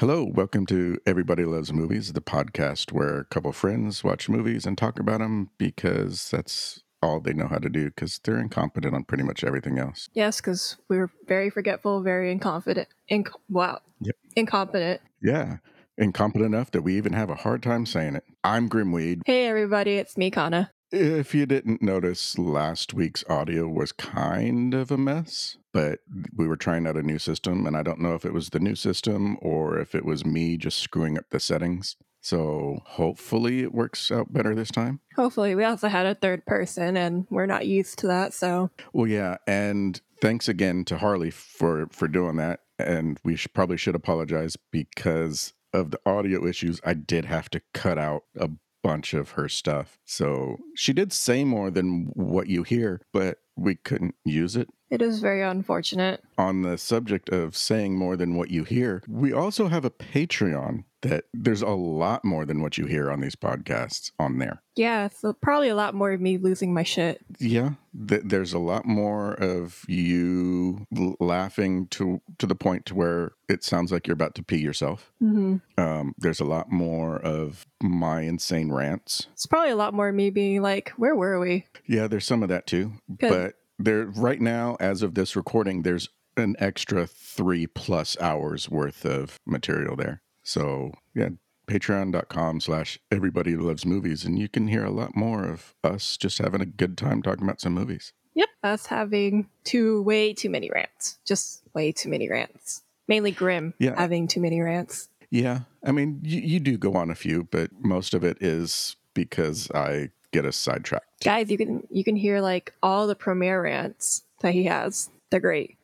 Hello, 0.00 0.24
welcome 0.24 0.64
to 0.64 0.96
Everybody 1.04 1.44
Loves 1.44 1.74
Movies, 1.74 2.14
the 2.14 2.22
podcast 2.22 2.90
where 2.90 3.18
a 3.18 3.24
couple 3.26 3.52
friends 3.52 4.02
watch 4.02 4.30
movies 4.30 4.64
and 4.64 4.78
talk 4.78 4.98
about 4.98 5.18
them 5.18 5.50
because 5.58 6.30
that's 6.30 6.82
all 7.02 7.20
they 7.20 7.34
know 7.34 7.46
how 7.48 7.58
to 7.58 7.68
do 7.68 7.90
because 7.90 8.18
they're 8.24 8.40
incompetent 8.40 8.94
on 8.94 9.04
pretty 9.04 9.24
much 9.24 9.44
everything 9.44 9.78
else. 9.78 10.08
Yes, 10.14 10.40
because 10.40 10.78
we 10.88 10.96
were 10.96 11.10
very 11.28 11.50
forgetful, 11.50 12.02
very 12.02 12.32
incompetent. 12.32 12.88
Inc- 13.10 13.28
wow. 13.50 13.80
Yep. 14.00 14.16
Incompetent. 14.36 15.02
Yeah, 15.20 15.58
incompetent 15.98 16.54
enough 16.54 16.70
that 16.70 16.80
we 16.80 16.96
even 16.96 17.12
have 17.12 17.28
a 17.28 17.34
hard 17.34 17.62
time 17.62 17.84
saying 17.84 18.16
it. 18.16 18.24
I'm 18.42 18.70
Grimweed. 18.70 19.20
Hey, 19.26 19.48
everybody, 19.48 19.98
it's 19.98 20.16
me, 20.16 20.30
Kana. 20.30 20.70
If 20.92 21.36
you 21.36 21.46
didn't 21.46 21.82
notice, 21.82 22.36
last 22.36 22.94
week's 22.94 23.22
audio 23.28 23.68
was 23.68 23.92
kind 23.92 24.74
of 24.74 24.90
a 24.90 24.98
mess, 24.98 25.56
but 25.72 26.00
we 26.34 26.48
were 26.48 26.56
trying 26.56 26.84
out 26.84 26.96
a 26.96 27.02
new 27.02 27.18
system, 27.18 27.64
and 27.64 27.76
I 27.76 27.84
don't 27.84 28.00
know 28.00 28.14
if 28.14 28.24
it 28.24 28.32
was 28.32 28.48
the 28.48 28.58
new 28.58 28.74
system 28.74 29.36
or 29.40 29.78
if 29.78 29.94
it 29.94 30.04
was 30.04 30.24
me 30.26 30.56
just 30.56 30.78
screwing 30.78 31.16
up 31.16 31.30
the 31.30 31.38
settings. 31.38 31.94
So 32.20 32.82
hopefully 32.84 33.60
it 33.60 33.72
works 33.72 34.10
out 34.10 34.32
better 34.32 34.52
this 34.52 34.72
time. 34.72 34.98
Hopefully, 35.14 35.54
we 35.54 35.62
also 35.64 35.86
had 35.88 36.06
a 36.06 36.14
third 36.16 36.44
person, 36.44 36.96
and 36.96 37.24
we're 37.30 37.46
not 37.46 37.68
used 37.68 38.00
to 38.00 38.08
that, 38.08 38.34
so 38.34 38.70
Well, 38.92 39.06
yeah, 39.06 39.36
and 39.46 40.00
thanks 40.20 40.48
again 40.48 40.84
to 40.86 40.98
Harley 40.98 41.30
for 41.30 41.86
for 41.92 42.08
doing 42.08 42.36
that. 42.36 42.60
And 42.80 43.20
we 43.22 43.36
should, 43.36 43.54
probably 43.54 43.76
should 43.76 43.94
apologize 43.94 44.56
because 44.72 45.52
of 45.72 45.92
the 45.92 46.00
audio 46.04 46.46
issues. 46.46 46.80
I 46.84 46.94
did 46.94 47.26
have 47.26 47.48
to 47.50 47.62
cut 47.74 47.96
out 47.96 48.24
a 48.36 48.50
bunch 48.82 49.14
of 49.14 49.30
her 49.32 49.48
stuff. 49.48 49.98
So 50.04 50.58
she 50.74 50.92
did 50.92 51.12
say 51.12 51.44
more 51.44 51.70
than 51.70 52.10
what 52.14 52.48
you 52.48 52.62
hear, 52.62 53.00
but 53.12 53.38
we 53.56 53.74
couldn't 53.74 54.14
use 54.24 54.56
it. 54.56 54.68
it 54.90 55.02
is 55.02 55.20
very 55.20 55.42
unfortunate. 55.42 56.22
On 56.38 56.62
the 56.62 56.78
subject 56.78 57.28
of 57.28 57.56
saying 57.56 57.96
more 57.96 58.16
than 58.16 58.34
what 58.36 58.50
you 58.50 58.64
hear, 58.64 59.02
we 59.06 59.32
also 59.32 59.68
have 59.68 59.84
a 59.84 59.90
Patreon 59.90 60.84
that 61.02 61.24
there's 61.32 61.62
a 61.62 61.70
lot 61.70 62.24
more 62.24 62.44
than 62.44 62.60
what 62.60 62.76
you 62.76 62.84
hear 62.86 63.10
on 63.10 63.20
these 63.20 63.34
podcasts 63.36 64.10
on 64.18 64.38
there. 64.38 64.62
Yeah, 64.76 65.08
so 65.08 65.32
probably 65.32 65.68
a 65.68 65.74
lot 65.74 65.94
more 65.94 66.12
of 66.12 66.20
me 66.20 66.36
losing 66.38 66.74
my 66.74 66.82
shit. 66.82 67.20
Yeah, 67.38 67.70
th- 68.08 68.22
there's 68.24 68.52
a 68.52 68.58
lot 68.58 68.84
more 68.86 69.32
of 69.34 69.82
you 69.88 70.86
l- 70.96 71.16
laughing 71.20 71.86
to 71.88 72.20
to 72.38 72.46
the 72.46 72.54
point 72.54 72.86
to 72.86 72.94
where 72.94 73.32
it 73.48 73.64
sounds 73.64 73.92
like 73.92 74.06
you're 74.06 74.14
about 74.14 74.34
to 74.36 74.42
pee 74.42 74.58
yourself. 74.58 75.12
hmm 75.18 75.56
Um, 75.78 76.14
there's 76.18 76.40
a 76.40 76.44
lot 76.44 76.70
more 76.70 77.16
of 77.18 77.66
my 77.82 78.22
insane 78.22 78.70
rants. 78.72 79.26
It's 79.32 79.46
probably 79.46 79.70
a 79.70 79.76
lot 79.76 79.94
more 79.94 80.08
of 80.08 80.14
me 80.14 80.30
being 80.30 80.60
like, 80.62 80.90
where 80.96 81.14
were 81.16 81.38
we? 81.40 81.66
Yeah, 81.86 82.06
there's 82.08 82.26
some 82.26 82.42
of 82.42 82.48
that 82.50 82.66
too. 82.66 82.92
But 83.08 83.54
there, 83.78 84.04
right 84.06 84.40
now, 84.40 84.76
as 84.80 85.02
of 85.02 85.14
this 85.14 85.34
recording, 85.36 85.82
there's 85.82 86.08
an 86.36 86.54
extra 86.58 87.06
three 87.06 87.66
plus 87.66 88.18
hours 88.20 88.68
worth 88.68 89.04
of 89.04 89.36
material 89.46 89.96
there. 89.96 90.22
So 90.50 90.90
yeah, 91.14 91.28
patreon.com 91.68 92.60
slash 92.60 92.98
everybody 93.12 93.54
loves 93.56 93.86
movies, 93.86 94.24
and 94.24 94.36
you 94.36 94.48
can 94.48 94.66
hear 94.66 94.84
a 94.84 94.90
lot 94.90 95.14
more 95.14 95.44
of 95.44 95.74
us 95.84 96.16
just 96.16 96.38
having 96.38 96.60
a 96.60 96.66
good 96.66 96.98
time 96.98 97.22
talking 97.22 97.44
about 97.44 97.60
some 97.60 97.72
movies. 97.72 98.12
Yep, 98.34 98.48
us 98.64 98.86
having 98.86 99.48
too, 99.62 100.02
way 100.02 100.34
too 100.34 100.50
many 100.50 100.68
rants. 100.74 101.18
Just 101.24 101.62
way 101.72 101.92
too 101.92 102.08
many 102.08 102.28
rants. 102.28 102.82
Mainly 103.06 103.30
Grim 103.30 103.74
Yeah. 103.78 103.94
having 103.96 104.26
too 104.26 104.40
many 104.40 104.60
rants. 104.60 105.08
Yeah, 105.30 105.60
I 105.84 105.92
mean, 105.92 106.18
you, 106.24 106.40
you 106.40 106.58
do 106.58 106.76
go 106.76 106.94
on 106.94 107.10
a 107.10 107.14
few, 107.14 107.44
but 107.44 107.70
most 107.78 108.12
of 108.14 108.24
it 108.24 108.38
is 108.40 108.96
because 109.14 109.70
I 109.72 110.10
get 110.32 110.44
us 110.44 110.56
sidetracked. 110.56 111.22
Guys, 111.22 111.48
you 111.48 111.58
can 111.58 111.86
you 111.90 112.02
can 112.02 112.16
hear 112.16 112.40
like 112.40 112.72
all 112.82 113.06
the 113.06 113.14
Promare 113.14 113.62
rants 113.62 114.24
that 114.40 114.52
he 114.54 114.64
has. 114.64 115.10
They're 115.30 115.38
great. 115.38 115.76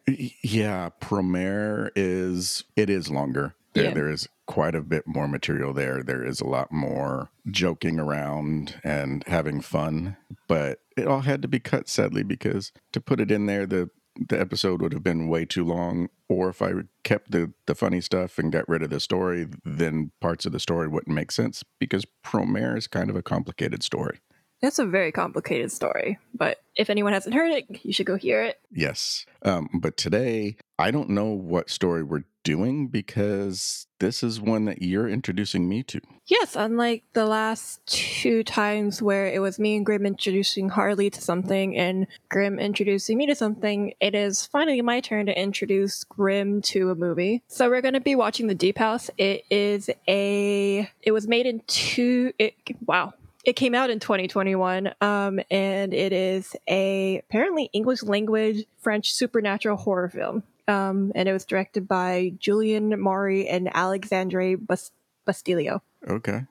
Yeah, 0.42 0.90
Promare 1.00 1.90
is 1.94 2.64
it 2.74 2.90
is 2.90 3.08
longer. 3.10 3.54
There, 3.74 3.84
Yeah. 3.84 3.94
there 3.94 4.10
is 4.10 4.28
quite 4.46 4.74
a 4.74 4.80
bit 4.80 5.06
more 5.06 5.28
material 5.28 5.72
there. 5.72 6.02
There 6.02 6.24
is 6.24 6.40
a 6.40 6.46
lot 6.46 6.72
more 6.72 7.30
joking 7.50 7.98
around 7.98 8.80
and 8.82 9.24
having 9.26 9.60
fun, 9.60 10.16
but 10.48 10.80
it 10.96 11.06
all 11.06 11.20
had 11.20 11.42
to 11.42 11.48
be 11.48 11.60
cut 11.60 11.88
sadly 11.88 12.22
because 12.22 12.72
to 12.92 13.00
put 13.00 13.20
it 13.20 13.30
in 13.30 13.46
there, 13.46 13.66
the 13.66 13.90
the 14.28 14.40
episode 14.40 14.80
would 14.80 14.94
have 14.94 15.02
been 15.02 15.28
way 15.28 15.44
too 15.44 15.64
long. 15.64 16.08
Or 16.28 16.48
if 16.48 16.62
I 16.62 16.72
kept 17.04 17.32
the 17.32 17.52
the 17.66 17.74
funny 17.74 18.00
stuff 18.00 18.38
and 18.38 18.52
got 18.52 18.68
rid 18.68 18.82
of 18.82 18.90
the 18.90 19.00
story, 19.00 19.46
then 19.64 20.10
parts 20.20 20.46
of 20.46 20.52
the 20.52 20.60
story 20.60 20.88
wouldn't 20.88 21.14
make 21.14 21.30
sense 21.30 21.62
because 21.78 22.06
Promare 22.24 22.76
is 22.76 22.86
kind 22.86 23.10
of 23.10 23.16
a 23.16 23.22
complicated 23.22 23.82
story. 23.82 24.20
It's 24.62 24.78
a 24.78 24.86
very 24.86 25.12
complicated 25.12 25.70
story, 25.70 26.18
but 26.34 26.58
if 26.76 26.88
anyone 26.88 27.12
hasn't 27.12 27.34
heard 27.34 27.52
it, 27.52 27.66
you 27.84 27.92
should 27.92 28.06
go 28.06 28.16
hear 28.16 28.42
it. 28.42 28.58
Yes. 28.72 29.26
Um, 29.42 29.68
but 29.74 29.98
today, 29.98 30.56
I 30.78 30.90
don't 30.90 31.10
know 31.10 31.26
what 31.26 31.68
story 31.68 32.02
we're 32.02 32.24
doing 32.46 32.86
because 32.86 33.88
this 33.98 34.22
is 34.22 34.40
one 34.40 34.66
that 34.66 34.80
you're 34.80 35.08
introducing 35.08 35.68
me 35.68 35.82
to. 35.82 36.00
Yes, 36.26 36.54
unlike 36.54 37.02
the 37.12 37.26
last 37.26 37.84
two 37.86 38.44
times 38.44 39.02
where 39.02 39.26
it 39.26 39.40
was 39.40 39.58
me 39.58 39.74
and 39.74 39.84
Grim 39.84 40.06
introducing 40.06 40.68
Harley 40.68 41.10
to 41.10 41.20
something 41.20 41.76
and 41.76 42.06
Grim 42.28 42.60
introducing 42.60 43.18
me 43.18 43.26
to 43.26 43.34
something, 43.34 43.94
it 44.00 44.14
is 44.14 44.46
finally 44.46 44.80
my 44.80 45.00
turn 45.00 45.26
to 45.26 45.36
introduce 45.36 46.04
Grim 46.04 46.62
to 46.62 46.90
a 46.90 46.94
movie. 46.94 47.42
So 47.48 47.68
we're 47.68 47.82
going 47.82 47.94
to 47.94 48.00
be 48.00 48.14
watching 48.14 48.46
The 48.46 48.54
Deep 48.54 48.78
House. 48.78 49.10
It 49.18 49.44
is 49.50 49.90
a 50.08 50.88
it 51.02 51.10
was 51.10 51.26
made 51.26 51.46
in 51.46 51.62
two 51.66 52.32
it 52.38 52.54
wow. 52.86 53.12
It 53.44 53.54
came 53.54 53.74
out 53.74 53.90
in 53.90 53.98
2021 53.98 54.94
um 55.00 55.40
and 55.50 55.92
it 55.92 56.12
is 56.12 56.54
a 56.68 57.18
apparently 57.18 57.70
English 57.72 58.04
language 58.04 58.66
French 58.78 59.12
supernatural 59.12 59.76
horror 59.76 60.08
film. 60.08 60.44
Um 60.68 61.12
and 61.14 61.28
it 61.28 61.32
was 61.32 61.44
directed 61.44 61.86
by 61.86 62.32
Julien 62.38 63.00
Maury 63.00 63.48
and 63.48 63.70
Alexandre 63.74 64.56
Bas- 64.56 64.92
Bastilio. 65.26 65.80
Okay. 66.08 66.42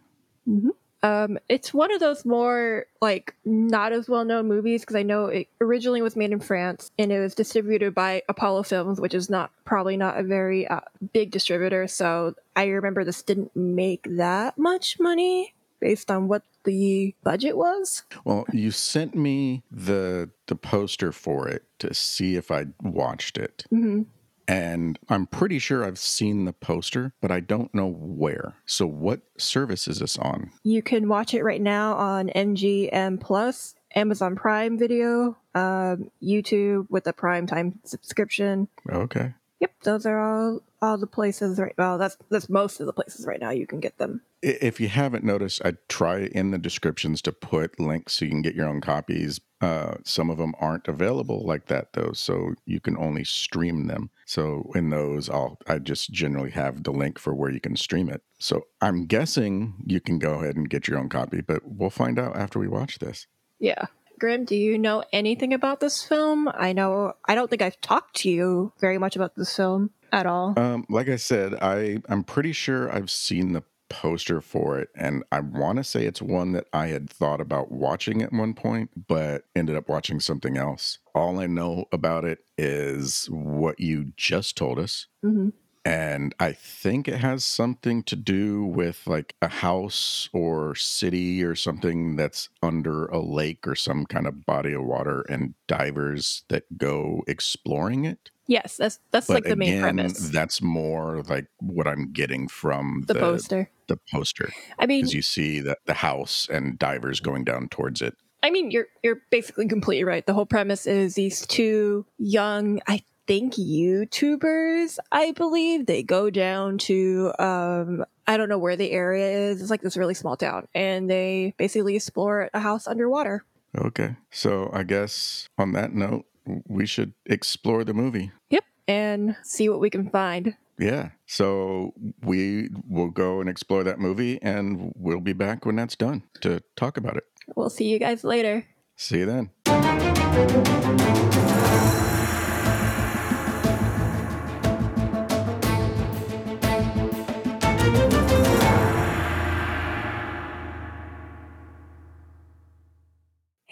Um, 1.05 1.37
it's 1.49 1.71
one 1.71 1.93
of 1.93 1.99
those 1.99 2.25
more 2.25 2.87
like 2.99 3.35
not 3.45 3.91
as 3.93 4.09
well 4.09 4.25
known 4.25 4.47
movies 4.47 4.81
because 4.81 4.95
I 4.95 5.03
know 5.03 5.27
it 5.27 5.47
originally 5.61 6.01
was 6.01 6.15
made 6.15 6.31
in 6.31 6.39
France 6.39 6.89
and 6.97 7.11
it 7.11 7.19
was 7.19 7.35
distributed 7.35 7.93
by 7.93 8.23
Apollo 8.27 8.63
Films, 8.63 8.99
which 8.99 9.13
is 9.13 9.29
not 9.29 9.51
probably 9.65 9.97
not 9.97 10.19
a 10.19 10.23
very 10.23 10.67
uh, 10.67 10.79
big 11.13 11.29
distributor. 11.29 11.87
So 11.87 12.33
I 12.55 12.65
remember 12.65 13.03
this 13.03 13.21
didn't 13.21 13.55
make 13.55 14.07
that 14.17 14.57
much 14.57 14.99
money 14.99 15.53
based 15.79 16.11
on 16.11 16.27
what 16.27 16.43
the 16.63 17.15
budget 17.23 17.57
was. 17.57 18.03
Well, 18.23 18.45
you 18.51 18.71
sent 18.71 19.15
me 19.15 19.63
the 19.71 20.29
the 20.47 20.55
poster 20.55 21.11
for 21.11 21.47
it 21.47 21.63
to 21.79 21.93
see 21.93 22.35
if 22.35 22.51
I 22.51 22.67
watched 22.81 23.37
it. 23.37 23.65
hmm 23.69 24.03
And 24.47 24.99
I'm 25.09 25.25
pretty 25.25 25.59
sure 25.59 25.83
I've 25.83 25.97
seen 25.99 26.45
the 26.45 26.53
poster, 26.53 27.13
but 27.21 27.31
I 27.31 27.39
don't 27.39 27.73
know 27.73 27.87
where. 27.87 28.55
So 28.65 28.85
what 28.87 29.21
service 29.37 29.87
is 29.87 29.99
this 29.99 30.17
on? 30.17 30.51
You 30.63 30.81
can 30.81 31.07
watch 31.07 31.33
it 31.33 31.43
right 31.43 31.61
now 31.61 31.95
on 31.95 32.29
MGM 32.29 33.19
Plus, 33.21 33.75
Amazon 33.95 34.35
Prime 34.35 34.77
Video, 34.77 35.37
um, 35.55 36.11
YouTube 36.21 36.87
with 36.89 37.07
a 37.07 37.13
Prime 37.13 37.47
Time 37.47 37.79
subscription. 37.85 38.67
Okay. 38.91 39.33
Yep, 39.61 39.71
those 39.83 40.05
are 40.05 40.19
all 40.19 40.61
all 40.85 40.97
the 40.97 41.07
places 41.07 41.59
right 41.59 41.73
well 41.77 41.97
that's 41.97 42.17
that's 42.29 42.49
most 42.49 42.79
of 42.79 42.85
the 42.85 42.93
places 42.93 43.25
right 43.25 43.39
now 43.39 43.49
you 43.49 43.67
can 43.67 43.79
get 43.79 43.97
them. 43.97 44.21
If 44.41 44.79
you 44.79 44.89
haven't 44.89 45.23
noticed, 45.23 45.61
I 45.65 45.73
try 45.89 46.19
in 46.19 46.51
the 46.51 46.59
descriptions 46.59 47.21
to 47.23 47.31
put 47.31 47.79
links 47.79 48.13
so 48.13 48.25
you 48.25 48.31
can 48.31 48.43
get 48.43 48.53
your 48.53 48.67
own 48.67 48.79
copies. 48.79 49.41
Uh, 49.59 49.95
some 50.03 50.29
of 50.29 50.37
them 50.37 50.53
aren't 50.59 50.87
available 50.87 51.43
like 51.43 51.65
that 51.67 51.93
though, 51.93 52.11
so 52.13 52.53
you 52.65 52.79
can 52.79 52.95
only 52.97 53.23
stream 53.23 53.87
them. 53.87 54.11
So 54.25 54.71
in 54.75 54.91
those, 54.91 55.29
I'll 55.29 55.57
I 55.67 55.79
just 55.79 56.11
generally 56.11 56.51
have 56.51 56.83
the 56.83 56.91
link 56.91 57.17
for 57.17 57.33
where 57.33 57.49
you 57.49 57.59
can 57.59 57.75
stream 57.75 58.09
it. 58.09 58.21
So 58.37 58.67
I'm 58.81 59.05
guessing 59.05 59.75
you 59.85 59.99
can 59.99 60.19
go 60.19 60.35
ahead 60.35 60.55
and 60.55 60.69
get 60.69 60.87
your 60.87 60.99
own 60.99 61.09
copy, 61.09 61.41
but 61.41 61.61
we'll 61.65 61.89
find 61.89 62.19
out 62.19 62.35
after 62.35 62.59
we 62.59 62.67
watch 62.67 62.99
this. 62.99 63.27
Yeah. 63.59 63.85
Grim, 64.19 64.45
do 64.45 64.55
you 64.55 64.77
know 64.77 65.03
anything 65.11 65.53
about 65.53 65.79
this 65.79 66.03
film? 66.03 66.49
I 66.53 66.73
know 66.73 67.13
I 67.25 67.35
don't 67.35 67.49
think 67.49 67.61
I've 67.61 67.79
talked 67.81 68.15
to 68.17 68.29
you 68.29 68.73
very 68.79 68.97
much 68.97 69.15
about 69.15 69.35
this 69.35 69.55
film 69.55 69.91
at 70.11 70.25
all. 70.25 70.57
Um, 70.57 70.85
like 70.89 71.09
I 71.09 71.17
said, 71.17 71.55
I 71.55 71.97
I'm 72.09 72.23
pretty 72.23 72.53
sure 72.53 72.93
I've 72.93 73.11
seen 73.11 73.53
the 73.53 73.63
poster 73.89 74.41
for 74.41 74.79
it, 74.79 74.89
and 74.95 75.23
I 75.31 75.41
want 75.41 75.77
to 75.77 75.83
say 75.83 76.05
it's 76.05 76.21
one 76.21 76.53
that 76.53 76.67
I 76.73 76.87
had 76.87 77.09
thought 77.09 77.39
about 77.41 77.71
watching 77.71 78.21
at 78.21 78.33
one 78.33 78.53
point, 78.53 79.07
but 79.07 79.43
ended 79.55 79.75
up 79.75 79.89
watching 79.89 80.19
something 80.19 80.57
else. 80.57 80.99
All 81.13 81.39
I 81.39 81.47
know 81.47 81.85
about 81.91 82.25
it 82.25 82.39
is 82.57 83.27
what 83.29 83.79
you 83.79 84.13
just 84.17 84.57
told 84.57 84.79
us. 84.79 85.07
hmm 85.21 85.49
And 85.85 86.33
I 86.39 86.51
think 86.53 87.07
it 87.07 87.19
has 87.19 87.45
something 87.45 88.01
to 88.03 88.15
do 88.15 88.65
with 88.65 89.05
like 89.05 89.35
a 89.39 89.47
house 89.47 90.29
or 90.33 90.73
city 90.73 91.43
or 91.43 91.53
something 91.53 92.15
that's 92.15 92.49
under 92.63 93.05
a 93.05 93.19
lake 93.19 93.67
or 93.67 93.75
some 93.75 94.07
kind 94.07 94.25
of 94.25 94.47
body 94.47 94.73
of 94.73 94.83
water 94.83 95.21
and 95.29 95.53
divers 95.67 96.43
that 96.47 96.79
go 96.79 97.23
exploring 97.27 98.03
it. 98.03 98.31
Yes, 98.47 98.77
that's 98.77 98.99
that's 99.11 99.29
like 99.29 99.43
the 99.43 99.55
main 99.55 99.79
premise. 99.79 100.29
That's 100.29 100.59
more 100.59 101.21
like 101.29 101.47
what 101.59 101.87
I'm 101.87 102.11
getting 102.11 102.47
from 102.47 103.03
the, 103.07 103.15
poster. 103.15 103.69
The 103.87 103.99
poster, 104.11 104.51
I 104.79 104.87
mean, 104.87 105.01
because 105.01 105.13
you 105.13 105.21
see 105.21 105.59
the 105.59 105.77
the 105.85 105.95
house 105.95 106.47
and 106.51 106.77
divers 106.77 107.19
going 107.19 107.43
down 107.43 107.69
towards 107.69 108.01
it. 108.01 108.15
I 108.43 108.51
mean, 108.51 108.69
you're 108.69 108.87
you're 109.03 109.21
basically 109.31 109.67
completely 109.67 110.03
right. 110.03 110.25
The 110.25 110.33
whole 110.33 110.45
premise 110.45 110.85
is 110.85 111.15
these 111.15 111.45
two 111.47 112.05
young, 112.19 112.81
I 112.87 113.03
think 113.27 113.53
YouTubers, 113.53 114.97
I 115.11 115.31
believe, 115.31 115.85
they 115.85 116.03
go 116.03 116.29
down 116.29 116.77
to 116.79 117.33
um 117.39 118.05
I 118.27 118.37
don't 118.37 118.49
know 118.49 118.57
where 118.57 118.75
the 118.75 118.91
area 118.91 119.49
is. 119.49 119.61
It's 119.61 119.69
like 119.69 119.81
this 119.81 119.97
really 119.97 120.13
small 120.13 120.35
town 120.35 120.67
and 120.73 121.09
they 121.09 121.53
basically 121.57 121.95
explore 121.95 122.49
a 122.53 122.59
house 122.59 122.87
underwater. 122.87 123.45
Okay. 123.77 124.15
So 124.31 124.69
I 124.73 124.83
guess 124.83 125.47
on 125.57 125.73
that 125.73 125.93
note, 125.93 126.25
we 126.67 126.85
should 126.85 127.13
explore 127.25 127.83
the 127.83 127.93
movie. 127.93 128.31
Yep. 128.49 128.63
And 128.87 129.35
see 129.43 129.69
what 129.69 129.79
we 129.79 129.89
can 129.89 130.09
find. 130.09 130.55
Yeah. 130.77 131.09
So 131.25 131.93
we 132.21 132.69
will 132.87 133.09
go 133.09 133.39
and 133.39 133.49
explore 133.49 133.83
that 133.83 133.99
movie 133.99 134.41
and 134.41 134.91
we'll 134.95 135.21
be 135.21 135.33
back 135.33 135.65
when 135.65 135.75
that's 135.75 135.95
done 135.95 136.23
to 136.41 136.61
talk 136.75 136.97
about 136.97 137.17
it. 137.17 137.25
We'll 137.55 137.69
see 137.69 137.89
you 137.89 137.99
guys 137.99 138.23
later. 138.23 138.65
See 138.95 139.19
you 139.19 139.25
then. 139.25 141.14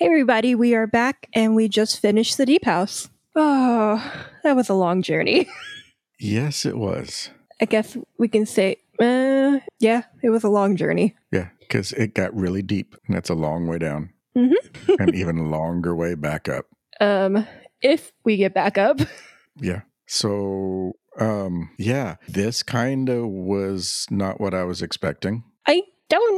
Hey, 0.04 0.08
everybody, 0.08 0.54
we 0.54 0.76
are 0.76 0.86
back 0.86 1.30
and 1.34 1.56
we 1.56 1.70
just 1.70 2.02
finished 2.02 2.36
the 2.36 2.46
Deep 2.46 2.66
House. 2.66 3.10
Oh, 3.38 4.04
that 4.44 4.54
was 4.54 4.68
a 4.68 4.74
long 4.74 5.02
journey. 5.02 5.48
Yes, 6.20 6.66
it 6.66 6.78
was. 6.78 7.30
I 7.62 7.66
guess 7.66 7.96
we 8.20 8.28
can 8.28 8.46
say, 8.46 8.76
uh, 9.00 9.60
yeah, 9.80 10.02
it 10.22 10.30
was 10.30 10.44
a 10.44 10.50
long 10.50 10.76
journey. 10.76 11.16
Yeah, 11.32 11.52
because 11.62 11.94
it 11.94 12.14
got 12.16 12.36
really 12.36 12.62
deep 12.62 12.96
and 13.08 13.16
that's 13.16 13.30
a 13.30 13.34
long 13.34 13.66
way 13.66 13.78
down 13.78 14.10
Mhm. 14.36 14.52
and 15.00 15.16
even 15.16 15.50
longer 15.50 15.96
way 15.96 16.16
back 16.16 16.50
up. 16.50 16.66
Um, 17.00 17.48
if 17.82 18.12
we 18.26 18.36
get 18.36 18.54
back 18.54 18.78
up, 18.78 19.00
Yeah. 19.56 19.84
So, 20.06 20.98
um, 21.18 21.70
yeah, 21.78 22.16
this 22.28 22.62
kind 22.62 23.08
of 23.08 23.26
was 23.30 24.06
not 24.12 24.42
what 24.42 24.54
I 24.54 24.66
was 24.66 24.82
expecting. 24.82 25.46
I 25.66 25.84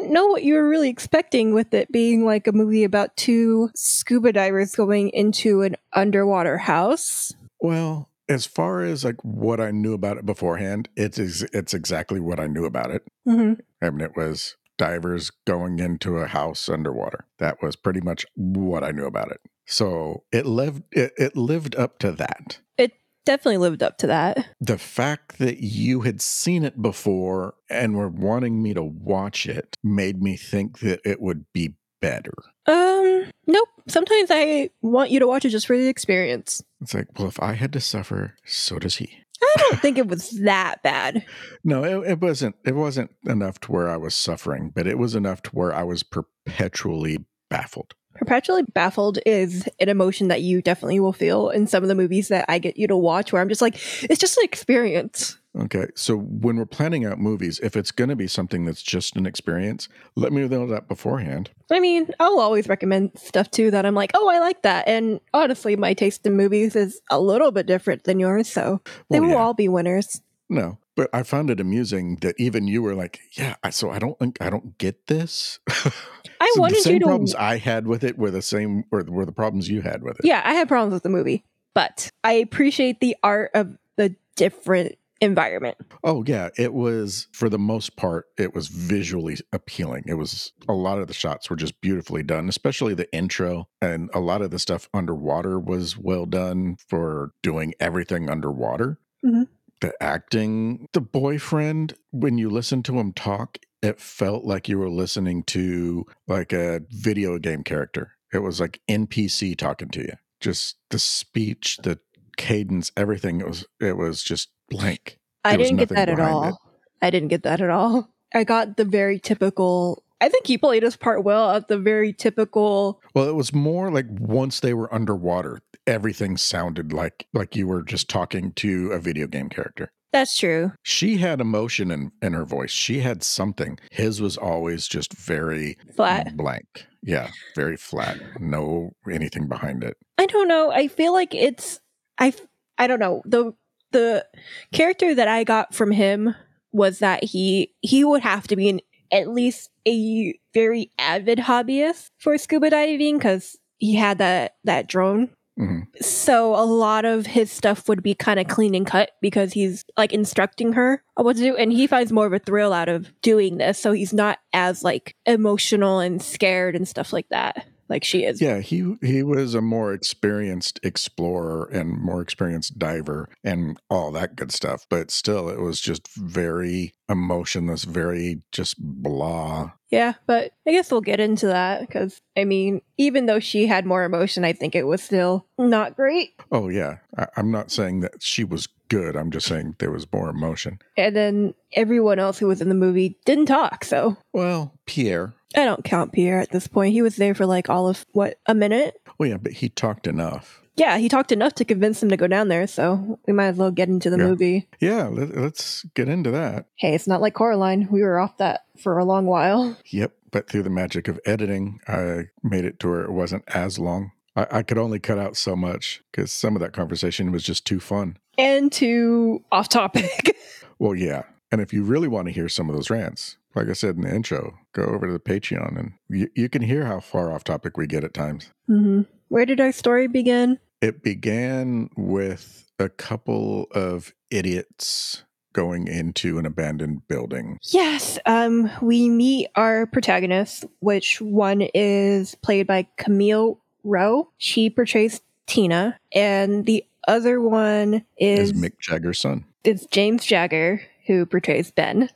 don't 0.05 0.13
know 0.13 0.27
what 0.27 0.43
you 0.43 0.53
were 0.53 0.67
really 0.67 0.89
expecting 0.89 1.53
with 1.53 1.73
it 1.73 1.91
being 1.91 2.25
like 2.25 2.47
a 2.47 2.51
movie 2.51 2.83
about 2.83 3.15
two 3.17 3.71
scuba 3.75 4.31
divers 4.31 4.75
going 4.75 5.09
into 5.09 5.61
an 5.61 5.75
underwater 5.93 6.57
house. 6.57 7.33
Well, 7.59 8.09
as 8.29 8.45
far 8.45 8.83
as 8.83 9.03
like 9.03 9.23
what 9.23 9.59
I 9.59 9.71
knew 9.71 9.93
about 9.93 10.17
it 10.17 10.25
beforehand, 10.25 10.89
it's 10.95 11.17
it's 11.19 11.73
exactly 11.73 12.19
what 12.19 12.39
I 12.39 12.47
knew 12.47 12.65
about 12.65 12.91
it. 12.91 13.03
Mm-hmm. 13.27 13.61
I 13.81 13.89
mean, 13.89 14.01
it 14.01 14.15
was 14.15 14.55
divers 14.77 15.31
going 15.45 15.79
into 15.79 16.17
a 16.17 16.27
house 16.27 16.69
underwater. 16.69 17.25
That 17.39 17.61
was 17.61 17.75
pretty 17.75 18.01
much 18.01 18.25
what 18.35 18.83
I 18.83 18.91
knew 18.91 19.05
about 19.05 19.31
it. 19.31 19.41
So 19.65 20.23
it 20.31 20.45
lived 20.45 20.83
it, 20.91 21.13
it 21.17 21.35
lived 21.35 21.75
up 21.75 21.99
to 21.99 22.11
that. 22.13 22.59
It 22.77 22.93
definitely 23.25 23.57
lived 23.57 23.83
up 23.83 23.97
to 23.99 24.07
that. 24.07 24.47
The 24.61 24.77
fact 24.77 25.39
that 25.39 25.59
you 25.59 26.01
had 26.01 26.21
seen 26.21 26.63
it 26.63 26.81
before 26.81 27.55
and 27.69 27.95
were 27.95 28.09
wanting 28.09 28.61
me 28.61 28.73
to 28.73 28.83
watch 28.83 29.45
it 29.45 29.77
made 29.83 30.21
me 30.21 30.37
think 30.37 30.79
that 30.79 31.01
it 31.03 31.21
would 31.21 31.45
be 31.53 31.73
better. 32.01 32.33
Um, 32.67 33.25
nope. 33.47 33.69
Sometimes 33.87 34.29
I 34.31 34.69
want 34.81 35.11
you 35.11 35.19
to 35.19 35.27
watch 35.27 35.45
it 35.45 35.49
just 35.49 35.67
for 35.67 35.77
the 35.77 35.87
experience. 35.87 36.63
It's 36.81 36.93
like, 36.93 37.07
well, 37.17 37.27
if 37.27 37.39
I 37.41 37.53
had 37.53 37.73
to 37.73 37.79
suffer, 37.79 38.35
so 38.45 38.79
does 38.79 38.97
he. 38.97 39.09
I 39.41 39.53
don't 39.57 39.81
think 39.81 39.97
it 39.97 40.07
was 40.09 40.31
that 40.41 40.81
bad. 40.83 41.25
No, 41.63 41.83
it, 41.83 42.11
it 42.11 42.21
wasn't. 42.21 42.55
It 42.65 42.75
wasn't 42.75 43.11
enough 43.25 43.59
to 43.61 43.71
where 43.71 43.89
I 43.89 43.97
was 43.97 44.15
suffering, 44.15 44.71
but 44.73 44.87
it 44.87 44.97
was 44.97 45.15
enough 45.15 45.41
to 45.43 45.49
where 45.51 45.73
I 45.73 45.83
was 45.83 46.03
perpetually 46.03 47.25
baffled. 47.49 47.93
Perpetually 48.15 48.63
baffled 48.73 49.19
is 49.25 49.67
an 49.79 49.89
emotion 49.89 50.29
that 50.29 50.41
you 50.41 50.61
definitely 50.61 50.99
will 50.99 51.13
feel 51.13 51.49
in 51.49 51.67
some 51.67 51.83
of 51.83 51.89
the 51.89 51.95
movies 51.95 52.29
that 52.29 52.45
I 52.47 52.59
get 52.59 52.77
you 52.77 52.87
to 52.87 52.97
watch 52.97 53.31
where 53.31 53.41
I'm 53.41 53.49
just 53.49 53.61
like, 53.61 53.75
it's 54.03 54.19
just 54.19 54.37
an 54.37 54.43
experience. 54.43 55.37
Okay, 55.57 55.87
so 55.95 56.17
when 56.17 56.57
we're 56.57 56.65
planning 56.65 57.05
out 57.05 57.17
movies, 57.17 57.59
if 57.63 57.77
it's 57.77 57.91
going 57.91 58.09
to 58.09 58.15
be 58.15 58.27
something 58.27 58.65
that's 58.65 58.81
just 58.81 59.15
an 59.15 59.25
experience, 59.25 59.87
let 60.15 60.33
me 60.33 60.45
know 60.47 60.67
that 60.67 60.89
beforehand. 60.89 61.49
I 61.71 61.79
mean, 61.79 62.09
I'll 62.19 62.39
always 62.39 62.67
recommend 62.67 63.17
stuff 63.17 63.49
too 63.51 63.71
that 63.71 63.85
I'm 63.85 63.95
like, 63.95 64.11
oh, 64.15 64.27
I 64.27 64.39
like 64.39 64.63
that. 64.63 64.85
And 64.87 65.21
honestly, 65.33 65.77
my 65.77 65.93
taste 65.93 66.25
in 66.25 66.35
movies 66.35 66.75
is 66.75 66.99
a 67.09 67.21
little 67.21 67.51
bit 67.51 67.67
different 67.67 68.03
than 68.03 68.19
yours, 68.19 68.49
so 68.49 68.81
they 69.09 69.19
Well, 69.21 69.29
will 69.29 69.35
yeah. 69.35 69.41
all 69.43 69.53
be 69.53 69.69
winners. 69.69 70.21
No, 70.49 70.77
but 70.95 71.09
I 71.13 71.23
found 71.23 71.49
it 71.49 71.59
amusing 71.59 72.17
that 72.21 72.35
even 72.37 72.67
you 72.67 72.81
were 72.81 72.95
like, 72.95 73.19
"Yeah, 73.33 73.55
I, 73.63 73.69
so 73.69 73.89
I 73.89 73.99
don't 73.99 74.17
think 74.19 74.37
I 74.41 74.49
don't 74.49 74.77
get 74.77 75.07
this." 75.07 75.59
I 75.67 76.51
So 76.53 76.61
wanted 76.61 76.77
the 76.77 76.81
same 76.81 76.93
you 76.95 76.99
to. 76.99 77.05
problems 77.05 77.35
I 77.35 77.57
had 77.57 77.87
with 77.87 78.03
it 78.03 78.17
were 78.17 78.31
the 78.31 78.41
same, 78.41 78.83
or 78.91 79.03
were 79.07 79.25
the 79.25 79.31
problems 79.31 79.69
you 79.69 79.81
had 79.81 80.03
with 80.03 80.19
it. 80.19 80.25
Yeah, 80.25 80.41
I 80.43 80.53
had 80.53 80.67
problems 80.67 80.93
with 80.93 81.03
the 81.03 81.09
movie, 81.09 81.43
but 81.73 82.09
I 82.23 82.33
appreciate 82.33 82.99
the 82.99 83.15
art 83.23 83.51
of 83.53 83.77
the 83.97 84.15
different 84.35 84.95
environment. 85.21 85.77
Oh 86.03 86.23
yeah, 86.27 86.49
it 86.57 86.73
was 86.73 87.27
for 87.31 87.47
the 87.49 87.57
most 87.57 87.95
part 87.95 88.25
it 88.37 88.53
was 88.53 88.67
visually 88.67 89.37
appealing. 89.53 90.03
It 90.07 90.15
was 90.15 90.51
a 90.67 90.73
lot 90.73 90.99
of 90.99 91.07
the 91.07 91.13
shots 91.13 91.49
were 91.49 91.55
just 91.55 91.79
beautifully 91.79 92.21
done, 92.21 92.49
especially 92.49 92.93
the 92.93 93.11
intro 93.15 93.69
and 93.81 94.09
a 94.13 94.19
lot 94.19 94.41
of 94.41 94.51
the 94.51 94.59
stuff 94.59 94.89
underwater 94.93 95.57
was 95.57 95.97
well 95.97 96.25
done 96.25 96.75
for 96.89 97.31
doing 97.41 97.73
everything 97.79 98.29
underwater. 98.29 98.99
Mhm. 99.25 99.47
The 99.81 99.93
acting, 100.01 100.87
the 100.93 101.01
boyfriend 101.01 101.95
when 102.11 102.37
you 102.37 102.49
listen 102.49 102.81
to 102.83 102.97
him 102.97 103.13
talk, 103.13 103.57
it 103.81 103.99
felt 103.99 104.45
like 104.45 104.69
you 104.69 104.79
were 104.79 104.89
listening 104.89 105.43
to 105.43 106.05
like 106.27 106.53
a 106.53 106.81
video 106.89 107.37
game 107.37 107.63
character. 107.63 108.15
It 108.33 108.39
was 108.39 108.59
like 108.59 108.81
NPC 108.89 109.57
talking 109.57 109.89
to 109.89 110.01
you. 110.01 110.13
Just 110.39 110.77
the 110.89 110.99
speech, 110.99 111.77
the 111.83 111.99
cadence, 112.37 112.91
everything 112.97 113.41
it 113.41 113.47
was 113.47 113.65
it 113.79 113.97
was 113.97 114.23
just 114.23 114.49
blank. 114.69 115.19
I 115.43 115.57
didn't 115.57 115.77
get 115.77 115.89
that 115.89 116.09
at 116.09 116.19
all. 116.19 116.43
it. 116.43 116.55
I 117.01 117.09
didn't 117.09 117.29
get 117.29 117.43
that 117.43 117.61
at 117.61 117.69
all. 117.69 118.09
I 118.33 118.43
got 118.43 118.77
the 118.77 118.85
very 118.85 119.19
typical. 119.19 120.03
I 120.19 120.29
think 120.29 120.47
he 120.47 120.57
played 120.57 120.83
his 120.83 120.95
part 120.95 121.23
well 121.23 121.51
at 121.51 121.67
the 121.67 121.77
very 121.77 122.13
typical. 122.13 123.01
Well, 123.13 123.29
it 123.29 123.35
was 123.35 123.53
more 123.53 123.91
like 123.91 124.07
once 124.09 124.59
they 124.59 124.73
were 124.73 124.93
underwater, 124.93 125.61
everything 125.87 126.37
sounded 126.37 126.91
like 126.93 127.27
like 127.33 127.55
you 127.55 127.67
were 127.67 127.83
just 127.83 128.09
talking 128.09 128.51
to 128.53 128.91
a 128.91 128.99
video 128.99 129.27
game 129.27 129.49
character. 129.49 129.91
That's 130.13 130.37
true. 130.37 130.71
She 130.83 131.17
had 131.17 131.41
emotion 131.41 131.91
in, 131.91 132.11
in 132.21 132.31
her 132.31 132.45
voice. 132.45 132.71
She 132.71 133.01
had 133.01 133.21
something. 133.21 133.77
His 133.91 134.21
was 134.21 134.37
always 134.37 134.87
just 134.87 135.11
very 135.13 135.77
Flat. 135.93 136.37
blank. 136.37 136.85
Yeah, 137.03 137.31
very 137.53 137.75
flat. 137.75 138.17
No 138.39 138.93
anything 139.11 139.47
behind 139.47 139.83
it. 139.83 139.97
I 140.17 140.25
don't 140.25 140.47
know. 140.47 140.71
I 140.71 140.87
feel 140.87 141.11
like 141.13 141.35
it's. 141.35 141.81
I. 142.17 142.33
I 142.77 142.87
don't 142.87 142.99
know. 142.99 143.21
the 143.25 143.53
The 143.91 144.25
character 144.71 145.13
that 145.15 145.27
I 145.27 145.43
got 145.43 145.73
from 145.75 145.91
him 145.91 146.33
was 146.71 146.99
that 146.99 147.23
he 147.25 147.73
he 147.81 148.03
would 148.05 148.21
have 148.21 148.47
to 148.47 148.55
be 148.55 148.69
an 148.69 148.79
at 149.11 149.29
least 149.29 149.69
a 149.87 150.33
very 150.53 150.91
avid 150.97 151.39
hobbyist 151.39 152.09
for 152.17 152.37
scuba 152.37 152.69
diving 152.69 153.17
because 153.17 153.57
he 153.77 153.95
had 153.95 154.17
that 154.17 154.55
that 154.63 154.87
drone 154.87 155.29
hmm 155.57 155.81
So 156.01 156.53
a 156.55 156.65
lot 156.65 157.05
of 157.05 157.25
his 157.25 157.51
stuff 157.51 157.87
would 157.87 158.03
be 158.03 158.13
kind 158.13 158.39
of 158.39 158.47
clean 158.47 158.75
and 158.75 158.85
cut 158.85 159.11
because 159.21 159.53
he's 159.53 159.85
like 159.97 160.11
instructing 160.13 160.73
her 160.73 161.01
what 161.15 161.37
to 161.37 161.41
do, 161.41 161.55
and 161.55 161.71
he 161.71 161.87
finds 161.87 162.11
more 162.11 162.25
of 162.25 162.33
a 162.33 162.39
thrill 162.39 162.73
out 162.73 162.89
of 162.89 163.11
doing 163.21 163.57
this. 163.57 163.79
So 163.79 163.93
he's 163.93 164.13
not 164.13 164.39
as 164.53 164.83
like 164.83 165.15
emotional 165.25 165.99
and 165.99 166.21
scared 166.21 166.75
and 166.75 166.87
stuff 166.87 167.13
like 167.13 167.29
that, 167.29 167.65
like 167.89 168.03
she 168.03 168.23
is. 168.23 168.41
Yeah, 168.41 168.59
he 168.59 168.95
he 169.01 169.23
was 169.23 169.53
a 169.53 169.61
more 169.61 169.93
experienced 169.93 170.79
explorer 170.83 171.65
and 171.71 171.89
more 171.89 172.21
experienced 172.21 172.79
diver 172.79 173.29
and 173.43 173.77
all 173.89 174.11
that 174.11 174.35
good 174.35 174.51
stuff. 174.51 174.85
But 174.89 175.11
still, 175.11 175.49
it 175.49 175.59
was 175.59 175.79
just 175.79 176.07
very 176.15 176.93
emotionless, 177.09 177.83
very 177.83 178.41
just 178.51 178.75
blah. 178.79 179.71
Yeah, 179.91 180.13
but 180.25 180.51
I 180.67 180.71
guess 180.71 180.91
we'll 180.91 181.01
get 181.01 181.19
into 181.19 181.47
that 181.47 181.81
because 181.81 182.21
I 182.35 182.43
mean, 182.43 182.81
even 182.97 183.27
though 183.27 183.39
she 183.39 183.67
had 183.67 183.85
more 183.85 184.03
emotion, 184.03 184.43
I 184.43 184.53
think 184.53 184.75
it 184.75 184.87
was 184.87 185.01
still 185.01 185.45
not 185.57 185.95
great. 185.95 186.31
Oh 186.51 186.69
yeah, 186.69 186.97
I, 187.17 187.27
I'm 187.37 187.51
not 187.51 187.71
saying 187.71 188.01
that 188.01 188.21
she 188.21 188.43
was 188.43 188.67
good. 188.89 189.15
I'm 189.15 189.31
just 189.31 189.47
saying 189.47 189.75
there 189.79 189.91
was 189.91 190.11
more 190.11 190.29
emotion. 190.29 190.79
And 190.97 191.15
then 191.15 191.53
everyone 191.73 192.19
else 192.19 192.37
who 192.37 192.47
was 192.47 192.61
in 192.61 192.69
the 192.69 192.75
movie 192.75 193.17
didn't 193.25 193.47
talk, 193.47 193.83
so 193.83 194.17
Well, 194.33 194.73
Pierre. 194.85 195.33
I 195.55 195.65
don't 195.65 195.83
count 195.83 196.11
Pierre 196.11 196.39
at 196.39 196.51
this 196.51 196.67
point. 196.67 196.93
He 196.93 197.01
was 197.01 197.15
there 197.15 197.33
for 197.35 197.45
like 197.45 197.69
all 197.69 197.87
of 197.87 198.05
what 198.11 198.39
a 198.45 198.53
minute. 198.53 198.99
Well, 199.17 199.29
yeah, 199.29 199.37
but 199.37 199.53
he 199.53 199.69
talked 199.69 200.07
enough. 200.07 200.61
Yeah, 200.77 200.97
he 200.97 201.07
talked 201.07 201.31
enough 201.31 201.53
to 201.55 201.63
convince 201.65 202.03
him 202.03 202.09
to 202.09 202.17
go 202.17 202.27
down 202.27 202.49
there, 202.49 202.67
so 202.67 203.17
we 203.25 203.31
might 203.33 203.45
as 203.47 203.55
well 203.55 203.71
get 203.71 203.87
into 203.87 204.09
the 204.09 204.17
Yeah. 204.17 204.25
movie. 204.27 204.67
Yeah, 204.81 205.07
let, 205.07 205.35
let's 205.37 205.83
get 205.93 206.09
into 206.09 206.31
that. 206.31 206.65
Hey, 206.75 206.93
it's 206.93 207.07
not 207.07 207.21
like 207.21 207.33
Coraline. 207.33 207.87
We 207.89 208.01
were 208.03 208.19
off 208.19 208.37
that 208.39 208.65
for 208.77 208.97
a 208.97 209.05
long 209.05 209.25
while. 209.25 209.77
Yep, 209.91 210.11
but 210.31 210.49
through 210.49 210.63
the 210.63 210.69
magic 210.69 211.07
of 211.07 211.17
editing, 211.25 211.79
I 211.87 212.25
made 212.43 212.65
it 212.65 212.77
to 212.81 212.89
where 212.89 213.03
it 213.03 213.11
wasn't 213.13 213.43
as 213.47 213.79
long. 213.79 214.11
I, 214.35 214.47
I 214.51 214.63
could 214.63 214.77
only 214.77 214.99
cut 214.99 215.17
out 215.17 215.37
so 215.37 215.55
much 215.55 216.03
because 216.11 216.29
some 216.29 216.57
of 216.57 216.59
that 216.59 216.73
conversation 216.73 217.31
was 217.31 217.43
just 217.43 217.65
too 217.65 217.79
fun. 217.79 218.17
And 218.37 218.69
too 218.69 219.45
off 219.53 219.69
topic. 219.69 220.35
Well, 220.77 220.93
yeah. 220.93 221.23
And 221.53 221.61
if 221.61 221.71
you 221.71 221.83
really 221.85 222.09
want 222.09 222.27
to 222.27 222.33
hear 222.33 222.49
some 222.49 222.69
of 222.69 222.75
those 222.75 222.89
rants, 222.89 223.37
like 223.55 223.69
I 223.69 223.73
said 223.73 223.95
in 223.95 224.01
the 224.01 224.13
intro, 224.13 224.57
go 224.73 224.83
over 224.83 225.07
to 225.07 225.13
the 225.13 225.19
Patreon 225.19 225.79
and 225.79 225.93
you, 226.09 226.29
you 226.35 226.49
can 226.49 226.61
hear 226.61 226.85
how 226.85 226.99
far 226.99 227.31
off 227.31 227.43
topic 227.43 227.77
we 227.77 227.87
get 227.87 228.03
at 228.03 228.13
times. 228.13 228.51
hmm 228.67 229.01
Where 229.29 229.45
did 229.45 229.59
our 229.61 229.71
story 229.71 230.07
begin? 230.07 230.59
It 230.81 231.01
began 231.03 231.89
with 231.95 232.69
a 232.79 232.89
couple 232.89 233.67
of 233.71 234.13
idiots 234.29 235.23
going 235.53 235.87
into 235.87 236.37
an 236.37 236.45
abandoned 236.45 237.07
building. 237.07 237.57
Yes, 237.63 238.19
um, 238.25 238.69
we 238.81 239.07
meet 239.09 239.47
our 239.55 239.85
protagonists, 239.85 240.65
which 240.81 241.21
one 241.21 241.61
is 241.73 242.35
played 242.35 242.67
by 242.67 242.87
Camille 242.97 243.61
Rowe. 243.85 244.29
She 244.37 244.69
portrays 244.69 245.21
Tina, 245.47 245.97
and 246.13 246.65
the 246.65 246.83
other 247.07 247.39
one 247.39 248.03
is 248.17 248.51
Is 248.51 248.53
Mick 248.61 248.79
Jagger's 248.81 249.19
son. 249.21 249.45
it's 249.63 249.85
James 249.85 250.25
Jagger 250.25 250.81
who 251.07 251.25
portrays 251.25 251.71
Ben. 251.71 252.09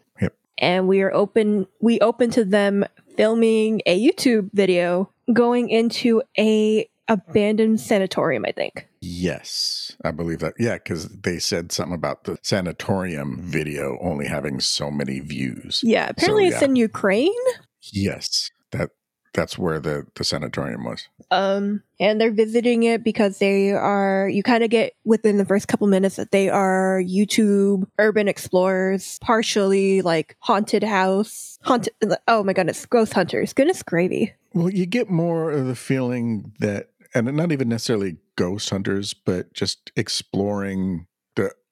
And 0.60 0.88
we 0.88 1.02
are 1.02 1.14
open 1.14 1.68
we 1.80 2.00
open 2.00 2.30
to 2.32 2.46
them 2.46 2.86
filming 3.16 3.82
a 3.86 4.00
YouTube 4.00 4.50
video 4.54 5.12
going 5.34 5.70
into 5.70 6.22
a 6.38 6.90
abandoned 7.10 7.82
sanatorium, 7.82 8.46
I 8.46 8.52
think. 8.52 8.88
Yes, 9.02 9.96
I 10.04 10.12
believe 10.12 10.40
that. 10.40 10.54
Yeah, 10.60 10.76
because 10.76 11.10
they 11.10 11.40
said 11.40 11.72
something 11.72 11.96
about 11.96 12.26
the 12.26 12.38
sanatorium 12.44 13.42
video 13.42 13.98
only 14.02 14.28
having 14.28 14.60
so 14.60 14.92
many 14.92 15.20
views. 15.20 15.82
Yeah, 15.84 16.08
apparently 16.10 16.48
it's 16.48 16.62
yeah. 16.62 16.68
in 16.68 16.76
Ukraine. 16.76 17.34
Yes, 17.92 18.52
that 18.72 18.92
that's 19.34 19.58
where 19.58 19.80
the 19.80 20.06
the 20.16 20.24
sanatorium 20.24 20.84
was. 20.84 21.08
Um, 21.32 21.84
and 22.00 22.20
they're 22.20 22.32
visiting 22.32 22.84
it 22.84 23.04
because 23.04 23.38
they 23.40 23.72
are, 23.72 24.28
you 24.30 24.42
kind 24.42 24.64
of 24.64 24.70
get 24.70 24.94
within 25.04 25.38
the 25.38 25.46
first 25.46 25.68
couple 25.68 25.86
minutes 25.88 26.16
that 26.16 26.32
they 26.32 26.50
are 26.50 27.02
YouTube 27.06 27.88
urban 28.00 28.28
explorers, 28.28 29.20
partially 29.22 30.02
like 30.02 30.36
haunted 30.40 30.84
house, 30.84 31.60
haunted, 31.64 31.94
oh 32.28 32.44
my 32.44 32.54
goodness, 32.54 32.86
ghost 32.86 33.14
hunters. 33.14 33.54
Goodness 33.54 33.84
gravy. 33.84 34.34
Well, 34.54 34.70
you 34.70 34.86
get 34.86 35.10
more 35.10 35.52
of 35.52 35.68
the 35.68 35.76
feeling 35.76 36.54
that, 36.60 36.90
and 37.14 37.32
not 37.36 37.52
even 37.52 37.70
necessarily 37.70 38.18
ghost 38.36 38.70
hunters, 38.70 39.14
but 39.14 39.54
just 39.54 39.92
exploring 39.96 41.06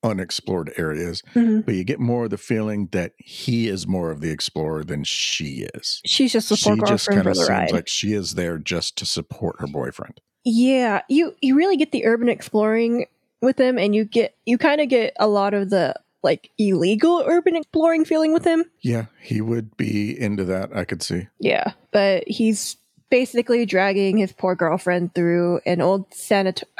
unexplored 0.03 0.71
areas. 0.77 1.21
Mhm. 1.35 1.65
But 1.65 1.75
you 1.75 1.83
get 1.83 1.99
more 1.99 2.25
of 2.25 2.29
the 2.29 2.37
feeling 2.37 2.89
that 2.91 3.13
he 3.17 3.67
is 3.67 3.87
more 3.87 4.11
of 4.11 4.21
the 4.21 4.29
explorer 4.31 4.83
than 4.83 5.03
she 5.03 5.67
is. 5.73 6.01
She's 6.05 6.31
just 6.33 6.49
the 6.49 6.55
She 6.55 6.69
just 6.87 7.07
kind 7.07 7.27
of 7.27 7.35
seems 7.35 7.49
ride. 7.49 7.71
like 7.71 7.87
she 7.87 8.13
is 8.13 8.33
there 8.35 8.57
just 8.57 8.97
to 8.97 9.05
support 9.05 9.57
her 9.59 9.67
boyfriend. 9.67 10.21
Yeah, 10.43 11.01
you 11.09 11.35
you 11.41 11.55
really 11.55 11.77
get 11.77 11.91
the 11.91 12.05
urban 12.05 12.29
exploring 12.29 13.07
with 13.41 13.59
him, 13.59 13.77
and 13.77 13.93
you 13.93 14.05
get 14.05 14.35
you 14.45 14.57
kind 14.57 14.79
of 14.81 14.87
get 14.89 15.13
a 15.19 15.27
lot 15.27 15.53
of 15.53 15.69
the 15.69 15.93
like 16.23 16.49
illegal 16.57 17.23
urban 17.25 17.55
exploring 17.55 18.05
feeling 18.05 18.33
with 18.33 18.45
him. 18.45 18.65
Yeah, 18.81 19.05
he 19.21 19.41
would 19.41 19.75
be 19.77 20.17
into 20.19 20.43
that. 20.45 20.75
I 20.75 20.83
could 20.85 21.01
see. 21.03 21.27
Yeah, 21.39 21.73
but 21.91 22.23
he's 22.27 22.77
basically 23.09 23.65
dragging 23.65 24.17
his 24.17 24.31
poor 24.33 24.55
girlfriend 24.55 25.13
through 25.15 25.59
an 25.65 25.81
old 25.81 26.05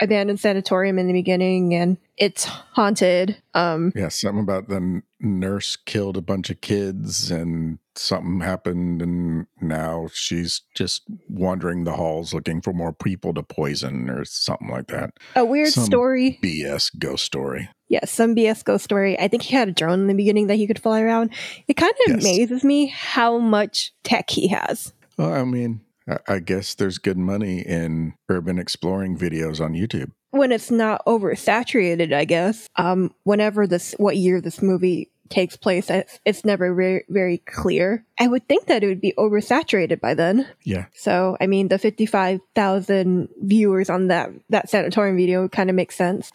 abandoned 0.01 0.39
sanatorium 0.39 0.99
in 0.99 1.07
the 1.07 1.13
beginning, 1.13 1.73
and 1.73 1.97
it's 2.17 2.45
haunted. 2.45 3.41
Um, 3.53 3.91
Yeah, 3.95 4.09
something 4.09 4.43
about 4.43 4.67
the 4.69 5.01
nurse 5.19 5.75
killed 5.75 6.17
a 6.17 6.21
bunch 6.21 6.49
of 6.49 6.61
kids 6.61 7.31
and 7.31 7.79
something 7.95 8.41
happened 8.41 9.01
and 9.01 9.47
now 9.59 10.07
she's 10.13 10.61
just 10.75 11.01
wandering 11.27 11.83
the 11.83 11.93
halls 11.93 12.31
looking 12.35 12.61
for 12.61 12.71
more 12.71 12.93
people 12.93 13.33
to 13.33 13.41
poison 13.41 14.07
or 14.09 14.23
something 14.25 14.69
like 14.69 14.87
that. 14.87 15.11
a 15.35 15.43
weird 15.43 15.69
Some- 15.73 15.85
story. 15.85 16.37
BS 16.43 16.91
ghost 16.99 17.25
story. 17.25 17.69
Yeah, 17.89 18.05
some 18.05 18.35
BS 18.35 18.63
ghost 18.63 18.83
story. 18.83 19.17
I 19.19 19.27
think 19.27 19.43
he 19.43 19.55
had 19.55 19.69
a 19.69 19.71
drone 19.71 20.01
in 20.01 20.07
the 20.07 20.13
beginning 20.13 20.47
that 20.47 20.55
he 20.55 20.67
could 20.67 20.77
fly 20.79 21.01
around. 21.01 21.31
It 21.67 21.75
kind 21.75 21.93
of 22.07 22.15
Yes. 22.15 22.23
amazes 22.23 22.63
me 22.63 22.87
how 22.87 23.37
much 23.39 23.93
tech 24.03 24.29
he 24.29 24.49
has. 24.49 24.93
Well, 25.17 25.33
I 25.33 25.43
mean, 25.45 25.81
I- 26.27 26.39
guess 26.39 26.75
there's 26.75 26.97
good 26.97 27.17
money 27.17 27.59
in 27.59 28.13
urban 28.29 28.57
exploring 28.59 29.17
videos 29.17 29.59
on 29.63 29.73
YouTube. 29.73 30.11
when 30.31 30.51
it's 30.51 30.69
not 30.71 31.03
oversaturated, 31.05 32.13
I 32.13 32.25
guess. 32.25 32.67
Um, 32.75 33.13
whenever 33.23 33.65
this, 33.67 33.93
what 33.97 34.17
year 34.17 34.39
this 34.41 34.61
movie 34.61 35.09
takes 35.29 35.57
place, 35.57 35.89
it's, 35.89 36.19
it's 36.25 36.45
never 36.45 36.73
very, 36.73 37.03
very 37.09 37.39
clear. 37.39 38.05
I 38.19 38.27
would 38.27 38.47
think 38.47 38.67
that 38.67 38.83
it 38.83 38.87
would 38.87 39.01
be 39.01 39.13
oversaturated 39.17 39.99
by 39.99 40.13
then. 40.13 40.47
Yeah. 40.63 40.85
So, 40.93 41.37
I 41.41 41.47
mean, 41.47 41.67
the 41.69 41.77
55,000 41.79 43.29
viewers 43.41 43.89
on 43.89 44.07
that, 44.07 44.29
that 44.49 44.69
sanatorium 44.69 45.17
video 45.17 45.47
kind 45.47 45.69
of 45.69 45.75
makes 45.75 45.95
sense. 45.95 46.31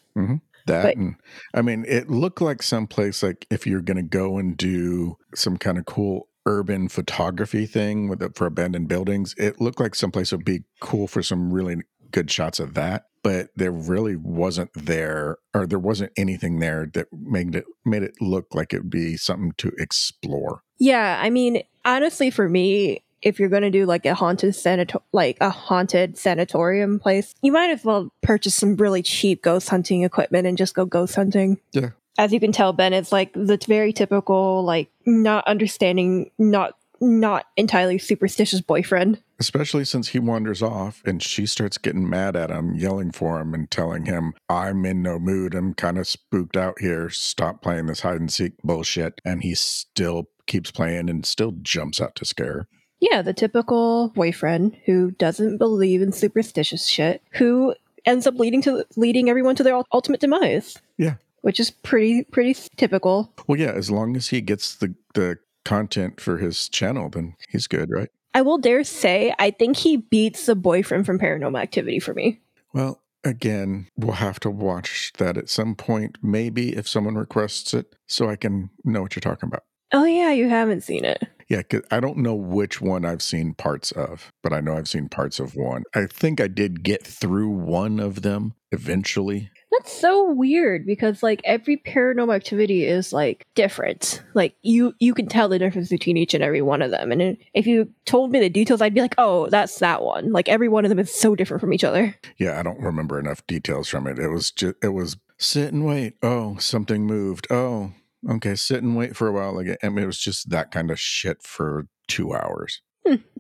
That 0.67 0.83
But- 0.85 0.97
and 0.97 1.17
I 1.55 1.63
mean, 1.63 1.85
it 1.89 2.09
looked 2.09 2.41
like 2.41 2.63
someplace 2.63 3.23
like 3.23 3.47
if 3.51 3.67
you're 3.67 3.81
going 3.83 3.97
to 3.97 4.03
go 4.03 4.39
and 4.39 4.57
do 4.57 5.17
some 5.35 5.57
kind 5.57 5.77
of 5.79 5.87
cool 5.87 6.29
urban 6.47 6.89
photography 6.89 7.67
thing 7.67 8.09
with 8.09 8.23
it 8.23 8.37
for 8.37 8.47
abandoned 8.47 8.89
buildings, 8.89 9.35
it 9.39 9.61
looked 9.61 9.81
like 9.81 9.95
someplace 9.95 10.33
would 10.33 10.45
be 10.45 10.65
cool 10.81 11.07
for 11.07 11.23
some 11.23 11.53
really 11.53 11.77
good 12.11 12.31
shots 12.31 12.61
of 12.61 12.75
that. 12.75 13.07
But 13.23 13.51
there 13.55 13.71
really 13.71 14.17
wasn't 14.17 14.71
there, 14.75 15.39
or 15.55 15.67
there 15.67 15.79
wasn't 15.79 16.13
anything 16.17 16.59
there 16.59 16.91
that 16.95 17.07
made 17.13 17.55
it 17.55 17.65
made 17.85 18.03
it 18.03 18.15
look 18.21 18.53
like 18.53 18.73
it 18.73 18.79
would 18.79 18.91
be 18.91 19.17
something 19.17 19.53
to 19.59 19.71
explore. 19.79 20.63
Yeah, 20.79 21.21
I 21.23 21.31
mean, 21.31 21.63
honestly, 21.85 22.31
for 22.31 22.49
me, 22.49 23.05
if 23.23 23.39
you're 23.39 23.49
going 23.49 23.63
to 23.63 23.71
do 23.71 23.87
like 23.87 24.05
a 24.05 24.15
haunted 24.15 24.55
sanator- 24.55 25.03
like 25.13 25.37
a 25.41 25.51
haunted 25.51 26.19
sanatorium 26.19 26.99
place, 26.99 27.35
you 27.43 27.53
might 27.53 27.71
as 27.71 27.85
well 27.85 28.13
purchase 28.23 28.57
some 28.57 28.77
really 28.77 29.03
cheap 29.03 29.43
ghost 29.43 29.69
hunting 29.69 30.03
equipment 30.03 30.47
and 30.47 30.59
just 30.59 30.75
go 30.75 30.85
ghost 30.85 31.15
hunting. 31.15 31.61
Yeah. 31.73 31.91
As 32.19 32.33
you 32.33 32.41
can 32.41 32.53
tell, 32.53 32.73
Ben, 32.73 32.93
it's 32.93 33.13
like 33.13 33.33
the 33.33 33.59
very 33.67 33.93
typical, 33.93 34.63
like 34.65 34.91
not 35.07 35.47
understanding, 35.47 36.31
not 36.39 36.77
not 37.03 37.47
entirely 37.57 37.99
superstitious 37.99 38.61
boyfriend. 38.61 39.21
Especially 39.41 39.85
since 39.85 40.09
he 40.09 40.21
wanders 40.21 40.63
off 40.63 41.03
and 41.05 41.21
she 41.21 41.47
starts 41.47 41.77
getting 41.77 42.09
mad 42.09 42.37
at 42.37 42.51
him, 42.51 42.75
yelling 42.77 43.11
for 43.11 43.41
him 43.41 43.55
and 43.55 43.71
telling 43.71 44.07
him, 44.07 44.35
I'm 44.49 44.85
in 44.87 45.03
no 45.03 45.19
mood. 45.19 45.55
I'm 45.55 45.75
kind 45.75 45.99
of 45.99 46.07
spooked 46.07 46.57
out 46.57 46.79
here. 46.79 47.11
Stop 47.11 47.61
playing 47.61 47.87
this 47.87 48.01
hide 48.01 48.21
and 48.21 48.33
seek 48.33 48.53
bullshit. 48.63 49.21
And 49.25 49.43
he 49.43 49.57
still 49.57 50.29
keeps 50.47 50.71
playing 50.71 51.11
and 51.11 51.27
still 51.27 51.55
jumps 51.63 52.01
out 52.01 52.15
to 52.17 52.25
scare 52.25 52.53
her. 52.53 52.69
Yeah, 53.01 53.21
the 53.21 53.35
typical 53.35 54.11
boyfriend 54.11 54.77
who 54.87 55.11
doesn't 55.11 55.59
believe 55.59 56.03
in 56.03 56.13
superstitious 56.13 56.87
shit, 56.87 57.21
who 57.33 57.75
ends 58.05 58.29
up 58.29 58.37
leading 58.37 58.63
to 58.63 58.87
leading 58.97 59.29
everyone 59.29 59.57
to 59.57 59.65
their 59.65 59.83
ultimate 59.93 60.21
demise. 60.21 60.79
Yeah. 60.99 61.15
Which 61.43 61.61
is 61.61 61.71
pretty 61.71 62.25
pretty 62.25 62.55
typical. 62.77 63.33
Well, 63.47 63.59
yeah, 63.59 63.73
as 63.73 63.91
long 63.91 64.17
as 64.17 64.29
he 64.29 64.41
gets 64.41 64.75
the, 64.75 64.95
the 65.15 65.39
content 65.65 66.21
for 66.21 66.39
his 66.39 66.69
channel, 66.69 67.09
then 67.11 67.35
he's 67.51 67.67
good, 67.67 67.91
right? 67.91 68.09
I 68.35 68.43
will 68.43 68.59
dare 68.59 68.83
say, 68.83 69.35
I 69.39 69.51
think 69.51 69.77
he 69.77 69.99
beats 69.99 70.47
the 70.47 70.57
boyfriend 70.57 71.05
from 71.05 71.19
Paranormal 71.19 71.61
Activity 71.61 71.99
for 72.01 72.15
me. 72.15 72.41
Well, 72.73 73.03
again, 73.25 73.89
we'll 73.97 74.13
have 74.15 74.41
to 74.41 74.51
watch 74.51 75.13
that 75.19 75.37
at 75.37 75.51
some 75.51 75.75
point, 75.75 76.17
maybe 76.23 76.75
if 76.75 76.89
someone 76.89 77.15
requests 77.17 77.75
it, 77.75 77.95
so 78.09 78.29
I 78.31 78.37
can 78.37 78.71
know 78.85 79.03
what 79.03 79.15
you're 79.15 79.21
talking 79.21 79.49
about. 79.49 79.65
Oh 79.93 80.05
yeah, 80.05 80.33
you 80.33 80.49
haven't 80.49 80.81
seen 80.81 81.05
it. 81.05 81.23
Yeah, 81.51 81.63
'cause 81.63 81.83
I 81.91 82.01
don't 82.01 82.17
know 82.17 82.35
which 82.35 82.81
one 82.81 83.05
I've 83.05 83.21
seen 83.23 83.53
parts 83.53 83.93
of, 83.93 84.33
but 84.43 84.55
I 84.55 84.61
know 84.61 84.79
I've 84.79 84.89
seen 84.89 85.11
parts 85.11 85.39
of 85.39 85.55
one. 85.55 85.83
I 85.95 86.07
think 86.07 86.41
I 86.41 86.49
did 86.49 86.83
get 86.83 87.07
through 87.07 87.51
one 87.51 88.01
of 88.01 88.23
them 88.23 88.55
eventually. 88.71 89.51
That's 89.73 89.93
so 89.93 90.31
weird 90.31 90.85
because 90.85 91.23
like 91.23 91.41
every 91.45 91.79
paranormal 91.79 92.35
activity 92.35 92.85
is 92.85 93.13
like 93.13 93.47
different. 93.55 94.23
Like 94.35 94.55
you 94.63 94.95
you 94.99 95.15
can 95.15 95.27
tell 95.27 95.49
the 95.49 95.59
difference 95.59 95.89
between 95.89 96.19
each 96.19 96.35
and 96.35 96.45
every 96.45 96.61
one 96.61 96.83
of 96.83 96.91
them. 96.91 97.11
And 97.11 97.39
if 97.55 97.67
you 97.67 97.89
told 98.05 98.33
me 98.33 98.39
the 98.39 98.51
details, 98.51 98.83
I'd 98.83 98.93
be 98.93 99.01
like, 99.01 99.15
"Oh, 99.17 99.49
that's 99.49 99.79
that 99.79 100.03
one." 100.03 100.31
Like 100.31 100.49
every 100.49 100.69
one 100.69 100.85
of 100.85 100.91
them 100.91 100.99
is 100.99 101.15
so 101.15 101.35
different 101.35 101.63
from 101.63 101.73
each 101.73 101.85
other. 101.85 102.15
Yeah, 102.37 102.61
I 102.61 102.63
don't 102.63 102.81
remember 102.81 103.19
enough 103.19 103.47
details 103.47 103.89
from 103.89 104.07
it. 104.07 104.19
It 104.19 104.29
was 104.29 104.51
just 104.51 104.75
it 104.83 104.89
was 104.89 105.17
sit 105.39 105.73
and 105.73 105.87
wait. 105.87 106.15
Oh, 106.23 106.57
something 106.59 107.07
moved. 107.07 107.47
Oh, 107.51 107.93
okay, 108.29 108.55
sit 108.57 108.83
and 108.83 108.95
wait 108.95 109.17
for 109.17 109.27
a 109.27 109.33
while. 109.33 109.55
Like 109.55 109.79
I 109.83 109.89
mean, 109.89 110.05
it 110.05 110.07
was 110.07 110.19
just 110.19 110.51
that 110.51 110.71
kind 110.71 110.91
of 110.91 111.01
shit 111.01 111.43
for 111.43 111.87
two 112.09 112.35
hours. 112.35 112.83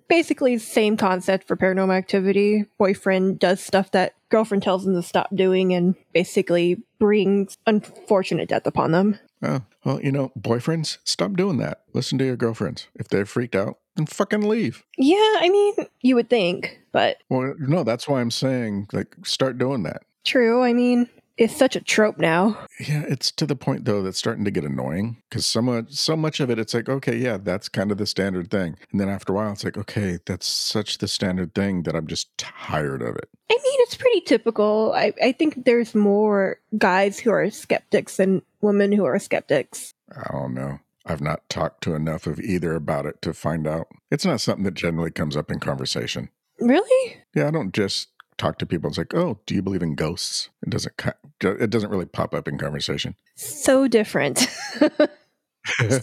Basically, 0.09 0.59
same 0.59 0.97
concept 0.99 1.47
for 1.49 1.57
paranormal 1.57 1.95
activity. 1.97 2.67
Boyfriend 2.77 3.39
does 3.39 3.61
stuff 3.63 3.91
that 3.93 4.15
girlfriend 4.29 4.63
tells 4.63 4.87
him 4.87 4.95
to 4.95 5.03
stop 5.03 5.35
doing, 5.35 5.73
and 5.73 5.95
basically 6.13 6.83
brings 6.99 7.57
unfortunate 7.67 8.49
death 8.51 8.67
upon 8.67 8.93
them. 8.93 9.19
Oh, 9.43 9.63
well, 9.85 10.01
you 10.03 10.13
know, 10.13 10.31
boyfriends, 10.39 10.99
stop 11.05 11.33
doing 11.35 11.57
that. 11.59 11.83
Listen 11.95 12.19
to 12.19 12.25
your 12.27 12.37
girlfriends. 12.37 12.89
If 12.95 13.09
they're 13.09 13.25
freaked 13.27 13.57
out, 13.57 13.79
then 13.97 14.07
fucking 14.07 14.43
leave. 14.43 14.85
Yeah, 14.99 15.17
I 15.41 15.49
mean, 15.51 15.75
you 16.03 16.15
would 16.17 16.29
think, 16.29 16.79
but 16.93 17.17
Well, 17.31 17.55
no, 17.59 17.83
that's 17.83 18.07
why 18.07 18.21
I'm 18.21 18.31
saying, 18.31 18.89
like, 18.93 19.17
start 19.25 19.57
doing 19.59 19.83
that. 19.85 20.03
true. 20.25 20.63
I 20.63 20.73
mean, 20.75 21.09
it's 21.43 21.57
such 21.57 21.77
a 21.77 21.81
trope 21.81 22.19
now. 22.19 22.59
Yeah, 22.81 23.05
it's 23.09 23.31
to 23.33 23.47
the 23.47 23.57
point 23.57 23.85
though 23.85 24.03
that's 24.03 24.19
starting 24.19 24.45
to 24.45 24.51
get 24.51 24.65
annoying 24.65 25.23
because 25.29 25.47
so 25.47 25.63
much, 25.63 25.93
so 25.93 26.17
much 26.17 26.41
of 26.41 26.51
it, 26.51 26.59
it's 26.59 26.75
like, 26.75 26.89
okay, 26.89 27.17
yeah, 27.17 27.39
that's 27.39 27.69
kind 27.69 27.91
of 27.91 27.99
the 27.99 28.07
standard 28.07 28.51
thing, 28.51 28.77
and 28.91 29.01
then 29.01 29.09
after 29.09 29.33
a 29.33 29.37
while, 29.37 29.53
it's 29.53 29.65
like, 29.65 29.77
okay, 29.77 30.19
that's 30.27 30.47
such 30.47 30.99
the 30.99 31.09
standard 31.09 31.55
thing 31.55 31.83
that 31.83 31.95
I'm 31.95 32.07
just 32.07 32.37
tired 32.39 33.03
of 33.03 33.17
it. 33.17 33.29
I 33.51 33.55
mean, 33.55 33.81
it's 33.81 33.97
pretty 33.97 34.21
typical. 34.23 34.93
I, 34.95 35.13
I 35.23 35.33
think 35.33 35.65
there's 35.65 35.95
more 35.95 36.59
guys 36.79 37.19
who 37.19 37.31
are 37.31 37.51
skeptics 37.51 38.17
than 38.17 38.43
women 38.61 38.93
who 38.93 39.05
are 39.05 39.19
skeptics. 39.19 39.95
I 40.11 40.33
don't 40.33 40.55
know. 40.55 40.79
I've 41.05 41.21
not 41.21 41.49
talked 41.49 41.83
to 41.85 41.95
enough 41.95 42.27
of 42.27 42.41
either 42.41 42.75
about 42.75 43.07
it 43.07 43.21
to 43.23 43.35
find 43.35 43.67
out. 43.67 43.89
It's 44.11 44.25
not 44.25 44.41
something 44.41 44.65
that 44.65 44.75
generally 44.75 45.11
comes 45.11 45.37
up 45.37 45.51
in 45.51 45.59
conversation. 45.59 46.29
Really? 46.61 47.17
Yeah, 47.35 47.49
I 47.49 47.51
don't 47.51 47.75
just 47.75 48.12
talk 48.43 48.59
to 48.59 48.67
people. 48.67 48.89
It's 48.89 48.99
like, 48.99 49.15
oh, 49.15 49.39
do 49.47 49.55
you 49.55 49.63
believe 49.63 49.83
in 49.83 49.95
ghosts? 49.95 50.51
It 50.63 50.71
doesn't. 50.71 50.93
It 51.41 51.71
doesn't 51.71 51.91
really 51.91 52.07
pop 52.07 52.35
up 52.35 52.49
in 52.49 52.59
conversation. 52.59 53.15
So 53.37 53.89
different. 53.89 54.49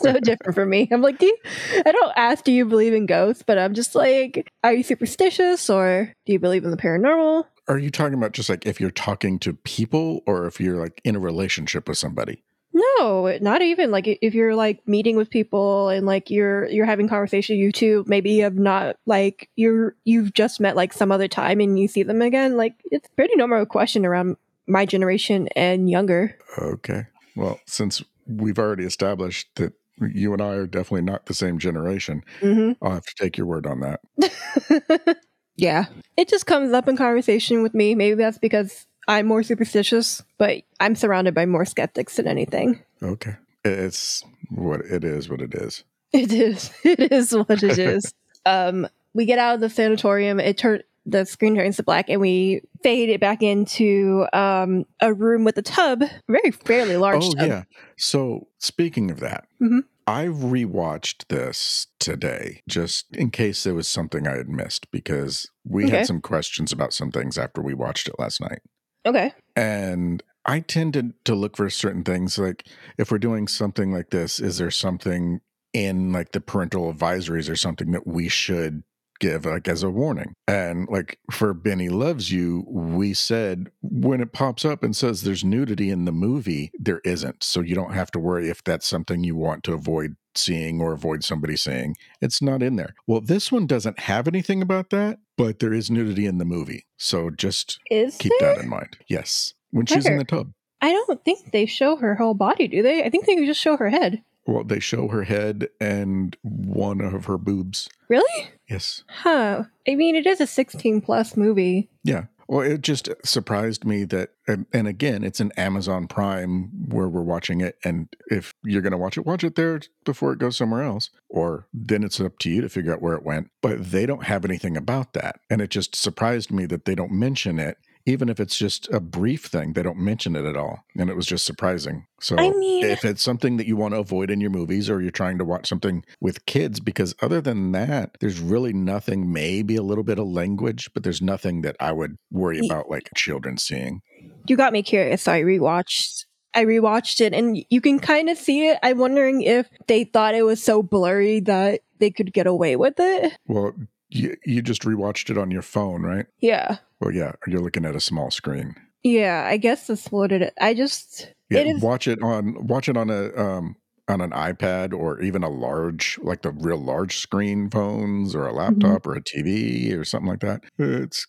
so 0.02 0.20
different 0.22 0.56
for 0.56 0.66
me. 0.66 0.88
I'm 0.92 1.02
like, 1.02 1.18
do 1.18 1.26
you, 1.26 1.38
I 1.86 1.92
don't 1.92 2.14
ask, 2.16 2.44
do 2.44 2.52
you 2.52 2.66
believe 2.66 2.94
in 2.94 3.06
ghosts? 3.06 3.44
But 3.46 3.58
I'm 3.58 3.74
just 3.74 3.94
like, 3.94 4.50
are 4.64 4.74
you 4.74 4.84
superstitious 4.84 5.70
or 5.70 6.14
do 6.26 6.34
you 6.34 6.40
believe 6.40 6.64
in 6.64 6.72
the 6.72 6.78
paranormal? 6.78 7.46
Are 7.68 7.78
you 7.78 7.92
talking 7.92 8.16
about 8.16 8.32
just 8.32 8.50
like 8.50 8.66
if 8.66 8.80
you're 8.80 8.90
talking 8.90 9.38
to 9.40 9.54
people 9.54 10.24
or 10.26 10.48
if 10.48 10.60
you're 10.60 10.82
like 10.82 11.02
in 11.04 11.16
a 11.16 11.20
relationship 11.20 11.88
with 11.88 11.98
somebody? 11.98 12.44
No, 12.72 13.38
not 13.42 13.62
even 13.62 13.90
like 13.92 14.08
if 14.08 14.34
you're 14.34 14.56
like 14.56 14.88
meeting 14.88 15.16
with 15.16 15.30
people 15.30 15.90
and 15.90 16.06
like 16.06 16.30
you're 16.30 16.68
you're 16.68 16.86
having 16.86 17.08
conversation. 17.08 17.58
You 17.58 17.72
two 17.72 18.04
maybe 18.08 18.32
you 18.32 18.44
have 18.44 18.56
not 18.56 18.98
like 19.06 19.50
you're 19.56 19.96
you've 20.06 20.34
just 20.34 20.60
met 20.60 20.76
like 20.76 20.94
some 20.94 21.12
other 21.12 21.28
time 21.28 21.60
and 21.62 21.80
you 21.80 21.88
see 21.88 22.04
them 22.04 22.22
again. 22.22 22.58
Like 22.58 22.76
it's 22.86 23.10
pretty 23.16 23.36
normal 23.36 23.66
question 23.66 24.06
around 24.06 24.38
my 24.68 24.86
generation 24.86 25.48
and 25.56 25.90
younger. 25.90 26.38
Okay, 26.60 27.08
well 27.36 27.60
since 27.66 28.04
we've 28.28 28.60
already 28.60 28.86
established 28.86 29.50
that 29.56 29.74
you 30.00 30.32
and 30.34 30.42
I 30.42 30.54
are 30.54 30.68
definitely 30.68 31.02
not 31.02 31.26
the 31.26 31.34
same 31.34 31.58
generation, 31.58 32.24
mm-hmm. 32.40 32.84
I'll 32.86 32.94
have 32.94 33.06
to 33.06 33.16
take 33.16 33.36
your 33.36 33.48
word 33.48 33.66
on 33.66 33.80
that. 33.82 35.18
yeah, 35.56 35.86
it 36.16 36.30
just 36.30 36.46
comes 36.46 36.72
up 36.72 36.88
in 36.88 36.98
conversation 36.98 37.64
with 37.64 37.74
me. 37.74 37.96
Maybe 37.96 38.16
that's 38.16 38.38
because 38.38 38.86
I'm 39.10 39.26
more 39.26 39.42
superstitious, 39.42 40.24
but 40.38 40.62
I'm 40.80 40.96
surrounded 40.96 41.34
by 41.34 41.48
more 41.48 41.66
skeptics 41.66 42.18
than 42.18 42.28
anything. 42.28 42.80
Okay. 43.02 43.38
It's 43.66 44.24
what 44.50 44.82
it 44.82 45.04
is, 45.04 45.28
what 45.28 45.42
it 45.42 45.56
is. 45.56 45.84
It 46.14 46.32
is. 46.32 46.72
It 46.84 47.12
is 47.12 47.36
what 47.36 47.64
it 47.64 47.80
is. 47.80 48.14
um, 48.46 48.88
we 49.16 49.26
get 49.26 49.40
out 49.40 49.56
of 49.56 49.62
the 49.62 49.70
sanatorium. 49.70 50.40
It 50.40 50.60
turned 50.60 50.84
the 51.06 51.26
screen 51.26 51.56
turns 51.56 51.78
to 51.78 51.84
black, 51.84 52.08
and 52.08 52.22
we 52.22 52.62
fade 52.84 53.10
it 53.10 53.20
back 53.20 53.42
into 53.42 54.28
um, 54.32 54.86
a 55.00 55.12
room 55.12 55.44
with 55.44 55.58
a 55.58 55.64
tub, 55.64 56.04
very 56.28 56.52
fairly 56.52 56.98
large. 56.98 57.24
Oh 57.24 57.32
tub. 57.32 57.48
yeah. 57.48 57.64
So 57.98 58.48
speaking 58.60 59.10
of 59.10 59.20
that, 59.22 59.48
mm-hmm. 59.60 59.80
I 60.06 60.26
rewatched 60.26 61.28
this 61.30 61.88
today 61.98 62.62
just 62.68 63.16
in 63.16 63.32
case 63.32 63.64
there 63.64 63.74
was 63.74 63.88
something 63.88 64.28
I 64.28 64.38
had 64.38 64.50
missed 64.50 64.92
because 64.92 65.50
we 65.66 65.86
okay. 65.86 65.98
had 65.98 66.06
some 66.06 66.22
questions 66.22 66.72
about 66.72 66.94
some 66.94 67.12
things 67.12 67.40
after 67.40 67.62
we 67.62 67.74
watched 67.74 68.08
it 68.08 68.20
last 68.20 68.40
night. 68.40 68.60
Okay. 69.06 69.32
And 69.56 70.24
I 70.46 70.62
tended 70.62 71.14
to 71.26 71.36
look 71.36 71.58
for 71.58 71.70
certain 71.70 72.04
things 72.04 72.38
like 72.38 72.68
if 72.98 73.12
we're 73.12 73.18
doing 73.18 73.48
something 73.48 73.92
like 73.92 74.10
this, 74.10 74.40
is 74.40 74.58
there 74.58 74.72
something 74.72 75.42
in 75.74 76.12
like 76.12 76.32
the 76.32 76.42
parental 76.42 76.92
advisories 76.94 77.50
or 77.50 77.56
something 77.56 77.92
that 77.92 78.08
we 78.08 78.28
should 78.28 78.84
give 79.20 79.46
like 79.46 79.68
as 79.68 79.84
a 79.84 79.90
warning. 79.90 80.34
And 80.48 80.88
like 80.90 81.20
for 81.32 81.54
Benny 81.54 81.90
Loves 81.90 82.32
You, 82.32 82.66
we 82.68 83.14
said 83.14 83.72
when 83.82 84.22
it 84.22 84.34
pops 84.34 84.66
up 84.66 84.84
and 84.84 84.96
says 84.96 85.22
there's 85.22 85.44
nudity 85.44 85.90
in 85.90 86.06
the 86.06 86.12
movie, 86.12 86.72
there 86.80 87.02
isn't. 87.04 87.44
So 87.44 87.62
you 87.62 87.76
don't 87.76 87.94
have 87.94 88.12
to 88.12 88.20
worry 88.20 88.50
if 88.50 88.64
that's 88.64 88.88
something 88.88 89.24
you 89.24 89.36
want 89.36 89.64
to 89.66 89.74
avoid 89.74 90.16
seeing 90.36 90.82
or 90.82 90.94
avoid 90.94 91.24
somebody 91.24 91.56
seeing. 91.56 91.96
It's 92.22 92.42
not 92.42 92.64
in 92.64 92.76
there. 92.76 92.96
Well, 93.08 93.22
this 93.22 93.52
one 93.52 93.68
doesn't 93.68 94.00
have 94.00 94.28
anything 94.28 94.62
about 94.62 94.90
that, 94.92 95.20
but 95.38 95.60
there 95.60 95.74
is 95.74 95.92
nudity 95.92 96.26
in 96.26 96.38
the 96.38 96.46
movie. 96.46 96.86
So 96.98 97.30
just 97.30 97.80
is 97.90 98.18
keep 98.18 98.32
there? 98.40 98.56
that 98.56 98.64
in 98.64 98.70
mind. 98.70 98.98
Yes. 99.08 99.54
When 99.72 99.86
she's 99.86 100.06
in 100.06 100.18
the 100.18 100.24
tub. 100.24 100.52
I 100.82 100.92
don't 100.92 101.24
think 101.26 101.52
they 101.52 101.66
show 101.66 101.98
her 101.98 102.16
whole 102.16 102.34
body, 102.34 102.68
do 102.68 102.82
they? 102.82 103.04
I 103.04 103.10
think 103.10 103.26
they 103.26 103.46
just 103.46 103.60
show 103.60 103.78
her 103.78 103.90
head. 103.90 104.24
Well, 104.48 104.64
they 104.64 104.80
show 104.80 105.10
her 105.10 105.24
head 105.24 105.68
and 105.80 106.36
one 106.42 107.02
of 107.02 107.26
her 107.26 107.38
boobs. 107.38 107.90
Really? 108.08 108.50
Yes. 108.70 109.04
Huh. 109.08 109.64
I 109.88 109.96
mean, 109.96 110.16
it 110.16 110.28
is 110.28 110.40
a 110.40 110.48
16 110.48 111.02
plus 111.02 111.36
movie. 111.36 111.90
Yeah. 112.04 112.26
Well, 112.48 112.62
it 112.62 112.82
just 112.82 113.10
surprised 113.24 113.86
me 113.86 114.06
that, 114.06 114.30
and, 114.48 114.88
again, 114.88 115.24
it's 115.24 115.40
an 115.40 115.52
Amazon 115.56 116.08
Prime 116.08 116.72
where 116.88 117.08
we're 117.08 117.22
watching 117.22 117.62
it. 117.62 117.78
And 117.84 118.08
if 118.32 118.56
you're 118.64 118.82
going 118.82 118.92
to 118.92 118.98
watch 118.98 119.18
it, 119.18 119.26
watch 119.26 119.44
it 119.44 119.56
there 119.56 119.80
before 120.04 120.34
it 120.34 120.40
goes 120.40 120.58
somewhere 120.58 120.82
else. 120.82 121.12
Or 121.30 121.68
then 121.74 122.04
it's 122.04 122.20
up 122.20 122.40
to 122.40 122.50
you 122.50 122.62
to 122.62 122.70
figure 122.70 122.92
out 122.92 123.04
where 123.04 123.14
it 123.14 123.24
went. 123.24 123.52
But 123.62 123.92
they 123.92 124.08
don't 124.08 124.24
have 124.24 124.46
anything 124.46 124.76
about 124.76 125.14
that. 125.14 125.42
And 125.50 125.62
it 125.62 125.70
just 125.70 125.96
surprised 125.96 126.52
me 126.52 126.66
that 126.68 126.86
they 126.86 126.96
don't 126.96 127.12
mention 127.12 127.60
it 127.60 127.78
even 128.06 128.30
if 128.30 128.40
it's 128.40 128.58
just 128.58 128.88
a 128.92 129.00
brief 129.00 129.46
thing, 129.46 129.74
they 129.74 129.84
don't 129.84 129.98
mention 129.98 130.36
it 130.36 130.46
at 130.46 130.58
all. 130.58 130.80
And 130.98 131.10
it 131.10 131.16
was 131.16 131.26
just 131.26 131.46
surprising. 131.46 132.08
So 132.22 132.36
I 132.38 132.50
mean, 132.52 132.86
if 132.86 133.06
it's 133.06 133.22
something 133.22 133.58
that 133.58 133.68
you 133.68 133.76
want 133.76 133.94
to 133.94 134.00
avoid 134.00 134.30
in 134.30 134.42
your 134.42 134.50
movies 134.50 134.90
or 134.90 135.02
you're 135.02 135.12
trying 135.12 135.38
to 135.38 135.46
watch 135.46 135.68
something 135.68 136.04
with 136.20 136.46
kids, 136.46 136.80
because 136.80 137.16
other 137.22 137.42
than 137.42 137.72
that, 137.74 138.18
there's 138.20 138.40
really 138.40 138.74
nothing, 138.74 139.32
maybe 139.32 139.76
a 139.76 139.84
little 139.84 140.04
bit 140.04 140.20
of 140.20 140.28
language, 140.28 140.90
but 140.94 141.04
there's 141.04 141.22
nothing 141.22 141.62
that 141.62 141.76
I 141.80 141.92
would 141.92 142.18
worry 142.32 142.60
about 142.66 142.90
like 142.90 143.10
children 143.16 143.58
seeing. 143.58 144.02
You 144.48 144.58
got 144.58 144.74
me 144.74 144.82
curious. 144.82 145.24
So 145.24 145.34
I 145.34 145.42
rewatched 145.42 146.26
I 146.54 146.66
rewatched 146.66 147.22
it 147.22 147.34
and 147.34 147.64
you 147.70 147.82
can 147.82 148.00
kind 148.00 148.30
of 148.30 148.38
see 148.38 148.68
it. 148.68 148.80
I'm 148.82 148.98
wondering 148.98 149.44
if 149.44 149.70
they 149.88 150.04
thought 150.04 150.34
it 150.34 150.44
was 150.44 150.64
so 150.64 150.82
blurry 150.82 151.42
that 151.42 151.82
they 152.00 152.10
could 152.10 152.34
get 152.34 152.48
away 152.48 152.76
with 152.76 152.96
it. 152.98 153.38
Well, 153.48 153.74
you, 154.10 154.36
you 154.46 154.62
just 154.62 154.84
rewatched 154.84 155.30
it 155.30 155.38
on 155.38 155.52
your 155.52 155.62
phone, 155.62 156.04
right? 156.04 156.26
Yeah. 156.40 156.78
Well, 157.00 157.12
yeah, 157.12 157.34
you're 157.48 157.62
looking 157.62 157.86
at 157.86 157.96
a 157.96 158.00
small 158.00 158.32
screen. 158.32 158.76
Yeah, 159.04 159.48
I 159.48 159.58
guess 159.58 159.88
that's 159.88 160.12
what 160.12 160.32
it. 160.32 160.54
I 160.60 160.74
just 160.74 161.32
yeah, 161.50 161.62
is, 161.62 161.82
watch 161.82 162.08
it 162.08 162.22
on 162.22 162.68
watch 162.68 162.90
it 162.90 162.98
on 162.98 163.10
a 163.10 163.34
um 163.36 163.76
on 164.10 164.22
an 164.22 164.32
iPad 164.32 164.94
or 164.94 165.22
even 165.22 165.44
a 165.44 165.50
large 165.50 166.20
like 166.22 166.42
the 166.42 166.52
real 166.52 166.78
large 166.78 167.18
screen 167.18 167.70
phones 167.70 168.36
or 168.36 168.46
a 168.46 168.50
mm-hmm. 168.50 168.58
laptop 168.58 169.04
mm-hmm. 169.04 169.12
or 169.12 169.16
a 169.16 169.22
TV 169.22 169.98
or 169.98 170.04
something 170.04 170.28
like 170.28 170.42
that. 170.42 170.64
It's 170.78 171.28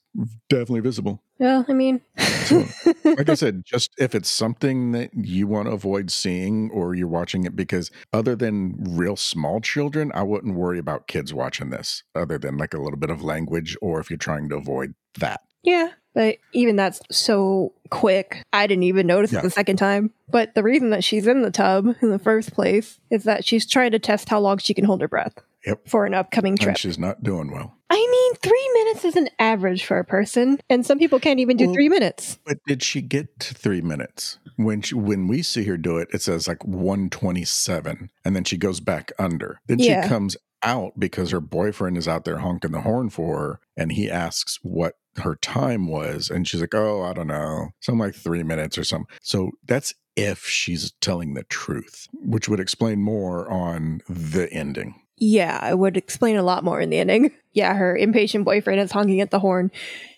definitely 0.48 0.80
visible. 0.80 1.22
Well, 1.40 1.64
I 1.68 1.72
mean, 1.72 2.02
so, 2.44 2.68
like 3.16 3.30
I 3.30 3.34
said, 3.34 3.64
just 3.64 3.92
if 3.98 4.14
it's 4.14 4.28
something 4.28 4.92
that 4.92 5.10
you 5.14 5.46
want 5.46 5.68
to 5.68 5.72
avoid 5.72 6.10
seeing 6.10 6.70
or 6.70 6.94
you're 6.94 7.08
watching 7.08 7.44
it 7.44 7.56
because 7.56 7.90
other 8.12 8.36
than 8.36 8.76
real 8.78 9.16
small 9.16 9.60
children, 9.60 10.12
I 10.14 10.22
wouldn't 10.22 10.54
worry 10.54 10.78
about 10.78 11.08
kids 11.08 11.34
watching 11.34 11.70
this 11.70 12.04
other 12.14 12.38
than 12.38 12.58
like 12.58 12.74
a 12.74 12.80
little 12.80 12.98
bit 12.98 13.10
of 13.10 13.22
language 13.22 13.76
or 13.82 14.00
if 14.00 14.10
you're 14.10 14.18
trying 14.18 14.50
to 14.50 14.56
avoid 14.56 14.94
that. 15.18 15.40
Yeah, 15.62 15.90
but 16.14 16.38
even 16.52 16.76
that's 16.76 17.00
so 17.10 17.72
quick. 17.90 18.44
I 18.52 18.66
didn't 18.66 18.84
even 18.84 19.06
notice 19.06 19.32
yeah. 19.32 19.40
it 19.40 19.42
the 19.42 19.50
second 19.50 19.76
time. 19.76 20.12
But 20.28 20.54
the 20.54 20.62
reason 20.62 20.90
that 20.90 21.04
she's 21.04 21.26
in 21.26 21.42
the 21.42 21.50
tub 21.50 21.94
in 22.00 22.10
the 22.10 22.18
first 22.18 22.52
place 22.52 23.00
is 23.10 23.24
that 23.24 23.44
she's 23.44 23.66
trying 23.66 23.92
to 23.92 23.98
test 23.98 24.28
how 24.28 24.40
long 24.40 24.58
she 24.58 24.74
can 24.74 24.84
hold 24.84 25.00
her 25.00 25.08
breath. 25.08 25.34
Yep. 25.66 25.88
For 25.88 26.06
an 26.06 26.14
upcoming 26.14 26.56
trip. 26.56 26.70
And 26.70 26.78
she's 26.78 26.98
not 26.98 27.22
doing 27.22 27.50
well. 27.50 27.76
I 27.90 27.96
mean, 27.96 28.34
three 28.36 28.70
minutes 28.74 29.04
is 29.04 29.16
an 29.16 29.28
average 29.38 29.84
for 29.84 29.98
a 29.98 30.04
person, 30.04 30.58
and 30.70 30.86
some 30.86 30.98
people 30.98 31.18
can't 31.18 31.40
even 31.40 31.56
do 31.56 31.66
well, 31.66 31.74
three 31.74 31.88
minutes. 31.88 32.38
But 32.46 32.58
did 32.66 32.82
she 32.82 33.02
get 33.02 33.38
to 33.40 33.54
three 33.54 33.82
minutes? 33.82 34.38
When 34.56 34.80
she, 34.80 34.94
when 34.94 35.26
we 35.26 35.42
see 35.42 35.64
her 35.64 35.76
do 35.76 35.98
it, 35.98 36.08
it 36.14 36.22
says 36.22 36.46
like 36.46 36.64
127, 36.64 38.10
and 38.24 38.36
then 38.36 38.44
she 38.44 38.56
goes 38.56 38.80
back 38.80 39.12
under. 39.18 39.60
Then 39.66 39.80
yeah. 39.80 40.02
she 40.02 40.08
comes 40.08 40.36
out 40.62 40.92
because 40.98 41.30
her 41.30 41.40
boyfriend 41.40 41.96
is 41.96 42.08
out 42.08 42.24
there 42.24 42.38
honking 42.38 42.72
the 42.72 42.82
horn 42.82 43.10
for 43.10 43.38
her, 43.38 43.60
and 43.76 43.92
he 43.92 44.10
asks 44.10 44.58
what 44.62 44.94
her 45.16 45.36
time 45.36 45.88
was 45.88 46.30
and 46.30 46.46
she's 46.46 46.60
like 46.60 46.74
oh 46.74 47.02
i 47.02 47.12
don't 47.12 47.26
know 47.26 47.70
something 47.80 47.98
like 47.98 48.14
three 48.14 48.44
minutes 48.44 48.78
or 48.78 48.84
something 48.84 49.08
so 49.20 49.50
that's 49.66 49.92
if 50.16 50.44
she's 50.46 50.92
telling 51.00 51.34
the 51.34 51.42
truth 51.44 52.06
which 52.12 52.48
would 52.48 52.60
explain 52.60 53.00
more 53.02 53.50
on 53.50 54.00
the 54.08 54.52
ending. 54.52 54.94
Yeah 55.16 55.68
it 55.68 55.78
would 55.78 55.96
explain 55.96 56.36
a 56.36 56.42
lot 56.42 56.64
more 56.64 56.80
in 56.80 56.90
the 56.90 56.98
ending. 56.98 57.32
Yeah 57.52 57.74
her 57.74 57.96
impatient 57.96 58.44
boyfriend 58.44 58.80
is 58.80 58.92
honking 58.92 59.20
at 59.20 59.32
the 59.32 59.40
horn. 59.40 59.72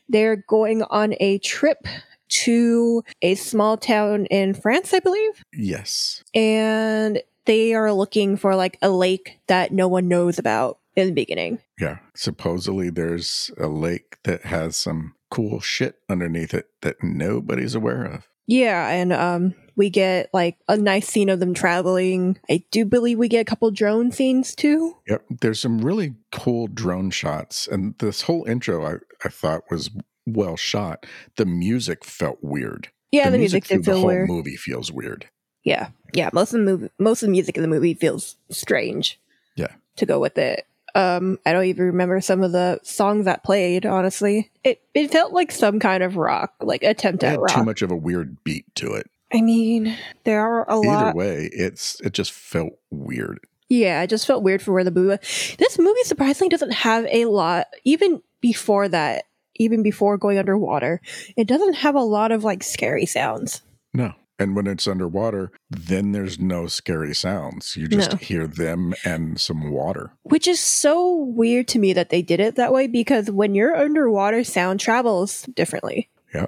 They're 0.09 0.37
going 0.37 0.83
on 0.83 1.15
a 1.19 1.39
trip 1.39 1.87
to 2.29 3.03
a 3.23 3.35
small 3.35 3.77
town 3.77 4.27
in 4.27 4.55
france 4.55 4.93
i 4.93 4.99
believe? 4.99 5.43
Yes. 5.53 6.23
And 6.35 7.23
they 7.45 7.75
are 7.75 7.93
looking 7.93 8.37
for 8.37 8.57
like 8.57 8.79
a 8.83 8.91
lake 8.91 9.41
that 9.47 9.73
no 9.73 9.89
one 9.89 10.09
knows 10.09 10.39
about 10.39 10.79
in 10.97 11.09
the 11.09 11.15
beginning. 11.15 11.59
Yeah. 11.79 11.99
Supposedly 12.15 12.91
there's 12.91 13.51
a 13.59 13.67
lake 13.67 14.19
that 14.25 14.45
has 14.47 14.77
some 14.77 15.15
cool 15.31 15.61
shit 15.61 15.97
underneath 16.09 16.53
it 16.55 16.69
that 16.83 17.03
nobody's 17.03 17.75
aware 17.75 18.05
of. 18.05 18.29
Yeah, 18.47 18.89
and 18.89 19.13
um 19.13 19.55
we 19.77 19.89
get 19.89 20.29
like 20.35 20.59
a 20.69 20.77
nice 20.77 21.09
scene 21.09 21.31
of 21.31 21.41
them 21.41 21.55
traveling. 21.55 22.39
I 22.51 22.65
do 22.71 22.85
believe 22.85 23.19
we 23.19 23.29
get 23.29 23.41
a 23.41 23.45
couple 23.45 23.71
drone 23.71 24.13
scenes 24.13 24.55
too. 24.55 24.97
Yep. 25.09 25.25
There's 25.41 25.61
some 25.61 25.79
really 25.79 26.15
cool 26.31 26.67
drone 26.67 27.11
shots. 27.11 27.67
And 27.67 27.95
this 27.99 28.23
whole 28.23 28.45
intro 28.45 28.85
I, 28.87 28.97
I 29.25 29.29
thought 29.31 29.71
was 29.71 29.91
well 30.27 30.57
shot. 30.57 31.07
The 31.37 31.47
music 31.47 32.05
felt 32.05 32.39
weird. 32.43 32.91
Yeah, 33.11 33.27
the, 33.27 33.33
the 33.33 33.39
music, 33.39 33.71
music 33.71 33.85
through 33.85 33.95
the 33.95 33.99
whole 34.01 34.09
weird. 34.09 34.29
movie 34.29 34.57
feels 34.57 34.93
weird. 34.93 35.29
Yeah. 35.65 35.89
Yeah. 36.13 36.31
Most 36.33 36.53
of 36.53 36.61
the 36.61 36.65
movie 36.65 36.91
most 36.99 37.23
of 37.23 37.29
the 37.29 37.33
music 37.33 37.57
in 37.57 37.63
the 37.63 37.69
movie 37.69 37.95
feels 37.95 38.37
strange. 38.51 39.19
Yeah. 39.57 39.73
To 39.97 40.07
go 40.07 40.19
with 40.19 40.39
it. 40.39 40.67
Um, 40.95 41.39
I 41.47 41.53
don't 41.53 41.65
even 41.65 41.87
remember 41.87 42.21
some 42.21 42.43
of 42.43 42.53
the 42.53 42.79
songs 42.83 43.25
that 43.25 43.45
played. 43.45 43.87
Honestly, 43.87 44.51
it 44.63 44.83
it 44.95 45.11
felt 45.11 45.33
like 45.33 45.51
some 45.51 45.81
kind 45.81 46.03
of 46.03 46.17
rock, 46.17 46.55
like 46.61 46.83
attempt 46.83 47.25
at 47.25 47.41
rock. 47.41 47.55
Too 47.55 47.65
much 47.65 47.83
of 47.83 47.91
a 47.91 47.97
weird 47.97 48.43
beat 48.45 48.67
to 48.77 48.93
it. 48.93 49.11
I 49.33 49.41
mean, 49.41 49.97
there 50.25 50.43
are 50.43 50.69
a 50.69 50.79
Either 50.79 50.87
lot. 50.87 51.07
Either 51.07 51.17
way, 51.17 51.51
it's 51.53 51.99
it 52.01 52.13
just 52.13 52.33
felt 52.33 52.75
weird. 52.91 53.41
Yeah, 53.71 54.03
it 54.03 54.09
just 54.09 54.27
felt 54.27 54.43
weird 54.43 54.61
for 54.61 54.73
where 54.73 54.85
the 54.85 54.91
movie. 54.91 55.17
This 55.59 55.79
movie 55.79 56.03
surprisingly 56.05 56.51
doesn't 56.51 56.73
have 56.73 57.07
a 57.11 57.25
lot. 57.25 57.69
Even 57.85 58.23
before 58.43 58.87
that, 58.89 59.25
even 59.57 59.83
before 59.83 60.19
going 60.19 60.37
underwater, 60.39 61.01
it 61.39 61.47
doesn't 61.47 61.75
have 61.75 61.95
a 61.95 62.01
lot 62.01 62.33
of 62.33 62.45
like 62.45 62.63
scary 62.63 63.07
sounds. 63.07 63.63
No. 63.95 64.13
And 64.39 64.57
when 64.57 64.67
it's 64.67 64.87
underwater, 64.89 65.53
then 65.71 66.13
there's 66.13 66.39
no 66.39 66.67
scary 66.67 67.15
sounds. 67.15 67.77
You 67.77 67.87
just 67.87 68.13
No. 68.13 68.17
hear 68.17 68.47
them 68.47 68.95
and 69.05 69.39
some 69.41 69.71
water. 69.71 70.13
Which 70.23 70.49
is 70.49 70.59
so 70.59 71.15
weird 71.15 71.69
to 71.69 71.79
me 71.79 71.93
that 71.93 72.11
they 72.11 72.23
did 72.23 72.41
it 72.41 72.57
that 72.57 72.73
way 72.73 72.87
because 72.87 73.31
when 73.31 73.55
you're 73.55 73.77
underwater, 73.77 74.43
sound 74.43 74.81
travels 74.81 75.43
differently. 75.55 76.09
Yeah. 76.35 76.47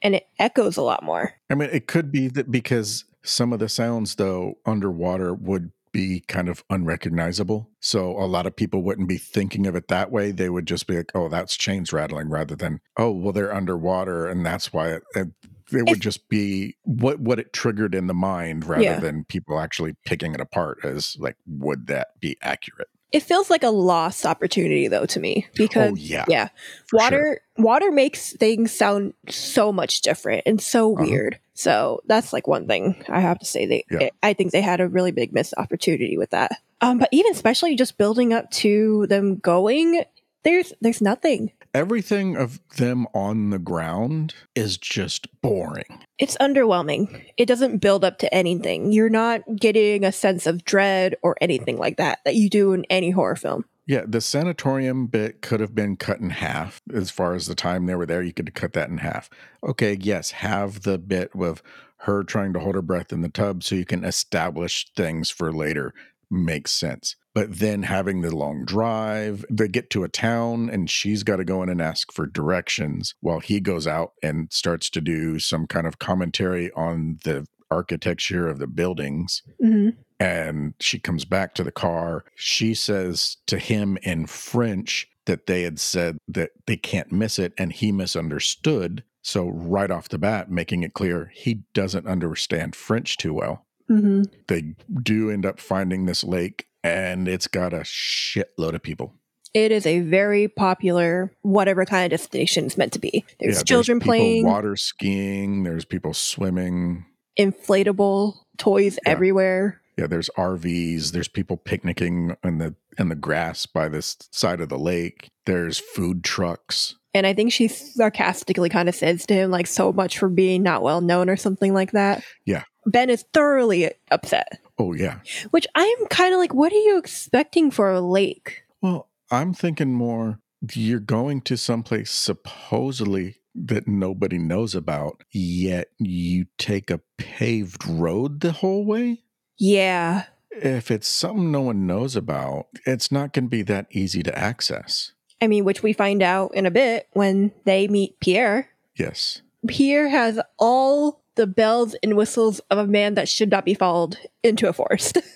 And 0.00 0.14
it 0.14 0.26
echoes 0.38 0.76
a 0.76 0.82
lot 0.82 1.02
more. 1.02 1.32
I 1.50 1.54
mean, 1.54 1.70
it 1.72 1.86
could 1.86 2.12
be 2.12 2.28
that 2.28 2.50
because 2.50 3.04
some 3.22 3.52
of 3.52 3.58
the 3.58 3.68
sounds, 3.68 4.14
though, 4.14 4.58
underwater 4.64 5.34
would 5.34 5.72
be 5.92 6.20
kind 6.26 6.48
of 6.48 6.64
unrecognizable. 6.70 7.70
So 7.80 8.10
a 8.18 8.26
lot 8.26 8.46
of 8.46 8.56
people 8.56 8.82
wouldn't 8.82 9.08
be 9.08 9.16
thinking 9.16 9.66
of 9.66 9.76
it 9.76 9.88
that 9.88 10.10
way. 10.10 10.30
They 10.32 10.48
would 10.50 10.66
just 10.66 10.86
be 10.86 10.96
like, 10.96 11.12
oh, 11.14 11.28
that's 11.28 11.56
chains 11.56 11.92
rattling 11.92 12.28
rather 12.30 12.56
than, 12.56 12.80
oh, 12.96 13.12
well, 13.12 13.32
they're 13.32 13.54
underwater. 13.54 14.26
And 14.26 14.44
that's 14.44 14.72
why 14.72 14.90
it, 14.94 15.02
it, 15.14 15.28
it 15.72 15.88
would 15.88 16.00
just 16.00 16.28
be 16.28 16.76
what, 16.82 17.18
what 17.20 17.38
it 17.38 17.52
triggered 17.52 17.94
in 17.94 18.06
the 18.06 18.14
mind 18.14 18.66
rather 18.66 18.82
Yeah. 18.82 19.00
than 19.00 19.24
people 19.24 19.58
actually 19.60 19.96
picking 20.04 20.34
it 20.34 20.40
apart 20.40 20.78
as 20.84 21.16
like, 21.18 21.36
would 21.46 21.86
that 21.88 22.08
be 22.20 22.36
accurate? 22.42 22.88
It 23.12 23.22
feels 23.22 23.48
like 23.48 23.62
a 23.62 23.68
lost 23.70 24.26
opportunity 24.26 24.88
though 24.88 25.06
to 25.06 25.20
me 25.20 25.46
because 25.54 25.92
oh, 25.92 25.94
yeah. 25.96 26.24
yeah, 26.28 26.48
for 26.88 26.98
sure. 26.98 27.04
water 27.04 27.40
water 27.56 27.92
makes 27.92 28.32
things 28.32 28.72
sound 28.72 29.14
so 29.28 29.70
much 29.72 30.00
different 30.00 30.42
and 30.46 30.60
so 30.60 30.94
Uh-huh. 30.94 31.04
weird. 31.06 31.38
So 31.54 32.00
that's 32.06 32.32
like 32.32 32.48
one 32.48 32.66
thing 32.66 33.04
I 33.08 33.20
have 33.20 33.38
to 33.38 33.44
say. 33.46 33.66
They, 33.66 33.84
Yeah. 33.88 34.08
I 34.22 34.32
think 34.32 34.50
they 34.50 34.60
had 34.62 34.80
a 34.80 34.88
really 34.88 35.12
big 35.12 35.32
missed 35.32 35.54
opportunity 35.56 36.18
with 36.18 36.30
that. 36.30 36.50
Um, 36.80 36.98
but 36.98 37.08
even 37.12 37.30
especially 37.32 37.76
just 37.76 37.96
building 37.98 38.32
up 38.32 38.50
to 38.50 39.06
them 39.06 39.36
going, 39.36 40.02
there's 40.42 40.72
there's 40.80 41.00
nothing. 41.00 41.52
Everything 41.74 42.36
of 42.36 42.60
them 42.76 43.06
on 43.14 43.50
the 43.50 43.58
ground 43.58 44.34
is 44.54 44.78
just 44.78 45.26
boring. 45.42 46.04
It's 46.18 46.36
underwhelming. 46.36 47.24
It 47.36 47.46
doesn't 47.46 47.78
build 47.78 48.04
up 48.04 48.18
to 48.18 48.32
anything. 48.32 48.92
You're 48.92 49.10
not 49.10 49.42
getting 49.56 50.04
a 50.04 50.12
sense 50.12 50.46
of 50.46 50.64
dread 50.64 51.16
or 51.22 51.36
anything 51.40 51.76
like 51.76 51.96
that 51.96 52.20
that 52.24 52.36
you 52.36 52.48
do 52.48 52.74
in 52.74 52.84
any 52.90 53.10
horror 53.10 53.34
film. 53.34 53.64
Yeah, 53.86 54.04
the 54.06 54.20
sanatorium 54.20 55.08
bit 55.08 55.42
could 55.42 55.58
have 55.58 55.74
been 55.74 55.96
cut 55.96 56.20
in 56.20 56.30
half 56.30 56.80
as 56.92 57.10
far 57.10 57.34
as 57.34 57.48
the 57.48 57.56
time 57.56 57.86
they 57.86 57.96
were 57.96 58.06
there. 58.06 58.22
You 58.22 58.32
could 58.32 58.54
cut 58.54 58.72
that 58.74 58.88
in 58.88 58.98
half. 58.98 59.28
Okay, 59.62 59.98
yes, 60.00 60.30
have 60.30 60.82
the 60.82 60.96
bit 60.96 61.34
with 61.34 61.60
her 61.98 62.22
trying 62.22 62.52
to 62.52 62.60
hold 62.60 62.76
her 62.76 62.82
breath 62.82 63.12
in 63.12 63.20
the 63.20 63.28
tub 63.28 63.64
so 63.64 63.74
you 63.74 63.84
can 63.84 64.04
establish 64.04 64.86
things 64.94 65.28
for 65.28 65.52
later 65.52 65.92
makes 66.30 66.70
sense. 66.70 67.16
But 67.34 67.58
then 67.58 67.82
having 67.82 68.20
the 68.20 68.34
long 68.34 68.64
drive, 68.64 69.44
they 69.50 69.68
get 69.68 69.90
to 69.90 70.04
a 70.04 70.08
town 70.08 70.70
and 70.70 70.88
she's 70.88 71.24
got 71.24 71.36
to 71.36 71.44
go 71.44 71.62
in 71.62 71.68
and 71.68 71.82
ask 71.82 72.12
for 72.12 72.26
directions 72.26 73.14
while 73.20 73.40
he 73.40 73.60
goes 73.60 73.86
out 73.86 74.12
and 74.22 74.52
starts 74.52 74.88
to 74.90 75.00
do 75.00 75.38
some 75.38 75.66
kind 75.66 75.86
of 75.86 75.98
commentary 75.98 76.70
on 76.72 77.18
the 77.24 77.46
architecture 77.70 78.46
of 78.46 78.58
the 78.60 78.68
buildings 78.68 79.42
hmm 79.60 79.88
and 80.20 80.74
she 80.80 80.98
comes 80.98 81.24
back 81.24 81.54
to 81.54 81.64
the 81.64 81.72
car. 81.72 82.24
She 82.36 82.74
says 82.74 83.36
to 83.46 83.58
him 83.58 83.98
in 84.02 84.26
French 84.26 85.08
that 85.26 85.46
they 85.46 85.62
had 85.62 85.80
said 85.80 86.18
that 86.28 86.50
they 86.66 86.76
can't 86.76 87.12
miss 87.12 87.38
it, 87.38 87.52
and 87.58 87.72
he 87.72 87.92
misunderstood. 87.92 89.02
So, 89.22 89.48
right 89.48 89.90
off 89.90 90.08
the 90.08 90.18
bat, 90.18 90.50
making 90.50 90.82
it 90.82 90.94
clear 90.94 91.32
he 91.34 91.62
doesn't 91.72 92.06
understand 92.06 92.76
French 92.76 93.16
too 93.16 93.34
well. 93.34 93.66
hmm 93.88 94.22
They 94.48 94.74
do 95.02 95.30
end 95.30 95.46
up 95.46 95.58
finding 95.58 96.06
this 96.06 96.22
lake, 96.24 96.68
and 96.84 97.26
it's 97.26 97.48
got 97.48 97.72
a 97.72 97.78
shitload 97.80 98.74
of 98.74 98.82
people. 98.82 99.14
It 99.54 99.70
is 99.72 99.86
a 99.86 100.00
very 100.00 100.48
popular 100.48 101.32
whatever 101.42 101.84
kind 101.84 102.04
of 102.04 102.10
destination 102.10 102.66
it's 102.66 102.76
meant 102.76 102.92
to 102.92 102.98
be. 102.98 103.24
There's 103.40 103.58
Yeah, 103.58 103.62
children 103.62 103.98
people 104.00 104.10
playing, 104.14 104.46
water 104.46 104.76
skiing, 104.76 105.62
there's 105.64 105.84
people 105.84 106.12
swimming. 106.14 107.06
inflatable 107.38 108.34
toys 108.58 108.98
Yeah. 109.04 109.12
everywhere. 109.12 109.80
Yeah, 109.96 110.06
there's 110.08 110.28
RVs. 110.36 111.12
There's 111.12 111.28
people 111.28 111.56
picnicking 111.56 112.36
in 112.42 112.58
the 112.58 112.74
in 112.98 113.08
the 113.08 113.14
grass 113.14 113.66
by 113.66 113.88
this 113.88 114.16
side 114.32 114.60
of 114.60 114.68
the 114.68 114.78
lake. 114.78 115.28
There's 115.46 115.78
food 115.78 116.22
trucks. 116.24 116.94
And 117.12 117.26
I 117.28 117.32
think 117.34 117.52
she 117.52 117.68
sarcastically 117.68 118.68
kind 118.68 118.88
of 118.88 118.94
says 118.96 119.24
to 119.26 119.34
him, 119.34 119.50
like, 119.52 119.68
so 119.68 119.92
much 119.92 120.18
for 120.18 120.28
being 120.28 120.64
not 120.64 120.82
well 120.82 121.00
known 121.00 121.30
or 121.30 121.36
something 121.36 121.72
like 121.72 121.92
that. 121.92 122.24
Yeah. 122.44 122.64
Ben 122.86 123.08
is 123.08 123.24
thoroughly 123.32 123.92
upset, 124.10 124.58
Oh 124.78 124.92
yeah. 124.92 125.20
which 125.50 125.66
I'm 125.74 126.06
kind 126.06 126.34
of 126.34 126.40
like, 126.40 126.52
what 126.54 126.72
are 126.72 126.76
you 126.76 126.98
expecting 126.98 127.70
for 127.70 127.90
a 127.90 128.00
lake? 128.00 128.64
Well, 128.80 129.08
I'm 129.30 129.54
thinking 129.54 129.92
more. 129.92 130.40
You're 130.72 131.00
going 131.00 131.42
to 131.42 131.56
someplace 131.56 132.10
supposedly 132.10 133.40
that 133.54 133.86
nobody 133.86 134.38
knows 134.38 134.74
about, 134.74 135.22
yet 135.30 135.88
you 135.98 136.46
take 136.58 136.90
a 136.90 137.00
paved 137.18 137.86
road 137.86 138.40
the 138.40 138.52
whole 138.52 138.84
way. 138.84 139.22
Yeah. 139.58 140.24
If 140.50 140.90
it's 140.90 141.08
something 141.08 141.52
no 141.52 141.62
one 141.62 141.86
knows 141.86 142.16
about, 142.16 142.66
it's 142.86 143.12
not 143.12 143.32
going 143.32 143.44
to 143.46 143.50
be 143.50 143.62
that 143.62 143.86
easy 143.90 144.22
to 144.22 144.36
access. 144.36 145.12
I 145.40 145.46
mean, 145.46 145.64
which 145.64 145.82
we 145.82 145.92
find 145.92 146.22
out 146.22 146.54
in 146.54 146.66
a 146.66 146.70
bit 146.70 147.08
when 147.12 147.52
they 147.64 147.86
meet 147.88 148.18
Pierre. 148.20 148.70
Yes. 148.96 149.42
Pierre 149.66 150.08
has 150.08 150.40
all 150.58 151.23
the 151.36 151.46
bells 151.46 151.94
and 152.02 152.16
whistles 152.16 152.60
of 152.70 152.78
a 152.78 152.86
man 152.86 153.14
that 153.14 153.28
should 153.28 153.50
not 153.50 153.64
be 153.64 153.74
followed 153.74 154.18
into 154.42 154.68
a 154.68 154.72
forest. 154.72 155.18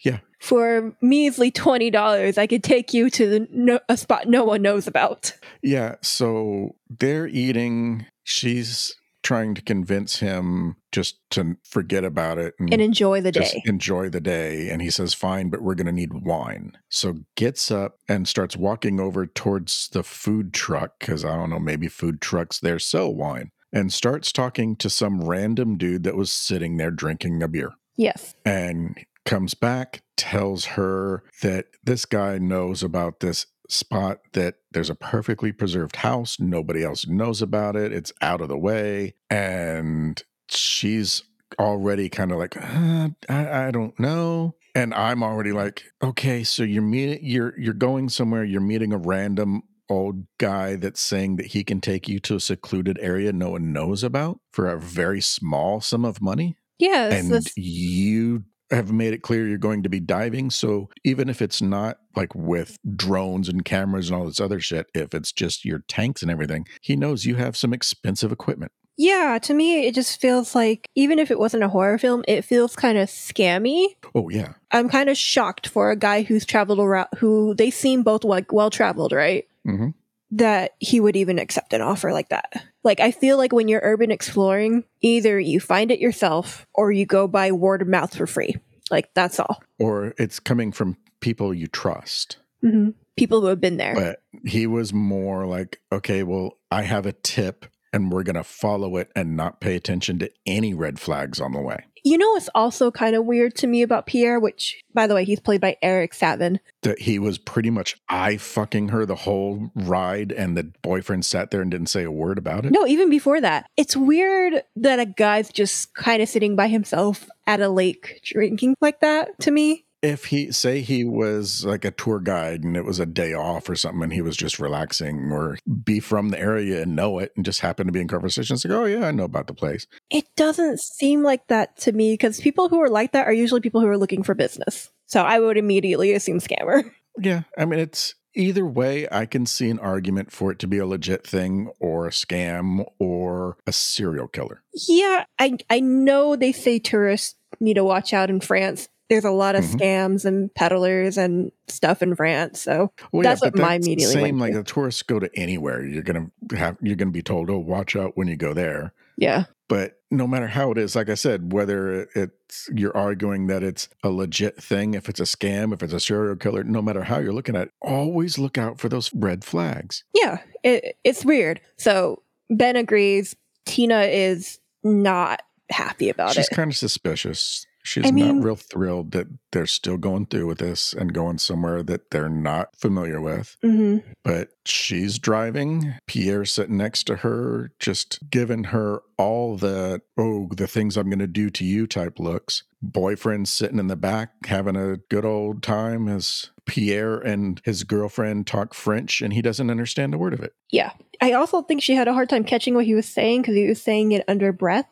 Yeah. 0.00 0.18
For 0.38 0.94
measly 1.00 1.50
twenty 1.50 1.90
dollars, 1.90 2.36
I 2.36 2.46
could 2.46 2.62
take 2.62 2.92
you 2.92 3.08
to 3.08 3.26
the 3.26 3.48
no, 3.50 3.80
a 3.88 3.96
spot 3.96 4.28
no 4.28 4.44
one 4.44 4.60
knows 4.60 4.86
about. 4.86 5.32
Yeah. 5.62 5.94
So 6.02 6.76
they're 6.90 7.26
eating. 7.26 8.04
She's 8.22 8.94
trying 9.22 9.54
to 9.54 9.62
convince 9.62 10.18
him 10.18 10.76
just 10.90 11.18
to 11.30 11.56
forget 11.64 12.04
about 12.04 12.38
it 12.38 12.54
and, 12.58 12.72
and 12.72 12.82
enjoy 12.82 13.20
the 13.20 13.32
just 13.32 13.54
day. 13.54 13.62
enjoy 13.64 14.10
the 14.10 14.20
day. 14.20 14.68
And 14.68 14.82
he 14.82 14.90
says, 14.90 15.14
fine, 15.14 15.48
but 15.48 15.62
we're 15.62 15.76
going 15.76 15.86
to 15.86 15.92
need 15.92 16.12
wine. 16.12 16.72
So 16.88 17.20
gets 17.36 17.70
up 17.70 17.98
and 18.08 18.26
starts 18.26 18.56
walking 18.56 18.98
over 19.00 19.26
towards 19.26 19.88
the 19.88 20.02
food 20.02 20.52
truck 20.52 20.98
because 20.98 21.24
I 21.24 21.36
don't 21.36 21.50
know, 21.50 21.60
maybe 21.60 21.88
food 21.88 22.20
trucks 22.20 22.58
there 22.58 22.78
sell 22.78 23.14
wine 23.14 23.52
and 23.72 23.92
starts 23.92 24.32
talking 24.32 24.76
to 24.76 24.90
some 24.90 25.22
random 25.22 25.76
dude 25.76 26.04
that 26.04 26.16
was 26.16 26.30
sitting 26.30 26.76
there 26.76 26.90
drinking 26.90 27.42
a 27.42 27.48
beer 27.48 27.72
yes. 27.96 28.34
and 28.44 29.04
comes 29.24 29.54
back, 29.54 30.02
tells 30.16 30.64
her 30.64 31.22
that 31.42 31.66
this 31.84 32.04
guy 32.04 32.38
knows 32.38 32.82
about 32.82 33.20
this 33.20 33.46
spot 33.68 34.18
that 34.32 34.56
there's 34.72 34.90
a 34.90 34.94
perfectly 34.94 35.52
preserved 35.52 35.96
house. 35.96 36.38
Nobody 36.38 36.84
else 36.84 37.06
knows 37.06 37.40
about 37.40 37.76
it. 37.76 37.92
It's 37.92 38.12
out 38.20 38.40
of 38.40 38.48
the 38.48 38.58
way. 38.58 39.14
And 39.30 40.22
she's 40.48 41.22
already 41.58 42.08
kind 42.08 42.32
of 42.32 42.38
like, 42.38 42.56
uh, 42.56 43.08
I, 43.28 43.66
I 43.66 43.70
don't 43.70 43.98
know. 43.98 44.54
And 44.74 44.94
I'm 44.94 45.22
already 45.22 45.52
like, 45.52 45.84
okay, 46.02 46.44
so 46.44 46.62
you're 46.62 46.82
meeting, 46.82 47.20
you're 47.22 47.58
you're 47.58 47.74
going 47.74 48.08
somewhere. 48.08 48.42
You're 48.42 48.62
meeting 48.62 48.94
a 48.94 48.96
random 48.96 49.62
old 49.88 50.26
guy 50.38 50.76
that's 50.76 51.00
saying 51.00 51.36
that 51.36 51.46
he 51.46 51.64
can 51.64 51.80
take 51.80 52.08
you 52.08 52.18
to 52.20 52.36
a 52.36 52.40
secluded 52.40 52.98
area 53.00 53.32
no 53.32 53.50
one 53.50 53.72
knows 53.72 54.02
about 54.02 54.40
for 54.52 54.68
a 54.68 54.78
very 54.78 55.20
small 55.20 55.80
sum 55.80 56.04
of 56.04 56.20
money 56.22 56.56
Yes. 56.78 57.12
and 57.30 57.46
you 57.56 58.44
have 58.70 58.90
made 58.90 59.12
it 59.12 59.22
clear 59.22 59.46
you're 59.46 59.58
going 59.58 59.82
to 59.82 59.90
be 59.90 60.00
diving. 60.00 60.48
So 60.50 60.88
even 61.04 61.28
if 61.28 61.42
it's 61.42 61.60
not 61.60 61.98
like 62.16 62.34
with 62.34 62.78
drones 62.96 63.48
and 63.50 63.64
cameras 63.64 64.08
and 64.08 64.18
all 64.18 64.24
this 64.24 64.40
other 64.40 64.58
shit, 64.60 64.86
if 64.94 65.12
it's 65.14 65.30
just 65.30 65.64
your 65.66 65.80
tanks 65.88 66.22
and 66.22 66.30
everything, 66.30 66.66
he 66.80 66.96
knows 66.96 67.26
you 67.26 67.34
have 67.36 67.54
some 67.56 67.74
expensive 67.74 68.32
equipment. 68.32 68.72
yeah, 68.96 69.38
to 69.42 69.52
me, 69.52 69.86
it 69.86 69.94
just 69.94 70.20
feels 70.20 70.54
like 70.54 70.88
even 70.94 71.18
if 71.18 71.30
it 71.30 71.38
wasn't 71.38 71.62
a 71.62 71.68
horror 71.68 71.98
film, 71.98 72.24
it 72.26 72.46
feels 72.46 72.74
kind 72.74 72.96
of 72.96 73.10
scammy. 73.10 73.88
Oh 74.14 74.30
yeah, 74.30 74.54
I'm 74.70 74.88
kind 74.88 75.10
of 75.10 75.18
shocked 75.18 75.68
for 75.68 75.90
a 75.90 75.96
guy 75.96 76.22
who's 76.22 76.46
traveled 76.46 76.78
around, 76.78 77.08
who 77.18 77.54
they 77.54 77.70
seem 77.70 78.02
both 78.02 78.24
like 78.24 78.52
well 78.52 78.70
traveled, 78.70 79.12
right? 79.12 79.44
Hmm 79.64 79.88
That 80.32 80.72
he 80.78 81.00
would 81.00 81.16
even 81.16 81.38
accept 81.38 81.72
an 81.72 81.80
offer 81.80 82.12
like 82.12 82.28
that. 82.30 82.52
Like, 82.84 83.00
I 83.00 83.10
feel 83.10 83.36
like 83.36 83.52
when 83.52 83.68
you're 83.68 83.80
urban 83.82 84.10
exploring, 84.10 84.84
either 85.00 85.38
you 85.38 85.60
find 85.60 85.90
it 85.90 86.00
yourself 86.00 86.66
or 86.74 86.90
you 86.90 87.06
go 87.06 87.28
by 87.28 87.52
word 87.52 87.82
of 87.82 87.88
mouth 87.88 88.14
for 88.16 88.26
free. 88.26 88.56
Like, 88.90 89.14
that's 89.14 89.38
all. 89.40 89.62
or 89.78 90.14
it's 90.18 90.40
coming 90.40 90.72
from 90.72 90.96
people 91.20 91.54
you 91.54 91.66
trust. 91.66 92.38
hmm 92.60 92.90
People 93.16 93.42
who 93.42 93.48
have 93.48 93.60
been 93.60 93.76
there. 93.76 93.94
But 93.94 94.22
he 94.46 94.66
was 94.66 94.92
more 94.94 95.46
like, 95.46 95.80
okay, 95.92 96.22
well, 96.22 96.58
I 96.70 96.82
have 96.82 97.04
a 97.04 97.12
tip. 97.12 97.66
And 97.92 98.10
we're 98.10 98.22
going 98.22 98.36
to 98.36 98.42
follow 98.44 98.96
it 98.96 99.12
and 99.14 99.36
not 99.36 99.60
pay 99.60 99.76
attention 99.76 100.18
to 100.20 100.30
any 100.46 100.72
red 100.72 100.98
flags 100.98 101.38
on 101.42 101.52
the 101.52 101.60
way. 101.60 101.84
You 102.04 102.18
know 102.18 102.30
what's 102.30 102.48
also 102.54 102.90
kind 102.90 103.14
of 103.14 103.24
weird 103.24 103.54
to 103.56 103.66
me 103.66 103.82
about 103.82 104.06
Pierre, 104.06 104.40
which, 104.40 104.82
by 104.92 105.06
the 105.06 105.14
way, 105.14 105.24
he's 105.24 105.38
played 105.38 105.60
by 105.60 105.76
Eric 105.82 106.14
Savin. 106.14 106.58
That 106.82 107.00
he 107.00 107.20
was 107.20 107.38
pretty 107.38 107.70
much 107.70 107.96
eye 108.08 108.38
fucking 108.38 108.88
her 108.88 109.06
the 109.06 109.14
whole 109.14 109.70
ride, 109.76 110.32
and 110.32 110.56
the 110.56 110.72
boyfriend 110.82 111.24
sat 111.24 111.50
there 111.50 111.62
and 111.62 111.70
didn't 111.70 111.88
say 111.88 112.02
a 112.02 112.10
word 112.10 112.38
about 112.38 112.66
it. 112.66 112.72
No, 112.72 112.86
even 112.86 113.08
before 113.08 113.40
that. 113.40 113.66
It's 113.76 113.96
weird 113.96 114.62
that 114.76 114.98
a 114.98 115.06
guy's 115.06 115.48
just 115.50 115.94
kind 115.94 116.20
of 116.20 116.28
sitting 116.28 116.56
by 116.56 116.68
himself 116.68 117.28
at 117.46 117.60
a 117.60 117.68
lake 117.68 118.20
drinking 118.24 118.74
like 118.80 119.00
that 119.00 119.38
to 119.40 119.50
me. 119.52 119.84
If 120.02 120.26
he 120.26 120.50
say 120.50 120.80
he 120.80 121.04
was 121.04 121.64
like 121.64 121.84
a 121.84 121.92
tour 121.92 122.18
guide 122.18 122.64
and 122.64 122.76
it 122.76 122.84
was 122.84 122.98
a 122.98 123.06
day 123.06 123.32
off 123.32 123.68
or 123.68 123.76
something 123.76 124.02
and 124.02 124.12
he 124.12 124.20
was 124.20 124.36
just 124.36 124.58
relaxing 124.58 125.30
or 125.30 125.56
be 125.84 126.00
from 126.00 126.30
the 126.30 126.38
area 126.38 126.82
and 126.82 126.96
know 126.96 127.18
it 127.20 127.32
and 127.36 127.44
just 127.44 127.60
happen 127.60 127.86
to 127.86 127.92
be 127.92 128.00
in 128.00 128.08
conversation 128.08 128.54
it's 128.54 128.64
like 128.64 128.74
oh 128.76 128.84
yeah 128.84 129.06
i 129.06 129.10
know 129.12 129.24
about 129.24 129.46
the 129.46 129.54
place 129.54 129.86
It 130.10 130.26
doesn't 130.36 130.80
seem 130.80 131.22
like 131.22 131.46
that 131.46 131.76
to 131.78 131.92
me 131.92 132.14
because 132.14 132.40
people 132.40 132.68
who 132.68 132.80
are 132.80 132.90
like 132.90 133.12
that 133.12 133.26
are 133.26 133.32
usually 133.32 133.60
people 133.60 133.80
who 133.80 133.86
are 133.86 133.98
looking 133.98 134.22
for 134.22 134.34
business. 134.34 134.90
So 135.06 135.22
I 135.22 135.38
would 135.38 135.56
immediately 135.56 136.12
assume 136.12 136.40
scammer. 136.40 136.90
yeah 137.18 137.42
i 137.58 137.64
mean 137.64 137.78
it's 137.78 138.14
either 138.34 138.64
way 138.64 139.06
i 139.12 139.26
can 139.26 139.44
see 139.44 139.68
an 139.68 139.78
argument 139.78 140.32
for 140.32 140.50
it 140.50 140.58
to 140.58 140.66
be 140.66 140.78
a 140.78 140.86
legit 140.86 141.26
thing 141.26 141.70
or 141.78 142.06
a 142.06 142.10
scam 142.10 142.86
or 142.98 143.58
a 143.66 143.72
serial 143.72 144.26
killer 144.26 144.62
Yeah, 144.88 145.24
I 145.38 145.58
I 145.68 145.80
know 145.80 146.34
they 146.34 146.52
say 146.52 146.78
tourists 146.78 147.36
need 147.60 147.74
to 147.74 147.84
watch 147.84 148.12
out 148.14 148.30
in 148.30 148.40
France. 148.40 148.88
There's 149.12 149.24
a 149.24 149.30
lot 149.30 149.54
of 149.54 149.64
Mhm. 149.64 149.76
scams 149.76 150.24
and 150.24 150.54
peddlers 150.54 151.18
and 151.18 151.52
stuff 151.68 152.02
in 152.02 152.14
France. 152.16 152.60
So 152.60 152.92
well, 153.12 153.22
That's 153.22 153.40
what 153.42 153.52
but 153.52 153.62
my 153.62 153.74
immediately 153.74 154.14
same 154.14 154.38
like 154.38 154.54
the 154.54 154.62
tourists 154.62 155.02
go 155.02 155.18
to 155.18 155.30
anywhere 155.34 155.84
you're 155.84 156.02
gonna 156.02 156.30
have 156.56 156.76
you're 156.80 156.96
gonna 156.96 157.10
be 157.10 157.22
told 157.22 157.50
oh 157.50 157.58
watch 157.58 157.94
out 157.96 158.16
when 158.16 158.28
you 158.28 158.36
go 158.36 158.52
there 158.54 158.92
yeah. 159.16 159.44
but 159.68 160.00
no 160.10 160.26
matter 160.26 160.46
how 160.46 160.70
it 160.70 160.78
is 160.78 160.94
like 160.96 161.08
i 161.08 161.14
said 161.14 161.52
whether 161.52 162.08
it's 162.14 162.68
you're 162.74 162.96
arguing 162.96 163.46
that 163.46 163.62
it's 163.62 163.88
a 164.02 164.10
legit 164.10 164.62
thing 164.62 164.94
if 164.94 165.08
it's 165.08 165.20
a 165.20 165.24
scam 165.24 165.72
if 165.72 165.82
it's 165.82 165.92
a 165.92 166.00
serial 166.00 166.36
killer 166.36 166.64
no 166.64 166.82
matter 166.82 167.02
how 167.04 167.18
you're 167.18 167.32
looking 167.32 167.56
at 167.56 167.68
it 167.68 167.72
always 167.80 168.38
look 168.38 168.56
out 168.58 168.78
for 168.78 168.88
those 168.88 169.12
red 169.14 169.44
flags 169.44 170.04
Yeah. 170.14 170.38
It, 170.62 170.96
it's 171.02 171.24
weird. 171.24 171.60
So 171.76 172.22
Ben 172.48 172.76
agrees. 172.76 173.34
Tina 173.66 174.02
is 174.02 174.60
not 174.84 175.42
happy 175.70 176.08
about 176.08 176.30
she's 176.30 176.38
it. 176.38 176.48
She's 176.50 176.56
kind 176.56 176.70
of 176.70 176.76
suspicious 176.76 177.66
she's 177.82 178.06
I 178.06 178.10
mean- 178.10 178.36
not 178.38 178.44
real 178.44 178.56
thrilled 178.56 179.12
that 179.12 179.26
they're 179.52 179.66
still 179.66 179.98
going 179.98 180.26
through 180.26 180.46
with 180.46 180.58
this 180.58 180.92
and 180.92 181.12
going 181.12 181.38
somewhere 181.38 181.82
that 181.82 182.10
they're 182.10 182.28
not 182.28 182.76
familiar 182.76 183.20
with 183.20 183.56
hmm 183.62 183.98
but 184.24 184.50
she's 184.64 185.18
driving 185.18 185.94
Pierre 186.06 186.44
sitting 186.44 186.76
next 186.76 187.04
to 187.04 187.16
her 187.16 187.72
just 187.78 188.18
giving 188.30 188.64
her 188.64 189.02
all 189.18 189.56
the 189.56 190.00
oh 190.16 190.48
the 190.56 190.66
things 190.66 190.96
i'm 190.96 191.08
going 191.10 191.18
to 191.18 191.26
do 191.26 191.50
to 191.50 191.64
you 191.64 191.86
type 191.86 192.18
looks 192.18 192.62
boyfriend 192.80 193.48
sitting 193.48 193.78
in 193.78 193.86
the 193.88 193.96
back 193.96 194.30
having 194.46 194.76
a 194.76 194.96
good 195.08 195.24
old 195.24 195.62
time 195.62 196.08
as 196.08 196.50
pierre 196.66 197.18
and 197.18 197.60
his 197.64 197.84
girlfriend 197.84 198.46
talk 198.46 198.74
french 198.74 199.20
and 199.20 199.32
he 199.32 199.42
doesn't 199.42 199.70
understand 199.70 200.14
a 200.14 200.18
word 200.18 200.32
of 200.34 200.40
it 200.40 200.54
Yeah. 200.70 200.92
I 201.20 201.32
also 201.34 201.62
think 201.62 201.82
she 201.82 201.94
had 201.94 202.08
a 202.08 202.12
hard 202.12 202.28
time 202.28 202.42
catching 202.42 202.74
what 202.74 202.84
he 202.84 202.94
was 202.96 203.08
saying 203.08 203.42
because 203.42 203.54
he 203.54 203.68
was 203.68 203.80
saying 203.80 204.10
it 204.10 204.24
under 204.26 204.52
breath. 204.52 204.86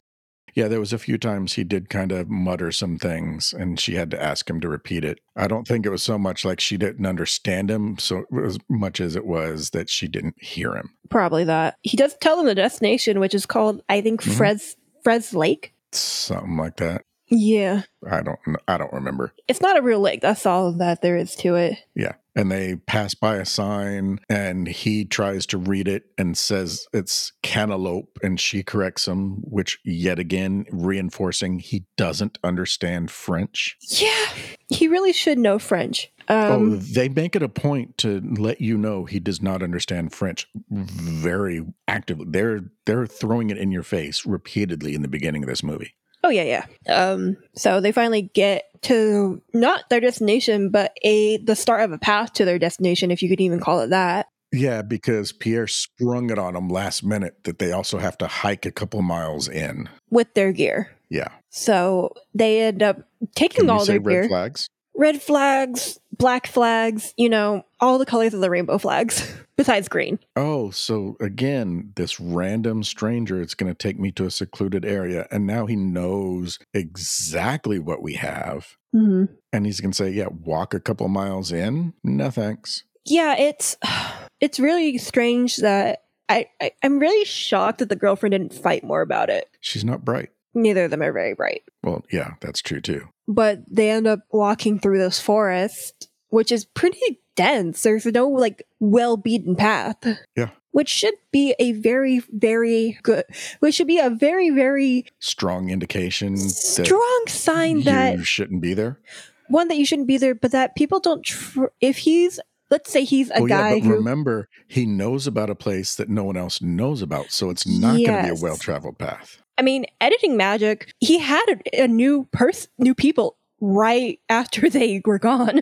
Yeah 0.54 0.68
there 0.68 0.80
was 0.80 0.92
a 0.92 0.98
few 0.98 1.16
times 1.18 1.54
he 1.54 1.64
did 1.64 1.88
kind 1.88 2.12
of 2.12 2.28
mutter 2.28 2.70
some 2.72 2.98
things 2.98 3.52
and 3.52 3.78
she 3.80 3.94
had 3.94 4.10
to 4.10 4.22
ask 4.22 4.48
him 4.48 4.60
to 4.60 4.68
repeat 4.68 5.04
it 5.04 5.20
i 5.36 5.46
don't 5.46 5.66
think 5.66 5.84
it 5.86 5.90
was 5.90 6.02
so 6.02 6.18
much 6.18 6.44
like 6.44 6.60
she 6.60 6.76
didn't 6.76 7.06
understand 7.06 7.70
him 7.70 7.98
so 7.98 8.24
as 8.44 8.58
much 8.68 9.00
as 9.00 9.16
it 9.16 9.26
was 9.26 9.70
that 9.70 9.88
she 9.90 10.06
didn't 10.08 10.34
hear 10.40 10.74
him 10.74 10.90
Probably 11.08 11.42
that. 11.42 11.76
He 11.82 11.96
does 11.96 12.14
tell 12.20 12.36
them 12.36 12.46
the 12.46 12.54
destination, 12.54 13.18
which 13.18 13.34
is 13.34 13.44
called, 13.44 13.82
I 13.88 14.00
think, 14.00 14.22
Mhm. 14.22 14.36
Fred's 14.36 14.76
Fred's 15.02 15.34
Lake. 15.34 15.74
something 15.90 16.56
like 16.56 16.76
that 16.76 17.02
Yeah. 17.30 17.82
i 18.10 18.20
don't 18.22 18.38
i 18.66 18.76
don't 18.76 18.92
remember 18.92 19.32
It's 19.48 19.60
not 19.60 19.78
a 19.78 19.82
real 19.82 20.00
lake. 20.00 20.20
That's 20.20 20.46
all 20.46 20.72
that 20.72 21.00
there 21.02 21.16
is 21.16 21.34
to 21.36 21.54
it. 21.56 21.78
Yeah. 21.94 22.14
And 22.36 22.50
they 22.50 22.76
pass 22.76 23.14
by 23.14 23.36
a 23.36 23.44
sign 23.44 24.20
and 24.28 24.66
he 24.68 25.04
tries 25.04 25.46
to 25.46 25.58
read 25.58 25.88
it 25.88 26.04
and 26.16 26.38
says 26.38 26.86
it's 26.92 27.32
cantaloupe 27.42 28.18
and 28.22 28.38
she 28.40 28.62
corrects 28.62 29.06
him, 29.08 29.42
which 29.42 29.78
yet 29.84 30.18
again 30.20 30.64
reinforcing 30.70 31.58
he 31.58 31.86
doesn't 31.96 32.38
understand 32.44 33.10
French. 33.10 33.76
Yeah. 33.88 34.26
He 34.68 34.86
really 34.88 35.12
should 35.12 35.38
know 35.38 35.58
French. 35.58 36.10
oh, 36.28 36.54
Um, 36.54 36.80
they 36.80 37.08
make 37.08 37.34
it 37.34 37.42
a 37.42 37.48
point 37.48 37.98
to 37.98 38.20
let 38.38 38.60
you 38.60 38.78
know 38.78 39.04
he 39.04 39.18
does 39.20 39.42
not 39.42 39.62
understand 39.62 40.12
French 40.14 40.46
very 40.70 41.64
actively. 41.88 42.26
They're 42.28 42.60
they're 42.86 43.06
throwing 43.06 43.50
it 43.50 43.58
in 43.58 43.72
your 43.72 43.82
face 43.82 44.24
repeatedly 44.24 44.94
in 44.94 45.02
the 45.02 45.08
beginning 45.08 45.42
of 45.42 45.48
this 45.48 45.62
movie. 45.64 45.94
Oh, 46.24 46.28
yeah, 46.30 46.64
yeah. 46.86 46.94
Um, 46.94 47.36
so 47.54 47.80
they 47.80 47.92
finally 47.92 48.22
get 48.22 48.64
to 48.82 49.42
not 49.52 49.88
their 49.90 50.00
destination, 50.00 50.70
but 50.70 50.96
a 51.02 51.36
the 51.38 51.56
start 51.56 51.82
of 51.82 51.92
a 51.92 51.98
path 51.98 52.32
to 52.34 52.44
their 52.44 52.58
destination, 52.58 53.10
if 53.10 53.22
you 53.22 53.28
could 53.28 53.40
even 53.40 53.60
call 53.60 53.80
it 53.80 53.90
that. 53.90 54.28
Yeah, 54.52 54.82
because 54.82 55.32
Pierre 55.32 55.66
sprung 55.68 56.30
it 56.30 56.38
on 56.38 56.54
them 56.54 56.68
last 56.68 57.04
minute 57.04 57.44
that 57.44 57.58
they 57.60 57.70
also 57.72 57.98
have 57.98 58.18
to 58.18 58.26
hike 58.26 58.66
a 58.66 58.72
couple 58.72 59.00
miles 59.02 59.48
in. 59.48 59.88
with 60.10 60.32
their 60.34 60.52
gear. 60.52 60.90
Yeah. 61.08 61.28
So 61.50 62.14
they 62.34 62.62
end 62.62 62.82
up 62.82 63.02
taking 63.34 63.62
Can 63.66 63.70
all 63.70 63.84
their 63.84 64.00
red 64.00 64.12
gear. 64.12 64.28
flags? 64.28 64.68
Red 64.94 65.22
flags, 65.22 65.98
black 66.12 66.46
flags, 66.46 67.14
you 67.16 67.28
know, 67.28 67.64
all 67.80 67.98
the 67.98 68.06
colors 68.06 68.34
of 68.34 68.40
the 68.40 68.50
rainbow 68.50 68.78
flags, 68.78 69.32
besides 69.56 69.88
green. 69.88 70.18
Oh, 70.36 70.70
so 70.70 71.16
again, 71.20 71.92
this 71.96 72.20
random 72.20 72.82
stranger 72.82 73.40
is 73.40 73.54
going 73.54 73.72
to 73.72 73.78
take 73.78 73.98
me 73.98 74.12
to 74.12 74.26
a 74.26 74.30
secluded 74.30 74.84
area, 74.84 75.26
and 75.30 75.46
now 75.46 75.66
he 75.66 75.76
knows 75.76 76.58
exactly 76.74 77.78
what 77.78 78.02
we 78.02 78.14
have. 78.14 78.76
Mm-hmm. 78.94 79.32
And 79.52 79.66
he's 79.66 79.80
going 79.80 79.92
to 79.92 79.96
say, 79.96 80.10
Yeah, 80.10 80.28
walk 80.28 80.74
a 80.74 80.80
couple 80.80 81.08
miles 81.08 81.52
in. 81.52 81.94
No 82.04 82.30
thanks. 82.30 82.84
Yeah, 83.04 83.36
it's 83.36 83.76
it's 84.40 84.60
really 84.60 84.98
strange 84.98 85.56
that 85.58 86.04
I, 86.28 86.46
I 86.60 86.72
I'm 86.82 86.98
really 86.98 87.24
shocked 87.24 87.78
that 87.78 87.88
the 87.88 87.96
girlfriend 87.96 88.32
didn't 88.32 88.54
fight 88.54 88.84
more 88.84 89.00
about 89.00 89.30
it. 89.30 89.48
She's 89.60 89.84
not 89.84 90.04
bright. 90.04 90.30
Neither 90.54 90.84
of 90.84 90.90
them 90.90 91.02
are 91.02 91.12
very 91.12 91.34
bright, 91.34 91.62
Well, 91.84 92.04
yeah, 92.10 92.32
that's 92.40 92.60
true 92.60 92.80
too. 92.80 93.08
But 93.30 93.60
they 93.70 93.90
end 93.90 94.06
up 94.08 94.20
walking 94.32 94.80
through 94.80 94.98
this 94.98 95.20
forest, 95.20 96.08
which 96.30 96.50
is 96.50 96.64
pretty 96.64 97.20
dense. 97.36 97.82
There's 97.82 98.04
no 98.04 98.28
like 98.28 98.66
well 98.80 99.16
beaten 99.16 99.54
path. 99.54 100.04
Yeah. 100.36 100.50
Which 100.72 100.88
should 100.88 101.14
be 101.32 101.54
a 101.58 101.72
very, 101.72 102.22
very 102.30 102.98
good, 103.02 103.24
which 103.60 103.74
should 103.76 103.86
be 103.86 103.98
a 103.98 104.10
very, 104.10 104.50
very 104.50 105.06
Strong 105.18 105.70
indication 105.70 106.34
that 106.34 106.84
strong 106.84 107.24
sign 107.26 107.82
that 107.82 108.18
you 108.18 108.24
shouldn't 108.24 108.62
be 108.62 108.74
there. 108.74 109.00
one 109.48 109.66
that 109.68 109.76
you 109.78 109.84
shouldn't 109.84 110.06
be 110.06 110.16
there, 110.16 110.34
but 110.34 110.52
that 110.52 110.76
people 110.76 111.00
don't. 111.00 111.24
Tr- 111.24 111.66
if 111.80 111.98
he's, 111.98 112.38
let's 112.70 112.92
say 112.92 113.02
he's 113.04 113.30
a 113.30 113.40
well, 113.40 113.46
guy 113.46 113.74
yeah, 113.74 113.80
but 113.80 113.86
who, 113.86 113.94
remember, 113.94 114.48
he 114.68 114.86
knows 114.86 115.26
about 115.26 115.50
a 115.50 115.56
place 115.56 115.96
that 115.96 116.08
no 116.08 116.22
one 116.22 116.36
else 116.36 116.62
knows 116.62 117.02
about, 117.02 117.32
so 117.32 117.50
it's 117.50 117.66
not 117.66 117.96
going 117.96 118.24
to 118.24 118.32
be 118.34 118.40
a 118.40 118.42
well 118.42 118.56
traveled 118.56 118.96
path. 118.96 119.39
I 119.60 119.62
mean, 119.62 119.84
editing 120.00 120.36
magic, 120.36 120.92
he 121.00 121.18
had 121.18 121.44
a, 121.74 121.82
a 121.84 121.86
new 121.88 122.24
person, 122.32 122.70
new 122.78 122.94
people 122.94 123.36
right 123.60 124.18
after 124.30 124.70
they 124.70 125.02
were 125.04 125.18
gone. 125.18 125.60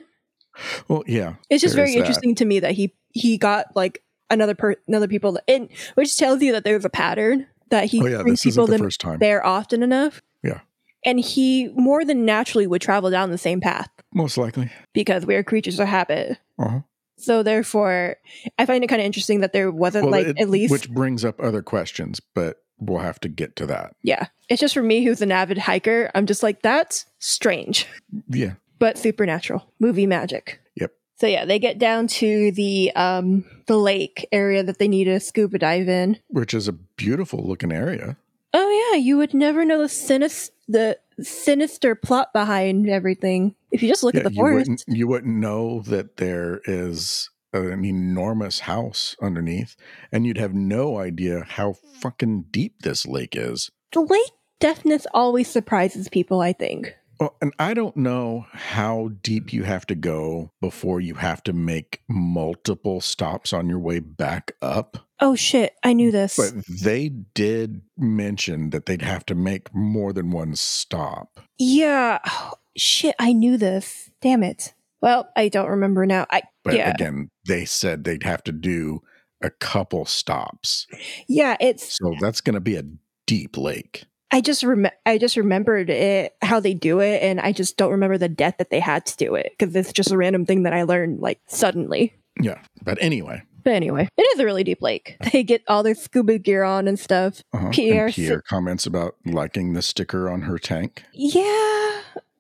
Well, 0.89 1.03
yeah, 1.07 1.35
It's 1.51 1.63
just 1.63 1.75
very 1.75 1.89
is 1.91 1.95
that. 1.95 2.01
interesting 2.01 2.35
to 2.37 2.45
me 2.45 2.61
that 2.61 2.73
he 2.73 2.95
he 3.13 3.39
got 3.39 3.75
like 3.77 4.03
another 4.31 4.55
per 4.55 4.77
another 4.89 5.09
people, 5.09 5.39
and 5.49 5.69
which 5.95 6.17
tells 6.17 6.41
you 6.43 6.53
that 6.53 6.65
there's 6.65 6.85
a 6.85 6.91
pattern 6.91 7.47
that 7.71 7.85
he 7.87 8.01
Oh, 8.03 8.07
yeah, 8.07 8.23
brings 8.23 8.41
people 8.43 8.67
the 8.67 8.79
first 8.79 9.01
time. 9.01 9.19
there 9.19 9.45
often 9.45 9.83
enough. 9.83 10.23
Yeah. 10.43 10.61
and 11.05 11.19
he 11.21 11.69
more 11.75 12.05
than 12.05 12.25
naturally 12.25 12.67
would 12.67 12.81
travel 12.81 13.11
down 13.11 13.31
the 13.31 13.39
same 13.39 13.61
path 13.61 13.89
Most 14.15 14.39
likely. 14.39 14.71
because 14.95 15.27
we 15.27 15.35
are 15.35 15.43
creatures 15.45 15.79
of 15.81 15.87
habit. 15.89 16.39
Uh-huh. 16.59 16.81
So 17.19 17.43
therefore, 17.43 18.17
I 18.59 18.65
find 18.67 18.83
it 18.85 18.87
kind 18.87 19.01
of 19.03 19.07
interesting 19.07 19.41
that 19.41 19.53
there 19.53 19.71
wasn't 19.73 20.05
Well, 20.05 20.13
like 20.13 20.27
it- 20.29 20.41
at 20.41 20.49
least 20.49 20.71
which 20.73 20.89
brings 20.91 21.25
up 21.25 21.41
other 21.41 21.63
questions, 21.63 22.21
but 22.35 22.57
we'll 22.81 23.01
have 23.03 23.21
to 23.21 23.29
get 23.29 23.57
to 23.57 23.67
that. 23.67 23.95
yeah. 24.03 24.27
It's 24.49 24.61
just 24.61 24.73
for 24.75 24.83
me 24.83 25.05
who's 25.05 25.21
an 25.21 25.31
avid 25.31 25.59
hiker. 25.59 26.11
I'm 26.15 26.25
just 26.27 26.43
like 26.43 26.63
that's 26.63 27.05
strange. 27.19 27.87
Yeah. 28.31 28.55
but 28.79 28.97
supernatural 28.97 29.71
movie 29.79 30.07
magic. 30.07 30.61
Yep. 30.77 30.93
So 31.17 31.27
yeah, 31.27 31.45
they 31.45 31.59
get 31.59 31.79
down 31.79 32.07
to 32.07 32.51
the 32.53 32.91
um 32.97 33.45
the 33.67 33.77
lake 33.77 34.27
area 34.33 34.63
that 34.63 34.79
they 34.79 34.89
need 34.89 35.05
to 35.05 35.21
scuba 35.21 35.59
dive 35.59 35.89
in. 35.89 36.19
Which 36.29 36.55
is 36.55 36.67
a 36.69 36.73
beautiful 36.73 37.47
looking 37.47 37.73
area. 37.73 38.17
Oh 38.55 38.91
yeah, 38.93 38.99
you 38.99 39.19
would 39.19 39.35
never 39.35 39.65
know 39.67 39.83
the 39.83 39.89
sinister 39.89 40.55
the 40.69 40.99
sinister 41.21 41.95
plot 41.95 42.33
behind 42.33 42.89
everything 42.89 43.55
if 43.73 43.83
you 43.83 43.89
just 43.89 44.03
look 44.03 44.15
Yeah, 44.15 44.21
at 44.21 44.25
the 44.25 44.31
you 44.33 44.37
forest. 44.37 44.69
wouldn't 44.71 44.85
you 44.89 45.07
wouldn't 45.09 45.37
know 45.37 45.81
that 45.83 46.17
there 46.17 46.61
is 46.65 47.29
an 47.53 47.85
enormous 47.85 48.61
house 48.61 49.17
underneath, 49.23 49.77
and 50.13 50.27
you'd 50.27 50.39
have 50.39 50.55
no 50.55 50.99
idea 50.99 51.45
how 51.47 51.75
fucking 52.01 52.47
deep 52.51 52.83
this 52.83 53.07
lake 53.07 53.35
is. 53.37 53.71
The 53.93 54.01
lake 54.01 54.33
deafness 54.61 55.07
always 55.15 55.49
surprises 55.49 56.09
people. 56.09 56.41
I 56.41 56.53
think. 56.53 56.95
Well, 57.21 57.35
and 57.43 57.53
I 57.59 57.75
don't 57.75 57.97
know 57.97 58.47
how 58.53 59.11
deep 59.23 59.53
you 59.53 59.65
have 59.65 59.87
to 59.87 59.97
go 59.97 60.53
before 60.61 61.01
you 61.01 61.15
have 61.15 61.43
to 61.45 61.53
make 61.53 62.01
multiple 62.09 63.01
stops 63.01 63.53
on 63.53 63.69
your 63.69 63.81
way 63.81 63.99
back 63.99 64.53
up. 64.63 64.99
Oh 65.19 65.35
shit! 65.35 65.75
I 65.83 65.95
knew 65.95 66.13
this. 66.13 66.37
But 66.37 66.65
they 66.69 67.09
did 67.09 67.83
mention 67.97 68.71
that 68.71 68.87
they'd 68.87 69.03
have 69.03 69.27
to 69.27 69.35
make 69.35 69.75
more 69.75 70.13
than 70.13 70.31
one 70.31 70.55
stop. 70.55 71.41
yeah. 71.59 72.19
Oh, 72.25 72.53
shit! 72.77 73.17
I 73.19 73.33
knew 73.33 73.57
this. 73.57 74.11
Damn 74.21 74.45
it. 74.45 74.75
Well, 75.03 75.29
I 75.37 75.49
don't 75.49 75.69
remember 75.69 76.07
now. 76.07 76.27
I 76.31 76.43
But 76.65 76.75
yeah 76.75 76.91
again, 76.91 77.31
they 77.47 77.65
said 77.65 78.05
they'd 78.05 78.23
have 78.25 78.43
to 78.45 78.53
do 78.53 79.01
a 79.43 79.51
couple 79.51 80.05
stops. 80.05 80.87
yeah. 81.29 81.57
It's 81.61 81.97
So 81.97 82.15
that's 82.21 82.41
going 82.41 82.55
to 82.55 82.61
be 82.61 82.77
a 82.77 82.83
deep 83.27 83.57
lake. 83.57 84.05
I 84.31 84.41
just 84.43 84.63
rem- 84.63 84.91
I 85.07 85.17
just 85.17 85.37
remembered 85.37 85.89
it 85.89 86.35
how 86.43 86.61
they 86.61 86.75
do 86.75 87.01
it, 87.01 87.23
and 87.23 87.41
I 87.41 87.53
just 87.53 87.77
don't 87.79 87.93
remember 87.93 88.19
the 88.19 88.29
death 88.29 88.57
that 88.59 88.69
they 88.71 88.81
had 88.81 89.07
to 89.07 89.17
do 89.17 89.35
it 89.37 89.55
because 89.59 89.75
it's 89.75 89.93
just 89.93 90.11
a 90.11 90.17
random 90.19 90.45
thing 90.45 90.65
that 90.65 90.75
I 90.75 90.83
learned 90.83 91.21
like 91.21 91.41
suddenly. 91.47 92.15
Yeah. 92.41 92.61
But 92.83 92.99
anyway, 93.01 93.43
But 93.65 93.73
anyway, 93.73 94.07
it 94.19 94.23
is 94.35 94.39
a 94.41 94.45
really 94.45 94.65
deep 94.65 94.83
lake. 94.83 95.17
They 95.33 95.43
get 95.43 95.63
all 95.67 95.83
their 95.83 95.95
scuba 95.95 96.39
gear 96.39 96.63
on 96.63 96.87
and 96.89 96.99
stuff. 96.99 97.43
uh-huh. 97.55 97.71
Pierre 97.71 98.07
and 98.07 98.15
si- 98.15 98.23
Pierre 98.27 98.43
comments 98.43 98.85
about 98.87 99.15
liking 99.25 99.73
the 99.73 99.83
sticker 99.83 100.29
on 100.29 100.43
her 100.43 100.59
tank. 100.59 101.05
Yeah, 101.15 101.98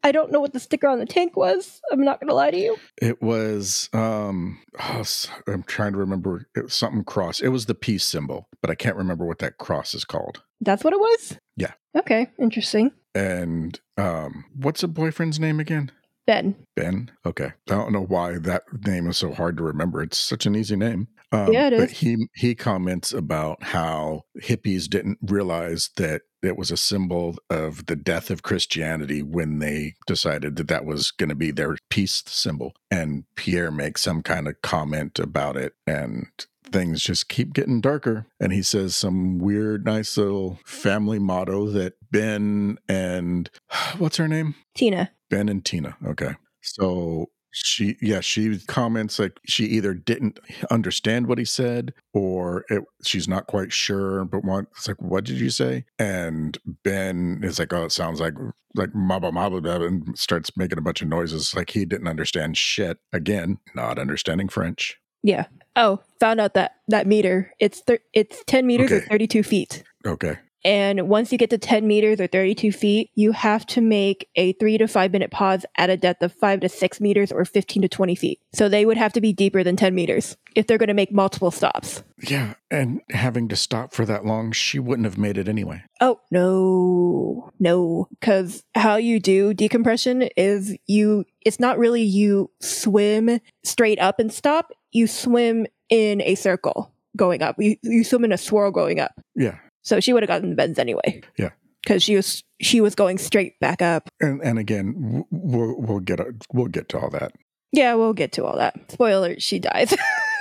I 0.09 0.12
don't 0.12 0.33
know 0.33 0.40
what 0.40 0.55
the 0.55 0.61
sticker 0.61 0.88
on 0.88 0.99
the 0.99 1.05
tank 1.07 1.37
was. 1.37 1.83
I'm 1.92 2.03
not 2.03 2.18
gonna 2.18 2.33
lie 2.33 2.51
to 2.51 2.59
you. 2.59 2.79
It 2.97 3.21
was 3.21 3.90
um 3.92 4.59
oh, 4.81 5.05
I'm 5.47 5.62
trying 5.64 5.92
to 5.92 5.99
remember 5.99 6.47
it 6.57 6.64
was 6.64 6.75
something 6.75 7.05
cross. 7.05 7.40
It 7.40 7.49
was 7.49 7.66
the 7.66 7.75
peace 7.75 8.05
symbol, 8.05 8.49
but 8.62 8.71
I 8.71 8.75
can't 8.75 8.97
remember 8.97 9.27
what 9.27 9.40
that 9.40 9.59
cross 9.59 9.92
is 9.92 10.07
called. 10.07 10.42
That's 10.62 10.83
what 10.83 10.94
it 10.94 10.99
was. 10.99 11.37
Yeah. 11.59 11.75
Okay, 11.94 12.29
interesting. 12.38 12.90
And 13.14 13.79
um 13.99 14.47
what's 14.55 14.83
a 14.83 14.88
boyfriend's 14.88 15.38
name 15.38 15.61
again? 15.61 15.92
Ben. 16.27 16.57
Ben. 16.75 17.11
Okay. 17.27 17.53
I 17.68 17.75
don't 17.75 17.92
know 17.92 18.05
why 18.05 18.38
that 18.38 18.64
name 18.87 19.09
is 19.09 19.18
so 19.18 19.35
hard 19.35 19.59
to 19.59 19.62
remember. 19.62 20.03
It's 20.03 20.16
such 20.16 20.47
an 20.47 20.57
easy 20.57 20.77
name. 20.77 21.09
Um, 21.30 21.52
Yeah, 21.52 21.68
it 21.68 21.78
But 21.78 21.90
he 21.90 22.28
he 22.34 22.54
comments 22.54 23.12
about 23.12 23.62
how 23.62 24.22
hippies 24.40 24.88
didn't 24.88 25.18
realize 25.22 25.90
that 25.96 26.22
it 26.42 26.56
was 26.56 26.70
a 26.70 26.76
symbol 26.76 27.36
of 27.50 27.86
the 27.86 27.96
death 27.96 28.30
of 28.30 28.42
Christianity 28.42 29.22
when 29.22 29.58
they 29.58 29.94
decided 30.06 30.56
that 30.56 30.68
that 30.68 30.84
was 30.84 31.10
going 31.10 31.28
to 31.28 31.34
be 31.34 31.50
their 31.50 31.76
peace 31.90 32.22
symbol. 32.26 32.74
And 32.90 33.24
Pierre 33.34 33.70
makes 33.70 34.02
some 34.02 34.22
kind 34.22 34.46
of 34.46 34.62
comment 34.62 35.18
about 35.18 35.56
it, 35.56 35.74
and 35.86 36.26
things 36.70 37.02
just 37.02 37.28
keep 37.28 37.52
getting 37.52 37.80
darker. 37.80 38.26
And 38.40 38.52
he 38.52 38.62
says 38.62 38.96
some 38.96 39.38
weird, 39.38 39.84
nice 39.84 40.16
little 40.16 40.60
family 40.64 41.18
motto 41.18 41.68
that 41.70 41.94
Ben 42.10 42.78
and 42.88 43.50
what's 43.98 44.16
her 44.16 44.28
name? 44.28 44.54
Tina. 44.74 45.10
Ben 45.30 45.48
and 45.48 45.64
Tina. 45.64 45.96
Okay. 46.06 46.34
So 46.62 47.30
she, 47.52 47.96
yeah, 48.00 48.20
she 48.20 48.58
comments 48.66 49.18
like 49.18 49.38
she 49.46 49.64
either 49.66 49.94
didn't 49.94 50.38
understand 50.70 51.26
what 51.26 51.38
he 51.38 51.44
said 51.44 51.94
or 52.12 52.64
it, 52.68 52.82
she's 53.04 53.28
not 53.28 53.46
quite 53.46 53.72
sure. 53.72 54.24
But 54.24 54.44
one, 54.44 54.66
it's 54.76 54.88
like, 54.88 55.00
what 55.00 55.24
did 55.24 55.38
you 55.38 55.50
say? 55.50 55.84
And 55.98 56.58
Ben 56.84 57.40
is 57.42 57.58
like, 57.58 57.72
oh, 57.72 57.84
it 57.84 57.92
sounds 57.92 58.20
like 58.20 58.34
like 58.74 58.90
maba 58.90 59.32
maba 59.32 59.62
blah, 59.62 59.76
and 59.76 60.16
starts 60.18 60.56
making 60.56 60.78
a 60.78 60.82
bunch 60.82 61.02
of 61.02 61.08
noises 61.08 61.54
like 61.54 61.70
he 61.70 61.84
didn't 61.84 62.08
understand 62.08 62.56
shit. 62.56 62.98
Again, 63.12 63.58
not 63.74 63.98
understanding 63.98 64.48
French. 64.48 64.98
Yeah. 65.22 65.46
Oh, 65.74 66.00
found 66.20 66.40
out 66.40 66.54
that 66.54 66.72
that 66.88 67.06
meter. 67.06 67.52
It's 67.58 67.80
thir- 67.80 67.98
it's 68.12 68.42
ten 68.46 68.66
meters 68.66 68.92
or 68.92 69.00
thirty 69.00 69.26
two 69.26 69.42
feet. 69.42 69.82
Okay. 70.06 70.38
And 70.64 71.09
once 71.09 71.31
you 71.31 71.38
get 71.38 71.51
to 71.51 71.59
10 71.59 71.87
meters 71.87 72.21
or 72.21 72.27
32 72.27 72.73
feet, 72.73 73.11
you 73.14 73.33
have 73.33 73.64
to 73.66 73.81
make 73.81 74.29
a 74.35 74.53
three 74.55 74.79
to 74.79 74.88
five 74.88 75.12
minute 75.12 75.31
pause 75.31 75.64
at 75.77 75.90
a 75.90 75.97
depth 75.97 76.23
of 76.23 76.33
five 76.33 76.61
to 76.61 76.68
six 76.68 77.01
meters 77.01 77.31
or 77.31 77.44
15 77.44 77.83
to 77.83 77.88
20 77.88 78.14
feet. 78.14 78.40
So 78.53 78.68
they 78.68 78.85
would 78.85 78.97
have 78.97 79.12
to 79.14 79.21
be 79.21 79.33
deeper 79.33 79.62
than 79.62 79.77
10 79.77 79.94
meters 79.94 80.37
if 80.55 80.66
they're 80.66 80.79
going 80.79 80.88
to 80.88 80.94
make 80.94 81.12
multiple 81.12 81.51
stops. 81.51 82.03
Yeah. 82.18 82.55
And 82.71 83.01
having 83.11 83.49
to 83.49 83.57
stop 83.57 83.92
for 83.92 84.05
that 84.07 84.25
long, 84.25 84.53
she 84.53 84.79
wouldn't 84.79 85.07
have 85.07 85.18
made 85.18 85.38
it 85.38 85.49
anyway. 85.49 85.85
Oh, 86.01 86.21
no, 86.31 87.51
no. 87.61 88.09
Because 88.18 88.64
how 88.75 88.97
you 88.97 89.21
do 89.21 89.55
decompression 89.55 90.23
is 90.37 90.77
you, 90.87 91.25
it's 91.44 91.61
not 91.61 91.79
really 91.79 92.03
you 92.03 92.51
swim 92.61 93.40
straight 93.64 94.01
up 94.01 94.18
and 94.18 94.33
stop, 94.33 94.73
you 94.90 95.07
swim 95.07 95.66
in 95.88 96.21
a 96.23 96.35
circle 96.35 96.92
going 97.16 97.42
up. 97.42 97.57
You, 97.59 97.77
you 97.83 98.05
swim 98.05 98.25
in 98.25 98.33
a 98.33 98.38
swirl 98.38 98.71
going 98.71 99.01
up. 99.01 99.12
Yeah. 99.35 99.59
So 99.88 100.01
she 100.01 100.12
would 100.12 100.22
have 100.22 100.29
gotten 100.29 100.51
the 100.51 100.57
bends 100.57 100.79
anyway. 100.79 101.22
Yeah. 101.38 101.51
Because 101.83 102.03
she 102.03 102.14
was 102.14 102.44
she 102.61 102.83
was 102.83 102.94
going 102.94 103.16
straight 103.16 103.59
back 103.61 103.81
up. 103.81 104.11
And 104.20 104.42
and 104.42 104.59
again, 104.59 105.24
we'll 105.31 105.74
we'll 105.81 106.01
get 106.01 106.20
we'll 106.53 106.66
get 106.66 106.90
to 106.90 106.98
all 106.98 107.09
that. 107.11 107.33
Yeah, 107.72 107.94
we'll 107.94 108.12
get 108.12 108.33
to 108.33 108.44
all 108.44 108.57
that. 108.59 108.92
Spoiler, 108.92 109.40
she 109.40 109.59
dies. 109.59 109.94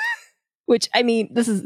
Which 0.65 0.89
I 0.93 1.03
mean, 1.03 1.29
this 1.33 1.47
is 1.47 1.65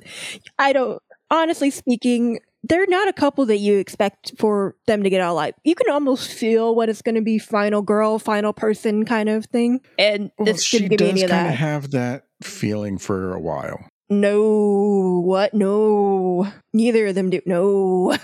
I 0.59 0.73
don't 0.73 1.01
honestly 1.31 1.71
speaking, 1.71 2.39
they're 2.63 2.85
not 2.85 3.07
a 3.07 3.13
couple 3.13 3.47
that 3.47 3.57
you 3.57 3.79
expect 3.79 4.33
for 4.37 4.75
them 4.85 5.01
to 5.01 5.09
get 5.09 5.21
out 5.21 5.31
alive. 5.31 5.55
You 5.63 5.73
can 5.73 5.91
almost 5.91 6.31
feel 6.31 6.75
what 6.75 6.87
it's 6.89 7.01
gonna 7.01 7.23
be 7.23 7.39
final 7.39 7.81
girl, 7.81 8.19
final 8.19 8.53
person 8.53 9.05
kind 9.05 9.29
of 9.29 9.45
thing. 9.45 9.81
And 9.97 10.29
Well, 10.37 10.45
this 10.45 10.69
didn't 10.69 10.89
give 10.89 11.01
me 11.01 11.09
any 11.09 11.23
of 11.23 11.29
that. 11.29 11.55
have 11.55 11.89
that 11.91 12.25
feeling 12.43 12.99
for 12.99 13.33
a 13.33 13.39
while. 13.39 13.87
No, 14.11 15.21
what? 15.25 15.53
No. 15.53 16.51
Neither 16.73 17.07
of 17.07 17.15
them 17.15 17.29
do. 17.29 17.41
No. 17.45 18.15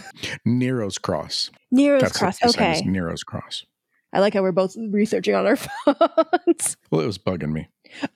Nero's 0.45 0.97
cross. 0.97 1.49
Nero's 1.71 2.01
That's 2.03 2.17
cross. 2.17 2.39
the 2.39 2.49
sign 2.49 2.71
is 2.71 2.79
Okay. 2.81 2.89
Nero's 2.89 3.23
cross. 3.23 3.65
I 4.13 4.19
like 4.19 4.33
how 4.33 4.41
we're 4.41 4.51
both 4.53 4.75
researching 4.89 5.35
on 5.35 5.45
our 5.45 5.55
phones. 6.45 6.77
Well, 6.91 7.01
it 7.01 7.05
was 7.05 7.17
bugging 7.17 7.51
me. 7.51 7.67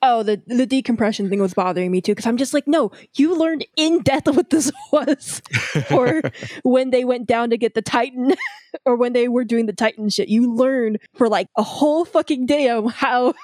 Oh, 0.02 0.22
the 0.22 0.42
the 0.46 0.66
decompression 0.66 1.28
thing 1.30 1.40
was 1.40 1.54
bothering 1.54 1.90
me 1.90 2.00
too 2.00 2.12
because 2.12 2.26
I'm 2.26 2.36
just 2.36 2.52
like, 2.54 2.66
no, 2.66 2.92
you 3.14 3.36
learned 3.36 3.66
in 3.76 4.02
depth 4.02 4.28
what 4.28 4.50
this 4.50 4.70
was, 4.92 5.40
or 5.90 6.22
when 6.62 6.90
they 6.90 7.04
went 7.04 7.26
down 7.26 7.50
to 7.50 7.56
get 7.58 7.74
the 7.74 7.82
Titan, 7.82 8.34
or 8.84 8.96
when 8.96 9.12
they 9.12 9.28
were 9.28 9.44
doing 9.44 9.66
the 9.66 9.72
Titan 9.72 10.08
shit. 10.08 10.28
You 10.28 10.52
learned 10.52 10.98
for 11.14 11.28
like 11.28 11.46
a 11.56 11.62
whole 11.62 12.04
fucking 12.04 12.46
day 12.46 12.68
on 12.68 12.88
how 12.88 13.34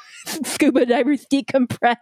scuba 0.44 0.84
divers 0.86 1.24
decompress, 1.32 1.96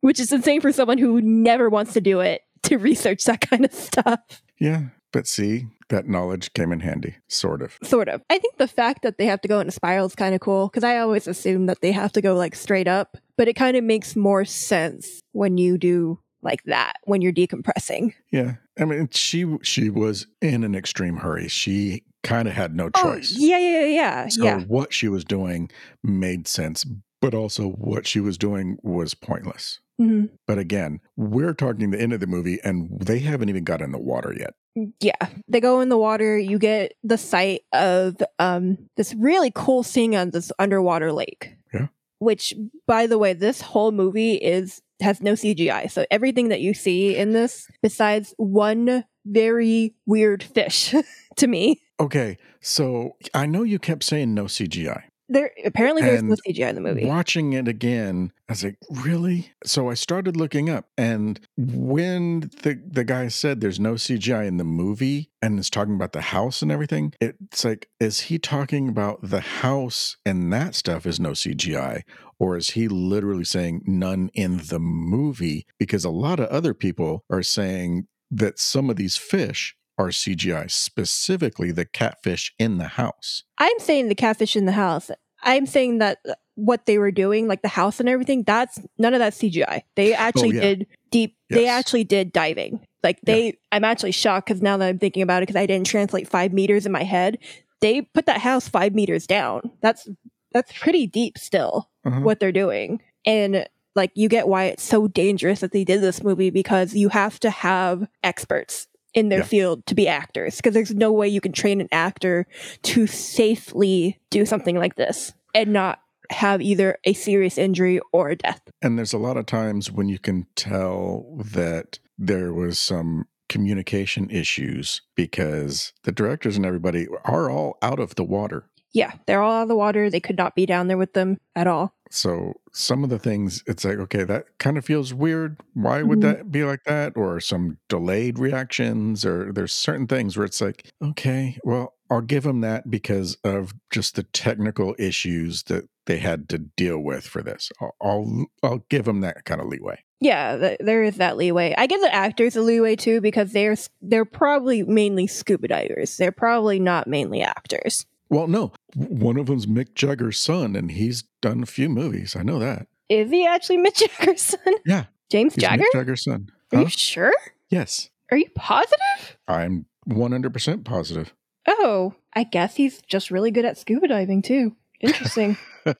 which 0.00 0.20
is 0.20 0.32
insane 0.32 0.60
for 0.60 0.72
someone 0.72 0.98
who 0.98 1.20
never 1.20 1.68
wants 1.68 1.92
to 1.94 2.00
do 2.00 2.20
it 2.20 2.42
to 2.64 2.76
research 2.76 3.24
that 3.24 3.40
kind 3.40 3.64
of 3.64 3.72
stuff. 3.72 4.20
yeah, 4.58 4.82
but 5.12 5.26
see, 5.26 5.66
that 5.88 6.06
knowledge 6.06 6.52
came 6.52 6.70
in 6.72 6.80
handy, 6.80 7.16
sort 7.28 7.62
of. 7.62 7.78
Sort 7.82 8.08
of. 8.08 8.22
I 8.28 8.38
think 8.38 8.58
the 8.58 8.68
fact 8.68 9.02
that 9.02 9.16
they 9.18 9.26
have 9.26 9.40
to 9.42 9.48
go 9.48 9.58
in 9.60 9.68
a 9.68 9.70
spiral 9.72 10.06
is 10.06 10.14
kind 10.14 10.34
of 10.34 10.40
cool 10.40 10.68
because 10.68 10.84
I 10.84 10.98
always 10.98 11.26
assume 11.26 11.66
that 11.66 11.80
they 11.80 11.92
have 11.92 12.12
to 12.12 12.20
go 12.20 12.34
like 12.34 12.54
straight 12.54 12.88
up, 12.88 13.16
but 13.36 13.48
it 13.48 13.54
kind 13.54 13.76
of 13.76 13.84
makes 13.84 14.14
more 14.16 14.44
sense 14.44 15.20
when 15.32 15.56
you 15.56 15.78
do 15.78 16.18
like 16.42 16.62
that 16.64 16.94
when 17.04 17.20
you're 17.22 17.32
decompressing. 17.32 18.12
Yeah, 18.30 18.56
I 18.78 18.84
mean, 18.84 19.08
she 19.12 19.56
she 19.62 19.88
was 19.90 20.26
in 20.42 20.62
an 20.62 20.74
extreme 20.74 21.16
hurry. 21.16 21.48
She 21.48 22.04
kind 22.22 22.46
of 22.48 22.54
had 22.54 22.76
no 22.76 22.90
Oh, 22.94 23.02
choice. 23.14 23.34
yeah, 23.36 23.58
yeah, 23.58 23.80
yeah, 23.80 23.86
yeah. 23.86 24.28
So 24.28 24.44
yeah. 24.44 24.60
what 24.64 24.92
she 24.92 25.08
was 25.08 25.24
doing 25.24 25.70
made 26.04 26.46
sense, 26.46 26.84
but 27.22 27.32
also 27.34 27.70
what 27.70 28.06
she 28.06 28.20
was 28.20 28.36
doing 28.36 28.76
was 28.82 29.14
pointless. 29.14 29.80
Mhm. 30.00 30.30
But 30.46 30.58
again, 30.58 31.00
we're 31.16 31.54
talking 31.54 31.90
the 31.90 32.00
end 32.00 32.12
of 32.12 32.20
the 32.20 32.26
movie, 32.26 32.58
and 32.62 32.88
they 33.00 33.18
haven't 33.18 33.48
even 33.48 33.64
got 33.64 33.80
in 33.80 33.92
the 33.92 33.98
water 33.98 34.34
yet. 34.38 34.54
Yeah. 35.00 35.28
They 35.48 35.60
go 35.60 35.80
in 35.80 35.88
the 35.88 35.98
water, 35.98 36.38
you 36.38 36.58
get 36.58 36.92
the 37.02 37.18
sight 37.18 37.62
of 37.72 38.16
um 38.38 38.78
this 38.96 39.14
really 39.14 39.50
cool 39.54 39.82
scene 39.82 40.14
on 40.14 40.30
this 40.30 40.52
underwater 40.58 41.12
lake. 41.12 41.56
Yeah. 41.74 41.88
Which 42.20 42.54
by 42.86 43.06
the 43.06 43.18
way, 43.18 43.32
this 43.32 43.60
whole 43.60 43.90
movie 43.92 44.34
is 44.34 44.80
has 45.00 45.20
no 45.20 45.32
CGI. 45.32 45.90
So 45.90 46.04
everything 46.10 46.48
that 46.48 46.60
you 46.60 46.74
see 46.74 47.16
in 47.16 47.32
this 47.32 47.66
besides 47.82 48.34
one 48.36 49.04
very 49.26 49.94
weird 50.06 50.42
fish 50.42 50.94
to 51.36 51.46
me. 51.46 51.80
Okay, 52.00 52.38
so 52.60 53.16
I 53.34 53.46
know 53.46 53.64
you 53.64 53.78
kept 53.80 54.04
saying 54.04 54.32
no 54.32 54.44
CGI. 54.44 55.02
There 55.28 55.50
apparently 55.64 56.02
there's 56.02 56.22
no 56.22 56.36
CGI 56.46 56.70
in 56.70 56.74
the 56.74 56.80
movie. 56.80 57.04
Watching 57.04 57.52
it 57.52 57.68
again, 57.68 58.32
I 58.48 58.52
was 58.52 58.64
like, 58.64 58.78
really? 59.04 59.52
So 59.64 59.90
I 59.90 59.94
started 59.94 60.36
looking 60.36 60.70
up, 60.70 60.88
and 60.96 61.38
when 61.56 62.50
the 62.62 62.80
the 62.86 63.04
guy 63.04 63.28
said 63.28 63.60
there's 63.60 63.80
no 63.80 63.94
CGI 63.94 64.46
in 64.46 64.56
the 64.56 64.64
movie 64.64 65.30
and 65.42 65.58
is 65.58 65.70
talking 65.70 65.94
about 65.94 66.12
the 66.12 66.20
house 66.20 66.62
and 66.62 66.72
everything, 66.72 67.12
it's 67.20 67.64
like, 67.64 67.88
is 68.00 68.20
he 68.20 68.38
talking 68.38 68.88
about 68.88 69.20
the 69.22 69.40
house 69.40 70.16
and 70.24 70.52
that 70.52 70.74
stuff 70.74 71.04
is 71.06 71.20
no 71.20 71.30
CGI? 71.30 72.02
Or 72.40 72.56
is 72.56 72.70
he 72.70 72.88
literally 72.88 73.44
saying 73.44 73.82
none 73.84 74.30
in 74.32 74.58
the 74.68 74.78
movie? 74.78 75.66
Because 75.78 76.04
a 76.04 76.10
lot 76.10 76.38
of 76.40 76.48
other 76.48 76.72
people 76.72 77.24
are 77.30 77.42
saying 77.42 78.06
that 78.30 78.58
some 78.58 78.90
of 78.90 78.96
these 78.96 79.16
fish 79.16 79.74
are 79.98 80.08
CGI, 80.08 80.70
specifically 80.70 81.72
the 81.72 81.84
catfish 81.84 82.54
in 82.58 82.78
the 82.78 82.88
house. 82.88 83.42
I'm 83.58 83.78
saying 83.80 84.08
the 84.08 84.14
catfish 84.14 84.56
in 84.56 84.64
the 84.64 84.72
house. 84.72 85.10
I'm 85.42 85.66
saying 85.66 85.98
that 85.98 86.18
uh, 86.28 86.34
what 86.54 86.86
they 86.86 86.98
were 86.98 87.10
doing, 87.10 87.46
like 87.48 87.62
the 87.62 87.68
house 87.68 88.00
and 88.00 88.08
everything, 88.08 88.42
that's 88.44 88.78
none 88.98 89.14
of 89.14 89.20
that 89.20 89.32
CGI. 89.32 89.82
They 89.96 90.14
actually 90.14 90.50
Oh, 90.50 90.52
yeah. 90.52 90.60
did 90.60 90.86
deep. 91.10 91.36
They 91.50 91.66
actually 91.68 92.04
did 92.04 92.32
diving. 92.32 92.80
Like 93.02 93.20
they, 93.22 93.58
I'm 93.70 93.84
actually 93.84 94.12
shocked 94.12 94.48
because 94.48 94.60
now 94.62 94.76
that 94.76 94.88
I'm 94.88 94.98
thinking 94.98 95.22
about 95.22 95.42
it, 95.42 95.46
because 95.46 95.60
I 95.60 95.66
didn't 95.66 95.86
translate 95.86 96.28
five 96.28 96.52
meters 96.52 96.84
in 96.86 96.92
my 96.92 97.04
head, 97.04 97.38
they 97.80 98.02
put 98.02 98.26
that 98.26 98.40
house 98.40 98.68
five 98.68 98.94
meters 98.94 99.26
down. 99.26 99.70
That's 99.80 100.08
that's 100.52 100.72
pretty 100.78 101.06
deep 101.06 101.38
still. 101.38 101.88
Uh-huh. 102.04 102.20
What 102.20 102.40
they're 102.40 102.50
doing, 102.52 103.00
and 103.24 103.66
like 103.94 104.10
you 104.14 104.28
get 104.28 104.48
why 104.48 104.64
it's 104.64 104.82
so 104.82 105.06
dangerous 105.06 105.60
that 105.60 105.72
they 105.72 105.84
did 105.84 106.00
this 106.00 106.22
movie 106.24 106.50
because 106.50 106.94
you 106.94 107.08
have 107.10 107.38
to 107.40 107.50
have 107.50 108.08
experts 108.24 108.88
in 109.18 109.28
their 109.28 109.40
Yeah. 109.40 109.44
field 109.44 109.86
to 109.86 109.94
be 109.94 110.06
actors 110.08 110.56
because 110.56 110.74
there's 110.74 110.94
no 110.94 111.12
way 111.12 111.28
you 111.28 111.40
can 111.40 111.52
train 111.52 111.80
an 111.80 111.88
actor 111.92 112.46
to 112.82 113.06
safely 113.06 114.18
do 114.30 114.44
something 114.46 114.76
like 114.76 114.96
this 114.96 115.32
and 115.54 115.72
not 115.72 116.00
have 116.30 116.60
either 116.60 116.98
a 117.04 117.12
serious 117.14 117.56
injury 117.58 118.00
or 118.12 118.28
a 118.30 118.36
death. 118.36 118.60
And 118.82 118.98
there's 118.98 119.12
a 119.14 119.18
lot 119.18 119.36
of 119.36 119.46
times 119.46 119.90
when 119.90 120.08
you 120.08 120.18
can 120.18 120.46
tell 120.56 121.24
that 121.52 121.98
there 122.18 122.52
was 122.52 122.78
some 122.78 123.26
communication 123.48 124.28
issues 124.30 125.00
because 125.14 125.92
the 126.04 126.12
directors 126.12 126.56
and 126.56 126.66
everybody 126.66 127.06
are 127.24 127.50
all 127.50 127.78
out 127.82 127.98
of 127.98 128.14
the 128.16 128.24
water. 128.24 128.66
Yeah, 128.92 129.12
they're 129.26 129.42
all 129.42 129.52
out 129.58 129.62
of 129.62 129.68
the 129.68 129.76
water. 129.76 130.08
They 130.10 130.20
could 130.20 130.38
not 130.38 130.54
be 130.54 130.64
down 130.66 130.88
there 130.88 130.96
with 130.96 131.12
them 131.12 131.36
at 131.54 131.66
all. 131.66 131.92
So 132.10 132.54
some 132.72 133.04
of 133.04 133.10
the 133.10 133.18
things, 133.18 133.62
it's 133.66 133.84
like, 133.84 133.98
okay, 133.98 134.24
that 134.24 134.46
kind 134.58 134.78
of 134.78 134.84
feels 134.84 135.12
weird. 135.12 135.58
Why 135.74 136.02
would 136.02 136.20
Mhm. 136.20 136.22
that 136.22 136.50
be 136.50 136.64
like 136.64 136.84
that? 136.84 137.12
Or 137.16 137.38
some 137.38 137.78
delayed 137.90 138.38
reactions, 138.38 139.26
or 139.26 139.52
there's 139.52 139.74
certain 139.74 140.06
things 140.06 140.36
where 140.36 140.46
it's 140.46 140.60
like, 140.62 140.90
okay, 141.02 141.58
well, 141.64 141.94
I'll 142.10 142.22
give 142.22 142.44
them 142.44 142.62
that 142.62 142.90
because 142.90 143.36
of 143.44 143.74
just 143.92 144.14
the 144.16 144.22
technical 144.22 144.94
issues 144.98 145.64
that 145.64 145.84
they 146.06 146.16
had 146.16 146.48
to 146.48 146.56
deal 146.58 146.98
with 146.98 147.26
for 147.26 147.42
this. 147.42 147.70
I'll 147.82 147.94
I'll, 148.00 148.46
I'll 148.62 148.84
give 148.88 149.04
them 149.04 149.20
that 149.20 149.44
kind 149.44 149.60
of 149.60 149.66
leeway. 149.66 150.02
Yeah, 150.20 150.56
th- 150.56 150.78
there 150.80 151.02
is 151.02 151.16
that 151.18 151.36
leeway. 151.36 151.74
I 151.76 151.86
give 151.86 152.00
the 152.00 152.12
actors 152.12 152.56
a 152.56 152.62
leeway 152.62 152.96
too 152.96 153.20
because 153.20 153.52
they're 153.52 153.76
they're 154.00 154.24
probably 154.24 154.82
mainly 154.82 155.26
scuba 155.26 155.68
divers. 155.68 156.16
They're 156.16 156.32
probably 156.32 156.80
not 156.80 157.06
mainly 157.06 157.42
actors. 157.42 158.06
Well, 158.30 158.46
no, 158.46 158.72
one 158.94 159.36
of 159.36 159.46
them's 159.46 159.66
Mick 159.66 159.94
Jagger's 159.94 160.38
son, 160.40 160.74
and 160.76 160.90
he's 160.92 161.22
done 161.42 161.62
a 161.62 161.66
few 161.66 161.88
movies. 161.88 162.34
I 162.36 162.42
know 162.42 162.58
that. 162.58 162.86
Is 163.08 163.30
he 163.30 163.46
actually 163.46 163.78
Mick 163.78 163.94
Jagger's 163.96 164.42
son? 164.42 164.74
Yeah, 164.86 165.04
James 165.30 165.54
he's 165.54 165.62
Jagger? 165.62 165.84
Mick 165.84 165.92
Jagger's 165.98 166.24
son. 166.24 166.48
Are 166.74 166.82
you 166.82 166.88
sure? 166.88 167.32
Yes, 167.70 168.10
Are 168.30 168.36
you 168.38 168.48
positive? 168.54 169.38
I'm 169.46 169.86
100% 170.08 170.84
positive. 170.84 171.34
Oh, 171.66 172.14
I 172.34 172.44
guess 172.44 172.76
he's 172.76 173.00
just 173.02 173.30
really 173.30 173.50
good 173.50 173.64
at 173.64 173.76
scuba 173.78 174.08
diving 174.08 174.42
too. 174.42 174.76
Interesting. 175.00 175.56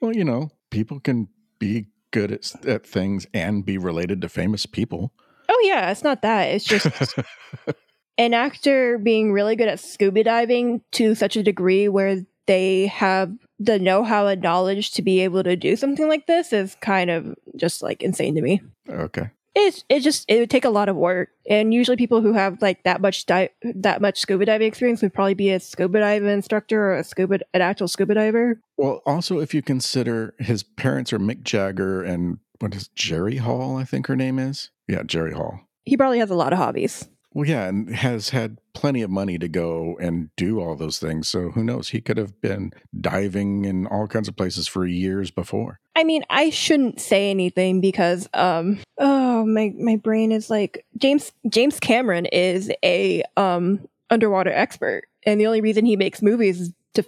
Well, 0.00 0.14
you 0.14 0.24
know, 0.24 0.50
people 0.70 1.00
can 1.00 1.28
be 1.58 1.86
good 2.10 2.30
at, 2.30 2.66
at 2.66 2.86
things 2.86 3.26
and 3.32 3.64
be 3.64 3.78
related 3.78 4.20
to 4.22 4.28
famous 4.28 4.66
people. 4.66 5.12
oh 5.48 5.60
yeah, 5.64 5.90
it's 5.90 6.02
not 6.04 6.20
that. 6.22 6.44
It's 6.48 6.64
just 6.64 6.86
an 8.18 8.34
actor 8.34 8.98
being 8.98 9.32
really 9.32 9.56
good 9.56 9.68
at 9.68 9.80
scuba 9.80 10.24
diving 10.24 10.82
to 10.92 11.14
such 11.14 11.36
a 11.36 11.42
degree 11.42 11.88
where 11.88 12.24
they 12.46 12.86
have 12.86 13.32
the 13.58 13.78
know-how 13.78 14.26
and 14.26 14.42
knowledge 14.42 14.92
to 14.92 15.02
be 15.02 15.20
able 15.20 15.42
to 15.42 15.56
do 15.56 15.74
something 15.76 16.08
like 16.08 16.26
this 16.26 16.52
is 16.52 16.76
kind 16.80 17.10
of 17.10 17.34
just 17.56 17.82
like 17.82 18.02
insane 18.02 18.34
to 18.34 18.42
me. 18.42 18.62
okay. 18.88 19.30
It's 19.58 19.84
it 19.88 20.00
just 20.00 20.26
it 20.28 20.38
would 20.38 20.50
take 20.50 20.66
a 20.66 20.70
lot 20.70 20.90
of 20.90 20.96
work, 20.96 21.30
and 21.48 21.72
usually 21.72 21.96
people 21.96 22.20
who 22.20 22.34
have 22.34 22.60
like 22.60 22.82
that 22.82 23.00
much 23.00 23.24
di- 23.24 23.48
that 23.62 24.02
much 24.02 24.18
scuba 24.20 24.44
diving 24.44 24.68
experience 24.68 25.00
would 25.00 25.14
probably 25.14 25.32
be 25.32 25.50
a 25.50 25.58
scuba 25.58 26.00
dive 26.00 26.24
instructor 26.24 26.90
or 26.90 26.98
a 26.98 27.02
scuba 27.02 27.38
an 27.54 27.62
actual 27.62 27.88
scuba 27.88 28.12
diver. 28.12 28.60
Well, 28.76 29.00
also, 29.06 29.38
if 29.40 29.54
you 29.54 29.62
consider 29.62 30.34
his 30.38 30.62
parents 30.62 31.10
are 31.14 31.18
Mick 31.18 31.42
Jagger 31.42 32.02
and 32.02 32.36
what 32.58 32.74
is 32.74 32.88
Jerry 32.88 33.38
Hall, 33.38 33.78
I 33.78 33.84
think 33.84 34.08
her 34.08 34.16
name 34.16 34.38
is. 34.38 34.68
Yeah, 34.88 35.04
Jerry 35.04 35.32
Hall. 35.32 35.60
He 35.86 35.96
probably 35.96 36.18
has 36.18 36.28
a 36.28 36.34
lot 36.34 36.52
of 36.52 36.58
hobbies. 36.58 37.08
Well, 37.36 37.46
yeah, 37.46 37.68
and 37.68 37.94
has 37.94 38.30
had 38.30 38.56
plenty 38.72 39.02
of 39.02 39.10
money 39.10 39.36
to 39.36 39.46
go 39.46 39.98
and 40.00 40.30
do 40.36 40.58
all 40.58 40.74
those 40.74 40.98
things. 40.98 41.28
So 41.28 41.50
who 41.50 41.62
knows? 41.62 41.90
He 41.90 42.00
could 42.00 42.16
have 42.16 42.40
been 42.40 42.72
diving 42.98 43.66
in 43.66 43.86
all 43.88 44.06
kinds 44.06 44.26
of 44.26 44.36
places 44.36 44.66
for 44.66 44.86
years 44.86 45.30
before. 45.30 45.78
I 45.94 46.02
mean, 46.04 46.24
I 46.30 46.48
shouldn't 46.48 46.98
say 46.98 47.28
anything 47.30 47.82
because 47.82 48.26
um 48.32 48.78
oh 48.96 49.44
my 49.44 49.74
my 49.78 49.96
brain 49.96 50.32
is 50.32 50.48
like 50.48 50.86
James 50.96 51.30
James 51.46 51.78
Cameron 51.78 52.24
is 52.24 52.72
a 52.82 53.22
um 53.36 53.86
underwater 54.08 54.50
expert 54.50 55.02
and 55.26 55.38
the 55.38 55.46
only 55.46 55.60
reason 55.60 55.84
he 55.84 55.96
makes 55.96 56.22
movies 56.22 56.58
is 56.62 56.72
to 56.94 57.04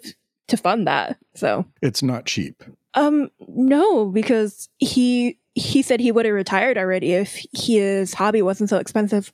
to 0.49 0.59
fund 0.59 0.87
that. 0.89 1.17
So, 1.37 1.65
It's 1.81 2.03
not 2.03 2.27
cheap. 2.27 2.63
um 2.93 3.31
no 3.47 4.05
because 4.05 4.69
he 4.77 5.39
he 5.55 5.81
said 5.81 6.01
he 6.01 6.13
would 6.13 6.27
have 6.27 6.35
retired 6.35 6.77
already 6.77 7.15
if 7.15 7.47
his 7.55 8.13
hobby 8.13 8.43
wasn't 8.43 8.69
so 8.69 8.77
expensive. 8.77 9.33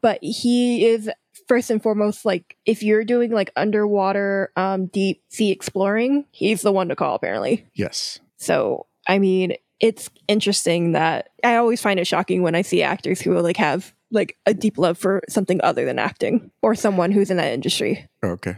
But 0.00 0.18
he 0.22 0.86
is 0.86 1.10
first 1.46 1.70
and 1.70 1.82
foremost 1.82 2.24
like 2.24 2.56
if 2.66 2.82
you're 2.82 3.04
doing 3.04 3.30
like 3.30 3.52
underwater 3.56 4.52
um 4.56 4.86
deep 4.86 5.22
sea 5.28 5.50
exploring, 5.50 6.24
he's 6.30 6.62
the 6.62 6.72
one 6.72 6.88
to 6.88 6.96
call 6.96 7.14
apparently. 7.14 7.66
Yes. 7.74 8.18
So, 8.36 8.86
I 9.06 9.18
mean, 9.18 9.54
it's 9.80 10.08
interesting 10.28 10.92
that 10.92 11.30
I 11.44 11.56
always 11.56 11.80
find 11.80 12.00
it 12.00 12.06
shocking 12.06 12.42
when 12.42 12.54
I 12.54 12.62
see 12.62 12.82
actors 12.82 13.20
who 13.20 13.38
like 13.40 13.56
have 13.56 13.92
like 14.10 14.36
a 14.46 14.54
deep 14.54 14.78
love 14.78 14.96
for 14.96 15.22
something 15.28 15.60
other 15.62 15.84
than 15.84 15.98
acting 15.98 16.50
or 16.62 16.74
someone 16.74 17.12
who's 17.12 17.30
in 17.30 17.38
that 17.38 17.52
industry. 17.52 18.06
Okay. 18.24 18.56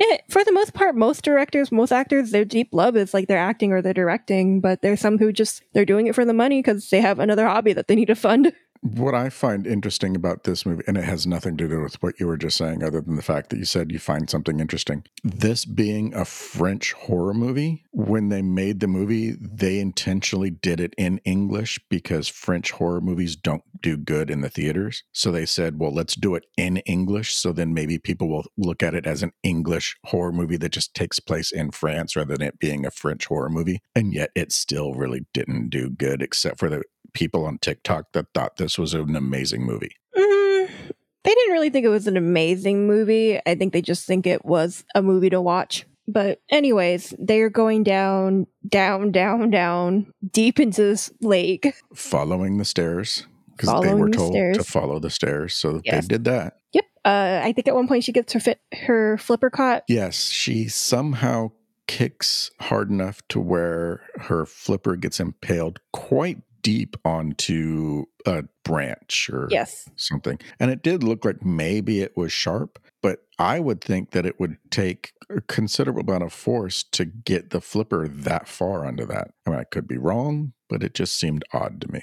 Yeah, 0.00 0.16
for 0.28 0.42
the 0.42 0.52
most 0.52 0.74
part, 0.74 0.96
most 0.96 1.22
directors, 1.22 1.70
most 1.70 1.92
actors, 1.92 2.32
their 2.32 2.44
deep 2.44 2.70
love 2.72 2.96
is 2.96 3.14
like 3.14 3.28
they're 3.28 3.38
acting 3.38 3.72
or 3.72 3.80
they're 3.80 3.94
directing, 3.94 4.60
but 4.60 4.82
there's 4.82 5.00
some 5.00 5.18
who 5.18 5.32
just 5.32 5.62
they're 5.72 5.84
doing 5.84 6.08
it 6.08 6.16
for 6.16 6.24
the 6.24 6.32
money 6.32 6.60
because 6.60 6.90
they 6.90 7.00
have 7.00 7.20
another 7.20 7.46
hobby 7.46 7.72
that 7.72 7.86
they 7.86 7.94
need 7.94 8.06
to 8.06 8.16
fund. 8.16 8.52
What 8.86 9.14
I 9.14 9.30
find 9.30 9.66
interesting 9.66 10.14
about 10.14 10.44
this 10.44 10.66
movie, 10.66 10.84
and 10.86 10.98
it 10.98 11.04
has 11.04 11.26
nothing 11.26 11.56
to 11.56 11.66
do 11.66 11.80
with 11.80 12.02
what 12.02 12.20
you 12.20 12.26
were 12.26 12.36
just 12.36 12.58
saying, 12.58 12.82
other 12.82 13.00
than 13.00 13.16
the 13.16 13.22
fact 13.22 13.48
that 13.48 13.58
you 13.58 13.64
said 13.64 13.90
you 13.90 13.98
find 13.98 14.28
something 14.28 14.60
interesting. 14.60 15.04
This 15.22 15.64
being 15.64 16.12
a 16.12 16.26
French 16.26 16.92
horror 16.92 17.32
movie, 17.32 17.86
when 17.92 18.28
they 18.28 18.42
made 18.42 18.80
the 18.80 18.86
movie, 18.86 19.36
they 19.40 19.80
intentionally 19.80 20.50
did 20.50 20.80
it 20.80 20.92
in 20.98 21.16
English 21.24 21.80
because 21.88 22.28
French 22.28 22.72
horror 22.72 23.00
movies 23.00 23.36
don't 23.36 23.62
do 23.80 23.96
good 23.96 24.28
in 24.28 24.42
the 24.42 24.50
theaters. 24.50 25.02
So 25.12 25.32
they 25.32 25.46
said, 25.46 25.78
well, 25.78 25.92
let's 25.92 26.14
do 26.14 26.34
it 26.34 26.44
in 26.58 26.76
English. 26.78 27.34
So 27.34 27.52
then 27.52 27.72
maybe 27.72 27.98
people 27.98 28.28
will 28.28 28.44
look 28.58 28.82
at 28.82 28.94
it 28.94 29.06
as 29.06 29.22
an 29.22 29.32
English 29.42 29.96
horror 30.04 30.32
movie 30.32 30.58
that 30.58 30.72
just 30.72 30.92
takes 30.92 31.20
place 31.20 31.50
in 31.50 31.70
France 31.70 32.16
rather 32.16 32.36
than 32.36 32.46
it 32.46 32.58
being 32.58 32.84
a 32.84 32.90
French 32.90 33.24
horror 33.24 33.48
movie. 33.48 33.80
And 33.96 34.12
yet 34.12 34.30
it 34.34 34.52
still 34.52 34.92
really 34.92 35.24
didn't 35.32 35.70
do 35.70 35.88
good, 35.88 36.20
except 36.20 36.58
for 36.58 36.68
the 36.68 36.82
people 37.14 37.46
on 37.46 37.58
TikTok 37.58 38.12
that 38.12 38.26
thought 38.34 38.56
this 38.56 38.78
was 38.78 38.92
an 38.94 39.16
amazing 39.16 39.62
movie. 39.64 39.96
Mm, 40.16 40.68
they 41.24 41.34
didn't 41.34 41.52
really 41.52 41.70
think 41.70 41.84
it 41.86 41.90
was 41.90 42.06
an 42.06 42.16
amazing 42.16 42.86
movie. 42.86 43.40
I 43.46 43.54
think 43.54 43.72
they 43.72 43.82
just 43.82 44.06
think 44.06 44.26
it 44.26 44.44
was 44.44 44.84
a 44.94 45.02
movie 45.02 45.30
to 45.30 45.40
watch. 45.40 45.86
But 46.06 46.42
anyways, 46.50 47.14
they're 47.18 47.48
going 47.48 47.82
down, 47.82 48.46
down, 48.68 49.10
down, 49.10 49.48
down, 49.50 50.12
deep 50.32 50.60
into 50.60 50.82
this 50.82 51.10
lake. 51.22 51.74
Following 51.94 52.58
the 52.58 52.64
stairs 52.66 53.26
because 53.56 53.80
they 53.82 53.94
were 53.94 54.10
the 54.10 54.16
told 54.16 54.34
to 54.34 54.64
follow 54.64 54.98
the 54.98 55.08
stairs. 55.10 55.54
So 55.54 55.80
Yes. 55.84 56.04
they 56.04 56.08
did 56.08 56.24
that. 56.24 56.56
Yep. 56.74 56.84
Uh, 57.06 57.40
I 57.42 57.52
think 57.52 57.68
at 57.68 57.74
one 57.74 57.88
point 57.88 58.04
she 58.04 58.12
gets 58.12 58.32
her 58.34 58.40
fit 58.40 58.60
her 58.86 59.16
flipper 59.16 59.48
caught. 59.48 59.84
Yes, 59.88 60.28
she 60.28 60.68
somehow 60.68 61.52
kicks 61.86 62.50
hard 62.60 62.90
enough 62.90 63.20
to 63.28 63.40
where 63.40 64.02
her 64.16 64.44
flipper 64.46 64.96
gets 64.96 65.20
impaled 65.20 65.80
quite 65.92 66.38
deep 66.64 66.96
onto 67.04 68.06
a 68.26 68.42
branch 68.64 69.30
or 69.32 69.46
Yes. 69.50 69.88
something. 69.94 70.40
And 70.58 70.70
it 70.72 70.82
did 70.82 71.04
look 71.04 71.24
like 71.24 71.44
maybe 71.44 72.00
it 72.00 72.16
was 72.16 72.32
sharp, 72.32 72.80
but 73.02 73.20
I 73.38 73.60
would 73.60 73.80
think 73.80 74.10
that 74.10 74.26
it 74.26 74.40
would 74.40 74.56
take 74.70 75.12
a 75.30 75.40
considerable 75.42 76.00
amount 76.02 76.24
of 76.24 76.32
force 76.32 76.82
to 76.92 77.04
get 77.04 77.50
the 77.50 77.60
flipper 77.60 78.08
that 78.08 78.48
far 78.48 78.84
onto 78.86 79.06
that. 79.06 79.28
I 79.46 79.50
mean, 79.50 79.58
I 79.60 79.64
could 79.64 79.86
be 79.86 79.98
wrong, 79.98 80.54
but 80.68 80.82
it 80.82 80.94
just 80.94 81.16
seemed 81.18 81.44
odd 81.52 81.80
to 81.82 81.92
me. 81.92 82.02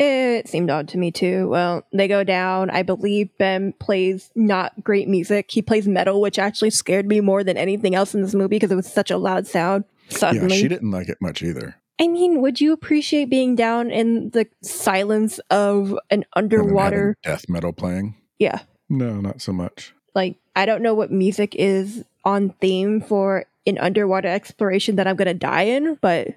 It 0.00 0.48
seemed 0.48 0.70
odd 0.70 0.88
to 0.90 0.98
me 0.98 1.10
too. 1.10 1.48
Well, 1.48 1.84
they 1.92 2.06
go 2.08 2.22
down. 2.24 2.70
I 2.70 2.82
believe 2.82 3.28
Ben 3.36 3.72
plays 3.80 4.30
not 4.36 4.72
great 4.84 5.08
music. 5.08 5.50
He 5.50 5.60
plays 5.60 5.88
metal, 5.88 6.20
which 6.20 6.38
actually 6.38 6.70
scared 6.70 7.06
me 7.06 7.20
more 7.20 7.42
than 7.44 7.56
anything 7.56 7.94
else 7.96 8.14
in 8.14 8.22
this 8.22 8.34
movie 8.34 8.56
because 8.56 8.70
it 8.70 8.76
was 8.76 8.90
such 8.90 9.10
a 9.10 9.18
loud 9.18 9.46
sound. 9.48 9.84
Suddenly, 10.08 10.54
Yeah, 10.56 10.62
she 10.62 10.68
didn't 10.68 10.92
like 10.92 11.08
it 11.08 11.18
much 11.20 11.42
either. 11.42 11.76
I 12.00 12.06
mean, 12.06 12.40
would 12.40 12.60
you 12.60 12.72
appreciate 12.72 13.28
being 13.28 13.56
down 13.56 13.90
in 13.90 14.30
the 14.30 14.46
silence 14.62 15.40
of 15.50 15.98
an 16.10 16.24
underwater? 16.34 17.16
death 17.22 17.48
metal 17.48 17.72
playing. 17.72 18.14
Yeah. 18.38 18.60
No, 18.88 19.20
not 19.20 19.42
so 19.42 19.52
much. 19.52 19.92
Like, 20.14 20.36
I 20.54 20.64
don't 20.64 20.82
know 20.82 20.94
what 20.94 21.10
music 21.10 21.54
is 21.56 22.04
on 22.24 22.50
theme 22.60 23.00
for 23.00 23.46
an 23.66 23.78
underwater 23.78 24.28
exploration 24.28 24.96
that 24.96 25.06
I'm 25.06 25.16
going 25.16 25.26
to 25.26 25.34
die 25.34 25.62
in, 25.62 25.98
but 26.00 26.28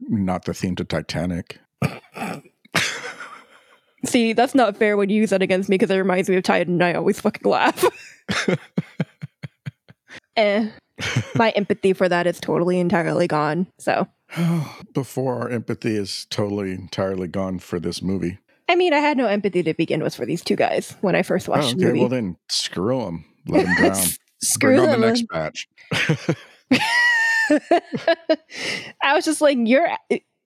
Not 0.00 0.44
the 0.44 0.54
theme 0.54 0.76
to 0.76 0.84
Titanic. 0.84 1.60
see, 4.04 4.32
that's 4.32 4.54
not 4.54 4.76
fair 4.76 4.96
when 4.96 5.10
you 5.10 5.16
use 5.16 5.30
that 5.30 5.42
against 5.42 5.68
me 5.68 5.74
because 5.74 5.90
it 5.90 5.96
reminds 5.96 6.28
me 6.28 6.36
of 6.36 6.42
Titan 6.42 6.74
and 6.74 6.84
I 6.84 6.94
always 6.94 7.20
fucking 7.20 7.50
laugh. 7.50 7.84
eh. 10.36 10.68
My 11.34 11.50
empathy 11.50 11.92
for 11.92 12.08
that 12.08 12.26
is 12.26 12.40
totally 12.40 12.78
entirely 12.78 13.26
gone. 13.26 13.66
So, 13.78 14.06
Before 14.94 15.40
our 15.40 15.48
empathy 15.48 15.96
is 15.96 16.26
totally 16.30 16.72
entirely 16.72 17.28
gone 17.28 17.58
for 17.58 17.80
this 17.80 18.00
movie. 18.02 18.38
I 18.68 18.76
mean, 18.76 18.92
I 18.94 18.98
had 18.98 19.16
no 19.16 19.26
empathy 19.26 19.62
to 19.64 19.74
begin 19.74 20.02
with 20.02 20.14
for 20.14 20.24
these 20.24 20.42
two 20.44 20.54
guys 20.56 20.94
when 21.00 21.16
I 21.16 21.22
first 21.22 21.48
Oh, 21.48 21.52
watched 21.52 21.76
the 21.76 21.84
okay, 21.84 21.86
movie. 21.86 22.00
well 22.00 22.08
then 22.08 22.36
screw 22.48 23.00
them. 23.04 23.24
Let 23.46 23.66
them 23.66 23.74
drown. 23.76 24.06
Screw 24.42 24.76
Bring 24.76 24.90
them. 24.90 25.00
the 25.00 25.06
next 25.08 25.22
batch. 25.28 25.68
I 29.02 29.14
was 29.14 29.24
just 29.24 29.40
like, 29.40 29.58
you're, 29.60 29.88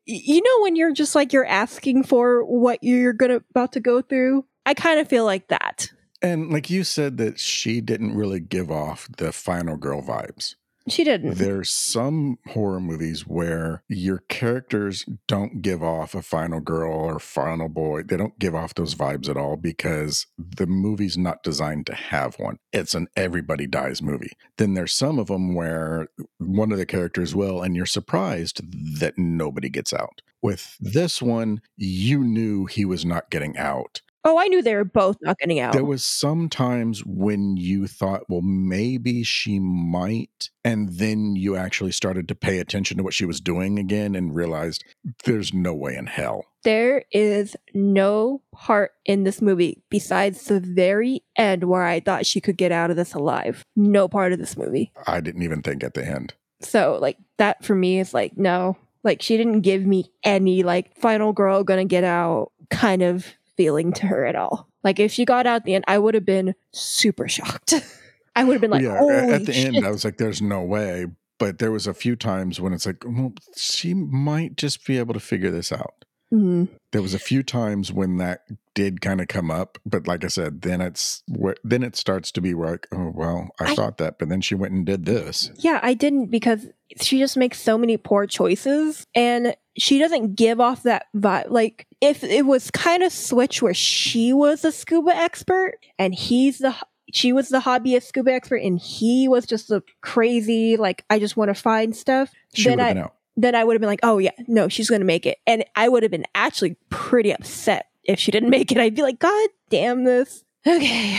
you 0.07 0.41
know, 0.43 0.63
when 0.63 0.77
you're 0.77 0.93
just 0.93 1.15
like 1.15 1.33
you're 1.33 1.45
asking 1.47 2.05
for 2.05 2.45
what 2.45 2.83
you're 2.83 3.13
gonna 3.13 3.41
about 3.51 3.73
to 3.73 3.81
go 3.81 4.01
through. 4.03 4.45
I 4.67 4.75
kind 4.75 4.99
of 5.01 5.09
feel 5.09 5.25
like 5.27 5.49
that. 5.49 5.89
and 6.23 6.51
like 6.51 6.71
you 6.71 6.85
said 6.85 7.19
that 7.19 7.39
she 7.39 7.81
didn't 7.83 8.15
really 8.17 8.41
give 8.41 8.71
off 8.71 9.09
the 9.19 9.31
final 9.33 9.77
girl 9.77 10.01
vibes. 10.03 10.55
She 10.89 11.03
didn't. 11.03 11.37
There's 11.37 11.71
some 11.71 12.39
horror 12.49 12.81
movies 12.81 13.27
where 13.27 13.83
your 13.89 14.19
characters 14.29 15.07
don't 15.27 15.63
give 15.63 15.83
off 15.83 16.15
a 16.15 16.21
final 16.21 16.61
girl 16.61 16.93
or 16.93 17.19
final 17.19 17.69
boy. 17.71 18.03
They 18.03 18.19
don't 18.19 18.39
give 18.39 18.55
off 18.55 18.75
those 18.75 18.95
vibes 18.95 19.29
at 19.29 19.37
all 19.37 19.57
because 19.57 20.27
the 20.39 20.67
movie's 20.67 21.17
not 21.17 21.43
designed 21.43 21.87
to 21.87 21.95
have 21.95 22.39
one. 22.39 22.59
It's 22.73 22.95
an 22.95 23.09
everybody 23.17 23.67
dies 23.67 24.03
movie. 24.03 24.33
Then 24.59 24.75
there's 24.75 24.93
some 24.93 25.19
of 25.19 25.29
them 25.29 25.55
where 25.55 26.09
one 26.39 26.71
of 26.71 26.79
the 26.79 26.87
characters 26.87 27.35
will, 27.35 27.63
and 27.63 27.75
you're 27.75 27.87
surprised 27.87 28.61
that 29.01 29.17
nobody 29.17 29.71
gets 29.71 29.95
out. 29.95 30.21
With 30.43 30.77
this 30.79 31.23
one, 31.23 31.63
you 31.77 32.23
knew 32.23 32.67
he 32.67 32.85
was 32.85 33.07
not 33.07 33.31
getting 33.31 33.57
out. 33.57 34.03
Oh, 34.27 34.39
I 34.39 34.49
knew 34.49 34.63
they 34.63 34.75
were 34.75 34.85
both 34.85 35.19
not 35.21 35.39
getting 35.39 35.61
out. 35.61 35.75
There 35.75 35.85
was 35.85 36.03
some 36.03 36.49
times 36.49 37.05
when 37.05 37.59
you 37.59 37.87
thought, 37.87 38.23
well, 38.29 38.41
maybe 38.41 39.23
she 39.23 39.59
might. 39.59 40.49
And 40.65 40.89
then 40.95 41.37
you 41.37 41.57
actually 41.57 41.93
started 41.93 42.27
to 42.29 42.35
pay 42.35 42.59
attention 42.59 42.97
to 42.97 43.03
what 43.03 43.13
she 43.13 43.27
was 43.27 43.41
doing 43.41 43.79
again 43.79 44.15
and 44.15 44.35
realized 44.35 44.83
there's 45.25 45.53
no 45.53 45.75
way 45.75 45.95
in 45.95 46.07
hell. 46.07 46.47
There 46.63 47.05
is 47.13 47.55
no 47.75 48.41
part 48.51 48.93
in 49.05 49.25
this 49.25 49.43
movie 49.43 49.83
besides 49.91 50.47
the 50.47 50.61
very 50.61 51.23
end 51.37 51.65
where 51.65 51.83
I 51.85 52.01
thought 52.01 52.25
she 52.25 52.41
could 52.41 52.57
get 52.57 52.73
out 52.73 52.91
of 52.91 52.97
this 52.97 53.13
alive. 53.13 53.63
No 53.77 54.09
part 54.09 54.33
of 54.33 54.39
this 54.39 54.57
movie. 54.57 54.91
I 55.07 55.21
didn't 55.21 55.43
even 55.43 55.61
think 55.61 55.85
at 55.85 55.93
the 55.93 56.07
end. 56.07 56.33
So, 56.63 56.99
like, 56.99 57.19
that 57.37 57.63
for 57.63 57.75
me 57.75 58.01
is 58.01 58.15
like, 58.15 58.39
no. 58.39 58.79
Like, 59.03 59.21
she 59.21 59.37
didn't 59.37 59.61
give 59.61 59.85
me 59.85 60.11
any, 60.23 60.63
like, 60.63 60.97
final 60.97 61.35
girl 61.35 61.63
gonna 61.63 61.85
get 61.85 62.05
out 62.05 62.53
kind 62.71 63.03
of 63.03 63.27
feeling 63.57 63.93
to 63.95 64.07
her 64.07 64.25
at 64.27 64.37
all. 64.37 64.69
Like, 64.83 64.99
if 65.01 65.13
she 65.13 65.25
got 65.25 65.47
out 65.47 65.57
at 65.57 65.65
the 65.65 65.75
end, 65.75 65.85
I 65.89 65.99
would 65.99 66.15
have 66.15 66.25
been 66.25 66.55
super 66.73 67.29
shocked. 67.29 67.75
I 68.37 68.45
would 68.45 68.55
have 68.55 68.61
been 68.61 68.71
like, 68.71 68.83
yeah, 68.83 69.03
at 69.33 69.47
the 69.47 69.53
shit. 69.53 69.75
end, 69.75 69.87
I 69.87 69.91
was 69.91 70.05
like, 70.05 70.17
there's 70.17 70.43
no 70.43 70.63
way. 70.63 71.07
But 71.39 71.59
there 71.59 71.73
was 71.73 71.87
a 71.87 71.95
few 71.95 72.17
times 72.17 72.61
when 72.61 72.73
it's 72.73 72.87
like, 72.87 73.05
well, 73.05 73.33
she 73.57 73.95
might 73.95 74.57
just 74.57 74.87
be 74.87 74.99
able 74.99 75.15
to 75.15 75.21
figure 75.21 75.51
this 75.51 75.73
out. 75.73 76.05
Mhm. 76.35 76.69
There 76.91 77.03
was 77.03 77.15
a 77.15 77.19
few 77.19 77.43
times 77.43 77.93
when 77.93 78.17
that 78.19 78.43
did 78.75 79.01
kind 79.01 79.21
of 79.21 79.29
come 79.29 79.51
up, 79.51 79.79
but 79.87 80.07
like 80.09 80.25
I 80.25 80.29
said, 80.29 80.63
then 80.63 80.81
it's 80.81 81.23
where 81.29 81.55
then 81.63 81.83
it 81.85 81.95
starts 81.97 82.33
to 82.33 82.41
be 82.41 82.55
like, 82.55 82.89
oh 82.93 83.13
well, 83.15 83.51
I, 83.61 83.71
I- 83.71 83.75
thought 83.75 83.99
that, 83.99 84.19
but 84.19 84.29
then 84.29 84.41
she 84.41 84.55
went 84.55 84.73
and 84.75 84.85
did 84.85 85.05
this. 85.05 85.51
Yeah, 85.59 85.79
I 85.83 85.95
didn't 85.95 86.27
because 86.31 86.67
she 87.01 87.19
just 87.19 87.37
makes 87.37 87.61
so 87.61 87.79
many 87.79 87.97
poor 87.97 88.27
choices 88.27 89.07
and 89.15 89.55
she 89.77 89.99
doesn't 89.99 90.35
give 90.35 90.61
off 90.61 90.83
that 90.85 91.07
vibe. 91.17 91.51
Like, 91.51 91.87
if 92.01 92.23
it 92.25 92.47
was 92.47 92.71
kind 92.71 93.03
of 93.03 93.13
switch 93.13 93.63
where 93.63 93.75
she 93.75 94.33
was 94.33 94.65
a 94.65 94.73
scuba 94.73 95.15
expert 95.15 95.75
and 95.99 96.15
he's 96.15 96.59
the 96.59 96.75
she 97.13 97.33
was 97.33 97.49
the 97.49 97.61
hobbyist 97.61 98.05
scuba 98.05 98.33
expert 98.33 98.57
and 98.63 98.79
he 98.81 99.29
was 99.29 99.47
just 99.47 99.71
a 99.71 99.83
crazy 100.01 100.77
like 100.77 101.05
I 101.11 101.19
just 101.21 101.37
want 101.37 101.49
to 101.49 101.55
find 101.55 101.95
stuff. 101.95 102.33
She 102.55 102.69
then 102.69 102.81
I 102.81 102.95
been 102.95 103.03
out. 103.05 103.15
Then 103.37 103.55
I 103.55 103.65
would 103.65 103.75
have 103.75 103.81
been 103.81 103.89
like, 103.89 104.01
oh 104.03 104.19
yeah, 104.19 104.31
no, 104.47 104.69
she's 104.69 104.89
gonna 104.91 105.05
make 105.05 105.27
it, 105.27 105.39
and 105.47 105.65
I 105.77 105.89
would 105.89 106.03
have 106.03 106.13
been 106.13 106.27
actually 106.35 106.77
pretty 106.91 107.31
upset 107.33 107.87
if 108.05 108.19
she 108.19 108.31
didn't 108.31 108.51
make 108.57 108.71
it. 108.73 108.79
I'd 108.79 108.95
be 108.95 109.03
like, 109.03 109.19
God 109.19 109.49
damn 109.71 110.05
this. 110.05 110.45
Okay. 110.67 111.19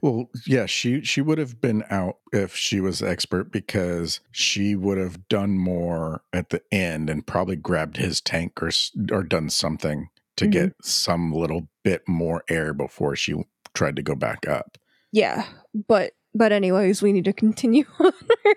Well, 0.00 0.30
yeah, 0.46 0.66
she 0.66 1.02
she 1.02 1.20
would 1.20 1.38
have 1.38 1.60
been 1.60 1.84
out 1.90 2.16
if 2.32 2.54
she 2.56 2.80
was 2.80 3.02
expert 3.02 3.52
because 3.52 4.20
she 4.32 4.74
would 4.74 4.98
have 4.98 5.28
done 5.28 5.58
more 5.58 6.22
at 6.32 6.50
the 6.50 6.62
end 6.72 7.10
and 7.10 7.26
probably 7.26 7.56
grabbed 7.56 7.96
his 7.98 8.20
tank 8.20 8.62
or 8.62 8.70
or 9.12 9.22
done 9.22 9.50
something 9.50 10.08
to 10.36 10.46
Mhm. 10.46 10.50
get 10.52 10.74
some 10.82 11.32
little 11.32 11.68
bit 11.84 12.02
more 12.08 12.44
air 12.48 12.72
before 12.72 13.14
she 13.16 13.34
tried 13.74 13.96
to 13.96 14.02
go 14.02 14.14
back 14.14 14.48
up. 14.48 14.78
Yeah, 15.12 15.44
but 15.86 16.12
but 16.34 16.52
anyways, 16.52 17.02
we 17.02 17.12
need 17.12 17.24
to 17.26 17.32
continue 17.32 17.84
on. 18.00 18.12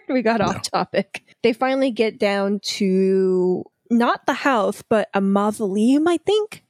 we 0.09 0.21
got 0.21 0.41
off 0.41 0.61
topic. 0.63 1.23
They 1.43 1.53
finally 1.53 1.91
get 1.91 2.19
down 2.19 2.59
to 2.63 3.63
not 3.89 4.25
the 4.25 4.33
house, 4.33 4.83
but 4.87 5.09
a 5.13 5.21
mausoleum, 5.21 6.07
I 6.07 6.17
think. 6.17 6.63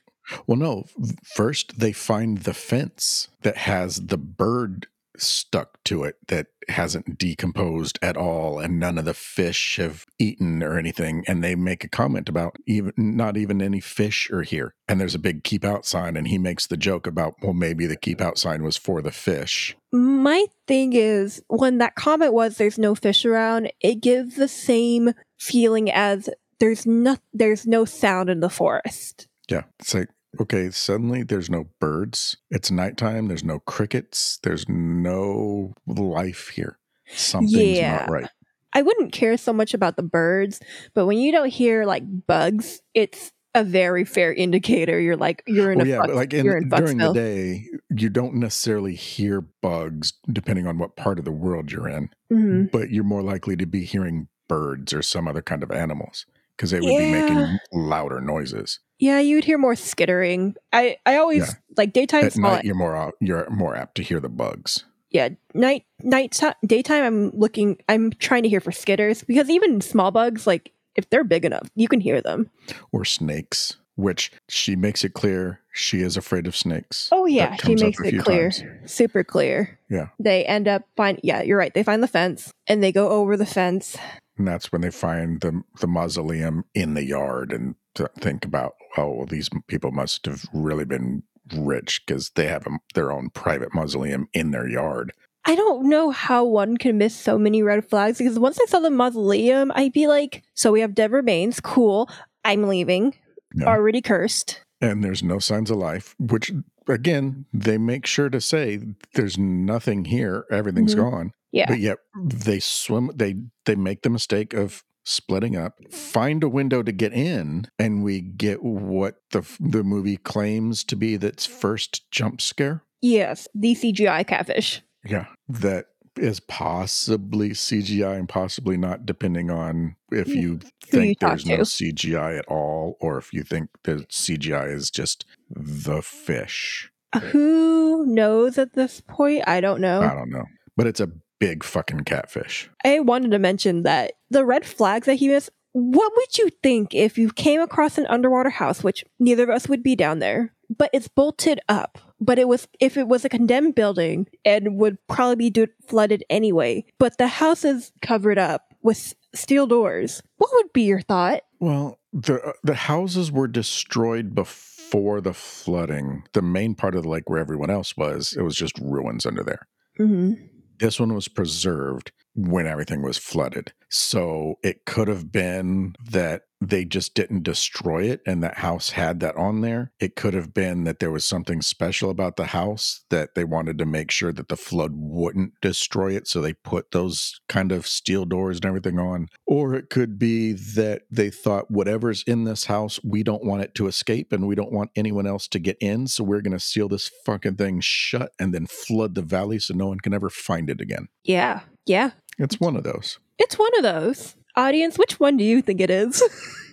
Well, 0.47 0.57
no, 0.57 0.85
first 1.23 1.79
they 1.79 1.91
find 1.91 2.39
the 2.39 2.53
fence 2.53 3.27
that 3.41 3.57
has 3.57 4.07
the 4.07 4.17
bird 4.17 4.87
stuck 5.17 5.83
to 5.83 6.03
it 6.03 6.15
that 6.27 6.47
hasn't 6.69 7.17
decomposed 7.17 7.99
at 8.01 8.15
all 8.15 8.59
and 8.59 8.79
none 8.79 8.97
of 8.97 9.05
the 9.05 9.13
fish 9.13 9.77
have 9.77 10.05
eaten 10.19 10.61
or 10.63 10.77
anything 10.77 11.23
and 11.27 11.43
they 11.43 11.55
make 11.55 11.83
a 11.83 11.89
comment 11.89 12.29
about 12.29 12.55
even 12.65 12.93
not 12.95 13.35
even 13.35 13.61
any 13.61 13.79
fish 13.79 14.29
are 14.31 14.43
here 14.43 14.73
and 14.87 15.01
there's 15.01 15.15
a 15.15 15.19
big 15.19 15.43
keep 15.43 15.65
out 15.65 15.85
sign 15.85 16.15
and 16.15 16.27
he 16.27 16.37
makes 16.37 16.67
the 16.67 16.77
joke 16.77 17.07
about 17.07 17.33
well 17.41 17.53
maybe 17.53 17.85
the 17.87 17.95
keep 17.97 18.21
out 18.21 18.37
sign 18.37 18.63
was 18.63 18.77
for 18.77 19.01
the 19.01 19.11
fish 19.11 19.75
My 19.91 20.45
thing 20.67 20.93
is 20.93 21.41
when 21.47 21.79
that 21.79 21.95
comment 21.95 22.33
was 22.33 22.57
there's 22.57 22.77
no 22.79 22.95
fish 22.95 23.25
around, 23.25 23.71
it 23.81 23.95
gives 24.01 24.35
the 24.35 24.47
same 24.47 25.13
feeling 25.37 25.91
as 25.91 26.29
there's 26.59 26.85
no 26.85 27.17
there's 27.33 27.65
no 27.67 27.83
sound 27.85 28.29
in 28.29 28.39
the 28.39 28.49
forest. 28.49 29.27
yeah 29.49 29.63
it's 29.79 29.93
like 29.93 30.09
okay 30.39 30.69
suddenly 30.71 31.23
there's 31.23 31.49
no 31.49 31.65
birds 31.79 32.37
it's 32.49 32.71
nighttime 32.71 33.27
there's 33.27 33.43
no 33.43 33.59
crickets 33.59 34.39
there's 34.43 34.67
no 34.69 35.73
life 35.87 36.49
here 36.49 36.77
something's 37.07 37.77
Yeah. 37.77 37.97
not 37.99 38.09
right 38.09 38.29
I 38.73 38.81
wouldn't 38.83 39.11
care 39.11 39.35
so 39.35 39.51
much 39.51 39.73
about 39.73 39.97
the 39.97 40.01
birds, 40.03 40.61
but 40.93 41.05
when 41.05 41.17
you 41.17 41.33
don't 41.33 41.49
hear 41.49 41.83
like 41.83 42.03
bugs, 42.25 42.79
it's 42.93 43.33
a 43.53 43.65
very 43.65 44.05
fair 44.05 44.33
indicator. 44.33 44.97
You're 44.97 45.17
like 45.17 45.43
you're 45.45 45.73
in 45.73 45.79
well, 45.79 45.85
a 45.85 45.89
yeah, 45.89 45.97
fuck, 46.03 46.15
like 46.15 46.33
in, 46.33 46.45
you're 46.45 46.55
in 46.55 46.69
during 46.69 46.97
the 46.97 47.11
day, 47.11 47.65
you 47.89 48.07
don't 48.09 48.35
necessarily 48.35 48.95
hear 48.95 49.41
bugs 49.41 50.13
depending 50.31 50.67
on 50.67 50.77
what 50.77 50.95
part 50.95 51.19
of 51.19 51.25
the 51.25 51.33
world 51.33 51.69
you're 51.69 51.89
in, 51.89 52.11
Mhm. 52.31 52.71
but 52.71 52.91
you're 52.91 53.03
more 53.03 53.21
likely 53.21 53.57
to 53.57 53.65
be 53.65 53.83
hearing 53.83 54.29
birds 54.47 54.93
or 54.93 55.01
some 55.01 55.27
other 55.27 55.41
kind 55.41 55.63
of 55.63 55.71
animals 55.71 56.25
because 56.61 56.69
they 56.71 56.79
would 56.79 56.87
be 56.87 57.11
making 57.11 57.57
louder 57.73 58.21
noises. 58.21 58.79
Yeah, 58.99 59.19
you'd 59.19 59.45
hear 59.45 59.57
more 59.57 59.75
skittering. 59.75 60.53
I 60.71 60.97
I 61.07 61.15
always 61.17 61.47
Yeah. 61.47 61.53
like 61.75 61.91
daytime 61.91 62.25
At 62.25 62.37
night, 62.37 62.65
you're 62.65 62.75
more 62.75 63.11
you're 63.19 63.49
more 63.49 63.75
apt 63.75 63.95
to 63.95 64.03
hear 64.03 64.19
the 64.19 64.29
bugs. 64.29 64.85
yeah, 65.09 65.29
night 65.55 65.85
night 66.03 66.33
ti- 66.33 66.53
daytime. 66.67 67.03
I'm 67.03 67.29
looking. 67.31 67.77
I'm 67.89 68.11
trying 68.11 68.43
to 68.43 68.49
hear 68.49 68.59
for 68.61 68.69
skitters 68.71 69.25
because 69.25 69.49
even 69.49 69.81
small 69.81 70.11
bugs, 70.11 70.45
like 70.45 70.71
if 70.95 71.09
they're 71.09 71.23
big 71.23 71.45
enough, 71.45 71.67
you 71.75 71.87
can 71.87 71.99
hear 71.99 72.21
them. 72.21 72.51
or 72.91 73.03
snakes, 73.03 73.77
which 73.95 74.31
she 74.47 74.75
makes 74.75 75.03
it 75.03 75.13
clear 75.13 75.61
she 75.73 76.01
is 76.01 76.15
afraid 76.15 76.45
of 76.45 76.55
snakes. 76.55 77.09
Oh 77.11 77.25
yeah, 77.25 77.55
she 77.55 77.73
makes 77.73 77.99
it 78.01 78.19
clear, 78.23 78.51
times. 78.51 78.91
super 78.91 79.23
clear. 79.23 79.79
Yeah. 79.89 80.09
They 80.19 80.45
end 80.45 80.67
up 80.67 80.83
find. 80.95 81.19
Yeah, 81.23 81.41
you're 81.41 81.57
right. 81.57 81.73
They 81.73 81.81
find 81.81 82.03
the 82.03 82.07
fence 82.07 82.53
and 82.67 82.83
they 82.83 82.91
go 82.91 83.09
over 83.09 83.35
the 83.35 83.47
fence. 83.47 83.97
And 84.37 84.47
that's 84.47 84.71
when 84.71 84.81
they 84.81 84.91
find 84.91 85.41
the 85.41 85.61
the 85.79 85.87
mausoleum 85.87 86.65
in 86.73 86.93
the 86.93 87.03
yard 87.05 87.51
and 87.51 87.75
think 88.19 88.45
about, 88.45 88.75
oh, 88.97 89.09
well, 89.11 89.25
these 89.25 89.49
people 89.67 89.91
must 89.91 90.25
have 90.25 90.45
really 90.53 90.85
been 90.85 91.23
rich 91.55 92.01
because 92.05 92.29
they 92.35 92.47
have 92.47 92.65
a, 92.65 92.71
their 92.93 93.11
own 93.11 93.29
private 93.29 93.73
mausoleum 93.73 94.27
in 94.33 94.51
their 94.51 94.67
yard. 94.67 95.11
I 95.45 95.55
don't 95.55 95.89
know 95.89 96.11
how 96.11 96.45
one 96.45 96.77
can 96.77 96.97
miss 96.97 97.15
so 97.15 97.37
many 97.37 97.63
red 97.63 97.83
flags 97.89 98.19
because 98.19 98.37
once 98.39 98.59
I 98.61 98.65
saw 98.65 98.79
the 98.79 98.89
mausoleum, 98.91 99.71
I'd 99.75 99.91
be 99.91 100.07
like, 100.07 100.43
so 100.53 100.71
we 100.71 100.81
have 100.81 100.93
dead 100.95 101.11
remains. 101.11 101.59
Cool. 101.59 102.09
I'm 102.45 102.63
leaving. 102.67 103.15
Yeah. 103.55 103.65
Already 103.65 104.01
cursed. 104.01 104.63
And 104.79 105.03
there's 105.03 105.21
no 105.23 105.39
signs 105.39 105.69
of 105.69 105.77
life, 105.77 106.15
which 106.19 106.51
again, 106.87 107.45
they 107.53 107.77
make 107.77 108.05
sure 108.05 108.29
to 108.29 108.39
say 108.39 108.79
there's 109.15 109.37
nothing 109.37 110.05
here, 110.05 110.45
everything's 110.51 110.95
Mhm. 110.95 110.97
gone. 111.11 111.31
Yeah. 111.51 111.65
But 111.67 111.79
yet 111.79 111.97
they 112.23 112.59
swim 112.59 113.11
they 113.15 113.35
they 113.65 113.75
make 113.75 114.03
the 114.03 114.09
mistake 114.09 114.53
of 114.53 114.83
splitting 115.03 115.55
up, 115.55 115.79
find 115.91 116.43
a 116.43 116.49
window 116.49 116.83
to 116.83 116.91
get 116.91 117.13
in, 117.13 117.67
and 117.79 118.03
we 118.03 118.21
get 118.21 118.63
what 118.63 119.15
the 119.31 119.41
the 119.59 119.83
movie 119.83 120.17
claims 120.17 120.83
to 120.85 120.95
be 120.95 121.15
its 121.15 121.45
first 121.45 122.09
jump 122.11 122.41
scare. 122.41 122.83
Yes, 123.01 123.47
the 123.53 123.75
CGI 123.75 124.25
catfish. 124.25 124.81
Yeah, 125.03 125.25
that 125.49 125.87
is 126.17 126.39
possibly 126.41 127.51
CGI 127.51 128.17
and 128.17 128.29
possibly 128.29 128.77
not, 128.77 129.05
depending 129.05 129.49
on 129.49 129.95
if 130.11 130.27
mm, 130.27 130.35
you 130.35 130.59
Who 130.91 130.99
you 130.99 131.15
think 131.15 131.19
talk 131.19 131.29
there's 131.41 131.45
no. 131.45 131.57
CGI 131.57 132.37
at 132.37 132.45
all, 132.47 132.97
or 132.99 133.17
if 133.17 133.33
you 133.33 133.43
think 133.43 133.69
the 133.83 134.05
CGI 134.09 134.73
is 134.73 134.91
just 134.91 135.25
the 135.49 136.01
fish. 136.01 136.91
Who 137.31 138.05
knows 138.05 138.57
at 138.57 138.73
this 138.73 139.01
point? 139.01 139.43
I 139.47 139.61
don't 139.61 139.81
know. 139.81 140.01
I 140.01 140.13
don't 140.13 140.29
know, 140.29 140.45
but 140.77 140.87
it's 140.87 140.99
a 140.99 141.09
big 141.41 141.63
fucking 141.63 142.01
catfish. 142.01 142.69
I 142.85 142.99
wanted 142.99 143.31
to 143.31 143.39
mention 143.39 143.81
that 143.83 144.13
the 144.29 144.45
red 144.45 144.63
flags 144.65 145.07
that 145.07 145.15
he 145.15 145.27
missed. 145.27 145.49
What 145.73 146.11
would 146.15 146.37
you 146.37 146.49
think 146.61 146.93
if 146.93 147.17
you 147.17 147.31
came 147.31 147.61
across 147.61 147.97
an 147.97 148.05
underwater 148.07 148.49
house, 148.49 148.83
which 148.83 149.03
neither 149.19 149.43
of 149.43 149.49
us 149.49 149.67
would 149.67 149.81
be 149.81 149.95
down 149.95 150.19
there, 150.19 150.53
but 150.69 150.89
it's 150.93 151.07
bolted 151.07 151.59
up? 151.67 151.97
But 152.19 152.37
it 152.37 152.47
was 152.47 152.67
if 152.79 152.95
it 152.97 153.07
was 153.07 153.25
a 153.25 153.29
condemned 153.29 153.73
building 153.73 154.27
and 154.45 154.77
would 154.77 154.97
probably 155.07 155.35
be 155.35 155.49
do- 155.49 155.67
flooded 155.87 156.23
anyway. 156.29 156.85
But 156.99 157.17
the 157.17 157.27
house 157.27 157.65
is 157.65 157.91
covered 158.01 158.37
up 158.37 158.75
with 158.83 159.15
steel 159.33 159.65
doors. 159.65 160.21
What 160.37 160.51
would 160.53 160.73
be 160.73 160.83
your 160.83 161.01
thought? 161.01 161.41
Well, 161.59 161.99
the 162.13 162.41
uh, 162.43 162.53
the 162.63 162.75
houses 162.75 163.31
were 163.31 163.47
destroyed 163.47 164.35
before 164.35 165.21
the 165.21 165.33
flooding. 165.33 166.23
The 166.33 166.43
main 166.43 166.75
part 166.75 166.95
of 166.95 167.03
the 167.03 167.09
lake 167.09 167.29
where 167.29 167.39
everyone 167.39 167.71
else 167.71 167.97
was, 167.97 168.35
it 168.37 168.43
was 168.43 168.55
just 168.55 168.77
ruins 168.77 169.25
under 169.25 169.43
there. 169.43 169.67
Mm-hmm. 169.99 170.33
This 170.81 170.99
one 170.99 171.13
was 171.13 171.27
preserved. 171.27 172.11
When 172.33 172.67
everything 172.67 173.01
was 173.01 173.17
flooded. 173.17 173.73
So 173.89 174.55
it 174.63 174.85
could 174.85 175.07
have 175.09 175.31
been 175.31 175.95
that 176.11 176.43
they 176.61 176.85
just 176.85 177.15
didn't 177.15 177.43
destroy 177.43 178.03
it 178.03 178.21
and 178.25 178.43
that 178.43 178.59
house 178.59 178.91
had 178.91 179.19
that 179.19 179.35
on 179.35 179.61
there. 179.61 179.91
It 179.99 180.15
could 180.15 180.35
have 180.35 180.53
been 180.53 180.83
that 180.83 180.99
there 180.99 181.11
was 181.11 181.25
something 181.25 181.61
special 181.61 182.11
about 182.11 182.37
the 182.37 182.45
house 182.47 183.03
that 183.09 183.33
they 183.33 183.43
wanted 183.43 183.79
to 183.79 183.85
make 183.85 184.11
sure 184.11 184.31
that 184.31 184.47
the 184.47 184.55
flood 184.55 184.91
wouldn't 184.93 185.53
destroy 185.61 186.15
it. 186.15 186.27
So 186.27 186.39
they 186.39 186.53
put 186.53 186.91
those 186.91 187.41
kind 187.49 187.71
of 187.71 187.87
steel 187.87 188.25
doors 188.25 188.57
and 188.57 188.65
everything 188.65 188.99
on. 188.99 189.27
Or 189.47 189.73
it 189.73 189.89
could 189.89 190.19
be 190.19 190.53
that 190.53 191.01
they 191.09 191.31
thought 191.31 191.71
whatever's 191.71 192.23
in 192.23 192.43
this 192.43 192.65
house, 192.65 192.99
we 193.03 193.23
don't 193.23 193.43
want 193.43 193.63
it 193.63 193.73
to 193.75 193.87
escape 193.87 194.31
and 194.31 194.47
we 194.47 194.55
don't 194.55 194.71
want 194.71 194.91
anyone 194.95 195.25
else 195.25 195.47
to 195.49 195.59
get 195.59 195.77
in. 195.81 196.05
So 196.07 196.23
we're 196.23 196.41
going 196.41 196.51
to 196.53 196.59
seal 196.59 196.87
this 196.87 197.09
fucking 197.25 197.55
thing 197.55 197.81
shut 197.81 198.33
and 198.39 198.53
then 198.53 198.67
flood 198.67 199.15
the 199.15 199.23
valley 199.23 199.57
so 199.57 199.73
no 199.73 199.87
one 199.87 199.99
can 199.99 200.13
ever 200.13 200.29
find 200.29 200.69
it 200.69 200.79
again. 200.79 201.07
Yeah. 201.23 201.61
Yeah. 201.85 202.11
It's 202.37 202.59
one 202.59 202.75
of 202.75 202.83
those. 202.83 203.19
It's 203.37 203.57
one 203.57 203.71
of 203.77 203.83
those. 203.83 204.35
Audience, 204.55 204.97
which 204.97 205.19
one 205.19 205.37
do 205.37 205.43
you 205.43 205.61
think 205.61 205.79
it 205.79 205.89
is? 205.89 206.21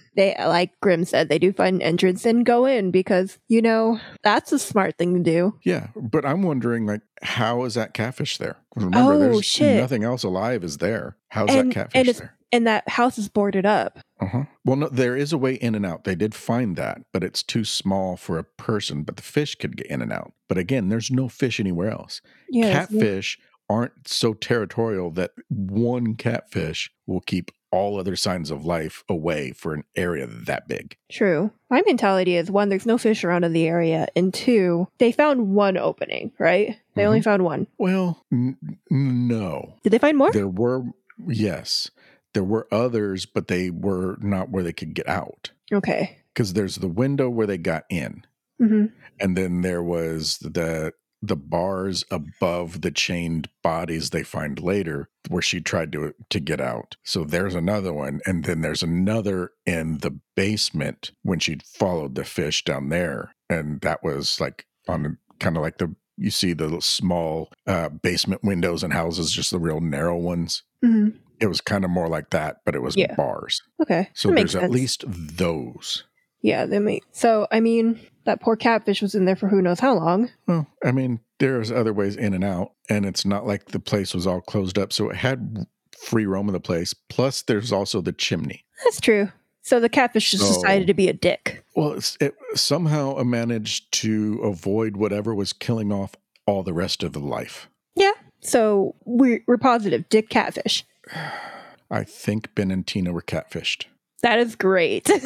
they, 0.17 0.35
like 0.39 0.73
Grim 0.81 1.05
said, 1.05 1.29
they 1.29 1.39
do 1.39 1.53
find 1.53 1.77
an 1.77 1.83
entrance 1.83 2.25
and 2.27 2.45
go 2.45 2.65
in 2.67 2.91
because, 2.91 3.39
you 3.49 3.63
know, 3.63 4.01
that's 4.25 4.51
a 4.53 4.59
smart 4.59 4.99
thing 4.99 5.15
to 5.15 5.21
do. 5.21 5.59
Yeah, 5.65 5.89
but 5.95 6.25
I'm 6.25 6.43
wondering, 6.43 6.87
like, 6.87 7.03
how 7.23 7.65
is 7.65 7.75
that 7.75 7.95
catfish 7.95 8.39
there? 8.39 8.57
Remember, 8.75 8.99
Oh, 8.99 9.19
there's 9.19 9.45
shit. 9.45 9.81
nothing 9.81 10.03
else 10.05 10.25
alive 10.25 10.65
is 10.65 10.79
there. 10.79 11.17
How's 11.29 11.51
And- 11.51 11.71
that 11.71 11.75
catfish 11.93 12.09
and 12.09 12.17
there? 12.17 12.35
And 12.51 12.67
that 12.67 12.89
house 12.89 13.19
is 13.19 13.29
boarded 13.29 13.67
up. 13.67 13.99
Uh-huh. 14.23 14.45
Well, 14.65 14.77
no, 14.77 14.89
there 14.89 15.15
is 15.15 15.35
a 15.35 15.39
way 15.39 15.53
in 15.55 15.75
and 15.75 15.85
out. 15.85 16.05
They 16.05 16.15
did 16.15 16.35
find 16.35 16.77
that, 16.77 17.03
but 17.13 17.23
it's 17.23 17.43
too 17.43 17.63
small 17.63 18.17
for 18.17 18.39
a 18.39 18.45
person. 18.45 19.03
But 19.03 19.17
the 19.17 19.23
fish 19.23 19.55
could 19.55 19.77
get 19.77 19.87
in 19.89 20.01
and 20.01 20.11
out. 20.11 20.33
But 20.49 20.57
again, 20.57 20.89
there's 20.89 21.11
no 21.11 21.29
fish 21.29 21.61
anywhere 21.61 21.91
else. 21.91 22.23
Yeah. 22.49 22.73
Catfish 22.73 23.39
aren't 23.69 24.09
so 24.09 24.35
territorial 24.35 25.11
that 25.13 25.33
one 25.49 26.15
catfish 26.15 26.91
will 27.07 27.21
keep 27.21 27.51
all 27.71 27.99
other 27.99 28.17
signs 28.17 28.51
of 28.51 28.65
life 28.65 29.05
away 29.09 29.51
for 29.51 29.75
an 29.75 29.85
area 29.95 30.27
that 30.27 30.67
big. 30.67 30.97
True. 31.11 31.51
My 31.69 31.83
mentality 31.85 32.35
is 32.35 32.51
one, 32.51 32.71
there's 32.71 32.87
no 32.87 32.97
fish 32.97 33.25
around 33.25 33.45
in 33.45 33.53
the 33.53 33.67
area, 33.67 34.09
and 34.17 34.33
two, 34.33 34.89
they 34.99 35.13
found 35.13 35.55
one 35.55 35.77
opening, 35.77 36.33
right? 36.39 36.79
They 36.95 37.05
only 37.05 37.21
found 37.21 37.45
one. 37.45 37.67
Well, 37.77 38.25
n- 38.33 38.57
no. 38.91 39.75
Did 39.83 39.91
they 39.91 39.99
find 39.99 40.17
more? 40.17 40.33
There 40.33 40.49
were, 40.49 40.83
yes, 41.27 41.91
there 42.33 42.43
were 42.45 42.67
others, 42.73 43.27
but 43.27 43.49
they 43.49 43.69
were 43.69 44.17
not 44.21 44.49
where 44.49 44.63
they 44.63 44.73
could 44.73 44.95
get 44.95 45.09
out. 45.09 45.51
Okay. 45.71 46.17
Because 46.33 46.55
there's 46.55 46.77
the 46.77 46.89
window 46.89 47.29
where 47.29 47.47
they 47.47 47.59
got 47.59 47.85
in, 47.91 48.25
hmm 48.59 48.87
and 49.21 49.37
then 49.37 49.63
there 49.63 49.83
was 49.83 50.39
the 50.39 50.93
the 51.21 51.37
bars 51.37 52.05
above 52.11 52.81
the 52.81 52.91
chained 52.91 53.49
bodies 53.63 54.11
they 54.11 54.23
find 54.23 54.61
later 54.61 55.09
where 55.29 55.43
she 55.43 55.61
tried 55.61 55.91
to 55.93 56.15
to 56.31 56.41
get 56.41 56.61
out. 56.61 56.97
So 57.03 57.25
there's 57.25 57.55
another 57.55 57.93
one 57.93 58.21
and 58.27 58.45
then 58.45 58.61
there's 58.61 58.83
another 58.83 59.51
in 59.67 59.99
the 59.99 60.19
basement 60.37 61.11
when 61.23 61.39
she 61.41 61.59
followed 61.65 62.15
the 62.15 62.25
fish 62.25 62.65
down 62.65 62.89
there 62.89 63.35
and 63.51 63.81
that 63.81 64.03
was 64.05 64.41
like 64.41 64.67
on 64.89 65.19
kind 65.41 65.57
of 65.57 65.63
like 65.63 65.79
the 65.79 65.95
you 66.17 66.31
see 66.31 66.53
the 66.53 66.81
small 66.81 67.51
uh, 67.67 67.89
basement 67.89 68.43
windows 68.43 68.83
and 68.83 68.93
houses 68.93 69.31
just 69.33 69.51
the 69.51 69.59
real 69.59 69.81
narrow 69.81 70.17
ones. 70.17 70.63
hmm 70.83 71.11
It 71.41 71.47
was 71.47 71.61
kind 71.61 71.85
of 71.85 71.91
more 71.91 72.09
like 72.09 72.31
that 72.31 72.59
but 72.65 72.75
it 72.75 72.83
was 72.83 72.97
Yeah. 72.97 73.15
bars. 73.17 73.63
Okay. 73.83 74.09
So 74.15 74.31
there's 74.31 74.55
at 74.57 74.71
least 74.71 75.05
those. 75.09 76.05
Yeah, 76.41 76.67
they 76.67 76.79
make. 76.79 77.03
So, 77.13 77.47
I 77.51 77.61
mean, 77.61 77.99
that 78.25 78.41
poor 78.41 78.57
catfish 78.57 79.03
was 79.03 79.15
in 79.15 79.25
there 79.25 79.37
for 79.37 79.49
who 79.49 79.61
knows 79.63 79.81
how 79.81 79.95
long. 79.95 80.31
Well, 80.47 80.67
I 80.85 80.93
mean, 80.93 81.21
there's 81.39 81.71
other 81.73 81.93
ways 81.93 82.17
in 82.17 82.35
and 82.35 82.45
out, 82.45 82.73
and 82.89 83.05
it's 83.07 83.25
not 83.25 83.47
like 83.47 83.67
the 83.67 83.81
place 83.81 84.15
was 84.15 84.27
all 84.27 84.41
closed 84.41 84.79
up, 84.79 84.93
so 84.93 85.11
it 85.11 85.17
had 85.17 85.67
free 85.97 86.27
roam 86.27 86.49
of 86.49 86.53
the 86.53 86.61
place. 86.61 86.95
Plus, 87.09 87.43
there's 87.43 87.73
also 87.73 88.01
the 88.01 88.13
chimney. 88.13 88.65
That's 88.85 89.01
true. 89.01 89.33
So 89.63 89.81
the 89.81 89.89
catfish 89.89 90.31
just 90.31 90.45
So- 90.47 90.55
decided 90.55 90.87
to 90.87 90.95
be 90.95 91.09
a 91.09 91.13
dick. 91.13 91.65
Well, 91.75 91.99
it 92.21 92.35
somehow 92.55 93.23
managed 93.25 93.91
to 94.01 94.41
avoid 94.43 94.97
whatever 94.97 95.35
was 95.35 95.53
killing 95.53 95.93
off 95.93 96.15
all 96.47 96.63
the 96.63 96.73
rest 96.73 97.03
of 97.03 97.13
the 97.13 97.19
life. 97.21 97.69
Yeah. 97.95 98.13
So 98.41 98.95
we're, 99.05 99.41
we're 99.47 99.59
positive. 99.59 100.09
Dick 100.09 100.29
catfish. 100.31 100.85
I 101.91 102.05
think 102.05 102.55
Ben 102.55 102.71
and 102.71 102.87
Tina 102.87 103.13
were 103.13 103.23
catfished. 103.23 103.87
That 104.23 104.39
is 104.39 104.57
great. 104.57 105.11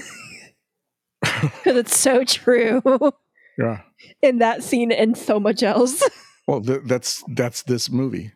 Because 1.64 1.76
it's 1.76 1.98
so 1.98 2.24
true 2.24 2.82
Yeah. 3.58 3.80
in 4.22 4.38
that 4.38 4.62
scene 4.62 4.90
and 4.92 5.16
so 5.16 5.38
much 5.40 5.62
else. 5.62 6.02
Well, 6.48 6.60
th- 6.60 6.80
that's 6.86 7.22
that's 7.28 7.62
this 7.62 7.88
movie. 7.88 8.32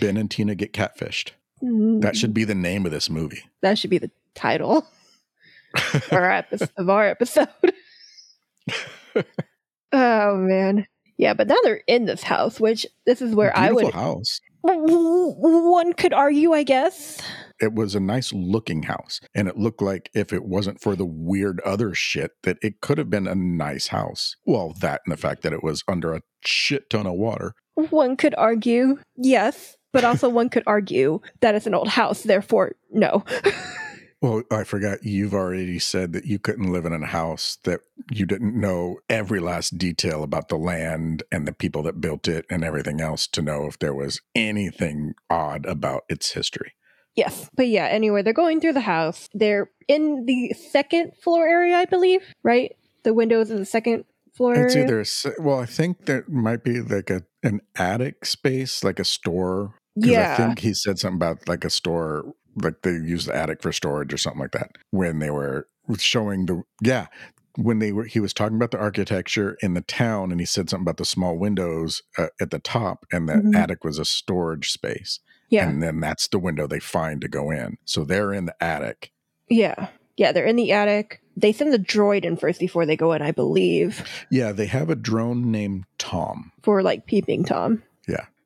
Ben 0.00 0.16
and 0.16 0.28
Tina 0.28 0.56
get 0.56 0.72
catfished. 0.72 1.30
That 1.62 2.16
should 2.16 2.34
be 2.34 2.42
the 2.42 2.54
name 2.54 2.84
of 2.84 2.90
this 2.90 3.08
movie. 3.08 3.44
that 3.62 3.78
should 3.78 3.90
be 3.90 3.98
the 3.98 4.10
title 4.34 4.84
of 5.94 6.08
our, 6.12 6.30
epi- 6.32 6.66
of 6.76 6.90
our 6.90 7.06
episode. 7.08 7.48
oh 9.92 10.36
man. 10.36 10.86
Yeah, 11.16 11.34
but 11.34 11.46
now 11.46 11.54
they're 11.62 11.82
in 11.86 12.06
this 12.06 12.24
house, 12.24 12.58
which 12.58 12.86
this 13.06 13.22
is 13.22 13.34
where 13.36 13.56
I 13.56 13.68
Beautiful 13.68 13.86
would 13.86 13.94
house. 13.94 14.40
One 14.64 15.92
could 15.92 16.12
argue, 16.12 16.52
I 16.52 16.62
guess. 16.62 17.20
it 17.60 17.72
was 17.74 17.94
a 17.94 18.00
nice 18.00 18.32
looking 18.32 18.82
house 18.84 19.20
and 19.34 19.46
it 19.46 19.56
looked 19.56 19.80
like 19.80 20.10
if 20.14 20.32
it 20.32 20.44
wasn't 20.44 20.80
for 20.80 20.96
the 20.96 21.04
weird 21.06 21.60
other 21.60 21.94
shit 21.94 22.32
that 22.42 22.58
it 22.62 22.80
could 22.80 22.98
have 22.98 23.08
been 23.08 23.28
a 23.28 23.34
nice 23.34 23.88
house 23.88 24.34
well 24.44 24.74
that 24.80 25.00
and 25.06 25.12
the 25.12 25.16
fact 25.16 25.42
that 25.42 25.52
it 25.52 25.62
was 25.62 25.84
under 25.86 26.12
a 26.14 26.22
shit 26.44 26.90
ton 26.90 27.06
of 27.06 27.12
water 27.14 27.54
One 27.76 28.16
could 28.16 28.34
argue, 28.36 28.98
yes, 29.16 29.76
but 29.92 30.02
also 30.04 30.28
one 30.28 30.48
could 30.48 30.64
argue 30.66 31.20
that 31.40 31.54
it's 31.54 31.66
an 31.66 31.74
old 31.74 31.88
house, 31.88 32.22
therefore, 32.22 32.74
no. 32.90 33.24
well 34.24 34.42
i 34.50 34.64
forgot 34.64 35.04
you've 35.04 35.34
already 35.34 35.78
said 35.78 36.12
that 36.12 36.24
you 36.24 36.38
couldn't 36.38 36.72
live 36.72 36.84
in 36.84 36.92
a 36.92 37.06
house 37.06 37.58
that 37.64 37.80
you 38.10 38.24
didn't 38.24 38.58
know 38.58 38.98
every 39.08 39.40
last 39.40 39.76
detail 39.76 40.22
about 40.22 40.48
the 40.48 40.56
land 40.56 41.22
and 41.30 41.46
the 41.46 41.52
people 41.52 41.82
that 41.82 42.00
built 42.00 42.26
it 42.26 42.46
and 42.48 42.64
everything 42.64 43.00
else 43.00 43.26
to 43.26 43.42
know 43.42 43.66
if 43.66 43.78
there 43.78 43.94
was 43.94 44.20
anything 44.34 45.14
odd 45.28 45.66
about 45.66 46.04
its 46.08 46.32
history 46.32 46.72
yes. 47.16 47.48
But 47.54 47.68
yeah, 47.68 47.86
anyway, 47.86 48.22
they're 48.22 48.32
going 48.32 48.60
through 48.60 48.72
the 48.72 48.80
house. 48.80 49.28
They're 49.32 49.70
in 49.86 50.26
the 50.26 50.52
second 50.72 51.12
floor 51.22 51.46
area, 51.46 51.76
I 51.76 51.84
believe, 51.84 52.22
right? 52.42 52.72
The 53.04 53.14
windows 53.14 53.52
in 53.52 53.58
the 53.58 53.64
second 53.64 54.04
floor 54.34 54.54
it's 54.64 54.74
area. 54.74 54.88
either 54.88 55.04
well 55.38 55.60
i 55.60 55.66
think 55.66 56.06
there 56.06 56.24
might 56.26 56.64
be 56.64 56.80
like 56.80 57.08
a 57.08 57.22
an 57.44 57.60
attic 57.76 58.26
space 58.26 58.82
like 58.82 58.98
a 58.98 59.04
store 59.04 59.76
yeah. 59.96 60.32
I 60.32 60.36
think 60.36 60.58
he 60.58 60.74
said 60.74 60.98
something 60.98 61.16
about 61.16 61.48
like 61.48 61.64
a 61.64 61.70
store, 61.70 62.34
like 62.56 62.82
they 62.82 62.92
use 62.92 63.26
the 63.26 63.34
attic 63.36 63.62
for 63.62 63.72
storage 63.72 64.12
or 64.12 64.18
something 64.18 64.40
like 64.40 64.52
that 64.52 64.72
when 64.90 65.18
they 65.18 65.30
were 65.30 65.66
showing 65.98 66.46
the, 66.46 66.62
yeah, 66.82 67.06
when 67.56 67.78
they 67.78 67.92
were, 67.92 68.04
he 68.04 68.18
was 68.20 68.32
talking 68.32 68.56
about 68.56 68.70
the 68.72 68.78
architecture 68.78 69.56
in 69.62 69.74
the 69.74 69.80
town 69.82 70.30
and 70.32 70.40
he 70.40 70.46
said 70.46 70.68
something 70.68 70.84
about 70.84 70.96
the 70.96 71.04
small 71.04 71.36
windows 71.38 72.02
uh, 72.18 72.26
at 72.40 72.50
the 72.50 72.58
top 72.58 73.06
and 73.12 73.28
the 73.28 73.34
Mhm. 73.34 73.54
attic 73.54 73.84
was 73.84 73.98
a 73.98 74.04
storage 74.04 74.70
space. 74.72 75.20
yeah. 75.50 75.68
And 75.68 75.80
then 75.82 76.00
that's 76.00 76.26
the 76.26 76.38
window 76.38 76.66
they 76.66 76.80
find 76.80 77.20
to 77.20 77.28
go 77.28 77.50
in. 77.52 77.76
So 77.84 78.02
they're 78.04 78.32
in 78.32 78.46
the 78.46 78.60
attic. 78.64 79.12
Yeah. 79.48 79.88
Yeah, 80.16 80.32
they're 80.32 80.46
in 80.46 80.56
the 80.56 80.72
attic. 80.72 81.20
They 81.36 81.52
send 81.52 81.72
the 81.72 81.78
droid 81.78 82.24
in 82.24 82.36
first 82.36 82.58
before 82.60 82.86
they 82.86 82.96
go 82.96 83.12
in, 83.12 83.22
I 83.22 83.30
believe, 83.30 84.08
Yeah, 84.30 84.52
they 84.52 84.66
have 84.66 84.88
a 84.90 84.94
drone 84.96 85.50
named 85.52 85.84
Tom. 85.98 86.50
for 86.62 86.82
like 86.82 87.06
peeping 87.06 87.44
Tom. 87.44 87.82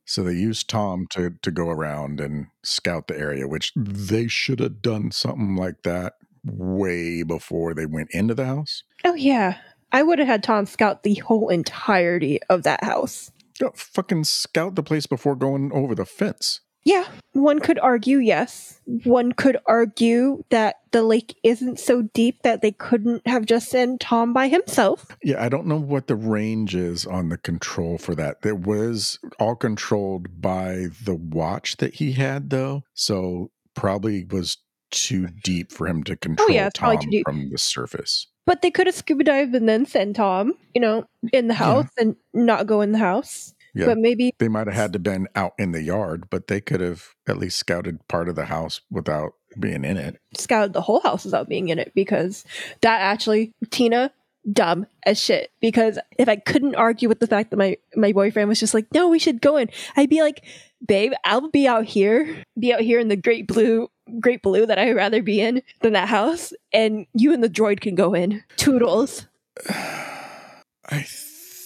Yeah. 0.08 0.14
So 0.14 0.22
they 0.22 0.34
used 0.34 0.68
Tom 0.68 1.06
to 1.10 1.34
to 1.42 1.50
go 1.50 1.68
around 1.68 2.20
and 2.20 2.46
scout 2.62 3.08
the 3.08 3.18
area, 3.18 3.46
which 3.46 3.72
they 3.76 4.28
should 4.28 4.60
have 4.60 4.82
done 4.82 5.10
something 5.10 5.56
like 5.56 5.82
that 5.84 6.14
way 6.44 7.22
before 7.22 7.74
they 7.74 7.86
went 7.86 8.08
into 8.12 8.34
the 8.34 8.46
house. 8.46 8.82
Oh, 9.04 9.14
yeah. 9.14 9.58
I 9.92 10.02
would 10.02 10.18
have 10.18 10.28
had 10.28 10.42
Tom 10.42 10.66
scout 10.66 11.02
the 11.02 11.14
whole 11.14 11.48
entirety 11.48 12.40
of 12.50 12.62
that 12.64 12.84
house. 12.84 13.30
Go 13.58 13.72
fucking 13.74 14.24
scout 14.24 14.74
the 14.76 14.82
place 14.82 15.06
before 15.06 15.34
going 15.34 15.72
over 15.72 15.94
the 15.94 16.04
fence. 16.04 16.60
Yeah, 16.88 17.04
one 17.34 17.60
could 17.60 17.78
argue 17.80 18.16
yes. 18.16 18.80
One 19.04 19.32
could 19.32 19.58
argue 19.66 20.42
that 20.48 20.76
the 20.90 21.02
lake 21.02 21.36
isn't 21.44 21.78
so 21.78 22.00
deep 22.00 22.40
that 22.44 22.62
they 22.62 22.72
couldn't 22.72 23.26
have 23.26 23.44
just 23.44 23.68
sent 23.68 24.00
Tom 24.00 24.32
by 24.32 24.48
himself. 24.48 25.06
Yeah, 25.22 25.44
I 25.44 25.50
don't 25.50 25.66
know 25.66 25.76
what 25.76 26.06
the 26.06 26.16
range 26.16 26.74
is 26.74 27.04
on 27.04 27.28
the 27.28 27.36
control 27.36 27.98
for 27.98 28.14
that. 28.14 28.38
It 28.42 28.60
was 28.60 29.18
all 29.38 29.54
controlled 29.54 30.40
by 30.40 30.86
the 31.04 31.14
watch 31.14 31.76
that 31.76 31.96
he 31.96 32.12
had, 32.12 32.48
though. 32.48 32.84
So 32.94 33.50
probably 33.74 34.24
was 34.24 34.56
too 34.90 35.28
deep 35.44 35.70
for 35.70 35.86
him 35.86 36.02
to 36.04 36.14
oh, 36.14 36.16
control 36.16 36.48
Oh, 36.48 36.54
yeah, 36.54 36.70
Tom 36.72 36.96
from 37.22 37.50
the 37.50 37.58
surface. 37.58 38.28
But 38.46 38.62
they 38.62 38.70
could 38.70 38.86
have 38.86 38.96
scuba 38.96 39.24
dived 39.24 39.54
and 39.54 39.68
then 39.68 39.84
sent 39.84 40.16
Tom, 40.16 40.54
you 40.74 40.80
know, 40.80 41.04
in 41.34 41.48
the 41.48 41.52
Yeah. 41.52 41.58
house 41.58 41.90
and 41.98 42.16
not 42.32 42.66
go 42.66 42.80
in 42.80 42.92
the 42.92 42.98
house. 42.98 43.52
Yeah. 43.74 43.86
But 43.86 43.98
maybe 43.98 44.34
They 44.38 44.48
might 44.48 44.66
have 44.66 44.76
had 44.76 44.92
to 44.94 44.98
been 44.98 45.28
out 45.34 45.54
in 45.58 45.72
the 45.72 45.82
yard, 45.82 46.28
but 46.30 46.46
they 46.48 46.60
could 46.60 46.80
have 46.80 47.14
at 47.26 47.38
least 47.38 47.58
scouted 47.58 48.06
part 48.08 48.28
of 48.28 48.34
the 48.34 48.46
house 48.46 48.80
without 48.90 49.34
being 49.58 49.84
in 49.84 49.96
it. 49.96 50.20
scouted 50.36 50.72
the 50.72 50.82
whole 50.82 51.00
house 51.00 51.24
without 51.24 51.48
being 51.48 51.68
in 51.68 51.78
it 51.78 51.92
because 51.94 52.44
that 52.80 53.00
actually, 53.00 53.52
Tina, 53.70 54.12
dumb 54.50 54.86
as 55.04 55.20
shit 55.20 55.50
because 55.60 55.98
if 56.18 56.28
I 56.28 56.36
couldn't 56.36 56.74
argue 56.74 57.08
with 57.08 57.20
the 57.20 57.26
fact 57.26 57.50
that 57.50 57.56
my 57.56 57.76
my 57.96 58.12
boyfriend 58.12 58.48
was 58.48 58.60
just 58.60 58.74
like, 58.74 58.86
"No, 58.94 59.08
we 59.08 59.18
should 59.18 59.40
go 59.40 59.56
in," 59.56 59.68
I'd 59.96 60.08
be 60.08 60.22
like, 60.22 60.44
"Babe, 60.86 61.12
I'll 61.24 61.50
be 61.50 61.66
out 61.66 61.84
here, 61.84 62.42
be 62.58 62.72
out 62.72 62.80
here 62.80 63.00
in 63.00 63.08
the 63.08 63.16
great 63.16 63.46
blue, 63.46 63.90
great 64.20 64.42
blue 64.42 64.66
that 64.66 64.78
I'd 64.78 64.96
rather 64.96 65.22
be 65.22 65.40
in 65.40 65.62
than 65.82 65.92
that 65.94 66.08
house, 66.08 66.52
and 66.72 67.06
you 67.14 67.32
and 67.32 67.42
the 67.42 67.50
droid 67.50 67.80
can 67.80 67.94
go 67.94 68.14
in." 68.14 68.42
Toodles. 68.56 69.26
I 69.68 71.02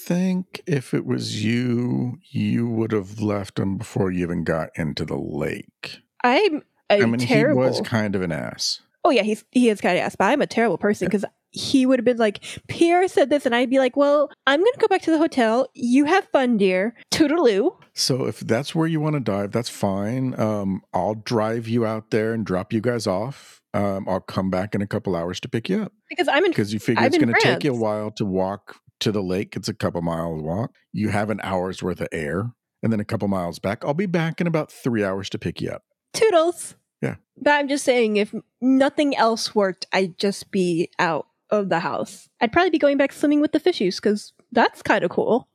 think 0.07 0.63
if 0.67 0.95
it 0.95 1.07
was 1.07 1.45
you, 1.45 2.19
you 2.31 2.69
would 2.69 2.93
have 2.93 3.21
left 3.21 3.59
him 3.59 3.77
before 3.79 4.11
you 4.11 4.25
even 4.25 4.45
got 4.45 4.71
into 4.77 5.05
the 5.05 5.17
lake. 5.17 6.01
I'm 6.25 6.63
a 6.91 7.03
I 7.03 7.07
mean, 7.07 7.19
terrible. 7.21 7.63
he 7.63 7.69
was 7.69 7.81
kind 7.83 8.15
of 8.15 8.23
an 8.23 8.33
ass. 8.33 8.81
oh 9.05 9.11
yeah, 9.11 9.23
he's 9.23 9.45
he 9.51 9.69
is 9.69 9.81
kind 9.81 9.97
of 9.99 10.05
ass, 10.05 10.17
but 10.17 10.25
I'm 10.27 10.43
a 10.43 10.47
terrible 10.47 10.79
person 10.79 11.07
because 11.07 11.25
he 11.55 11.85
would 11.85 11.99
have 11.99 12.05
been 12.07 12.17
like, 12.17 12.43
Pierre 12.69 13.07
said 13.09 13.29
this, 13.29 13.45
and 13.45 13.55
I'd 13.55 13.69
be 13.71 13.79
like, 13.79 13.97
well, 13.97 14.31
I'm 14.47 14.61
gonna 14.61 14.71
go 14.79 14.89
back 14.89 15.03
to 15.03 15.11
the 15.11 15.19
hotel. 15.19 15.69
You 15.75 16.07
have 16.07 16.27
fun, 16.33 16.57
dear. 16.57 16.95
Toodaloo. 17.13 17.77
So 17.95 18.25
if 18.27 18.41
that's 18.41 18.75
where 18.75 18.87
you 18.87 19.01
want 19.01 19.15
to 19.15 19.21
dive, 19.21 19.53
that's 19.53 19.69
fine. 19.69 20.39
Um, 20.41 20.81
I'll 20.95 21.15
drive 21.15 21.69
you 21.69 21.85
out 21.85 22.11
there 22.11 22.33
and 22.33 22.45
drop 22.47 22.73
you 22.73 22.81
guys 22.81 23.07
off. 23.07 23.61
Um, 23.75 24.07
I'll 24.09 24.21
come 24.21 24.51
back 24.51 24.75
in 24.75 24.83
a 24.83 24.87
couple 24.87 25.17
hours 25.17 25.41
to 25.41 25.49
pick 25.49 25.71
you 25.71 25.83
up 25.85 25.93
Because 26.11 26.29
I'm 26.29 26.45
in. 26.45 26.51
because 26.51 26.75
you 26.75 26.79
figure 26.79 27.01
I'm 27.01 27.07
it's 27.07 27.17
going 27.17 27.33
to 27.33 27.41
take 27.41 27.65
you 27.65 27.73
a 27.73 27.77
while 27.79 28.11
to 28.13 28.25
walk 28.27 28.77
to 29.03 29.13
the 29.13 29.23
lake. 29.23 29.57
It's 29.57 29.69
a 29.69 29.75
couple 29.75 30.01
miles 30.03 30.43
walk. 30.43 30.75
You 30.93 31.11
have 31.11 31.31
an 31.31 31.41
hour's 31.43 31.83
worth 31.83 32.01
of 32.01 32.09
air, 32.13 32.53
and 32.83 32.93
then 32.93 33.01
a 33.01 33.05
couple 33.05 33.29
miles 33.29 33.59
back. 33.59 33.85
I'll 33.85 33.95
be 33.95 34.07
back 34.07 34.41
in 34.41 34.47
about 34.47 34.73
three 34.73 35.05
hours 35.05 35.29
to 35.31 35.39
pick 35.39 35.61
you 35.61 35.71
up. 35.71 35.83
Toodles. 36.13 36.77
Yeah. 37.01 37.17
But 37.37 37.53
I'm 37.53 37.69
just 37.69 37.85
saying, 37.85 38.17
if 38.17 38.35
nothing 38.61 39.17
else 39.17 39.55
worked, 39.55 39.87
I'd 39.93 40.19
just 40.19 40.51
be 40.51 40.91
out 40.99 41.27
of 41.51 41.69
the 41.69 41.81
house. 41.81 42.29
I'd 42.41 42.53
probably 42.53 42.71
be 42.71 42.79
going 42.79 42.97
back 42.97 43.13
swimming 43.13 43.41
with 43.41 43.53
the 43.53 43.61
fishies 43.61 43.97
because 43.97 44.33
that's 44.53 44.83
kind 44.83 45.05
of 45.05 45.11
cool. 45.11 45.49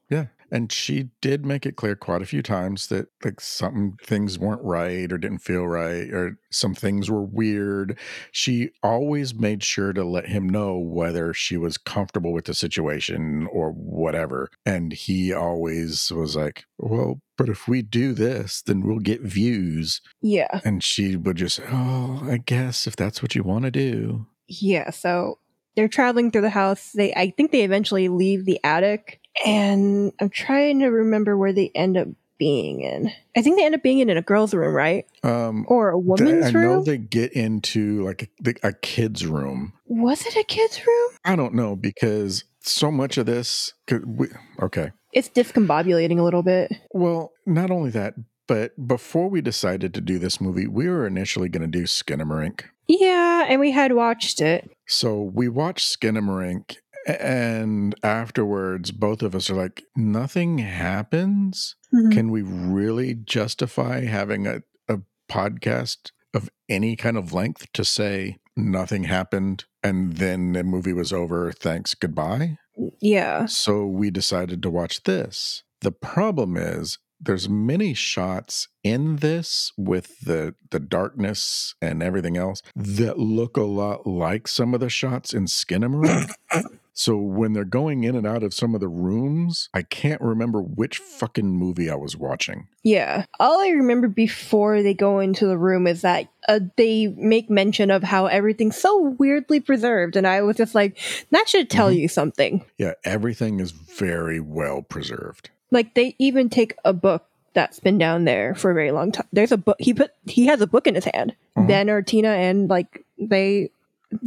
And 0.52 0.72
she 0.72 1.10
did 1.22 1.46
make 1.46 1.66
it 1.66 1.76
clear 1.76 1.96
quite 1.96 2.22
a 2.22 2.26
few 2.26 2.42
times 2.42 2.88
that 2.88 3.08
like 3.24 3.42
some 3.42 3.98
things 4.02 4.40
weren't 4.40 4.64
right 4.64 5.12
or 5.12 5.18
didn't 5.18 5.40
feel 5.40 5.68
right 5.68 6.10
or 6.12 6.40
some 6.52 6.74
things 6.74 7.10
were 7.10 7.24
weird. 7.24 8.00
She 8.32 8.70
always 8.82 9.36
made 9.36 9.64
sure 9.64 9.94
to 9.94 10.04
let 10.04 10.28
him 10.28 10.48
know 10.48 10.78
whether 10.78 11.34
she 11.34 11.58
was 11.58 11.78
comfortable 11.78 12.34
with 12.34 12.46
the 12.46 12.54
situation 12.54 13.48
or 13.52 13.72
whatever. 13.72 14.50
And 14.66 14.94
he 14.94 15.34
always 15.34 16.12
was 16.12 16.36
like, 16.36 16.66
well, 16.78 17.22
but 17.38 17.50
if 17.50 17.68
we 17.68 17.82
do 17.82 18.14
this, 18.14 18.62
then 18.62 18.82
we'll 18.82 19.00
get 19.00 19.22
views. 19.22 20.02
Yeah. 20.22 20.62
And 20.64 20.84
she 20.84 21.16
would 21.16 21.38
just, 21.38 21.60
oh, 21.70 22.22
I 22.24 22.38
guess 22.38 22.88
if 22.88 22.96
that's 22.96 23.22
what 23.22 23.36
you 23.36 23.44
want 23.44 23.66
to 23.66 23.72
do. 23.72 24.28
Yeah. 24.48 24.92
So 24.92 25.40
they're 25.76 25.88
traveling 25.88 26.32
through 26.32 26.42
the 26.42 26.50
house. 26.50 26.92
They, 26.94 27.14
I 27.14 27.30
think 27.30 27.52
they 27.52 27.62
eventually 27.62 28.10
leave 28.10 28.46
the 28.46 28.60
attic, 28.64 29.22
and 29.46 30.12
I'm 30.20 30.30
trying 30.30 30.80
to 30.80 30.88
remember 30.88 31.38
where 31.38 31.54
they 31.54 31.72
end 31.76 31.98
up 31.98 32.08
being 32.38 32.82
in. 32.82 33.12
I 33.36 33.42
think 33.42 33.58
they 33.58 33.66
end 33.66 33.74
up 33.76 33.82
being 33.84 34.00
in 34.00 34.10
a 34.10 34.22
girl's 34.22 34.54
room, 34.54 34.74
right? 34.76 35.06
Um, 35.24 35.66
Or 35.70 35.90
a 35.90 35.98
woman's 35.98 36.46
I 36.48 36.52
know 36.52 36.60
room? 36.76 36.84
they 36.84 36.98
get 36.98 37.34
into 37.34 38.04
like 38.06 38.30
a, 38.46 38.54
a 38.68 38.74
kid's 38.74 39.26
room 39.26 39.74
Was 39.88 40.24
it 40.26 40.36
a 40.36 40.44
kid's 40.44 40.86
room? 40.86 41.10
I 41.26 41.36
don't 41.36 41.56
know 41.56 41.76
because 41.76 42.44
so 42.60 42.92
much 42.92 43.18
of 43.18 43.26
this. 43.26 43.74
'cause 43.88 44.02
We, 44.06 44.28
okay. 44.62 44.92
It's 45.14 45.30
discombobulating 45.30 46.20
a 46.20 46.24
little 46.24 46.44
bit. 46.44 46.72
Well, 46.92 47.32
not 47.46 47.72
only 47.72 47.90
that, 47.92 48.14
but 48.46 48.88
before 48.88 49.30
we 49.30 49.42
decided 49.42 49.94
to 49.96 50.02
do 50.02 50.20
this 50.20 50.40
movie, 50.40 50.68
we 50.68 50.88
were 50.90 51.08
initially 51.08 51.50
going 51.50 51.70
to 51.70 51.80
do 51.80 51.86
Skinamarink. 51.86 52.62
Yeah, 52.88 53.46
and 53.50 53.60
we 53.60 53.72
had 53.72 53.94
watched 53.94 54.42
it. 54.42 54.70
So 54.88 55.22
we 55.22 55.50
watched 55.50 56.00
Skinamarink, 56.00 56.78
and 57.08 57.96
afterwards, 58.04 58.92
both 58.92 59.22
of 59.24 59.34
us 59.36 59.50
are 59.50 59.56
like, 59.56 59.84
nothing 59.96 60.60
happens. 60.60 61.76
Mhm. 61.94 62.12
Can 62.12 62.32
we 62.32 62.42
really 62.42 63.14
justify 63.16 64.06
having 64.06 64.46
a, 64.48 64.62
a 64.90 65.00
podcast 65.30 66.12
of 66.34 66.50
any 66.70 66.96
kind 66.96 67.18
of 67.18 67.34
length 67.34 67.72
to 67.74 67.86
say 67.86 68.38
nothing 68.56 69.06
happened 69.06 69.66
and 69.84 70.18
then 70.18 70.54
the 70.54 70.64
movie 70.64 70.94
was 70.94 71.14
over? 71.14 71.52
Thanks, 71.52 71.94
goodbye. 71.96 72.58
Yeah. 73.00 73.46
So 73.46 73.86
we 73.86 74.12
decided 74.12 74.62
to 74.64 74.70
watch 74.70 75.04
this. 75.04 75.64
The 75.82 75.92
problem 75.92 76.58
is 76.58 77.00
there's 77.20 77.50
many 77.50 77.94
shots 77.96 78.68
in 78.84 79.18
this 79.18 79.72
with 79.78 80.20
the 80.20 80.54
the 80.70 80.80
darkness 80.80 81.74
and 81.82 82.04
everything 82.04 82.38
else 82.38 82.62
that 82.76 83.18
look 83.18 83.58
a 83.58 83.64
lot 83.64 84.06
like 84.06 84.48
some 84.48 84.74
of 84.76 84.80
the 84.80 84.90
shots 84.90 85.34
in 85.34 85.46
Skinamarink. 85.46 86.30
so 87.00 87.16
when 87.16 87.54
they're 87.54 87.64
going 87.64 88.04
in 88.04 88.16
and 88.16 88.26
out 88.26 88.42
of 88.42 88.56
some 88.56 88.74
of 88.74 88.82
the 88.82 88.88
rooms, 88.88 89.70
I 89.72 89.84
can't 89.84 90.20
remember 90.20 90.60
which 90.62 90.98
fucking 90.98 91.46
movie 91.48 91.92
I 91.92 91.96
was 91.96 92.18
watching. 92.18 92.68
Yeah. 92.84 93.26
All 93.40 93.62
I 93.62 93.70
remember 93.70 94.08
before 94.08 94.82
they 94.82 94.96
go 94.96 95.20
into 95.20 95.46
the 95.46 95.60
room 95.60 95.86
is 95.86 96.02
that 96.02 96.28
uh, 96.48 96.60
they 96.76 97.08
make 97.16 97.52
mention 97.52 97.92
of 97.92 98.02
how 98.02 98.26
everything's 98.26 98.78
so 98.78 99.16
weirdly 99.20 99.60
preserved. 99.60 100.16
And 100.16 100.26
I 100.26 100.42
was 100.42 100.58
just 100.58 100.74
like, 100.74 100.98
that 101.30 101.48
should 101.48 101.70
tell 101.70 101.92
Mhm. 101.92 101.98
you 102.00 102.08
something. 102.08 102.66
Yeah, 102.80 102.94
everything 103.04 103.60
is 103.60 103.70
very 103.72 104.40
well 104.40 104.82
preserved. 104.82 105.52
Like, 105.70 105.94
they 105.94 106.16
even 106.18 106.50
take 106.50 106.74
a 106.84 106.94
book 106.94 107.26
that's 107.54 107.80
been 107.80 107.98
down 108.00 108.26
there 108.26 108.56
for 108.56 108.72
a 108.72 108.74
very 108.74 108.92
long 108.92 109.12
time. 109.12 109.28
There's 109.32 109.52
a 109.52 109.58
book. 109.58 109.76
He 109.80 109.94
put, 109.94 110.12
he 110.26 110.48
has 110.48 110.62
a 110.62 110.68
book 110.68 110.88
in 110.88 110.96
his 110.96 111.06
hand. 111.06 111.36
Mhm. 111.58 111.68
Ben 111.68 111.90
or 111.92 112.02
Tina, 112.02 112.30
and 112.30 112.70
like, 112.70 113.04
they, 113.20 113.70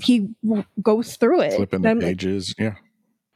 he 0.02 0.28
w- 0.44 0.64
goes 0.82 1.16
through 1.16 1.40
it. 1.42 1.54
Flipping 1.54 1.82
the 1.82 1.90
I'm 1.90 1.98
like, 1.98 2.06
pages. 2.08 2.54
yeah. 2.58 2.74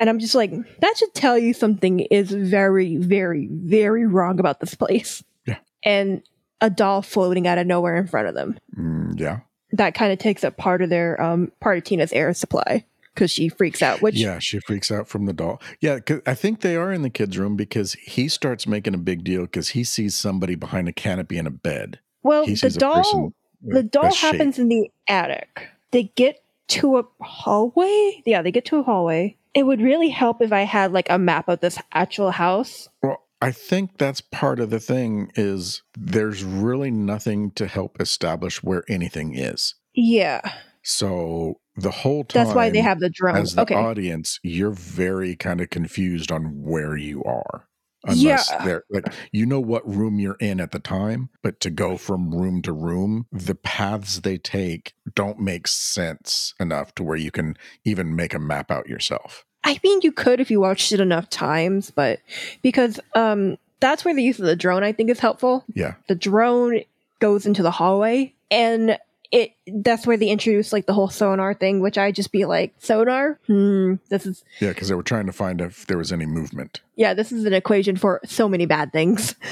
and 0.01 0.11
I'm 0.11 0.19
just 0.19 0.35
like, 0.35 0.53
that 0.81 0.97
should 0.97 1.15
tell 1.15 1.39
you 1.39 1.55
something 1.55 2.01
is 2.01 2.31
very, 2.31 2.97
very, 2.97 3.49
very 3.51 4.07
wrong 4.07 4.39
about 4.41 4.61
this 4.61 4.75
place. 4.75 5.23
Yeah. 5.47 5.59
And 5.85 6.23
a 6.61 6.71
doll 6.71 7.03
floating 7.03 7.47
out 7.47 7.59
of 7.59 7.67
nowhere 7.67 7.97
in 7.97 8.07
front 8.07 8.29
of 8.29 8.35
them. 8.35 8.59
Mm, 8.79 9.19
yeah. 9.19 9.41
that 9.73 9.95
kind 9.95 10.13
of 10.13 10.19
takes 10.19 10.45
up 10.45 10.57
part 10.57 10.83
of 10.83 10.91
their 10.91 11.21
um 11.21 11.51
part 11.61 11.79
of 11.79 11.85
Tina's 11.85 12.13
air 12.13 12.33
supply 12.35 12.85
because 13.15 13.31
she 13.31 13.49
freaks 13.49 13.83
out. 13.83 14.01
Which 14.03 14.15
yeah, 14.17 14.39
she 14.39 14.61
freaks 14.61 14.91
out 14.91 15.09
from 15.09 15.27
the 15.27 15.33
doll. 15.33 15.61
Yeah, 15.81 15.99
'cause 16.01 16.21
I 16.27 16.35
think 16.35 16.61
they 16.61 16.77
are 16.77 16.93
in 16.93 17.03
the 17.03 17.11
kids' 17.11 17.37
room 17.39 17.57
because 17.57 17.93
he 17.95 18.29
starts 18.29 18.67
making 18.67 18.95
a 18.95 18.99
big 18.99 19.25
deal 19.25 19.43
because 19.43 19.71
he 19.71 19.85
sees 19.85 20.15
somebody 20.17 20.55
behind 20.55 20.89
a 20.89 20.93
canopy 20.93 21.39
in 21.39 21.47
a 21.47 21.51
bed. 21.51 21.99
well, 22.23 22.45
the 22.47 22.57
sees 22.57 22.77
a 22.77 22.79
doll 22.79 23.33
the 23.63 23.83
doll 23.83 24.07
a 24.07 24.11
shape. 24.13 24.33
happens 24.33 24.59
in 24.59 24.69
the 24.69 24.91
attic. 25.09 25.69
They 25.95 26.11
get 26.17 26.43
to 26.69 26.99
a 26.99 27.05
hallway. 27.23 28.21
Yeah, 28.27 28.43
they 28.43 28.51
get 28.51 28.65
to 28.67 28.79
a 28.79 28.83
hallway. 28.83 29.37
It 29.55 29.63
would 29.63 29.81
really 29.81 30.09
help 30.11 30.43
if 30.43 30.53
I 30.53 30.63
had 30.63 30.93
like 30.93 31.09
a 31.09 31.19
map 31.19 31.49
of 31.49 31.61
this 31.61 31.79
actual 31.93 32.33
house. 32.33 32.89
Well, 33.01 33.23
I 33.41 33.53
think 33.53 33.99
that's 33.99 34.21
part 34.21 34.59
of 34.59 34.71
the 34.71 34.81
thing 34.81 35.31
is 35.37 35.83
there's 35.97 36.43
really 36.43 36.91
nothing 36.91 37.53
to 37.53 37.69
help 37.69 38.01
establish 38.01 38.63
where 38.63 38.83
anything 38.89 39.37
is. 39.37 39.77
Yeah, 39.95 40.41
So 40.83 41.61
the 41.77 41.93
whole 41.93 42.25
time, 42.25 42.45
that's 42.45 42.57
why 42.57 42.71
they 42.71 42.81
have 42.81 42.99
the 42.99 43.11
drone. 43.11 43.37
as 43.37 43.55
the 43.55 43.63
Okay, 43.63 43.77
audience, 43.77 44.41
you're 44.43 44.73
very 44.73 45.37
kind 45.37 45.61
of 45.61 45.71
confused 45.71 46.33
on 46.33 46.61
where 46.63 46.97
you 46.97 47.23
are. 47.23 47.69
Yeah. 48.13 48.43
they're 48.65 48.85
like 48.91 49.07
you 49.33 49.47
know 49.47 49.61
what 49.61 49.89
room 49.89 50.19
you're 50.19 50.37
in 50.41 50.61
at 50.61 50.73
the 50.73 50.79
time, 50.79 51.31
but 51.43 51.61
to 51.61 51.71
go 51.71 51.97
from 51.97 52.35
room 52.35 52.63
to 52.63 52.73
room, 52.73 53.27
the 53.33 53.55
paths 53.55 54.21
they 54.21 54.39
take 54.39 54.95
don't 55.15 55.39
make 55.39 55.67
sense 55.69 56.55
enough 56.61 56.95
to 56.97 57.03
where 57.03 57.17
you 57.17 57.31
can 57.31 57.57
even 57.85 58.15
make 58.17 58.35
a 58.35 58.39
map 58.39 58.71
out 58.71 58.89
yourself. 58.89 59.45
I 59.65 59.81
mean 59.83 60.01
you 60.03 60.13
could 60.13 60.41
if 60.41 60.51
you 60.51 60.61
watched 60.61 60.93
it 60.93 61.01
enough 61.01 61.31
times, 61.31 61.91
but 61.91 62.21
because 62.63 63.01
um 63.15 63.57
that's 63.81 64.05
where 64.05 64.15
the 64.15 64.23
use 64.23 64.39
of 64.39 64.47
the 64.47 64.57
drone 64.57 64.83
I 64.85 64.93
think 64.93 65.11
is 65.11 65.21
helpful. 65.21 65.65
Yeah. 65.75 65.95
the 66.09 66.15
drone 66.15 66.81
goes 67.21 67.47
into 67.47 67.63
the 67.63 67.71
hallway 67.71 68.35
and 68.51 68.99
it 69.35 69.51
that's 69.83 70.07
where 70.07 70.17
they 70.17 70.29
introduce 70.29 70.73
like 70.73 70.87
the 70.87 70.93
whole 70.95 71.09
sonar 71.11 71.53
thing 71.55 71.81
which 71.81 71.99
i 71.99 72.11
just 72.13 72.31
be 72.33 72.45
like 72.45 72.73
sonar 72.79 73.39
hmm 73.47 73.95
this 74.09 74.25
is 74.27 74.45
Yeah, 74.61 74.69
because 74.71 74.89
they 74.89 74.95
were 74.95 75.03
trying 75.03 75.27
to 75.27 75.33
find 75.33 75.61
if 75.61 75.87
there 75.87 75.99
was 75.99 76.13
any 76.13 76.27
movement. 76.27 76.81
yeah 76.97 77.13
this 77.15 77.33
is 77.33 77.45
an 77.45 77.53
equation 77.53 77.97
for 77.97 78.21
so 78.25 78.49
many 78.49 78.67
bad 78.67 78.93
things 78.93 79.35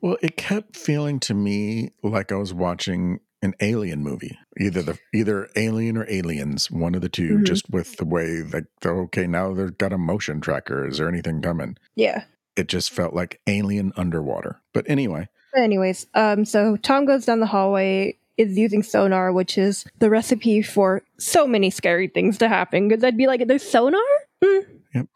Well, 0.00 0.18
it 0.20 0.36
kept 0.36 0.76
feeling 0.76 1.18
to 1.20 1.32
me 1.34 1.92
like 2.02 2.30
I 2.30 2.34
was 2.36 2.52
watching 2.52 3.20
an 3.40 3.54
alien 3.60 4.02
movie. 4.02 4.36
Either 4.60 4.82
the 4.82 4.98
either 5.14 5.48
alien 5.56 5.96
or 5.96 6.04
aliens, 6.10 6.70
one 6.70 6.94
of 6.94 7.00
the 7.00 7.08
2 7.08 7.38
Mhm. 7.38 7.46
just 7.46 7.70
with 7.70 7.96
the 7.96 8.04
way 8.04 8.42
like 8.42 8.66
okay, 8.84 9.26
now 9.26 9.54
they've 9.54 9.78
got 9.78 9.94
a 9.94 9.98
motion 9.98 10.42
tracker. 10.42 10.86
Is 10.86 10.98
there 10.98 11.08
anything 11.08 11.40
coming? 11.40 11.78
yeah 11.94 12.24
It 12.54 12.68
just 12.68 12.90
felt 12.90 13.14
like 13.14 13.40
alien 13.46 13.92
underwater. 13.96 14.60
But 14.74 14.84
anyway, 14.90 15.28
anyways 15.56 16.06
um 16.14 16.44
so 16.44 16.76
tom 16.76 17.06
goes 17.06 17.24
down 17.24 17.40
the 17.40 17.46
hallway 17.46 18.18
is 18.36 18.56
using 18.58 18.82
sonar 18.82 19.32
which 19.32 19.56
is 19.58 19.84
the 19.98 20.10
recipe 20.10 20.60
for 20.62 21.02
so 21.18 21.46
many 21.46 21.70
scary 21.70 22.08
things 22.08 22.38
to 22.38 22.48
happen 22.48 22.88
because 22.88 23.04
i'd 23.04 23.16
be 23.16 23.26
like 23.26 23.46
there's 23.46 23.62
sonar 23.68 24.00
Hmm. 24.42 24.58
Yep. 24.94 25.06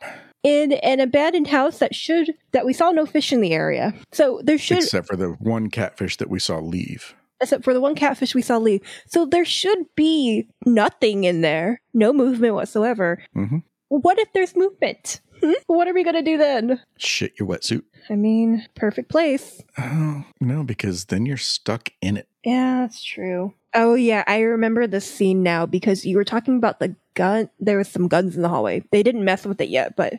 in 0.44 0.72
an 0.74 1.00
abandoned 1.00 1.48
house 1.48 1.78
that 1.78 1.94
should 1.94 2.34
that 2.52 2.64
we 2.64 2.72
saw 2.72 2.90
no 2.90 3.04
fish 3.06 3.32
in 3.32 3.40
the 3.40 3.52
area 3.52 3.92
so 4.12 4.40
there 4.44 4.58
should 4.58 4.78
except 4.78 5.06
for 5.06 5.16
the 5.16 5.30
one 5.40 5.68
catfish 5.70 6.16
that 6.18 6.30
we 6.30 6.38
saw 6.38 6.58
leave. 6.58 7.14
except 7.40 7.64
for 7.64 7.74
the 7.74 7.80
one 7.80 7.94
catfish 7.94 8.34
we 8.34 8.42
saw 8.42 8.56
leave. 8.58 8.80
So 9.06 9.24
there 9.26 9.44
should 9.44 9.78
be 9.94 10.48
nothing 10.66 11.22
in 11.24 11.40
there, 11.42 11.80
no 11.94 12.12
movement 12.12 12.54
whatsoever. 12.54 13.22
Mhm. 13.36 13.62
what 13.88 14.18
if 14.18 14.28
there's 14.34 14.56
movement? 14.56 15.20
Hmm? 15.40 15.52
What 15.68 15.86
are 15.86 15.94
we 15.94 16.02
gonna 16.02 16.22
do 16.22 16.36
then? 16.36 16.80
Shit 16.96 17.38
your 17.38 17.48
wetsuit. 17.48 17.82
I 18.10 18.16
mean, 18.16 18.66
perfect 18.74 19.08
place. 19.08 19.62
Oh, 19.78 20.24
no, 20.40 20.64
because 20.64 21.04
then 21.06 21.26
you're 21.26 21.36
stuck 21.36 21.90
in 22.00 22.16
it. 22.16 22.26
Yeah, 22.48 22.80
that's 22.80 23.02
true. 23.02 23.52
Oh 23.74 23.94
yeah, 23.94 24.24
I 24.26 24.40
remember 24.40 24.86
the 24.86 25.00
scene 25.00 25.42
now 25.42 25.66
because 25.66 26.06
you 26.06 26.16
were 26.16 26.24
talking 26.24 26.56
about 26.56 26.80
the 26.80 26.96
gun. 27.14 27.50
There 27.60 27.76
was 27.76 27.88
some 27.88 28.08
guns 28.08 28.36
in 28.36 28.42
the 28.42 28.48
hallway. 28.48 28.82
They 28.90 29.02
didn't 29.02 29.24
mess 29.24 29.44
with 29.44 29.60
it 29.60 29.68
yet, 29.68 29.96
but 29.96 30.14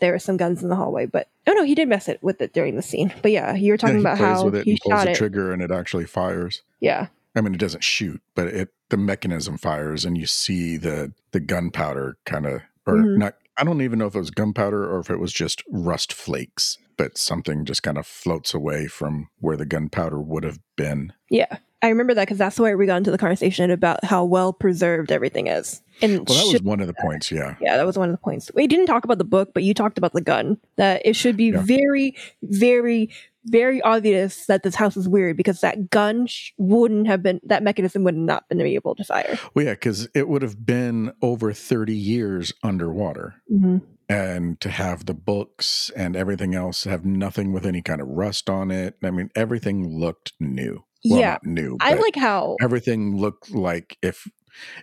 there 0.00 0.12
were 0.12 0.18
some 0.20 0.36
guns 0.36 0.62
in 0.62 0.68
the 0.68 0.76
hallway. 0.76 1.06
But 1.06 1.28
oh 1.48 1.52
no, 1.52 1.64
he 1.64 1.74
did 1.74 1.88
mess 1.88 2.08
it 2.08 2.22
with 2.22 2.40
it 2.40 2.52
during 2.52 2.76
the 2.76 2.82
scene. 2.82 3.12
But 3.22 3.32
yeah, 3.32 3.54
you 3.54 3.72
were 3.72 3.76
talking 3.76 3.96
yeah, 3.96 4.00
about 4.02 4.18
how 4.18 4.44
with 4.44 4.54
it 4.54 4.64
he 4.64 4.70
and 4.72 4.80
pulls 4.80 5.00
shot 5.00 5.04
the 5.06 5.10
it. 5.10 5.16
trigger 5.16 5.52
and 5.52 5.60
it 5.60 5.70
actually 5.72 6.06
fires. 6.06 6.62
Yeah, 6.80 7.08
I 7.34 7.40
mean, 7.40 7.54
it 7.54 7.60
doesn't 7.60 7.82
shoot, 7.84 8.20
but 8.36 8.46
it 8.48 8.68
the 8.90 8.96
mechanism 8.96 9.58
fires, 9.58 10.04
and 10.04 10.16
you 10.16 10.26
see 10.26 10.76
the 10.76 11.12
the 11.32 11.40
gunpowder 11.40 12.18
kind 12.24 12.46
of, 12.46 12.60
or 12.86 12.98
Mhm. 12.98 13.16
not. 13.18 13.34
I 13.58 13.64
don't 13.64 13.82
even 13.82 13.98
know 13.98 14.06
if 14.06 14.14
it 14.14 14.18
was 14.20 14.30
gunpowder 14.30 14.90
or 14.90 15.00
if 15.00 15.10
it 15.10 15.18
was 15.18 15.32
just 15.32 15.62
rust 15.70 16.12
flakes, 16.12 16.78
but 16.96 17.18
something 17.18 17.64
just 17.66 17.82
kind 17.82 17.98
of 17.98 18.06
floats 18.06 18.54
away 18.54 18.86
from 18.86 19.28
where 19.40 19.56
the 19.58 19.66
gunpowder 19.66 20.20
would 20.20 20.44
have 20.44 20.58
been. 20.76 21.12
yeah. 21.28 21.58
I 21.82 21.88
remember 21.88 22.14
that 22.14 22.22
because 22.22 22.38
that's 22.38 22.60
where 22.60 22.76
we 22.78 22.86
got 22.86 22.96
into 22.98 23.10
the 23.10 23.18
conversation 23.18 23.70
about 23.70 24.04
how 24.04 24.24
well 24.24 24.52
preserved 24.52 25.10
everything 25.10 25.48
is. 25.48 25.82
And 26.00 26.28
Well, 26.28 26.38
that 26.46 26.52
was 26.52 26.62
one 26.62 26.80
of 26.80 26.86
the 26.86 26.94
points. 26.94 27.30
Yeah, 27.32 27.56
yeah, 27.60 27.76
that 27.76 27.84
was 27.86 27.98
one 27.98 28.08
of 28.08 28.12
the 28.14 28.18
points. 28.22 28.50
We 28.54 28.66
didn't 28.68 28.86
talk 28.86 29.04
about 29.04 29.18
the 29.18 29.24
book, 29.24 29.50
but 29.52 29.62
you 29.64 29.74
talked 29.74 29.98
about 29.98 30.12
the 30.12 30.20
gun. 30.20 30.58
That 30.76 31.02
it 31.04 31.16
should 31.16 31.36
be 31.36 31.46
Yeah. 31.50 31.62
very, 31.62 32.16
very, 32.42 33.10
very 33.46 33.82
obvious 33.82 34.46
that 34.46 34.62
this 34.62 34.76
house 34.76 34.96
is 34.96 35.08
weird 35.08 35.36
because 35.36 35.60
that 35.62 35.90
gun 35.90 36.26
sh- 36.28 36.52
wouldn't 36.58 37.08
have 37.08 37.22
been 37.22 37.40
that 37.44 37.64
mechanism 37.64 38.04
would 38.04 38.16
not 38.16 38.44
have 38.48 38.58
been 38.58 38.66
able 38.66 38.94
to 38.94 39.02
fire. 39.04 39.36
well, 39.54 39.64
yeah, 39.64 39.72
because 39.72 40.08
it 40.14 40.28
would 40.28 40.42
have 40.42 40.64
been 40.64 41.12
over 41.20 41.52
thirty 41.52 41.96
years 41.96 42.52
underwater. 42.62 43.34
Mm-hmm. 43.52 43.78
and 44.08 44.60
to 44.60 44.68
have 44.68 45.06
the 45.06 45.14
books 45.14 45.90
and 45.96 46.14
everything 46.16 46.54
else 46.54 46.84
have 46.84 47.04
nothing 47.04 47.50
with 47.52 47.64
any 47.64 47.80
kind 47.80 48.00
of 48.00 48.08
rust 48.08 48.50
on 48.50 48.70
it. 48.70 48.96
I 49.02 49.10
mean, 49.10 49.30
everything 49.34 49.88
looked 49.98 50.32
new. 50.38 50.84
Well, 51.08 51.20
yeah, 51.20 51.38
new. 51.42 51.76
I 51.80 51.94
like 51.94 52.16
how 52.16 52.56
everything 52.60 53.16
looked 53.16 53.50
like 53.50 53.98
if 54.02 54.28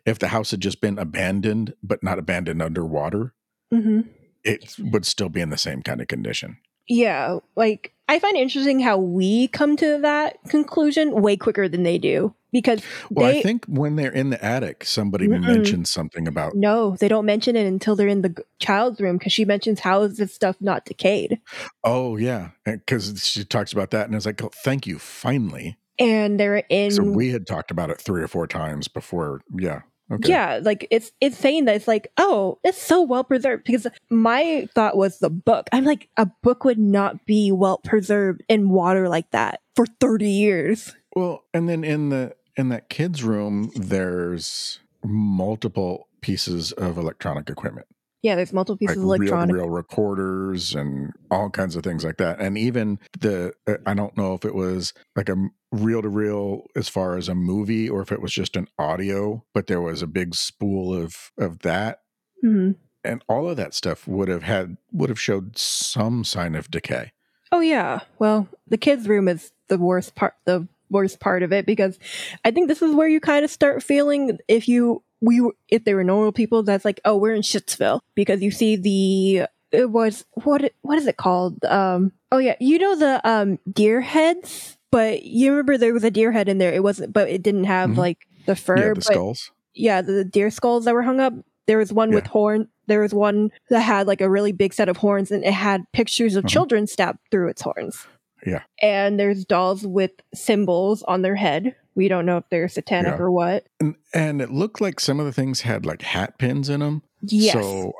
if 0.05 0.19
the 0.19 0.29
house 0.29 0.51
had 0.51 0.61
just 0.61 0.81
been 0.81 0.97
abandoned, 0.97 1.73
but 1.83 2.01
not 2.03 2.19
abandoned 2.19 2.61
underwater, 2.61 3.33
Mhm. 3.73 4.07
it 4.43 4.75
would 4.79 5.05
still 5.05 5.29
be 5.29 5.41
in 5.41 5.49
the 5.49 5.57
same 5.57 5.81
kind 5.81 6.01
of 6.01 6.07
condition. 6.07 6.57
Yeah, 6.87 7.37
like 7.55 7.93
I 8.07 8.17
find 8.19 8.35
it 8.35 8.41
interesting 8.41 8.79
how 8.79 8.97
we 8.97 9.47
come 9.49 9.77
to 9.77 9.99
that 10.01 10.37
conclusion 10.49 11.21
way 11.21 11.37
quicker 11.37 11.69
than 11.69 11.83
they 11.83 11.99
do 11.99 12.33
because 12.51 12.81
Well, 13.11 13.27
they 13.31 13.39
I 13.39 13.43
think 13.43 13.65
when 13.67 13.95
they're 13.95 14.11
in 14.11 14.31
the 14.31 14.43
attic, 14.43 14.83
somebody 14.85 15.27
Mm-mm. 15.27 15.45
mentioned 15.45 15.87
something 15.87 16.27
about. 16.27 16.55
no, 16.55 16.95
they 16.97 17.07
don't 17.07 17.25
mention 17.27 17.55
it 17.55 17.67
until 17.67 17.95
they're 17.95 18.07
in 18.07 18.23
the 18.23 18.43
child's 18.57 18.99
room 18.99 19.17
because 19.19 19.33
she 19.33 19.45
mentions 19.45 19.79
how 19.81 20.01
is 20.01 20.17
this 20.17 20.33
stuff 20.33 20.55
not 20.59 20.83
decayed, 20.85 21.39
Oh 21.83 22.17
yeah, 22.17 22.49
because 22.65 23.23
she 23.23 23.45
talks 23.45 23.71
about 23.71 23.91
that, 23.91 24.07
and 24.07 24.15
it's 24.15 24.25
like, 24.25 24.41
oh, 24.43 24.49
"Thank 24.63 24.87
you, 24.87 24.97
finally." 24.99 25.77
And 25.99 26.39
they're 26.39 26.63
in 26.69 26.91
So 26.91 27.03
we 27.03 27.29
had 27.29 27.45
talked 27.45 27.71
about 27.71 27.89
it 27.89 27.99
three 27.99 28.23
or 28.23 28.27
four 28.27 28.47
times 28.47 28.87
before. 28.87 29.41
Yeah. 29.55 29.81
Okay. 30.11 30.29
Yeah, 30.29 30.59
like 30.63 30.87
it's 30.89 31.11
it's 31.21 31.37
saying 31.37 31.65
that 31.65 31.75
it's 31.75 31.87
like, 31.87 32.11
oh, 32.17 32.57
it's 32.63 32.81
so 32.81 33.03
well 33.03 33.23
preserved 33.23 33.63
because 33.63 33.85
my 34.09 34.67
thought 34.73 34.97
was 34.97 35.19
the 35.19 35.29
book. 35.29 35.69
I'm 35.71 35.83
like, 35.85 36.09
a 36.17 36.25
book 36.41 36.63
would 36.63 36.79
not 36.79 37.27
be 37.27 37.51
well 37.51 37.77
preserved 37.77 38.41
in 38.49 38.69
water 38.69 39.07
like 39.07 39.29
that 39.31 39.61
for 39.75 39.85
30 39.85 40.27
years. 40.27 40.95
Well, 41.15 41.43
and 41.53 41.69
then 41.69 41.83
in 41.83 42.09
the 42.09 42.35
in 42.57 42.69
that 42.69 42.89
kids' 42.89 43.23
room, 43.23 43.71
there's 43.75 44.79
multiple 45.03 46.07
pieces 46.21 46.71
of 46.71 46.97
electronic 46.97 47.49
equipment, 47.49 47.87
Yeah, 48.21 48.35
there's 48.35 48.51
multiple 48.51 48.77
like 48.81 48.89
pieces 48.89 48.97
of 48.97 49.03
electronic. 49.03 49.55
reel 49.55 49.69
recorders 49.69 50.75
and 50.75 51.13
all 51.31 51.49
kinds 51.49 51.75
of 51.75 51.83
things 51.83 52.03
like 52.03 52.17
that. 52.17 52.39
And 52.41 52.57
even 52.57 52.99
the 53.19 53.53
uh, 53.67 53.75
I 53.85 53.93
don't 53.93 54.17
know 54.17 54.33
if 54.33 54.43
it 54.43 54.53
was 54.53 54.93
like 55.15 55.29
a 55.29 55.35
reel 55.71 56.01
to 56.01 56.09
reel 56.09 56.63
as 56.75 56.89
far 56.89 57.15
as 57.15 57.29
a 57.29 57.35
movie 57.35 57.87
or 57.89 58.01
if 58.01 58.11
it 58.11 58.21
was 58.21 58.33
just 58.33 58.55
an 58.57 58.67
audio, 58.77 59.43
but 59.53 59.67
there 59.67 59.79
was 59.81 60.01
a 60.01 60.07
big 60.07 60.35
spool 60.35 60.93
of 60.93 61.31
of 61.37 61.59
that. 61.59 62.01
Mhm. 62.43 62.75
And 63.05 63.23
all 63.29 63.49
of 63.49 63.55
that 63.55 63.73
stuff 63.73 64.05
would 64.07 64.27
have 64.27 64.43
had 64.43 64.75
would 64.91 65.09
have 65.09 65.19
showed 65.19 65.57
some 65.57 66.25
sign 66.25 66.55
of 66.55 66.69
decay. 66.69 67.13
Oh 67.53 67.61
yeah. 67.61 68.01
Well, 68.19 68.49
the 68.67 68.77
kids' 68.77 69.07
room 69.07 69.27
is 69.29 69.51
the 69.69 69.77
worst 69.77 70.15
part. 70.15 70.33
The 70.45 70.67
worst 70.89 71.19
part 71.19 71.43
of 71.43 71.51
it 71.53 71.65
because 71.65 71.97
I 72.45 72.51
think 72.51 72.67
this 72.67 72.81
is 72.81 72.93
where 72.95 73.07
you 73.07 73.19
kind 73.19 73.45
of 73.45 73.51
start 73.51 73.83
feeling 73.83 74.37
if 74.47 74.67
you 74.67 75.03
we 75.21 75.41
if 75.67 75.83
they 75.85 75.93
were 75.93 76.03
normal 76.03 76.31
people 76.31 76.63
that's 76.63 76.85
like 76.85 76.99
oh 77.05 77.17
we're 77.17 77.33
in 77.33 77.41
Shitsville 77.41 77.99
because 78.15 78.41
you 78.41 78.51
see 78.51 78.75
the 78.75 79.47
it 79.71 79.89
was 79.91 80.25
what 80.43 80.71
what 80.81 80.97
is 80.97 81.07
it 81.07 81.17
called 81.17 81.63
um 81.65 82.11
oh 82.31 82.37
yeah 82.37 82.55
you 82.59 82.79
know 82.79 82.95
the 82.95 83.21
um 83.29 83.59
deer 83.71 84.01
heads 84.01 84.77
but 84.91 85.23
you 85.23 85.51
remember 85.51 85.77
there 85.77 85.93
was 85.93 86.03
a 86.03 86.09
deer 86.11 86.31
head 86.31 86.49
in 86.49 86.57
there 86.57 86.73
it 86.73 86.81
wasn't 86.83 87.11
but 87.13 87.29
it 87.29 87.43
didn't 87.43 87.65
have 87.65 87.91
Mhm. 87.91 87.97
like 87.97 88.17
the 88.45 88.55
fur 88.55 88.77
yeah, 88.77 88.87
the 88.89 88.95
but 88.95 89.03
skulls. 89.03 89.51
yeah 89.75 90.01
the 90.01 90.23
deer 90.23 90.49
skulls 90.49 90.85
that 90.85 90.93
were 90.93 91.03
hung 91.03 91.19
up 91.19 91.33
there 91.67 91.77
was 91.77 91.93
one 91.93 92.11
with 92.11 92.25
horn 92.25 92.67
there 92.87 93.01
was 93.01 93.13
one 93.13 93.51
that 93.69 93.81
had 93.81 94.07
like 94.07 94.21
a 94.21 94.29
really 94.29 94.51
big 94.53 94.73
set 94.73 94.89
of 94.89 94.97
horns 94.97 95.29
and 95.29 95.43
it 95.43 95.53
had 95.53 95.83
pictures 95.93 96.35
of 96.35 96.45
Mhm. 96.45 96.49
children 96.49 96.87
stabbed 96.87 97.19
through 97.29 97.49
its 97.49 97.61
horns 97.61 98.07
Yeah. 98.45 98.63
and 98.81 99.19
there's 99.19 99.45
dolls 99.45 99.85
with 99.85 100.11
symbols 100.33 101.03
on 101.03 101.21
their 101.21 101.35
head 101.35 101.75
we 101.95 102.07
don't 102.07 102.25
know 102.25 102.37
if 102.37 102.45
they're 102.49 102.67
satanic 102.69 103.13
Yeah. 103.17 103.23
or 103.23 103.31
what 103.31 103.67
And, 103.79 103.95
and 104.13 104.41
it 104.41 104.51
looked 104.51 104.79
like 104.79 104.99
some 104.99 105.19
of 105.19 105.25
the 105.25 105.33
things 105.33 105.61
had 105.61 105.85
like 105.85 106.01
hat 106.01 106.37
pins 106.37 106.69
in 106.69 106.79
them. 106.79 107.03
yes 107.21 107.53
So 107.53 107.91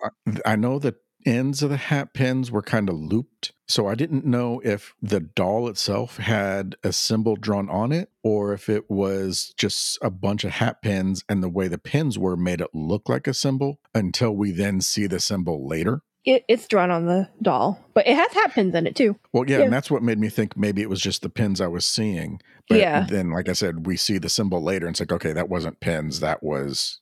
I, 0.45 0.53
I 0.53 0.55
know 0.55 0.79
the 0.79 0.95
ends 1.25 1.61
of 1.61 1.69
the 1.69 1.75
hat 1.77 2.13
pins 2.13 2.49
were 2.49 2.61
kind 2.61 2.87
of 2.87 2.95
looped. 2.95 3.51
So 3.67 3.87
I 3.87 3.93
didn't 3.95 4.25
know 4.25 4.61
if 4.63 4.93
the 5.01 5.19
doll 5.19 5.67
itself 5.67 6.15
had 6.17 6.75
a 6.83 6.93
symbol 6.93 7.35
drawn 7.35 7.69
on 7.69 7.91
it 7.91 8.09
or 8.23 8.53
if 8.53 8.69
it 8.69 8.89
was 8.89 9.53
just 9.57 9.99
a 10.01 10.09
bunch 10.09 10.45
of 10.45 10.51
hat 10.51 10.81
pins 10.81 11.23
and 11.27 11.43
the 11.43 11.49
way 11.49 11.67
the 11.67 11.77
pins 11.77 12.17
were 12.17 12.37
made 12.37 12.61
it 12.61 12.69
look 12.73 13.09
like 13.09 13.27
a 13.27 13.33
symbol 13.33 13.79
until 13.93 14.31
we 14.31 14.51
then 14.51 14.79
see 14.79 15.07
the 15.07 15.19
symbol 15.19 15.67
later. 15.67 16.01
It, 16.25 16.43
it's 16.47 16.67
drawn 16.67 16.91
on 16.91 17.05
the 17.05 17.29
doll 17.41 17.79
but 17.93 18.07
it 18.07 18.15
has 18.15 18.31
hat 18.33 18.53
pins 18.53 18.75
in 18.75 18.85
it 18.87 18.95
too 18.95 19.17
Well, 19.33 19.45
yeah, 19.49 19.59
Yeah. 19.59 19.63
and 19.65 19.73
that's 19.73 19.89
what 19.91 20.03
made 20.03 20.19
me 20.19 20.29
think 20.29 20.55
maybe 20.57 20.81
it 20.81 20.89
was 20.89 21.01
just 21.01 21.21
the 21.21 21.29
pins 21.29 21.59
I 21.61 21.67
was 21.67 21.85
seeing. 21.85 22.41
But 22.67 22.79
Yeah. 22.79 23.05
then, 23.09 23.31
like 23.31 23.49
I 23.49 23.53
said, 23.53 23.85
we 23.87 23.97
see 23.97 24.17
the 24.19 24.29
symbol 24.29 24.61
later 24.61 24.85
and 24.85 24.93
it's 24.93 24.99
like, 24.99 25.11
okay, 25.11 25.33
that 25.33 25.49
wasn't 25.49 25.79
pins, 25.79 26.19
that 26.19 26.43
was 26.43 26.99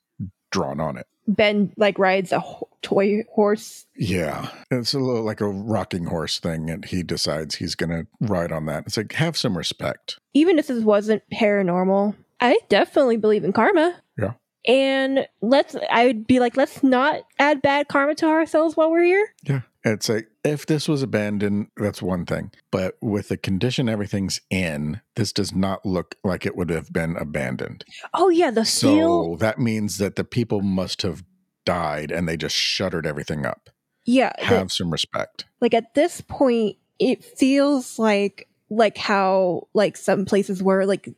drawn 0.51 0.79
on 0.79 0.97
it. 0.97 1.07
ben 1.27 1.73
like 1.75 1.99
rides 1.99 2.31
a 2.31 2.39
ho- 2.39 2.69
toy 2.81 3.23
horse 3.33 3.85
Yeah, 3.97 4.49
it's 4.71 4.93
a 4.93 4.99
little 4.99 5.23
like 5.23 5.41
a 5.41 5.47
rocking 5.47 6.05
horse 6.05 6.39
thing, 6.39 6.69
and 6.69 6.85
he 6.85 7.03
decides 7.03 7.55
he's 7.55 7.75
going 7.75 7.89
to 7.89 8.07
ride 8.21 8.53
on 8.53 8.65
that. 8.67 8.85
It's 8.85 8.95
like 8.95 9.11
have 9.13 9.35
some 9.35 9.57
respect. 9.57 10.19
even 10.33 10.57
if 10.57 10.67
this 10.67 10.83
wasn't 10.83 11.21
paranormal, 11.33 12.15
I 12.39 12.59
definitely 12.69 13.17
believe 13.17 13.43
in 13.43 13.51
karma. 13.51 13.95
Yeah. 14.17 14.33
And 14.67 15.27
let's, 15.41 15.75
I 15.89 16.05
would 16.07 16.27
be 16.27 16.39
like, 16.39 16.57
let's 16.57 16.83
not 16.83 17.21
add 17.39 17.61
bad 17.61 17.87
karma 17.87 18.15
to 18.15 18.25
ourselves 18.27 18.75
while 18.75 18.91
we're 18.91 19.03
here. 19.05 19.33
Yeah, 19.43 19.61
it's 19.85 20.09
like 20.09 20.27
if 20.43 20.65
this 20.65 20.87
was 20.89 21.01
abandoned, 21.01 21.67
that's 21.77 22.01
one 22.01 22.25
thing, 22.25 22.51
but 22.71 22.97
with 23.01 23.29
the 23.29 23.37
condition 23.37 23.87
everything's 23.87 24.41
in, 24.49 24.99
this 25.15 25.31
does 25.31 25.55
not 25.55 25.85
look 25.85 26.15
like 26.23 26.45
it 26.45 26.55
would 26.57 26.69
have 26.69 26.91
been 26.91 27.15
abandoned. 27.15 27.85
Oh, 28.13 28.29
yeah, 28.29 28.51
the 28.51 28.65
seal. 28.65 29.33
So 29.33 29.37
that 29.39 29.57
means 29.59 29.97
that 29.99 30.15
the 30.17 30.23
people 30.25 30.61
must 30.61 31.01
have 31.03 31.23
died, 31.65 32.11
and 32.11 32.27
they 32.27 32.37
just 32.37 32.55
shuttered 32.55 33.05
everything 33.07 33.45
up. 33.45 33.69
yeah. 34.05 34.31
the- 34.39 34.45
Have 34.45 34.71
some 34.71 34.91
respect. 34.91 35.45
like 35.61 35.73
at 35.73 35.93
this 35.93 36.21
point, 36.21 36.77
it 36.99 37.23
feels 37.23 37.97
like, 37.99 38.47
like 38.69 38.97
how, 38.97 39.67
like 39.73 39.95
some 39.97 40.25
places 40.25 40.61
were, 40.61 40.85
like 40.85 41.09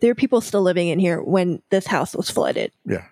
there 0.00 0.10
are 0.10 0.14
people 0.14 0.40
still 0.40 0.62
living 0.62 0.88
in 0.88 0.98
here 0.98 1.22
when 1.22 1.62
this 1.70 1.86
house 1.86 2.14
was 2.14 2.30
flooded. 2.30 2.72
Yeah. 2.84 3.06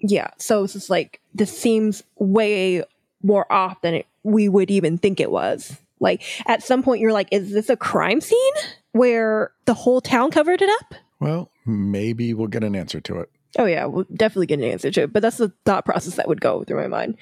Yeah. 0.00 0.30
So 0.38 0.64
it's 0.64 0.72
just 0.74 0.90
like, 0.90 1.20
this 1.34 1.56
seems 1.56 2.02
way 2.18 2.82
more 3.22 3.50
off 3.52 3.80
than 3.80 3.94
it, 3.94 4.06
we 4.22 4.48
would 4.48 4.70
even 4.70 4.98
think 4.98 5.20
it 5.20 5.30
was. 5.30 5.76
Like 6.00 6.22
at 6.46 6.62
some 6.62 6.82
point, 6.82 7.00
you're 7.00 7.12
like, 7.12 7.28
is 7.30 7.52
this 7.52 7.70
a 7.70 7.76
crime 7.76 8.20
scene 8.20 8.52
where 8.92 9.52
the 9.64 9.74
whole 9.74 10.00
town 10.00 10.30
covered 10.30 10.60
it 10.60 10.70
up? 10.80 10.94
Well, 11.20 11.50
maybe 11.64 12.34
we'll 12.34 12.48
get 12.48 12.64
an 12.64 12.74
answer 12.74 13.00
to 13.00 13.20
it. 13.20 13.30
Oh 13.58 13.66
yeah, 13.66 13.84
we'll 13.86 14.06
definitely 14.14 14.46
get 14.46 14.58
an 14.58 14.64
answer 14.64 14.90
to 14.90 15.02
it. 15.02 15.12
But 15.12 15.22
that's 15.22 15.36
the 15.36 15.52
thought 15.64 15.84
process 15.84 16.16
that 16.16 16.28
would 16.28 16.40
go 16.40 16.64
through 16.64 16.80
my 16.80 16.88
mind. 16.88 17.16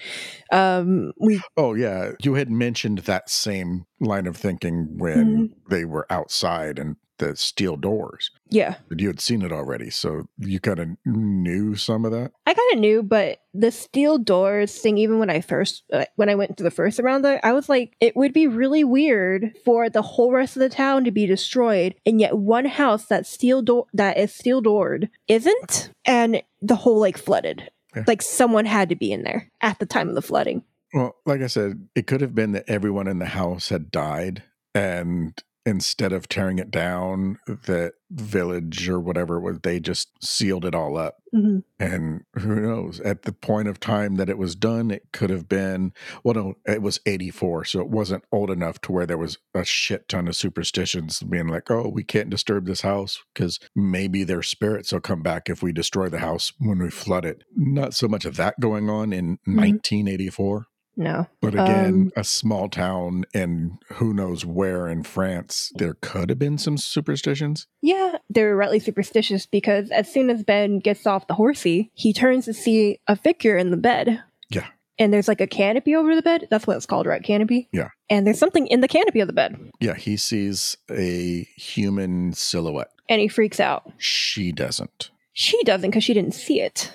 Um, 0.50 1.12
we 1.20 1.40
Oh 1.56 1.74
yeah, 1.74 2.12
you 2.22 2.34
had 2.34 2.50
mentioned 2.50 2.98
that 2.98 3.28
same 3.28 3.86
line 4.00 4.26
of 4.26 4.36
thinking 4.36 4.98
when 4.98 5.54
they 5.68 5.84
were 5.84 6.06
outside 6.10 6.78
and 6.78 6.96
the 7.22 7.36
steel 7.36 7.76
doors. 7.76 8.30
yeah, 8.50 8.74
But 8.88 9.00
you 9.00 9.06
had 9.06 9.20
seen 9.20 9.42
it 9.42 9.52
already, 9.52 9.90
so 9.90 10.28
you 10.38 10.58
kind 10.60 10.78
of 10.80 10.88
knew 11.04 11.76
some 11.76 12.04
of 12.04 12.12
that. 12.12 12.32
I 12.46 12.54
kind 12.54 12.72
of 12.72 12.80
knew, 12.80 13.02
but 13.02 13.38
the 13.54 13.70
steel 13.70 14.18
doors 14.18 14.76
thing. 14.76 14.98
Even 14.98 15.18
when 15.18 15.30
I 15.30 15.40
first 15.40 15.84
uh, 15.92 16.04
when 16.16 16.28
I 16.28 16.34
went 16.34 16.56
to 16.56 16.62
the 16.64 16.70
first 16.70 16.98
around 16.98 17.22
there, 17.22 17.40
I 17.44 17.52
was 17.52 17.68
like, 17.68 17.94
it 18.00 18.16
would 18.16 18.32
be 18.32 18.46
really 18.46 18.84
weird 18.84 19.56
for 19.64 19.88
the 19.88 20.02
whole 20.02 20.32
rest 20.32 20.56
of 20.56 20.60
the 20.60 20.68
town 20.68 21.04
to 21.04 21.10
be 21.10 21.26
destroyed, 21.26 21.94
and 22.04 22.20
yet 22.20 22.36
one 22.36 22.64
house 22.66 23.06
that 23.06 23.26
steel 23.26 23.62
door 23.62 23.86
that 23.94 24.18
is 24.18 24.34
steel 24.34 24.60
doored 24.60 25.08
isn't, 25.28 25.90
and 26.04 26.42
the 26.60 26.76
whole 26.76 26.98
lake 26.98 27.18
flooded. 27.18 27.70
Yeah. 27.94 28.04
Like 28.06 28.22
someone 28.22 28.64
had 28.64 28.88
to 28.88 28.96
be 28.96 29.12
in 29.12 29.22
there 29.22 29.50
at 29.60 29.78
the 29.78 29.86
time 29.86 30.08
of 30.08 30.14
the 30.14 30.22
flooding. 30.22 30.64
Well, 30.94 31.14
like 31.24 31.40
I 31.40 31.46
said, 31.46 31.88
it 31.94 32.06
could 32.06 32.20
have 32.20 32.34
been 32.34 32.52
that 32.52 32.64
everyone 32.68 33.06
in 33.06 33.18
the 33.18 33.26
house 33.26 33.68
had 33.68 33.90
died 33.90 34.42
and 34.74 35.38
instead 35.64 36.12
of 36.12 36.28
tearing 36.28 36.58
it 36.58 36.70
down, 36.70 37.38
that 37.46 37.92
village 38.10 38.88
or 38.88 39.00
whatever 39.00 39.40
was, 39.40 39.60
they 39.62 39.80
just 39.80 40.10
sealed 40.22 40.64
it 40.64 40.74
all 40.74 40.96
up. 40.98 41.22
hmm 41.32 41.60
And 41.78 42.24
who 42.34 42.56
knows? 42.56 43.00
At 43.00 43.22
the 43.22 43.32
point 43.32 43.68
of 43.68 43.80
time 43.80 44.16
that 44.16 44.28
it 44.28 44.38
was 44.38 44.54
done, 44.54 44.90
it 44.90 45.08
could 45.12 45.30
have 45.30 45.48
been, 45.48 45.92
well, 46.22 46.34
no, 46.34 46.54
it 46.66 46.82
was 46.82 47.00
84. 47.06 47.64
So 47.66 47.80
it 47.80 47.88
wasn't 47.88 48.24
old 48.32 48.50
enough 48.50 48.80
to 48.82 48.92
where 48.92 49.06
there 49.06 49.18
was 49.18 49.38
a 49.54 49.64
shit 49.64 50.08
ton 50.08 50.28
of 50.28 50.36
superstitions 50.36 51.22
being 51.22 51.48
like, 51.48 51.70
oh, 51.70 51.88
we 51.88 52.04
can't 52.04 52.30
disturb 52.30 52.66
this 52.66 52.82
house 52.82 53.22
because 53.32 53.58
maybe 53.74 54.24
their 54.24 54.42
spirits 54.42 54.92
will 54.92 55.00
come 55.00 55.22
back 55.22 55.48
if 55.48 55.62
we 55.62 55.72
destroy 55.72 56.08
the 56.08 56.18
house 56.18 56.52
when 56.58 56.78
we 56.78 56.90
flood 56.90 57.24
it. 57.24 57.44
Not 57.56 57.94
so 57.94 58.08
much 58.08 58.24
of 58.24 58.36
that 58.36 58.60
going 58.60 58.90
on 58.90 59.12
in 59.12 59.38
1984. 59.44 60.66
No. 60.96 61.26
But 61.40 61.54
again, 61.54 61.86
Um, 61.86 62.12
a 62.16 62.24
small 62.24 62.68
town 62.68 63.24
and 63.32 63.78
who 63.94 64.12
knows 64.12 64.44
where 64.44 64.88
in 64.88 65.02
France, 65.02 65.72
there 65.74 65.94
could 66.00 66.28
have 66.28 66.38
been 66.38 66.58
some 66.58 66.76
superstitions. 66.76 67.66
Yeah, 67.80 68.18
they're 68.28 68.54
rightly 68.54 68.78
superstitious 68.78 69.46
because 69.46 69.90
as 69.90 70.12
soon 70.12 70.28
as 70.28 70.42
Ben 70.42 70.80
gets 70.80 71.06
off 71.06 71.26
the 71.26 71.34
horsey, 71.34 71.90
he 71.94 72.12
turns 72.12 72.44
to 72.44 72.52
see 72.54 72.98
a 73.06 73.16
figure 73.16 73.56
in 73.56 73.70
the 73.70 73.76
bed. 73.76 74.22
Yeah. 74.50 74.66
And 74.98 75.12
there's 75.12 75.28
like 75.28 75.40
a 75.40 75.46
canopy 75.46 75.96
over 75.96 76.14
the 76.14 76.22
bed. 76.22 76.46
That's 76.50 76.66
what 76.66 76.76
it's 76.76 76.86
called, 76.86 77.06
right? 77.06 77.22
Canopy? 77.22 77.68
Yeah. 77.72 77.88
And 78.10 78.26
there's 78.26 78.38
something 78.38 78.66
in 78.66 78.82
the 78.82 78.88
canopy 78.88 79.20
of 79.20 79.26
the 79.26 79.32
bed. 79.32 79.56
Yeah, 79.80 79.94
he 79.94 80.18
sees 80.18 80.76
a 80.90 81.48
human 81.56 82.34
silhouette. 82.34 82.90
And 83.08 83.20
he 83.20 83.28
freaks 83.28 83.58
out. 83.58 83.90
She 83.96 84.52
doesn't. 84.52 85.10
She 85.32 85.62
doesn't 85.64 85.90
because 85.90 86.04
she 86.04 86.12
didn't 86.12 86.34
see 86.34 86.60
it. 86.60 86.92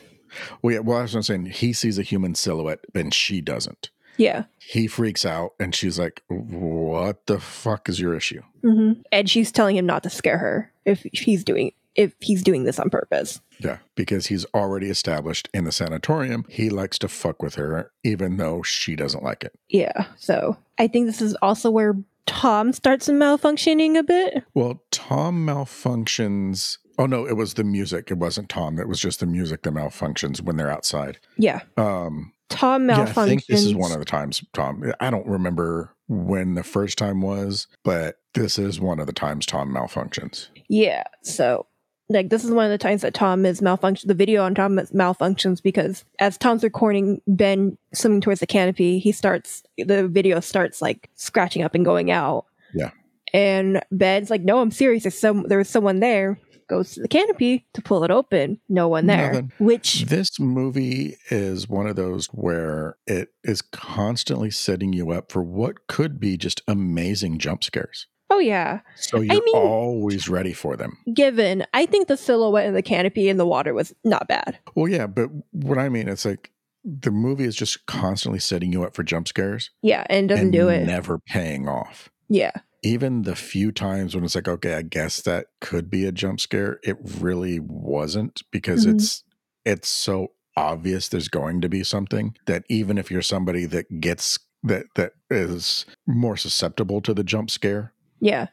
Well, 0.62 0.74
yeah, 0.74 0.80
well, 0.80 1.00
I 1.00 1.02
was 1.04 1.26
saying 1.26 1.46
he 1.48 1.74
sees 1.74 1.98
a 1.98 2.04
human 2.04 2.36
silhouette 2.36 2.80
and 2.94 3.14
she 3.14 3.42
doesn't. 3.42 3.90
Yeah. 4.18 4.46
He 4.60 4.88
freaks 4.88 5.26
out 5.26 5.54
and 5.60 5.74
she's 5.76 6.00
like, 6.00 6.24
What 6.28 7.26
the 7.28 7.40
fuck 7.40 7.88
is 7.88 8.00
your 8.00 8.16
issue? 8.16 8.42
hmm 8.62 8.94
And 9.12 9.30
she's 9.30 9.52
telling 9.52 9.76
him 9.78 9.86
not 9.86 10.04
to 10.04 10.10
scare 10.10 10.38
her 10.40 10.72
if 10.86 11.06
he's 11.14 11.44
doing 11.44 11.72
if 11.96 12.14
he's 12.20 12.44
doing 12.44 12.64
this 12.64 12.80
on 12.80 12.92
purpose. 12.92 13.42
Yeah, 13.60 13.80
because 13.96 14.28
he's 14.28 14.46
already 14.54 14.88
established 14.90 15.50
in 15.52 15.64
the 15.64 15.72
sanatorium, 15.72 16.46
he 16.48 16.70
likes 16.70 17.00
to 17.00 17.08
fuck 17.08 17.42
with 17.42 17.56
her, 17.56 17.92
even 18.04 18.38
though 18.38 18.62
she 18.62 18.96
doesn't 18.96 19.24
like 19.24 19.44
it. 19.44 19.58
Yeah. 19.70 20.06
So 20.18 20.58
I 20.78 20.88
think 20.88 21.08
this 21.08 21.24
is 21.24 21.36
also 21.42 21.72
where 21.72 21.96
Tom 22.28 22.72
starts 22.72 23.08
malfunctioning 23.10 23.98
a 23.98 24.04
bit. 24.04 24.44
Well, 24.54 24.84
Tom 24.92 25.44
malfunctions. 25.48 26.78
Oh 26.98 27.06
no, 27.06 27.28
it 27.28 27.34
was 27.34 27.54
the 27.54 27.64
music. 27.64 28.10
It 28.10 28.18
wasn't 28.18 28.50
Tom. 28.50 28.80
It 28.80 28.88
was 28.88 29.00
just 29.00 29.20
the 29.20 29.26
music 29.26 29.62
that 29.64 29.74
malfunctions 29.74 30.42
when 30.42 30.58
they're 30.58 30.72
outside. 30.72 31.20
Yeah. 31.38 31.62
Um, 31.78 32.34
Tom 32.50 32.90
yeah, 32.90 33.06
malfunctions. 33.06 33.18
I 33.18 33.28
think 33.28 33.46
this 33.46 33.64
is 33.64 33.76
one 33.76 33.92
of 33.92 34.00
the 34.00 34.06
times, 34.06 34.44
Tom. 34.54 34.92
I 35.00 35.10
don't 35.10 35.28
remember 35.28 35.94
when 36.08 36.56
the 36.56 36.64
first 36.64 36.98
time 36.98 37.22
was, 37.22 37.68
but 37.84 38.20
this 38.34 38.58
is 38.58 38.80
one 38.80 39.00
of 39.00 39.08
the 39.08 39.14
times 39.14 39.46
Tom 39.46 39.70
malfunctions. 39.70 40.48
Yeah. 40.70 41.04
So, 41.24 41.68
like, 42.10 42.30
this 42.30 42.46
is 42.46 42.52
one 42.52 42.66
of 42.66 42.72
the 42.72 42.78
times 42.78 43.02
that 43.02 43.14
Tom 43.14 43.46
is 43.46 43.62
malfunction. 43.62 44.08
The 44.08 44.14
video 44.14 44.44
on 44.44 44.56
Tom 44.56 44.80
is 44.80 44.92
malfunctions 44.92 45.62
because 45.62 46.06
as 46.20 46.38
Tom's 46.38 46.64
recording 46.64 47.22
Ben 47.28 47.78
swimming 47.94 48.22
towards 48.22 48.40
the 48.40 48.48
canopy, 48.48 48.98
he 48.98 49.12
starts, 49.12 49.62
the 49.78 50.08
video 50.08 50.40
starts 50.40 50.82
like 50.82 51.10
scratching 51.16 51.64
up 51.64 51.76
and 51.76 51.84
going 51.84 52.10
out. 52.10 52.46
Yeah. 52.74 52.92
And 53.34 53.84
Ben's 53.92 54.30
like, 54.30 54.42
no, 54.42 54.60
I'm 54.60 54.72
serious. 54.72 55.04
There's 55.04 55.20
some, 55.20 55.44
there 55.50 55.58
was 55.58 55.68
someone 55.70 56.00
there. 56.00 56.40
Goes 56.68 56.94
to 56.96 57.02
the 57.02 57.08
canopy 57.08 57.66
to 57.74 57.82
pull 57.82 58.04
it 58.04 58.12
open. 58.12 58.60
No 58.68 58.88
one 58.90 59.06
there. 59.08 59.32
Nothing. 59.32 59.52
Which, 59.58 60.04
This 60.06 60.38
movie 60.40 61.16
is 61.30 61.70
one 61.70 61.88
of 61.88 61.96
those 61.96 62.28
where 62.28 62.98
it 63.08 63.30
is 63.44 63.62
constantly 63.62 64.52
setting 64.52 64.92
you 64.92 65.12
up 65.12 65.32
for 65.32 65.42
what 65.42 65.88
could 65.88 66.20
be 66.20 66.36
just 66.38 66.62
amazing 66.68 67.38
jump 67.40 67.64
scares. 67.64 68.08
oh 68.30 68.40
yeah. 68.40 68.82
So 68.98 69.22
you're 69.22 69.42
mean- 69.44 69.56
always 69.56 70.28
ready 70.28 70.52
for 70.52 70.76
them. 70.76 70.98
Given, 71.14 71.66
I 71.74 71.86
think 71.86 72.10
the 72.10 72.18
silhouette 72.18 72.66
in 72.68 72.74
the 72.74 72.82
canopy 72.82 73.30
in 73.30 73.38
the 73.38 73.46
water 73.46 73.74
was 73.74 73.94
not 74.04 74.28
bad. 74.28 74.58
Well, 74.76 74.90
yeah, 74.90 75.08
but 75.08 75.30
what 75.52 75.78
I 75.78 75.88
mean, 75.88 76.10
it's 76.10 76.26
like 76.26 76.52
the 76.84 77.12
movie 77.12 77.46
is 77.46 77.56
just 77.56 77.86
constantly 77.86 78.40
setting 78.40 78.74
you 78.74 78.84
up 78.84 78.94
for 78.94 79.04
jump 79.04 79.28
scares 79.30 79.70
Yeah. 79.82 80.06
And 80.10 80.28
doesn't 80.28 80.46
and 80.48 80.54
do 80.54 80.68
it. 80.68 80.86
never 80.86 81.18
paying 81.20 81.68
off. 81.70 82.10
Yeah. 82.30 82.52
Even 82.88 83.24
the 83.24 83.36
few 83.36 83.72
times 83.72 84.16
when 84.16 84.24
it's 84.24 84.36
like, 84.36 84.48
okay, 84.48 84.76
I 84.76 84.82
guess 84.82 85.22
that 85.22 85.48
could 85.60 85.90
be 85.90 86.06
a 86.06 86.12
jump 86.12 86.40
scare, 86.40 86.80
it 86.84 86.98
really 87.20 87.60
wasn't 87.60 88.42
because 88.52 88.86
Mhm. 88.86 88.92
it's 88.94 89.24
it's 89.66 89.90
so 89.90 90.32
obvious 90.56 91.10
there's 91.10 91.28
going 91.28 91.60
to 91.62 91.68
be 91.70 91.84
something 91.84 92.36
that 92.46 92.64
even 92.70 92.98
if 92.98 93.12
you're 93.12 93.22
somebody 93.22 93.66
that 93.66 94.00
gets 94.00 94.40
that 94.64 94.86
that 94.96 95.12
is 95.30 95.86
more 96.08 96.38
susceptible 96.38 97.02
to 97.02 97.14
the 97.14 97.24
jump 97.24 97.52
scare, 97.52 97.94
Yeah. 98.22 98.48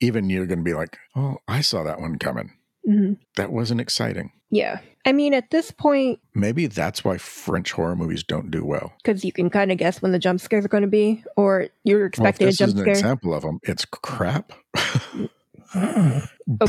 even 0.00 0.30
you're 0.30 0.46
going 0.46 0.58
to 0.60 0.64
be 0.64 0.74
like, 0.74 0.96
"Oh, 1.14 1.36
I 1.46 1.60
saw 1.60 1.82
that 1.84 2.00
one 2.00 2.18
coming. 2.18 2.52
hmm 2.86 3.12
That 3.36 3.52
wasn't 3.52 3.80
exciting." 3.82 4.32
Yeah. 4.50 4.80
I 5.06 5.12
mean, 5.12 5.34
at 5.34 5.50
this 5.50 5.70
point, 5.70 6.20
Maybe 6.34 6.66
that's 6.66 7.04
why 7.04 7.18
French 7.18 7.72
horror 7.72 7.94
movies 7.96 8.22
don't 8.22 8.50
do 8.50 8.64
well. 8.64 8.92
because 9.02 9.24
you 9.24 9.32
can 9.32 9.50
kind 9.50 9.70
of 9.70 9.78
guess 9.78 10.00
when 10.00 10.12
the 10.12 10.18
jump 10.18 10.40
scares 10.40 10.64
are 10.64 10.68
going 10.68 10.82
to 10.82 10.88
be, 10.88 11.22
or 11.36 11.68
you're 11.84 11.98
Well, 12.00 12.06
expecting 12.08 12.46
this 12.46 12.60
a 12.60 12.64
is 12.64 12.72
jump 12.74 12.78
an 12.78 12.84
scare. 12.84 12.92
example 12.92 13.34
of 13.34 13.42
them. 13.42 13.58
It's 13.64 13.84
crap. 13.84 14.52
Okay. 15.74 16.20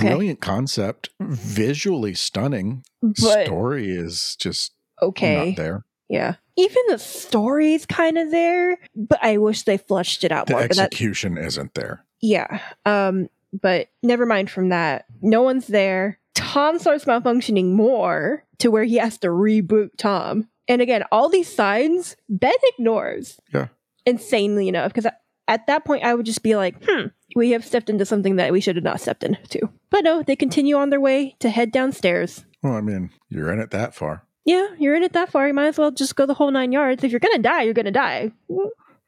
Brilliant 0.07 0.41
concept, 0.41 1.09
visually 1.19 2.13
stunning. 2.15 2.83
But 3.03 3.45
Story 3.45 3.89
is 3.91 4.35
just 4.39 4.71
okay, 5.01 5.49
not 5.49 5.57
there. 5.57 5.85
yeah. 6.09 6.35
Even 6.57 6.77
the 6.87 6.97
story's 6.97 7.85
kind 7.85 8.17
of 8.17 8.31
there, 8.31 8.77
but 8.95 9.19
I 9.21 9.37
wish 9.37 9.63
they 9.63 9.77
flushed 9.77 10.23
it 10.23 10.31
out 10.31 10.47
The 10.47 10.53
more. 10.53 10.61
Execution 10.63 11.37
isn't 11.37 11.73
there. 11.75 12.03
yeah. 12.21 12.61
Um, 12.85 13.27
but 13.53 13.89
never 14.01 14.25
mind 14.25 14.49
from 14.49 14.69
that. 14.69 15.05
No 15.21 15.41
one's 15.43 15.67
there. 15.67 16.17
Tom 16.35 16.77
starts 16.79 17.05
malfunctioning 17.05 17.71
more 17.71 18.43
to 18.59 18.69
where 18.69 18.83
he 18.83 18.97
has 18.97 19.17
to 19.19 19.27
reboot 19.27 19.89
Tom. 19.97 20.47
And 20.67 20.81
again, 20.81 21.03
all 21.11 21.29
these 21.29 21.53
signs 21.53 22.15
Ben 22.29 22.53
ignores. 22.73 23.39
Yeah. 23.53 23.67
Insanely 24.05 24.67
enough, 24.67 24.93
because 24.93 25.11
at 25.47 25.67
that 25.67 25.85
point 25.85 26.03
I 26.03 26.13
would 26.13 26.25
just 26.25 26.43
be 26.43 26.55
like, 26.55 26.75
hmm, 26.83 27.07
we 27.35 27.51
have 27.51 27.65
stepped 27.65 27.89
into 27.89 28.05
something 28.05 28.35
that 28.35 28.51
we 28.51 28.61
should 28.61 28.75
have 28.75 28.83
not 28.83 29.01
stepped 29.01 29.23
into. 29.23 29.69
But 29.89 30.03
no, 30.03 30.23
they 30.23 30.35
continue 30.35 30.75
on 30.75 30.89
their 30.89 31.01
way 31.01 31.35
to 31.39 31.49
head 31.49 31.71
downstairs. 31.71 32.45
Well, 32.61 32.73
I 32.73 32.81
mean, 32.81 33.11
you're 33.29 33.51
in 33.51 33.59
it 33.59 33.71
that 33.71 33.95
far. 33.95 34.23
Yeah, 34.43 34.67
you're 34.77 34.95
in 34.95 35.03
it 35.03 35.13
that 35.13 35.31
far. 35.31 35.47
You 35.47 35.53
might 35.53 35.67
as 35.67 35.77
well 35.77 35.91
just 35.91 36.15
go 36.15 36.25
the 36.25 36.35
whole 36.35 36.51
nine 36.51 36.71
yards. 36.71 37.03
If 37.03 37.11
you're 37.11 37.19
gonna 37.19 37.39
die, 37.39 37.63
you're 37.63 37.73
gonna 37.73 37.91
die. 37.91 38.31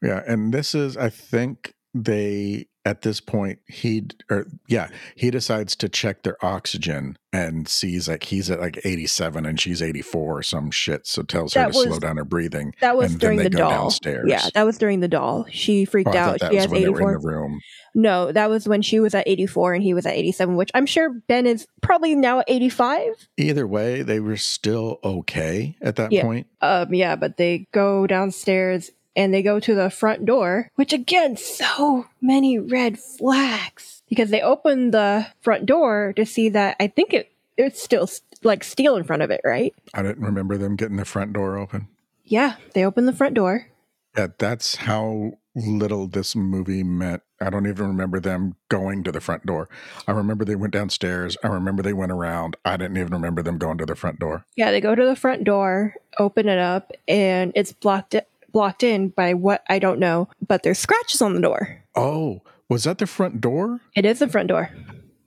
Yeah. 0.02 0.24
And 0.28 0.54
this 0.54 0.74
is, 0.74 0.98
I 0.98 1.10
think 1.10 1.74
they, 1.94 2.68
at 2.88 3.02
this 3.02 3.20
point, 3.20 3.60
he, 3.68 4.08
or 4.32 4.48
yeah, 4.68 4.88
he 5.16 5.30
decides 5.30 5.76
to 5.76 5.90
check 5.90 6.24
their 6.24 6.44
oxygen 6.44 7.18
and 7.34 7.68
sees 7.68 8.08
like 8.08 8.24
he's 8.24 8.50
at 8.50 8.62
like 8.62 8.80
87 8.86 9.46
and 9.46 9.60
she's 9.60 9.82
84 9.82 10.38
or 10.40 10.42
some 10.42 10.72
shit. 10.72 11.06
So 11.06 11.22
tells 11.24 11.54
her 11.54 11.64
to 11.70 11.78
was- 11.78 11.84
slow 11.88 12.00
down 12.00 12.16
her 12.16 12.24
breathing. 12.24 12.74
That 12.80 12.96
was 12.98 13.12
And 13.12 13.20
during 13.20 13.40
the 13.40 13.50
doll. 13.50 13.70
downstairs. 13.70 14.26
Yeah, 14.30 14.48
that 14.54 14.66
was 14.66 14.78
during 14.78 15.02
the 15.02 15.10
doll. 15.10 15.46
She 15.52 15.84
freaked 15.84 16.10
Oh, 16.14 16.18
out. 16.18 16.40
that 16.40 16.52
She 16.52 16.56
was 16.56 16.64
has 16.66 16.72
when 16.72 16.82
they 16.82 16.90
were 16.90 17.02
in 17.02 17.08
84. 17.10 17.20
the 17.20 17.28
room. 17.28 17.60
No, 17.94 18.32
that 18.32 18.50
was 18.50 18.68
when 18.68 18.82
she 18.84 19.00
was 19.00 19.14
at 19.16 19.28
84 19.28 19.74
and 19.74 19.84
he 19.84 19.94
was 19.94 20.06
at 20.06 20.14
87, 20.14 20.56
which 20.56 20.70
I'm 20.74 20.86
sure 20.86 21.10
Ben 21.28 21.46
is 21.46 21.68
probably 21.82 22.16
now 22.16 22.40
at 22.40 22.46
85. 22.48 23.28
Either 23.38 23.68
way, 23.68 24.04
they 24.04 24.20
were 24.22 24.38
still 24.38 25.00
okay 25.04 25.76
at 25.82 25.96
that 25.98 26.12
Yeah. 26.12 26.22
point. 26.22 26.48
Um, 26.62 26.94
yeah, 26.94 27.16
but 27.18 27.38
they 27.38 27.68
go 27.74 28.08
downstairs 28.08 28.92
and 29.18 29.34
they 29.34 29.42
go 29.42 29.60
to 29.60 29.76
the 29.76 29.90
front 29.90 30.26
door, 30.26 30.70
which 30.76 30.94
again, 30.94 31.36
so 31.36 32.06
many 32.22 32.58
red 32.60 33.00
flags 33.00 34.04
because 34.08 34.30
they 34.30 34.42
open 34.42 34.92
the 34.92 35.28
front 35.42 35.66
door 35.66 36.14
to 36.16 36.26
see 36.26 36.48
that 36.50 36.78
I 36.80 36.88
think 36.88 37.14
it 37.14 37.32
it's 37.58 37.82
still 37.82 38.08
like 38.44 38.64
steel 38.64 38.96
in 38.96 39.04
front 39.04 39.24
of 39.24 39.32
it, 39.32 39.42
right? 39.44 39.74
I 39.94 40.04
didn't 40.04 40.24
remember 40.24 40.58
them 40.58 40.76
getting 40.76 40.98
the 40.98 41.06
front 41.06 41.34
door 41.34 41.58
open. 41.58 41.88
Yeah, 42.24 42.58
they 42.74 42.86
open 42.86 43.08
the 43.08 43.14
front 43.14 43.34
door. 43.34 43.68
Yeah, 44.16 44.28
that's 44.38 44.76
how 44.76 45.32
little 45.56 46.08
this 46.08 46.36
movie 46.36 46.84
meant. 46.84 47.24
I 47.42 47.50
don't 47.50 47.68
even 47.68 47.88
remember 47.88 48.20
them 48.20 48.56
going 48.70 49.04
to 49.04 49.12
the 49.12 49.22
front 49.22 49.46
door. 49.46 49.70
I 50.08 50.12
remember 50.12 50.46
they 50.46 50.56
went 50.56 50.74
downstairs. 50.74 51.38
I 51.44 51.48
remember 51.48 51.82
they 51.82 51.94
went 51.94 52.12
around. 52.12 52.58
I 52.64 52.78
didn't 52.78 52.98
even 52.98 53.14
remember 53.14 53.42
them 53.42 53.58
going 53.58 53.80
to 53.80 53.86
the 53.86 53.96
front 53.96 54.20
door. 54.20 54.46
Yeah, 54.56 54.72
they 54.72 54.82
go 54.82 54.94
to 54.94 55.06
the 55.06 55.16
front 55.16 55.44
door, 55.44 55.96
open 56.20 56.48
it 56.48 56.60
up, 56.60 56.92
and 57.08 57.52
it's 57.56 57.74
blocked 57.74 58.16
blocked 58.58 58.82
in 58.82 59.10
by 59.10 59.36
what 59.36 59.62
I 59.70 59.78
don't 59.78 60.00
know, 60.00 60.30
but 60.48 60.64
there's 60.64 60.80
scratches 60.80 61.22
on 61.22 61.36
the 61.36 61.42
door. 61.42 61.84
Oh, 61.96 62.42
was 62.70 62.86
that 62.86 62.98
the 62.98 63.06
front 63.06 63.40
door? 63.40 63.82
It 63.96 64.04
is 64.04 64.18
the 64.18 64.28
front 64.28 64.48
door. 64.50 64.72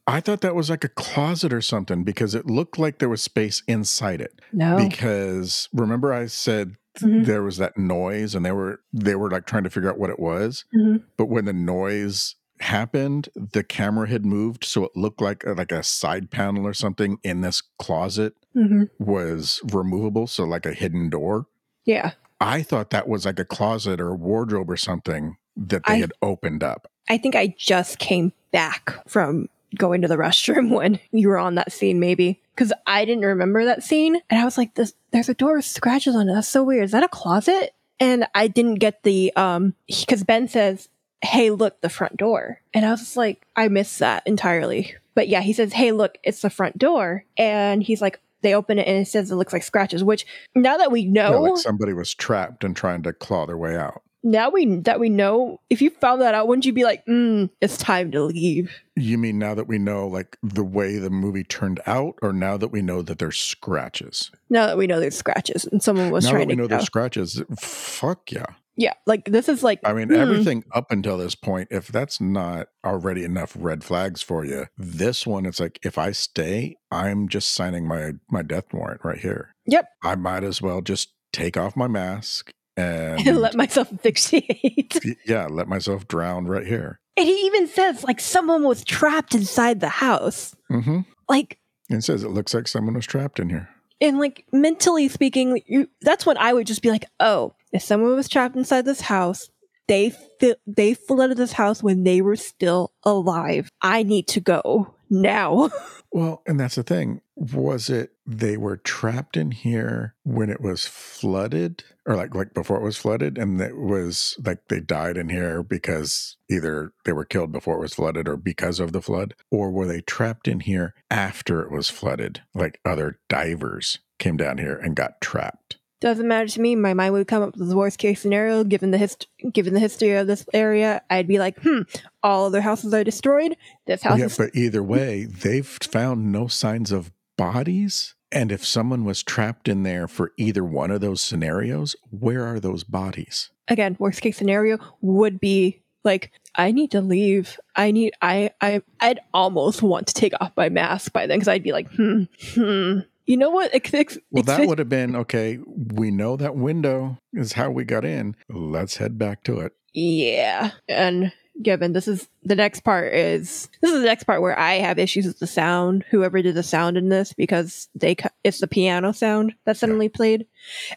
I 0.09 0.19
thought 0.19 0.41
that 0.41 0.57
was 0.57 0.69
like 0.69 0.83
a 0.83 0.89
closet 0.89 1.53
or 1.53 1.61
something 1.61 2.03
because 2.03 2.35
it 2.35 2.47
looked 2.47 2.77
like 2.77 2.99
there 2.99 3.09
was 3.09 3.23
space 3.23 3.63
inside 3.69 4.21
it. 4.21 4.41
No. 4.53 4.77
Because 4.77 5.69
remember 5.73 6.13
I 6.13 6.27
said 6.27 6.75
Mhm. 7.01 7.25
there 7.25 7.45
was 7.45 7.57
that 7.59 7.79
noise 7.79 8.35
and 8.35 8.45
they 8.45 8.51
were 8.51 8.81
they 8.93 9.15
were 9.15 9.31
like 9.31 9.47
trying 9.47 9.63
to 9.63 9.71
figure 9.71 9.89
out 9.89 9.99
what 10.01 10.11
it 10.11 10.19
was. 10.19 10.65
Mhm. 10.75 11.05
But 11.17 11.27
when 11.27 11.45
the 11.45 11.53
noise 11.53 12.35
happened, 12.59 13.29
the 13.37 13.63
camera 13.63 14.09
had 14.09 14.27
moved 14.27 14.65
so 14.65 14.83
it 14.87 14.91
looked 14.97 15.21
like 15.23 15.45
a, 15.45 15.53
like 15.53 15.71
a 15.71 15.85
side 15.85 16.33
panel 16.33 16.67
or 16.67 16.75
something 16.75 17.19
in 17.23 17.43
this 17.43 17.63
closet 17.79 18.35
hmm 18.55 18.83
was 18.99 19.61
removable, 19.73 20.27
so 20.27 20.43
like 20.43 20.67
a 20.67 20.73
hidden 20.75 21.09
door. 21.09 21.47
Yeah. 21.85 22.11
I 22.41 22.63
thought 22.63 22.91
that 22.91 23.09
was 23.09 23.27
like 23.27 23.39
a 23.39 23.45
closet 23.45 24.01
or 24.01 24.09
a 24.11 24.15
wardrobe 24.15 24.71
or 24.71 24.77
something 24.77 25.37
that 25.57 25.85
they 25.87 25.95
I- 25.95 25.99
had 25.99 26.13
opened 26.23 26.63
up. 26.63 26.89
I 27.09 27.19
think 27.19 27.35
I 27.35 27.55
just 27.59 27.99
came 27.99 28.33
back 28.53 28.93
from 29.09 29.49
going 29.77 30.03
to 30.03 30.09
the 30.09 30.17
restroom 30.17 30.71
when 30.75 30.99
you 31.13 31.29
were 31.29 31.39
on 31.39 31.57
that 31.57 31.73
scene, 31.73 32.01
maybe 32.01 32.41
because 32.55 32.73
I 32.87 33.05
didn't 33.05 33.25
remember 33.25 33.65
that 33.65 33.83
scene, 33.83 34.21
and 34.31 34.41
I 34.41 34.45
was 34.45 34.57
like, 34.59 34.75
"This, 34.75 34.95
there's 35.11 35.29
a 35.29 35.35
door 35.35 35.57
with 35.57 35.65
scratches 35.65 36.15
on 36.15 36.29
it. 36.29 36.35
That's 36.35 36.49
so 36.49 36.63
weird. 36.63 36.85
Is 36.85 36.93
that 36.93 37.03
a 37.03 37.09
closet?" 37.09 37.75
And 37.99 38.27
I 38.35 38.49
didn't 38.49 38.77
get 38.77 39.03
the 39.03 39.33
um 39.37 39.75
because 39.87 40.25
Ben 40.25 40.49
says, 40.49 40.89
"Hey, 41.23 41.51
look, 41.51 41.81
the 41.81 41.89
front 41.89 42.17
door," 42.17 42.61
and 42.73 42.85
I 42.87 42.91
was 42.91 43.01
just 43.01 43.17
like, 43.17 43.47
I 43.57 43.69
missed 43.69 43.99
that 43.99 44.23
entirely. 44.27 44.95
But 45.15 45.29
yeah, 45.29 45.41
he 45.41 45.53
says, 45.53 45.73
"Hey, 45.73 45.93
look, 45.93 46.17
it's 46.23 46.43
the 46.43 46.51
front 46.51 46.79
door," 46.79 47.25
and 47.37 47.83
he's 47.83 48.01
like. 48.01 48.21
They 48.43 48.55
open 48.55 48.79
it 48.79 48.87
and 48.87 48.99
it 48.99 49.09
says 49.09 49.31
it 49.31 49.37
looks 49.37 49.53
like 49.53 49.63
scratches. 49.63 50.03
Which 50.05 50.27
now 50.55 50.77
that 50.77 50.91
we 50.93 51.05
know, 51.05 51.43
like 51.43 51.57
somebody 51.59 51.93
was 51.93 52.15
trapped 52.15 52.65
and 52.65 52.75
trying 52.77 53.03
to 53.05 53.13
claw 53.13 53.47
their 53.47 53.57
way 53.59 53.77
out. 53.77 54.03
now 54.23 54.51
we 54.51 54.67
that 54.81 55.01
we 55.01 55.09
know, 55.09 55.61
if 55.71 55.81
you 55.83 55.91
found 55.91 56.21
that 56.23 56.35
out, 56.35 56.47
wouldn't 56.49 56.67
you 56.67 56.73
be 56.73 56.85
like, 56.85 57.05
mm, 57.07 57.49
"It's 57.61 57.77
time 57.77 58.11
to 58.13 58.23
leave"? 58.25 58.71
You 58.97 59.17
mean 59.19 59.39
now 59.39 59.55
that 59.55 59.67
we 59.67 59.79
know 59.79 60.07
like 60.07 60.37
the 60.43 60.65
way 60.65 60.99
the 60.99 61.09
movie 61.11 61.45
turned 61.45 61.81
out, 61.87 62.17
or 62.21 62.33
now 62.33 62.57
that 62.59 62.69
we 62.69 62.83
know 62.83 63.01
that 63.03 63.19
there's 63.19 63.39
scratches? 63.39 64.31
now 64.51 64.67
that 64.67 64.77
we 64.77 64.87
know 64.87 65.01
there's 65.01 65.17
scratches 65.17 65.65
and 65.65 65.83
someone 65.83 66.11
was 66.11 66.25
now 66.25 66.33
trying 66.33 66.43
that 66.43 66.49
we 66.49 66.55
to 66.57 66.63
know 66.63 66.69
go. 66.69 66.75
there's 66.75 66.85
scratches, 66.87 67.43
fuck 67.59 68.31
yeah. 68.33 68.47
Yeah 68.77 68.95
like 69.07 69.25
this 69.27 69.49
is 69.49 69.63
like 69.63 69.81
I 69.85 69.93
mean, 69.93 70.09
Hmm. 70.09 70.15
everything 70.15 70.65
up 70.75 70.91
until 70.91 71.19
this 71.19 71.35
point, 71.35 71.69
if 71.71 71.89
that's 71.89 72.21
not 72.21 72.69
already 72.85 73.25
enough 73.25 73.57
red 73.59 73.83
flags 73.85 74.23
for 74.23 74.45
you, 74.45 74.67
this 74.79 75.27
one, 75.27 75.47
it's 75.47 75.61
like 75.61 75.79
if 75.83 75.99
I 75.99 76.13
stay, 76.13 76.77
I'm 76.91 77.29
just 77.29 77.53
signing 77.55 77.87
my 77.87 78.13
my 78.31 78.43
death 78.43 78.73
warrant 78.73 79.01
right 79.05 79.19
here. 79.19 79.55
Yep. 79.67 79.87
I 80.03 80.15
might 80.17 80.45
as 80.45 80.61
well 80.63 80.81
just 80.81 81.13
take 81.33 81.57
off 81.57 81.77
my 81.77 81.87
mask 81.89 82.53
and 82.77 83.21
and 83.27 83.39
let 83.39 83.55
myself 83.55 83.93
asphyxiate 83.93 84.99
yeah, 85.27 85.47
let 85.47 85.69
myself 85.69 86.07
drown 86.09 86.47
right 86.47 86.67
here. 86.67 87.01
and 87.17 87.27
he 87.27 87.35
even 87.47 87.67
says 87.69 88.05
like 88.05 88.21
someone 88.21 88.63
was 88.65 88.85
trapped 88.85 89.35
inside 89.35 89.81
the 89.81 89.89
house 89.89 90.55
hmm 90.69 91.01
like 91.29 91.59
It 91.89 92.03
says 92.03 92.23
it 92.25 92.31
looks 92.31 92.55
like 92.55 92.67
someone 92.69 92.95
was 92.95 93.07
trapped 93.07 93.39
in 93.41 93.51
here. 93.51 93.69
and 94.01 94.19
like 94.19 94.45
mentally 94.53 95.09
speaking 95.09 95.61
you, 95.67 95.89
that's 96.01 96.25
when 96.27 96.37
i 96.39 96.53
would 96.53 96.67
just 96.67 96.83
be 96.83 96.91
like 96.91 97.05
oh 97.21 97.55
if 97.73 97.83
someone 97.83 98.15
was 98.15 98.29
trapped 98.29 98.57
inside 98.57 98.85
this 98.85 99.03
house 99.03 99.49
they 99.89 100.11
fi- 100.41 100.57
they 100.67 100.95
flooded 100.95 101.37
this 101.37 101.53
house 101.53 101.83
when 101.83 102.05
they 102.05 102.21
were 102.21 102.37
still 102.37 102.93
alive 103.05 103.69
i 103.83 104.03
need 104.03 104.27
to 104.27 104.41
go 104.41 104.95
now 105.09 105.71
Well, 106.13 106.43
and 106.47 106.59
that's 106.59 106.75
the 106.75 106.83
thing. 106.83 107.21
Was 107.37 107.89
it 107.89 108.11
they 108.27 108.57
were 108.57 108.77
trapped 108.77 109.37
in 109.37 109.53
here 109.53 110.15
when 110.25 110.51
it 110.51 110.61
was 110.61 110.87
flooded 110.87 111.85
or 112.05 112.17
like 112.17 112.35
like 112.35 112.53
before 112.53 112.79
it 112.79 112.83
was 112.83 112.97
flooded 112.97 113.39
and 113.39 113.61
it 113.61 113.77
was 113.77 114.37
like 114.45 114.67
they 114.69 114.81
died 114.81 115.17
in 115.17 115.29
here 115.29 115.63
because 115.63 116.37
either 116.51 116.93
they 117.05 117.13
were 117.13 117.25
killed 117.25 117.53
before 117.53 117.77
it 117.77 117.81
was 117.81 117.95
flooded 117.95 118.29
or 118.29 118.37
because 118.37 118.81
of 118.81 118.93
the 118.93 119.03
flood 119.03 119.35
or 119.51 119.71
were 119.71 119.87
they 119.87 120.01
trapped 120.01 120.49
in 120.49 120.61
here 120.61 120.95
after 121.11 121.63
it 121.63 121.71
was 121.71 121.89
flooded 121.89 122.43
like 122.55 122.81
other 122.85 123.21
divers 123.29 123.99
came 124.19 124.37
down 124.37 124.59
here 124.59 124.77
and 124.77 124.97
got 124.97 125.21
trapped. 125.21 125.79
Doesn't 126.01 126.27
matter 126.27 126.49
to 126.49 126.61
me. 126.61 126.75
My 126.77 126.95
mind 126.95 127.13
would 127.13 127.29
come 127.29 127.43
up 127.43 127.57
with 127.57 127.69
the 127.69 127.77
worst 127.77 127.99
case 127.99 128.21
scenario. 128.21 128.65
Given 128.65 128.91
the 128.91 128.99
hist- 128.99 129.27
given 129.53 129.75
the 129.75 129.81
history 129.81 130.13
of 130.17 130.27
this 130.27 130.45
area 130.53 131.03
i'd 131.11 131.27
be 131.29 131.39
like 131.39 131.59
hmm 131.63 131.81
all 132.23 132.47
other 132.47 132.61
houses 132.61 132.93
are 132.95 133.05
destroyed. 133.05 133.57
This 133.87 134.03
house 134.03 134.19
Yeah, 134.19 134.27
is 134.27 134.37
but 134.37 134.51
either 134.55 134.83
way, 134.83 135.25
they've 135.25 135.67
found 135.67 136.31
no 136.33 136.47
signs 136.49 136.91
of 136.93 137.11
bodies. 137.39 138.15
And 138.33 138.53
if 138.53 138.65
someone 138.65 139.05
was 139.05 139.23
trapped 139.25 139.67
in 139.69 139.83
there 139.83 140.07
for 140.07 140.33
either 140.37 140.63
one 140.65 140.91
of 140.93 141.01
those 141.01 141.21
scenarios, 141.21 141.97
where 142.11 142.47
are 142.47 142.61
those 142.61 142.85
bodies? 142.85 143.51
again 143.69 143.95
worst 144.01 144.21
case 144.21 144.37
scenario 144.37 144.79
would 145.01 145.39
be 145.39 145.81
like 146.03 146.33
i 146.57 146.73
need 146.73 146.91
to 146.91 147.01
leave. 147.01 147.57
I 147.77 147.93
need 147.93 148.13
i 148.21 148.51
i 148.61 148.83
i'd 149.01 149.21
almost 149.33 149.81
want 149.83 150.09
to 150.09 150.15
take 150.15 150.33
off 150.41 150.51
my 150.57 150.69
mask 150.69 151.13
by 151.13 151.27
then 151.29 151.39
because 151.39 151.47
i'd 151.49 151.63
be 151.63 151.71
like 151.73 151.89
hmm 151.93 152.25
hmm 152.55 152.99
you 153.31 153.37
know 153.37 153.51
what 153.51 153.73
Ex- 153.75 153.95
ex- 153.95 154.19
Well, 154.31 154.43
that 154.45 154.67
would 154.67 154.79
have 154.79 154.89
been 154.89 155.15
okay. 155.17 155.59
We 155.67 156.11
know 156.11 156.37
that 156.37 156.57
window 156.57 157.19
is 157.33 157.53
how 157.55 157.71
we 157.71 157.85
got 157.85 158.05
in. 158.05 158.35
Let's 158.49 158.97
head 158.97 159.19
back 159.19 159.43
to 159.45 159.61
it. 159.61 159.73
yeah 159.95 160.71
and 160.89 161.33
given 161.63 161.93
this 161.93 162.09
is 162.09 162.29
the 162.45 162.55
next 162.55 162.81
part 162.85 163.13
is 163.13 163.69
this 163.83 163.91
is 163.93 164.01
the 164.01 164.07
next 164.07 164.25
part 164.25 164.41
where 164.41 164.59
i 164.59 164.75
have 164.75 164.99
issues 164.99 165.27
with 165.27 165.39
the 165.41 165.47
sound 165.47 166.05
whoever 166.11 166.41
did 166.41 166.55
the 166.55 166.63
sound 166.63 166.97
in 166.97 167.09
this 167.11 167.35
because 167.35 167.89
they 167.95 168.17
it's 168.45 168.61
the 168.61 168.67
piano 168.69 169.13
sound 169.13 169.53
that 169.67 169.77
suddenly 169.77 170.09
played 170.09 170.47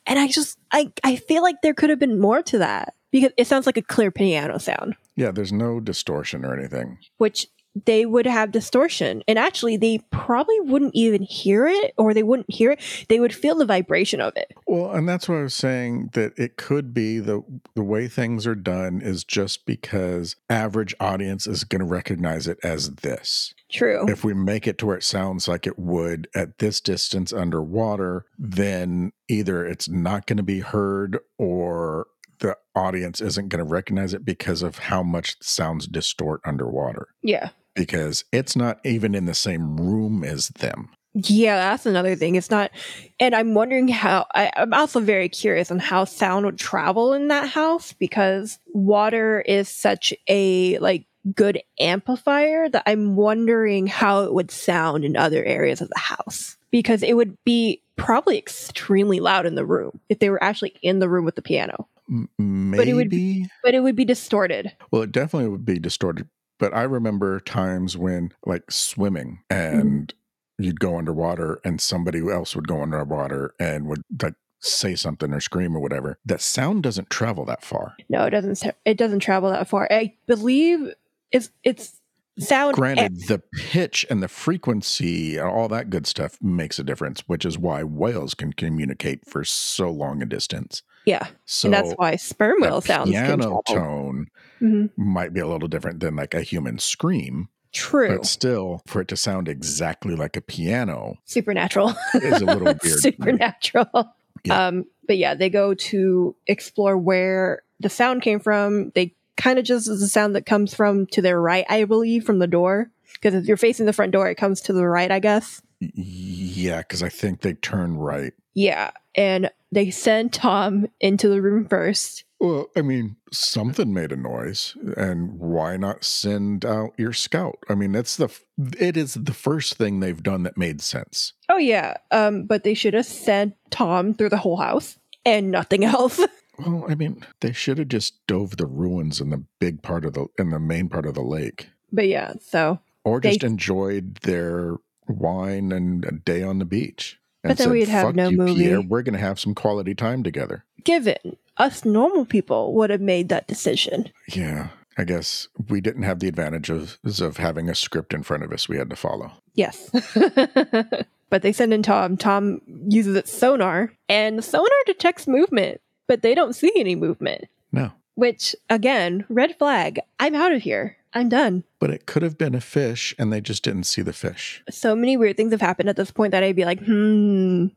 and 0.05 0.19
i 0.19 0.27
just 0.27 0.57
i 0.71 0.89
i 1.03 1.15
feel 1.17 1.41
like 1.41 1.55
there 1.63 1.73
could 1.73 1.89
have 1.89 1.99
been 1.99 2.17
more 2.19 2.41
to 2.41 2.59
that 2.59 2.93
because 3.11 3.31
it 3.35 3.45
sounds 3.47 3.65
like 3.65 3.75
a 3.77 3.81
clear 3.81 4.09
piano 4.11 4.57
sound 4.57 4.95
Yeah, 5.17 5.31
there's 5.31 5.51
no 5.51 5.79
distortion 5.81 6.45
or 6.45 6.57
anything. 6.57 6.97
which 7.17 7.47
they 7.85 8.05
would 8.05 8.25
have 8.25 8.51
distortion. 8.51 9.23
And 9.27 9.39
actually, 9.39 9.77
they 9.77 9.99
probably 10.11 10.59
wouldn't 10.59 10.95
even 10.95 11.23
hear 11.23 11.67
it, 11.67 11.93
or 11.97 12.13
they 12.13 12.23
wouldn't 12.23 12.51
hear 12.51 12.71
it. 12.71 13.05
They 13.09 13.19
would 13.19 13.33
feel 13.33 13.55
the 13.55 13.65
vibration 13.65 14.21
of 14.21 14.33
it. 14.35 14.53
Well, 14.67 14.91
and 14.91 15.07
that's 15.07 15.27
what 15.27 15.39
I 15.39 15.43
was 15.43 15.55
saying 15.55 16.11
that 16.13 16.33
it 16.37 16.57
could 16.57 16.93
be 16.93 17.19
the 17.19 17.43
the 17.75 17.83
way 17.83 18.07
things 18.07 18.45
are 18.45 18.55
done 18.55 19.01
is 19.01 19.23
just 19.23 19.65
because 19.65 20.35
average 20.49 20.95
audience 20.99 21.47
is 21.47 21.63
going 21.63 21.79
to 21.79 21.85
recognize 21.85 22.47
it 22.47 22.59
as 22.63 22.91
this. 22.97 23.53
True. 23.71 24.05
If 24.07 24.23
we 24.23 24.33
make 24.33 24.67
it 24.67 24.77
to 24.79 24.85
where 24.85 24.97
it 24.97 25.03
sounds 25.03 25.47
like 25.47 25.65
it 25.65 25.79
would 25.79 26.27
at 26.35 26.59
this 26.59 26.79
distance 26.79 27.33
underwater, 27.33 28.25
then 28.37 29.13
either 29.27 29.65
it's 29.65 29.89
not 29.89 30.27
going 30.27 30.37
to 30.37 30.43
be 30.43 30.59
heard 30.59 31.17
or 31.39 32.07
the 32.39 32.55
audience 32.75 33.21
isn't 33.21 33.47
going 33.49 33.65
to 33.65 33.71
recognize 33.71 34.13
it 34.13 34.25
because 34.25 34.61
of 34.61 34.77
how 34.77 35.01
much 35.01 35.37
sounds 35.41 35.87
distort 35.87 36.41
underwater. 36.45 37.07
yeah. 37.23 37.49
Because 37.75 38.25
it's 38.31 38.55
not 38.55 38.79
even 38.83 39.15
in 39.15 39.25
the 39.25 39.33
same 39.33 39.77
room 39.77 40.23
as 40.23 40.49
them. 40.49 40.89
Yeah, 41.15 41.57
that's 41.57 41.85
another 41.85 42.15
thing. 42.15 42.35
It's 42.35 42.49
not, 42.49 42.71
and 43.19 43.35
I'm 43.35 43.53
wondering 43.53 43.87
how. 43.87 44.25
I, 44.33 44.51
I'm 44.55 44.73
also 44.73 44.99
very 44.99 45.29
curious 45.29 45.69
on 45.69 45.77
how 45.77 46.05
sound 46.05 46.45
would 46.45 46.57
travel 46.57 47.13
in 47.13 47.27
that 47.27 47.49
house 47.49 47.93
because 47.93 48.57
water 48.73 49.41
is 49.41 49.69
such 49.69 50.11
a 50.27 50.79
like 50.79 51.05
good 51.35 51.61
amplifier 51.79 52.67
that 52.67 52.83
I'm 52.87 53.15
wondering 53.15 53.85
how 53.87 54.23
it 54.23 54.33
would 54.33 54.49
sound 54.49 55.05
in 55.05 55.15
other 55.15 55.43
areas 55.43 55.81
of 55.81 55.89
the 55.89 55.99
house 55.99 56.57
because 56.71 57.03
it 57.03 57.13
would 57.15 57.37
be 57.45 57.81
probably 57.95 58.37
extremely 58.37 59.19
loud 59.19 59.45
in 59.45 59.53
the 59.55 59.65
room 59.65 59.99
if 60.09 60.17
they 60.17 60.29
were 60.31 60.43
actually 60.43 60.73
in 60.81 60.97
the 60.97 61.07
room 61.07 61.25
with 61.25 61.35
the 61.35 61.41
piano, 61.43 61.87
Maybe, 62.09 62.77
But 62.77 62.87
it 62.87 62.93
would 62.95 63.09
be, 63.09 63.47
but 63.63 63.73
it 63.75 63.81
would 63.81 63.95
be 63.95 64.03
distorted. 64.03 64.73
well, 64.91 65.03
it 65.03 65.11
definitely 65.11 65.49
would 65.49 65.63
be 65.65 65.77
distorted. 65.79 66.27
But 66.59 66.73
I 66.73 66.83
remember 66.83 67.39
times 67.39 67.97
when, 67.97 68.31
like, 68.45 68.71
swimming 68.71 69.41
mm-hmm. 69.49 69.79
and 69.79 70.13
you'd 70.57 70.79
go 70.79 70.97
underwater 70.97 71.59
and 71.63 71.81
somebody 71.81 72.19
else 72.19 72.55
would 72.55 72.67
go 72.67 72.81
underwater 72.81 73.53
and 73.59 73.87
would, 73.87 74.03
like, 74.21 74.35
say 74.59 74.95
something 74.95 75.33
or 75.33 75.41
scream 75.41 75.75
or 75.75 75.79
whatever. 75.79 76.17
That 76.25 76.41
sound 76.41 76.83
doesn't 76.83 77.09
travel 77.09 77.43
that 77.45 77.65
far. 77.65 77.95
No, 78.07 78.23
it 78.23 78.29
doesn't. 78.29 78.63
It 78.85 78.97
doesn't 78.97 79.19
travel 79.19 79.51
that 79.51 79.67
far. 79.67 79.87
I 79.91 80.13
believe 80.25 80.93
it's 81.31 81.49
it's 81.63 81.99
sound. 82.39 82.75
Granted, 82.75 83.27
the 83.27 83.41
pitch 83.57 84.05
and 84.09 84.23
the 84.23 84.29
frequency 84.29 85.37
and 85.37 85.47
all 85.47 85.67
that 85.67 85.89
good 85.89 86.07
stuff 86.07 86.37
makes 86.41 86.79
a 86.79 86.83
difference, 86.83 87.21
which 87.27 87.45
is 87.45 87.57
why 87.57 87.83
whales 87.83 88.33
can 88.33 88.53
communicate 88.53 89.25
for 89.25 89.43
so 89.43 89.91
long 89.91 90.21
a 90.21 90.25
distance. 90.25 90.81
Yeah, 91.05 91.27
So 91.45 91.67
and 91.67 91.73
that's 91.73 91.91
why 91.93 92.15
sperm 92.15 92.61
whale 92.61 92.81
sounds 92.81 93.09
piano 93.11 93.61
tone 93.67 94.27
Mhm. 94.61 94.89
might 94.95 95.33
be 95.33 95.39
a 95.41 95.47
little 95.47 95.67
different 95.67 95.99
than 95.99 96.15
like 96.15 96.33
a 96.33 96.41
human 96.41 96.79
scream, 96.79 97.49
True, 97.73 98.17
but 98.17 98.25
still, 98.25 98.81
for 98.85 99.01
it 99.01 99.07
to 99.09 99.17
sound 99.17 99.47
exactly 99.49 100.15
like 100.15 100.37
a 100.37 100.41
piano 100.41 101.15
supernatural. 101.25 101.93
is 102.13 102.41
a 102.41 102.45
little 102.45 102.73
weird. 102.83 102.99
supernatural. 102.99 104.13
Yeah. 104.45 104.67
Um, 104.67 104.85
but 105.07 105.17
yeah, 105.17 105.33
they 105.35 105.49
go 105.49 105.73
to 105.73 106.35
explore 106.47 106.97
where 106.97 107.63
the 107.79 107.89
sound 107.89 108.21
came 108.21 108.39
from. 108.39 108.91
They 108.95 109.13
kind 109.35 109.59
of 109.59 109.65
just 109.65 109.89
is 109.89 109.99
the 109.99 110.07
sound 110.07 110.35
that 110.35 110.45
comes 110.45 110.73
from 110.73 111.07
to 111.07 111.21
their 111.21 111.41
right, 111.41 111.65
I 111.69 111.83
believe, 111.85 112.23
from 112.23 112.39
the 112.39 112.47
door. 112.47 112.89
Because 113.13 113.33
if 113.35 113.45
you're 113.47 113.57
facing 113.57 113.85
the 113.85 113.93
front 113.93 114.11
door, 114.11 114.29
it 114.29 114.35
comes 114.35 114.61
to 114.61 114.73
the 114.73 114.87
right, 114.87 115.11
I 115.11 115.19
guess. 115.19 115.61
Yeah, 115.79 116.77
because 116.79 117.03
I 117.03 117.09
think 117.09 117.41
they 117.41 117.53
turn 117.53 117.97
right. 117.97 118.33
Yeah, 118.53 118.91
and 119.15 119.49
they 119.71 119.89
sent 119.89 120.33
Tom 120.33 120.87
into 120.99 121.27
the 121.27 121.41
room 121.41 121.67
first. 121.67 122.23
Well, 122.39 122.67
I 122.75 122.81
mean, 122.81 123.15
something 123.31 123.93
made 123.93 124.11
a 124.11 124.17
noise, 124.17 124.75
and 124.97 125.39
why 125.39 125.77
not 125.77 126.03
send 126.03 126.65
out 126.65 126.93
your 126.97 127.13
scout? 127.13 127.57
I 127.69 127.75
mean, 127.75 127.93
that's 127.93 128.17
the 128.17 128.29
it 128.77 128.97
is 128.97 129.13
the 129.13 129.33
first 129.33 129.75
thing 129.75 129.99
they've 129.99 130.21
done 130.21 130.43
that 130.43 130.57
made 130.57 130.81
sense. 130.81 131.33
Oh 131.49 131.57
yeah, 131.57 131.95
um, 132.11 132.43
but 132.43 132.63
they 132.63 132.73
should 132.73 132.93
have 132.95 133.05
sent 133.05 133.55
Tom 133.71 134.13
through 134.13 134.29
the 134.29 134.37
whole 134.37 134.57
house 134.57 134.97
and 135.25 135.51
nothing 135.51 135.83
else. 135.85 136.19
Well, 136.59 136.85
I 136.89 136.95
mean, 136.95 137.25
they 137.39 137.53
should 137.53 137.77
have 137.79 137.87
just 137.87 138.27
dove 138.27 138.57
the 138.57 138.67
ruins 138.67 139.21
in 139.21 139.29
the 139.29 139.43
big 139.59 139.81
part 139.81 140.03
of 140.05 140.13
the 140.13 140.27
in 140.37 140.49
the 140.49 140.59
main 140.59 140.89
part 140.89 141.05
of 141.05 141.13
the 141.13 141.23
lake, 141.23 141.69
but 141.93 142.07
yeah, 142.09 142.33
so 142.41 142.79
or 143.05 143.21
They- 143.21 143.29
just 143.31 143.43
enjoyed 143.43 144.15
their 144.17 144.75
wine 145.07 145.71
and 145.71 146.03
a 146.05 146.11
day 146.11 146.43
on 146.43 146.59
the 146.59 146.65
beach. 146.65 147.19
And 147.43 147.49
But 147.51 147.57
then 147.57 147.65
said, 147.65 147.71
we'd 147.73 147.87
have 147.89 148.15
no 148.15 148.29
you, 148.29 148.37
movie." 148.37 148.55
Pierre. 148.55 148.81
We're 148.81 149.01
going 149.01 149.13
to 149.13 149.19
have 149.19 149.39
some 149.39 149.53
quality 149.55 149.93
time 149.95 150.23
together. 150.23 150.63
Given 150.83 151.37
us 151.57 151.85
normal 151.85 152.25
people 152.25 152.73
would 152.73 152.89
have 152.89 153.01
made 153.01 153.29
that 153.29 153.47
decision. 153.47 154.09
Yeah, 154.27 154.69
I 154.97 155.03
guess 155.03 155.47
we 155.69 155.81
didn't 155.81 156.03
have 156.03 156.19
the 156.19 156.27
advantage 156.27 156.69
of 156.69 156.97
of 157.21 157.37
having 157.37 157.69
a 157.69 157.75
script 157.75 158.13
in 158.13 158.23
front 158.23 158.43
of 158.43 158.51
us 158.51 158.67
we 158.69 158.77
had 158.77 158.89
to 158.89 158.95
follow. 158.95 159.31
Yes. 159.55 159.89
but 161.29 161.41
they 161.41 161.51
send 161.53 161.73
in 161.73 161.83
Tom. 161.83 162.17
Tom 162.17 162.61
uses 162.87 163.15
its 163.15 163.31
sonar, 163.31 163.91
and 164.09 164.37
the 164.37 164.43
sonar 164.43 164.67
detects 164.85 165.27
movement, 165.27 165.81
but 166.07 166.21
they 166.21 166.35
don't 166.35 166.55
see 166.55 166.71
any 166.75 166.95
movement. 166.95 167.45
No, 167.71 167.91
Which, 168.15 168.55
again, 168.69 169.25
red 169.29 169.57
flag. 169.57 169.99
I'm 170.19 170.35
out 170.35 170.53
of 170.53 170.61
here. 170.61 170.95
I'm 171.13 171.29
done. 171.29 171.63
but 171.79 171.89
it 171.89 172.05
could 172.05 172.21
have 172.23 172.37
been 172.37 172.55
a 172.55 172.61
fish, 172.61 173.13
and 173.19 173.31
they 173.31 173.41
just 173.41 173.63
didn't 173.63 173.83
see 173.83 174.01
the 174.01 174.13
fish. 174.13 174.63
So 174.69 174.95
many 174.95 175.17
weird 175.17 175.37
things 175.37 175.51
have 175.51 175.61
happened 175.61 175.89
at 175.89 175.95
this 175.95 176.11
point 176.11 176.31
that 176.31 176.43
I'd 176.43 176.55
be 176.55 176.65
like, 176.65 176.79
hmm, 176.83 177.67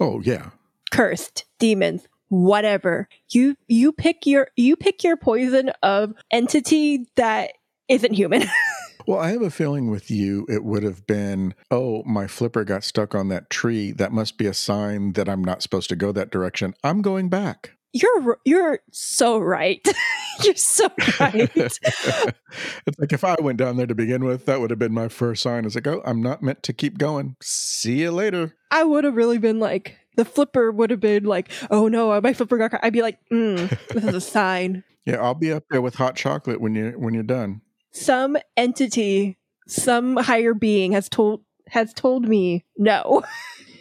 Oh 0.00 0.20
yeah, 0.20 0.50
cursed, 0.90 1.44
demons, 1.58 2.06
whatever. 2.28 3.08
You 3.30 3.56
you 3.66 3.92
pick 3.92 4.26
your 4.26 4.48
you 4.56 4.76
pick 4.76 5.04
your 5.04 5.16
poison 5.16 5.70
of 5.82 6.14
entity 6.30 7.06
that 7.16 7.52
isn't 7.88 8.12
human. 8.14 8.44
Well, 9.06 9.20
I 9.20 9.30
have 9.30 9.40
a 9.40 9.48
feeling 9.48 9.90
with 9.90 10.10
you, 10.10 10.44
it 10.50 10.62
would 10.64 10.82
have 10.82 11.06
been, 11.06 11.54
oh, 11.70 12.02
my 12.04 12.26
flipper 12.26 12.62
got 12.62 12.84
stuck 12.84 13.14
on 13.14 13.28
that 13.28 13.48
tree. 13.48 13.90
That 13.90 14.12
must 14.12 14.36
be 14.36 14.44
a 14.44 14.52
sign 14.52 15.14
that 15.14 15.30
I'm 15.30 15.42
not 15.42 15.62
supposed 15.62 15.88
to 15.88 15.96
go 15.96 16.12
that 16.12 16.30
direction. 16.30 16.74
I'm 16.84 17.00
going 17.00 17.30
back. 17.30 17.77
You're 17.92 18.38
you're 18.44 18.80
so 18.92 19.38
right. 19.38 19.86
you're 20.44 20.54
so 20.56 20.88
right. 21.20 21.50
it's 21.54 22.98
like 22.98 23.12
if 23.12 23.24
I 23.24 23.36
went 23.40 23.58
down 23.58 23.76
there 23.76 23.86
to 23.86 23.94
begin 23.94 24.24
with, 24.24 24.46
that 24.46 24.60
would 24.60 24.70
have 24.70 24.78
been 24.78 24.92
my 24.94 25.08
first 25.08 25.42
sign. 25.42 25.64
It's 25.64 25.74
like, 25.74 25.86
oh, 25.86 26.02
I'm 26.04 26.22
not 26.22 26.42
meant 26.42 26.62
to 26.64 26.72
keep 26.72 26.98
going. 26.98 27.36
See 27.40 28.00
you 28.00 28.10
later. 28.10 28.56
I 28.70 28.84
would 28.84 29.04
have 29.04 29.14
really 29.14 29.38
been 29.38 29.58
like, 29.58 29.96
the 30.16 30.24
flipper 30.24 30.70
would 30.70 30.90
have 30.90 31.00
been 31.00 31.24
like, 31.24 31.50
oh 31.70 31.88
no, 31.88 32.20
my 32.20 32.32
flipper 32.32 32.58
got. 32.58 32.72
caught." 32.72 32.84
I'd 32.84 32.92
be 32.92 33.02
like, 33.02 33.18
mm, 33.32 33.68
this 33.88 34.04
is 34.04 34.14
a 34.14 34.20
sign. 34.32 34.84
Yeah, 35.06 35.22
I'll 35.22 35.34
be 35.34 35.52
up 35.52 35.64
there 35.70 35.80
with 35.80 35.94
hot 35.94 36.16
chocolate 36.16 36.60
when 36.60 36.74
you 36.74 36.90
when 36.98 37.14
you're 37.14 37.22
done. 37.22 37.62
Some 37.92 38.36
entity, 38.56 39.38
some 39.66 40.16
higher 40.16 40.54
being 40.54 40.92
has 40.92 41.08
told 41.08 41.42
has 41.68 41.92
told 41.92 42.26
me 42.26 42.64
no 42.78 43.22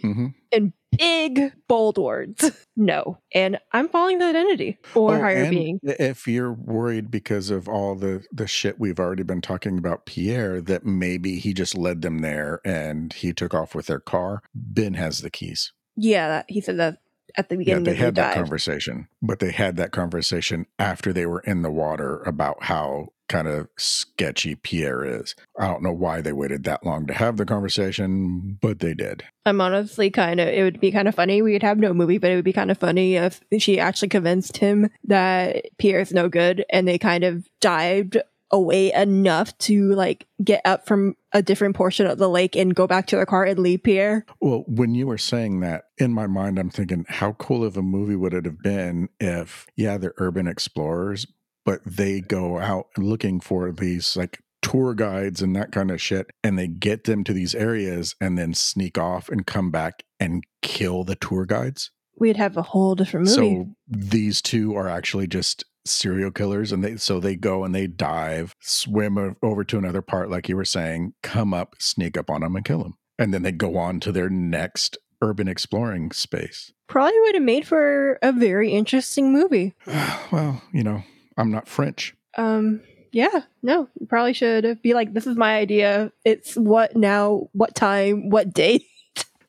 hmm 0.01 0.27
in 0.51 0.73
big 0.97 1.53
bold 1.67 1.97
words. 1.97 2.51
No, 2.79 3.17
and 3.33 3.57
I'm 3.71 3.89
following 3.89 4.19
that 4.19 4.35
entity 4.35 4.77
or 4.93 5.15
oh, 5.15 5.19
higher 5.19 5.37
Oh, 5.37 5.41
and 5.45 5.49
being. 5.51 5.79
If 5.81 6.27
you're 6.27 6.53
worried 6.53 7.09
because 7.09 7.49
of 7.49 7.67
all 7.67 7.95
the 7.95 8.23
the 8.31 8.45
shit 8.47 8.79
we've 8.79 8.99
already 8.99 9.23
been 9.23 9.41
talking 9.41 9.79
about 9.79 10.05
Pierre, 10.05 10.61
that 10.61 10.85
maybe 10.85 11.39
he 11.39 11.53
just 11.53 11.75
led 11.75 12.03
them 12.03 12.19
there 12.19 12.61
and 12.63 13.13
he 13.13 13.33
took 13.33 13.53
off 13.53 13.73
with 13.73 13.87
their 13.87 13.99
car. 13.99 14.43
Ben 14.53 14.93
has 14.93 15.19
the 15.19 15.31
keys. 15.31 15.73
Yeah, 15.95 16.27
that, 16.27 16.45
he 16.47 16.61
said 16.61 16.77
that 16.77 16.99
at 17.37 17.49
the 17.49 17.57
beginning. 17.57 17.85
Yeah, 17.85 17.91
they 17.91 17.97
had 17.97 18.15
that 18.15 18.33
dive. 18.33 18.35
conversation, 18.35 19.07
but 19.21 19.39
they 19.39 19.51
had 19.51 19.77
that 19.77 19.91
conversation 19.91 20.65
after 20.79 21.13
they 21.13 21.25
were 21.25 21.41
in 21.41 21.61
the 21.61 21.71
water 21.71 22.21
about 22.23 22.63
how 22.63 23.09
kind 23.29 23.47
of 23.47 23.67
sketchy 23.77 24.55
Pierre 24.55 25.03
is. 25.03 25.35
I 25.59 25.67
don't 25.67 25.83
know 25.83 25.91
why 25.91 26.21
they 26.21 26.31
waited 26.31 26.63
that 26.63 26.85
long 26.85 27.07
to 27.07 27.13
have 27.13 27.37
the 27.37 27.45
conversation, 27.45 28.57
but 28.61 28.79
they 28.79 28.93
did. 28.93 29.23
I'm 29.45 29.59
honestly 29.59 30.09
kind 30.09 30.39
of, 30.39 30.47
it 30.47 30.63
would 30.63 30.79
be 30.79 30.91
kind 30.91 31.07
of 31.07 31.15
funny. 31.15 31.41
We 31.41 31.53
would 31.53 31.63
have 31.63 31.77
no 31.77 31.93
movie, 31.93 32.17
but 32.17 32.31
it 32.31 32.35
would 32.35 32.45
be 32.45 32.53
kind 32.53 32.71
of 32.71 32.77
funny 32.77 33.15
if 33.15 33.41
she 33.59 33.79
actually 33.79 34.09
convinced 34.09 34.57
him 34.57 34.89
that 35.03 35.65
Pierre's 35.77 36.13
no 36.13 36.29
good 36.29 36.65
and 36.69 36.87
they 36.87 36.97
kind 36.97 37.23
of 37.23 37.47
dived 37.59 38.17
away 38.51 38.93
enough 38.93 39.57
to 39.59 39.93
like 39.93 40.25
get 40.43 40.61
up 40.65 40.87
from 40.87 41.15
a 41.33 41.41
different 41.41 41.75
portion 41.75 42.07
of 42.07 42.17
the 42.17 42.29
lake 42.29 42.55
and 42.55 42.75
go 42.75 42.87
back 42.87 43.07
to 43.07 43.15
their 43.15 43.25
car 43.25 43.43
and 43.43 43.59
leave 43.59 43.83
Pierre. 43.83 44.25
Well, 44.39 44.63
when 44.67 44.95
you 44.95 45.07
were 45.07 45.17
saying 45.17 45.59
that, 45.61 45.85
in 45.97 46.13
my 46.13 46.27
mind, 46.27 46.57
I'm 46.57 46.69
thinking, 46.69 47.05
how 47.09 47.33
cool 47.33 47.63
of 47.63 47.77
a 47.77 47.81
movie 47.81 48.15
would 48.15 48.33
it 48.33 48.45
have 48.45 48.61
been 48.61 49.09
if, 49.19 49.67
yeah, 49.75 49.97
they're 49.97 50.13
urban 50.17 50.47
explorers, 50.47 51.27
but 51.65 51.81
they 51.85 52.21
go 52.21 52.59
out 52.59 52.87
looking 52.97 53.39
for 53.39 53.71
these 53.71 54.15
like 54.15 54.39
tour 54.61 54.93
guides 54.93 55.41
and 55.41 55.55
that 55.55 55.71
kind 55.71 55.91
of 55.91 56.01
shit, 56.01 56.31
and 56.43 56.57
they 56.57 56.67
get 56.67 57.03
them 57.03 57.23
to 57.23 57.33
these 57.33 57.53
areas 57.53 58.15
and 58.19 58.37
then 58.37 58.53
sneak 58.53 58.97
off 58.97 59.29
and 59.29 59.45
come 59.45 59.71
back 59.71 60.03
and 60.19 60.43
kill 60.61 61.03
the 61.03 61.15
tour 61.15 61.45
guides? 61.45 61.91
We'd 62.19 62.37
have 62.37 62.57
a 62.57 62.63
whole 62.63 62.95
different 62.95 63.27
movie. 63.27 63.35
So 63.35 63.75
these 63.87 64.41
two 64.41 64.75
are 64.75 64.89
actually 64.89 65.27
just 65.27 65.65
serial 65.89 66.31
killers 66.31 66.71
and 66.71 66.83
they 66.83 66.95
so 66.97 67.19
they 67.19 67.35
go 67.35 67.63
and 67.63 67.73
they 67.73 67.87
dive 67.87 68.53
swim 68.59 69.35
over 69.41 69.63
to 69.63 69.77
another 69.77 70.01
part 70.01 70.29
like 70.29 70.47
you 70.49 70.55
were 70.55 70.65
saying 70.65 71.13
come 71.23 71.53
up 71.53 71.75
sneak 71.79 72.17
up 72.17 72.29
on 72.29 72.41
them 72.41 72.55
and 72.55 72.65
kill 72.65 72.83
them 72.83 72.97
and 73.19 73.33
then 73.33 73.41
they 73.43 73.51
go 73.51 73.77
on 73.77 73.99
to 73.99 74.11
their 74.11 74.29
next 74.29 74.97
urban 75.21 75.47
exploring 75.47 76.11
space 76.11 76.71
Probably 76.87 77.19
would 77.19 77.35
have 77.35 77.43
made 77.43 77.67
for 77.67 78.17
a 78.21 78.31
very 78.31 78.71
interesting 78.71 79.33
movie. 79.33 79.73
well 80.31 80.61
you 80.71 80.83
know 80.83 81.03
i'm 81.37 81.51
not 81.51 81.67
french 81.67 82.15
Um, 82.37 82.81
yeah, 83.11 83.41
no, 83.63 83.87
you 83.99 84.05
probably 84.05 84.33
should 84.33 84.81
be 84.83 84.93
like, 84.93 85.13
this 85.13 85.25
is 85.25 85.37
my 85.37 85.57
idea. 85.57 86.11
It's 86.23 86.55
what 86.55 86.95
now, 86.95 87.47
what 87.53 87.73
time, 87.73 88.29
what 88.29 88.53
date. 88.63 88.83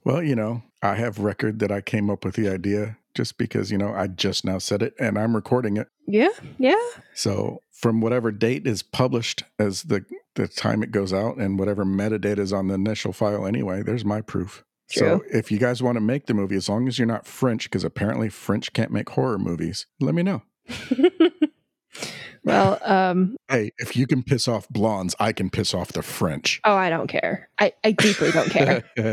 well 0.05 0.23
you 0.23 0.35
know 0.35 0.63
i 0.83 0.95
have 0.95 1.19
record 1.19 1.59
that 1.59 1.71
i 1.73 1.81
came 1.81 2.09
up 2.09 2.25
with 2.25 2.35
the 2.37 2.49
idea 2.49 2.97
just 3.19 3.37
because 3.37 3.73
you 3.73 3.77
know 3.77 3.93
i 3.95 4.07
just 4.07 4.45
now 4.45 4.59
said 4.59 4.81
it 4.81 4.95
and 5.01 5.19
i'm 5.19 5.35
recording 5.35 5.77
it 5.77 5.89
Yeah, 6.07 6.29
yeah. 6.57 6.79
So 7.15 7.59
from 7.73 8.01
whatever 8.01 8.31
date 8.31 8.65
is 8.65 8.83
published 8.85 9.43
as 9.59 9.83
the 9.83 10.05
the 10.37 10.47
time 10.47 10.85
it 10.85 10.93
goes 10.93 11.13
out 11.13 11.37
and 11.37 11.59
whatever 11.59 11.85
metadata 11.85 12.39
is 12.39 12.53
on 12.53 12.69
the 12.69 12.75
initial 12.75 13.13
file 13.13 13.45
anyway, 13.45 13.83
there's 13.83 14.05
my 14.05 14.21
proof. 14.21 14.65
So 14.87 15.23
if 15.33 15.51
you 15.51 15.59
guys 15.59 15.83
want 15.83 15.97
to 15.97 16.01
make 16.01 16.27
the 16.27 16.35
movie, 16.35 16.57
as 16.57 16.69
long 16.69 16.87
as 16.89 16.97
you're 16.99 17.09
not 17.09 17.27
French, 17.27 17.65
because 17.65 17.85
apparently 17.85 18.29
French 18.31 18.73
can't 18.73 18.93
make 18.93 19.11
horror 19.11 19.39
movies, 19.39 19.87
let 20.01 20.15
me 20.15 20.23
know. 20.23 20.43
well, 22.45 22.79
um, 22.85 23.37
Hey, 23.51 23.73
if 23.79 23.97
you 23.97 24.07
can 24.07 24.23
piss 24.23 24.49
off 24.49 24.69
blondes, 24.69 25.15
I 25.21 25.33
can 25.33 25.51
piss 25.51 25.75
off 25.75 25.93
the 25.93 26.03
French. 26.03 26.61
oh, 26.65 26.75
I 26.75 26.89
don't 26.89 27.09
care. 27.09 27.51
I, 27.59 27.73
I 27.85 27.93
deeply 27.93 28.31
don't 28.31 28.51
care. 28.51 28.85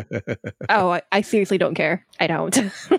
oh, 0.70 0.92
I, 0.92 1.02
I 1.12 1.22
seriously 1.22 1.58
don't 1.58 1.76
care. 1.76 2.06
I 2.20 2.28
don't. 2.28 2.56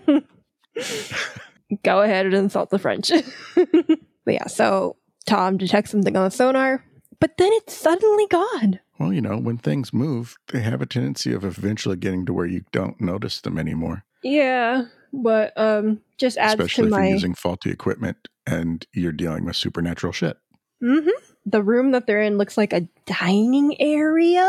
Go 1.82 2.02
ahead 2.02 2.26
and 2.26 2.34
insult 2.34 2.70
the 2.70 2.78
French. 2.78 3.10
but 3.54 3.98
yeah, 4.34 4.46
so 4.46 4.96
Tom 5.26 5.56
detects 5.58 5.90
something 5.90 6.16
on 6.16 6.24
the 6.24 6.30
sonar, 6.30 6.84
but 7.20 7.36
then 7.38 7.50
it's 7.54 7.74
suddenly 7.74 8.26
gone. 8.28 8.78
well, 8.98 9.12
you 9.12 9.20
know, 9.20 9.36
when 9.36 9.58
things 9.58 9.92
move, 9.92 10.36
they 10.48 10.60
have 10.60 10.80
a 10.80 10.86
tendency 10.86 11.32
of 11.32 11.44
eventually 11.44 11.96
getting 11.96 12.24
to 12.26 12.32
where 12.32 12.46
you 12.46 12.62
don't 12.72 13.00
notice 13.00 13.40
them 13.40 13.58
anymore, 13.58 14.04
Yeah, 14.22 14.84
but 15.12 15.52
um, 15.56 16.00
just 16.18 16.38
adds 16.38 16.52
especially 16.60 16.84
to 16.84 16.88
if 16.88 16.92
my 16.92 17.04
you're 17.06 17.14
using 17.14 17.34
faulty 17.34 17.70
equipment 17.70 18.28
and 18.46 18.86
you're 18.92 19.12
dealing 19.12 19.44
with 19.44 19.56
supernatural 19.56 20.12
shit. 20.12 20.36
Mm-hmm. 20.82 21.08
The 21.46 21.62
room 21.62 21.92
that 21.92 22.06
they're 22.06 22.22
in 22.22 22.38
looks 22.38 22.56
like 22.56 22.72
a 22.72 22.86
dining 23.06 23.80
area. 23.80 24.48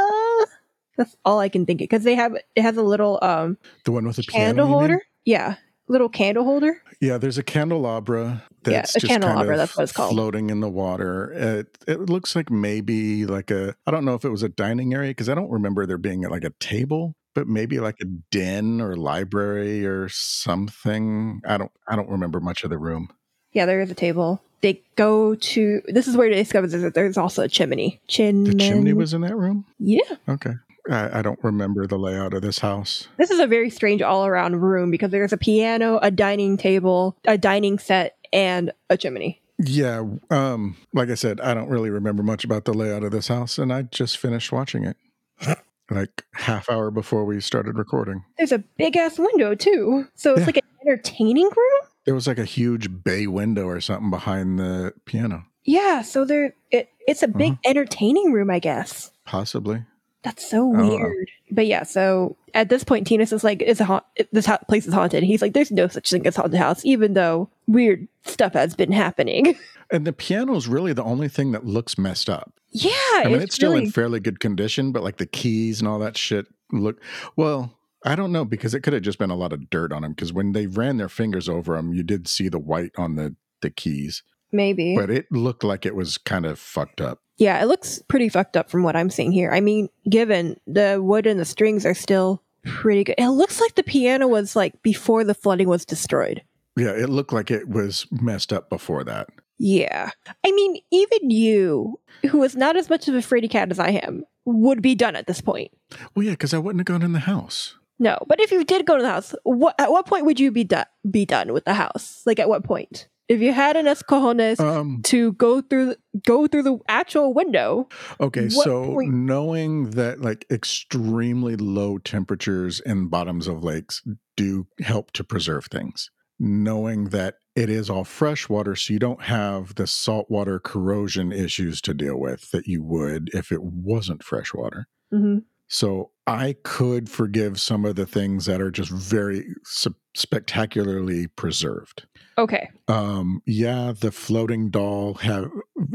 That's 0.98 1.16
all 1.26 1.40
I 1.40 1.49
can 1.49 1.66
think 1.66 1.82
of 1.82 1.86
because 1.86 2.04
they 2.04 2.16
have 2.16 2.34
it 2.36 2.62
has 2.62 2.76
a 2.78 2.82
little 2.84 3.20
um 3.22 3.58
The 3.86 3.91
one 3.91 4.06
with 4.08 4.16
the 4.18 4.24
piano, 4.24 4.45
candle 4.45 4.68
holder. 4.68 5.02
Yeah, 5.26 5.56
little 5.88 6.10
candle 6.10 6.44
holder. 6.44 6.82
Yeah, 7.00 7.18
there's 7.18 7.38
a 7.38 7.44
candelabra 7.44 8.44
Yeah, 8.66 8.74
that's 8.74 8.96
a 8.96 9.00
just 9.00 9.10
kind 9.10 9.24
candelabra, 9.24 9.54
of 9.54 9.58
that's 9.60 9.78
what 9.78 9.84
it's 9.84 9.92
called. 9.92 10.14
floating 10.14 10.50
in 10.50 10.60
the 10.60 10.70
water. 10.70 11.32
It, 11.32 11.78
it 11.88 12.00
looks 12.10 12.36
like 12.36 12.50
maybe 12.50 13.26
like 13.26 13.52
a 13.52 13.76
I 13.86 13.92
don't 13.92 14.06
know 14.06 14.16
if 14.16 14.26
it 14.26 14.30
was 14.30 14.44
a 14.44 14.50
dining 14.50 14.94
area 14.94 15.12
because 15.12 15.30
I 15.30 15.36
don't 15.36 15.52
remember 15.52 15.86
there 15.86 15.98
being 15.98 16.22
like 16.24 16.44
a 16.44 16.52
table, 16.60 17.14
but 17.36 17.48
maybe 17.48 17.78
mm. 17.78 17.82
like 17.82 17.98
a 18.02 18.06
den 18.06 18.82
or 18.82 18.96
library 18.96 19.86
or 19.86 20.10
something. 20.10 21.42
I 21.46 21.58
don't 21.58 21.72
I 21.88 21.96
don't 21.96 22.10
remember 22.10 22.40
much 22.40 22.64
of 22.64 22.70
the 22.70 22.78
room. 22.78 23.10
Yeah, 23.54 23.66
there 23.66 23.82
is 23.82 23.92
a 23.92 23.96
table. 23.96 24.42
They 24.62 24.82
go 24.96 25.36
to. 25.36 25.82
This 25.88 26.08
is 26.08 26.18
where 26.18 26.30
they 26.30 26.36
discover 26.36 26.66
that 26.68 26.96
there's 26.96 27.18
also 27.18 27.44
a 27.44 27.48
chimney. 27.48 28.02
Chimney. 28.08 28.52
The 28.52 28.58
chimney 28.58 28.94
was 28.94 29.14
in 29.14 29.22
that 29.22 29.36
room. 29.36 29.66
Yeah, 29.78 30.02
Okay, 30.28 30.54
I, 30.90 31.20
I 31.20 31.22
don't 31.22 31.40
remember 31.44 31.86
the 31.88 31.98
layout 31.98 32.34
of 32.34 32.42
this 32.42 32.60
house. 32.60 33.08
this 33.18 33.30
is 33.32 33.40
a 33.40 33.48
very 33.48 33.70
strange 33.70 34.02
all-around 34.02 34.62
room 34.62 34.92
because 34.92 35.12
there's 35.12 35.34
a 35.34 35.38
piano, 35.38 36.00
a 36.02 36.12
dining 36.12 36.58
table, 36.58 37.18
a 37.26 37.38
dining 37.38 37.80
set, 37.80 38.16
and 38.34 38.72
a 38.90 38.98
chimney. 38.98 39.42
Yeah, 39.60 40.04
um, 40.30 40.78
like 40.94 41.10
I 41.10 41.16
said, 41.16 41.42
I 41.42 41.54
don't 41.54 41.70
really 41.70 41.90
remember 41.90 42.22
much 42.24 42.44
about 42.44 42.66
the 42.66 42.74
layout 42.74 43.04
of 43.04 43.12
this 43.12 43.28
house, 43.28 43.58
and 43.58 43.74
I 43.74 43.82
just 43.84 44.18
finished 44.18 44.52
watching 44.52 44.84
it 44.86 44.98
like 45.90 46.26
half 46.34 46.70
hour 46.70 46.92
before 46.92 47.26
we 47.26 47.40
started 47.42 47.76
recording. 47.78 48.24
There's 48.38 48.52
a 48.52 48.60
big 48.78 48.96
ass 48.98 49.18
window 49.18 49.56
too, 49.56 50.06
so 50.16 50.32
it's 50.34 50.42
Yeah. 50.42 50.46
like 50.46 50.58
an 50.58 50.64
entertaining 50.86 51.46
room. 51.46 51.90
There 52.06 52.14
was 52.16 52.28
like 52.28 52.38
a 52.38 52.46
huge 52.46 53.04
bay 53.04 53.26
window 53.28 53.66
or 53.66 53.82
something 53.82 54.10
behind 54.10 54.60
the 54.60 54.94
piano, 55.06 55.46
Yeah, 55.66 56.02
so 56.04 56.24
there 56.24 56.54
it 56.72 56.90
it's 57.08 57.24
a 57.24 57.28
big 57.28 57.58
entertaining 57.66 58.32
room, 58.34 58.50
I 58.52 58.60
guess. 58.60 59.12
possibly. 59.26 59.84
That's 60.28 60.49
so 60.49 60.66
weird. 60.66 61.30
But 61.49 61.68
yeah, 61.68 61.84
so 61.84 62.36
at 62.54 62.68
this 62.68 62.84
point, 62.84 63.08
Tinas 63.08 63.32
is 63.32 63.44
like, 63.44 63.62
"It's 63.62 63.80
a 63.80 63.86
haunt. 63.86 64.04
This 64.34 64.45
ha- 64.45 64.60
place 64.68 64.86
is 64.86 64.94
haunted." 64.94 65.24
He's 65.24 65.41
like, 65.41 65.54
"There's 65.54 65.72
no 65.72 65.88
such 65.88 66.10
thing 66.10 66.28
as 66.28 66.36
haunted 66.36 66.60
house," 66.60 66.84
even 66.84 67.14
though 67.14 67.49
weird 67.68 68.08
stuff 68.26 68.54
has 68.54 68.76
been 68.76 68.91
happening. 68.91 69.58
And 69.90 70.06
the 70.06 70.12
piano 70.12 70.54
is 70.58 70.68
really 70.68 70.91
the 70.91 71.06
only 71.06 71.30
thing 71.30 71.54
that 71.54 71.66
looks 71.66 71.98
messed 71.98 72.30
up. 72.30 72.52
yeah, 72.72 72.91
I 73.14 73.24
mean, 73.28 73.36
it's, 73.36 73.45
it's 73.45 73.56
still 73.56 73.72
really 73.72 73.86
in 73.86 73.91
fairly 73.91 74.20
good 74.20 74.41
condition, 74.41 74.91
but 74.91 75.02
like 75.02 75.16
the 75.16 75.26
keys 75.26 75.80
and 75.80 75.88
all 75.88 75.98
that 75.99 76.18
shit 76.18 76.45
look 76.74 77.02
well. 77.38 77.72
I 78.04 78.16
don't 78.16 78.34
know 78.34 78.44
because 78.44 78.74
it 78.74 78.82
could 78.82 78.91
have 78.91 79.04
just 79.04 79.18
been 79.18 79.30
a 79.30 79.36
lot 79.38 79.54
of 79.54 79.70
dirt 79.70 79.94
on 79.94 80.04
him. 80.04 80.12
Because 80.12 80.34
when 80.34 80.52
they 80.52 80.68
ran 80.68 80.98
their 80.98 81.08
fingers 81.08 81.48
over 81.48 81.78
him, 81.78 81.94
you 81.94 82.04
did 82.04 82.28
see 82.28 82.49
the 82.49 82.60
white 82.60 82.91
on 82.98 83.16
the 83.16 83.38
the 83.62 83.70
keys, 83.70 84.24
Maybe. 84.52 84.94
but 84.98 85.10
it 85.10 85.32
looked 85.32 85.64
like 85.64 85.86
it 85.86 85.95
was 85.95 86.18
kind 86.18 86.45
of 86.45 86.60
fucked 86.60 86.99
up. 86.99 87.22
Yeah, 87.38 87.62
it 87.62 87.66
looks 87.66 88.02
pretty 88.08 88.30
fucked 88.30 88.58
up 88.58 88.70
from 88.70 88.84
what 88.84 88.96
I'm 88.96 89.10
seeing 89.10 89.32
here. 89.32 89.52
I 89.52 89.62
mean, 89.62 89.90
given 90.10 90.60
the 90.66 91.00
wood 91.02 91.28
and 91.28 91.40
the 91.40 91.46
strings 91.46 91.86
are 91.86 91.94
still 91.94 92.42
pretty 92.66 93.04
good. 93.04 93.16
It 93.18 93.30
looks 93.30 93.62
like 93.62 93.76
the 93.76 93.84
piano 93.84 94.28
was 94.28 94.56
like 94.56 94.82
before 94.82 95.24
the 95.24 95.34
flooding 95.34 95.70
was 95.70 95.86
destroyed. 95.86 96.44
Yeah, 96.76 96.92
it 96.92 97.10
looked 97.10 97.34
like 97.34 97.50
it 97.50 97.68
was 97.68 98.06
messed 98.12 98.54
up 98.54 98.70
before 98.70 99.04
that. 99.06 99.30
Yeah. 99.58 100.12
I 100.46 100.52
mean, 100.52 100.78
even 100.92 101.30
you, 101.30 102.00
who 102.30 102.44
is 102.44 102.56
not 102.56 102.78
as 102.78 102.90
much 102.90 103.08
of 103.08 103.16
a 103.16 103.20
fraidy 103.20 103.50
cat 103.50 103.72
as 103.72 103.80
I 103.80 103.90
am, 103.90 104.24
would 104.46 104.82
be 104.82 104.96
done 104.96 105.16
at 105.16 105.28
this 105.28 105.42
point. 105.42 105.72
Well, 106.16 106.26
yeah, 106.26 106.32
because 106.32 106.54
I 106.54 106.60
wouldn't 106.60 106.80
have 106.80 106.86
gone 106.86 107.02
in 107.02 107.14
the 107.14 107.20
house. 107.20 107.76
No, 108.00 108.18
but 108.28 108.40
if 108.40 108.52
you 108.52 108.64
did 108.64 108.86
go 108.86 108.96
to 108.98 109.02
the 109.02 109.10
house, 109.10 109.34
what 109.44 109.74
at 109.80 109.90
what 109.92 110.06
point 110.06 110.26
would 110.26 110.40
you 110.40 110.52
be 110.52 110.64
done 110.64 110.86
be 111.10 111.26
done 111.26 111.52
with 111.52 111.66
the 111.66 111.74
house? 111.74 112.22
Like 112.28 112.38
at 112.38 112.48
what 112.48 112.64
point? 112.64 113.08
If 113.30 113.41
you 113.41 113.52
had 113.52 113.76
enough 113.76 114.04
cojones 114.10 114.60
Um, 114.60 115.02
to 115.06 115.34
go 115.34 115.62
through 115.62 115.95
go 116.26 116.48
through 116.48 116.64
the 116.64 116.78
actual 116.88 117.34
window, 117.34 117.88
okay, 118.22 118.48
so 118.49 118.94
point- 118.94 119.14
knowing 119.14 119.91
that 119.91 120.22
like 120.22 120.45
extremely 120.49 121.56
low 121.58 121.98
temperatures 121.98 122.80
in 122.86 123.08
bottoms 123.10 123.48
of 123.48 123.64
lakes 123.64 124.02
do 124.36 124.68
help 124.80 125.12
to 125.12 125.24
preserve 125.24 125.66
things. 125.66 126.10
Knowing 126.40 127.06
that 127.06 127.36
it 127.56 127.70
is 127.70 127.90
all 127.90 128.04
fresh 128.04 128.48
water, 128.48 128.76
so 128.76 128.94
you 128.94 128.99
don't 128.99 129.24
have 129.24 129.76
the 129.76 129.88
saltwater 129.88 130.60
corrosion 130.60 131.32
issues 131.32 131.82
to 131.82 131.94
deal 131.94 132.18
with 132.20 132.52
that 132.52 132.68
you 132.68 132.84
would 132.84 133.30
if 133.34 133.52
it 133.52 133.64
wasn't 133.64 134.24
fresh 134.24 134.54
water. 134.54 134.88
Mhm. 135.14 135.44
So 135.68 136.12
I 136.28 136.56
could 136.64 137.10
forgive 137.10 137.60
some 137.60 137.84
of 137.86 137.95
the 137.95 138.06
things 138.06 138.45
that 138.45 138.62
are 138.62 138.72
just 138.72 138.91
very 138.91 139.45
s- 139.66 139.88
spectacularly 140.16 141.28
preserved. 141.28 142.06
Okay, 142.38 142.70
Um, 142.88 143.42
yeah, 143.46 143.94
the 144.00 144.12
floating 144.12 144.70
doll 144.70 145.16
have 145.16 145.50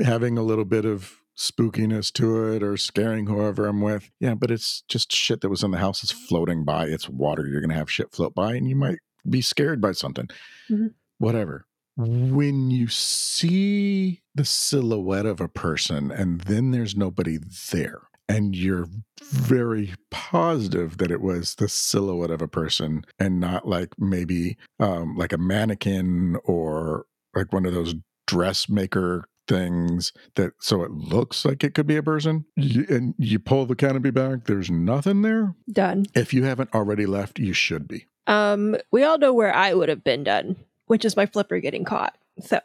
having 0.05 0.37
a 0.39 0.43
little 0.43 0.65
bit 0.65 0.85
of 0.85 1.17
spookiness 1.39 2.13
to 2.13 2.53
it 2.53 2.63
or 2.63 2.77
scaring 2.77 3.27
whoever 3.27 3.67
I'm 3.67 3.81
with. 3.81 4.11
Yeah, 4.21 4.35
but 4.35 4.51
it's 4.51 4.83
just 4.89 5.11
shit 5.13 5.41
that 5.41 5.49
was 5.49 5.63
in 5.63 5.71
the 5.71 5.79
house. 5.79 6.03
It's 6.03 6.13
floating 6.13 6.65
by. 6.65 6.87
It's 6.87 7.09
water. 7.09 7.47
You're 7.47 7.61
gonna 7.63 7.75
have 7.75 7.91
shit 7.91 8.13
float 8.13 8.35
by, 8.35 8.55
and 8.55 8.69
you 8.69 8.77
might 8.77 8.99
be 9.29 9.41
scared 9.41 9.81
by 9.81 9.93
something. 9.93 10.29
Mhm. 10.71 10.95
Whatever. 11.19 11.67
When 11.97 12.71
you 12.71 12.89
see 12.89 14.23
the 14.35 14.45
silhouette 14.45 15.27
of 15.27 15.41
a 15.41 15.49
person 15.49 16.11
and 16.11 16.41
then 16.43 16.71
there's 16.71 16.97
nobody 16.97 17.39
there, 17.73 18.01
and 18.29 18.55
you're 18.57 18.87
very 19.23 19.95
positive 20.11 20.99
that 20.99 21.11
it 21.11 21.21
was 21.21 21.55
the 21.57 21.69
silhouette 21.69 22.31
of 22.31 22.43
a 22.43 22.49
person 22.49 23.05
and 23.19 23.41
not 23.41 23.67
like 23.69 23.91
maybe 23.99 24.57
um, 24.81 25.17
like 25.17 25.33
a 25.33 25.39
mannequin 25.39 26.37
or 26.45 27.07
like 27.35 27.53
one 27.53 27.65
of 27.67 27.75
those 27.75 27.95
dressmaker 28.27 29.27
things 29.49 30.13
that 30.37 30.53
so 30.61 30.83
it 30.83 30.91
looks 30.93 31.45
like 31.45 31.65
it 31.65 31.75
could 31.75 31.87
be 31.87 31.97
a 31.97 32.03
person 32.03 32.45
y- 32.57 32.85
and 32.89 33.15
you 33.19 33.39
pull 33.39 33.67
the 33.67 33.75
canopy 33.75 34.11
back 34.11 34.45
there's 34.45 34.71
nothing 34.71 35.23
there 35.23 35.55
done. 35.73 36.05
if 36.15 36.33
you 36.33 36.45
haven't 36.45 36.73
already 36.75 37.07
left 37.07 37.39
you 37.41 37.53
should 37.53 37.89
be 37.89 38.07
Um, 38.29 38.77
we 38.93 39.03
all 39.03 39.19
know 39.19 39.33
where 39.33 39.53
I 39.55 39.75
would 39.75 39.89
have 39.89 40.05
been 40.05 40.23
done, 40.23 40.55
which 40.87 41.05
is 41.05 41.17
my 41.17 41.27
flipper 41.27 41.59
getting 41.59 41.85
caught. 41.85 42.17
So 42.41 42.61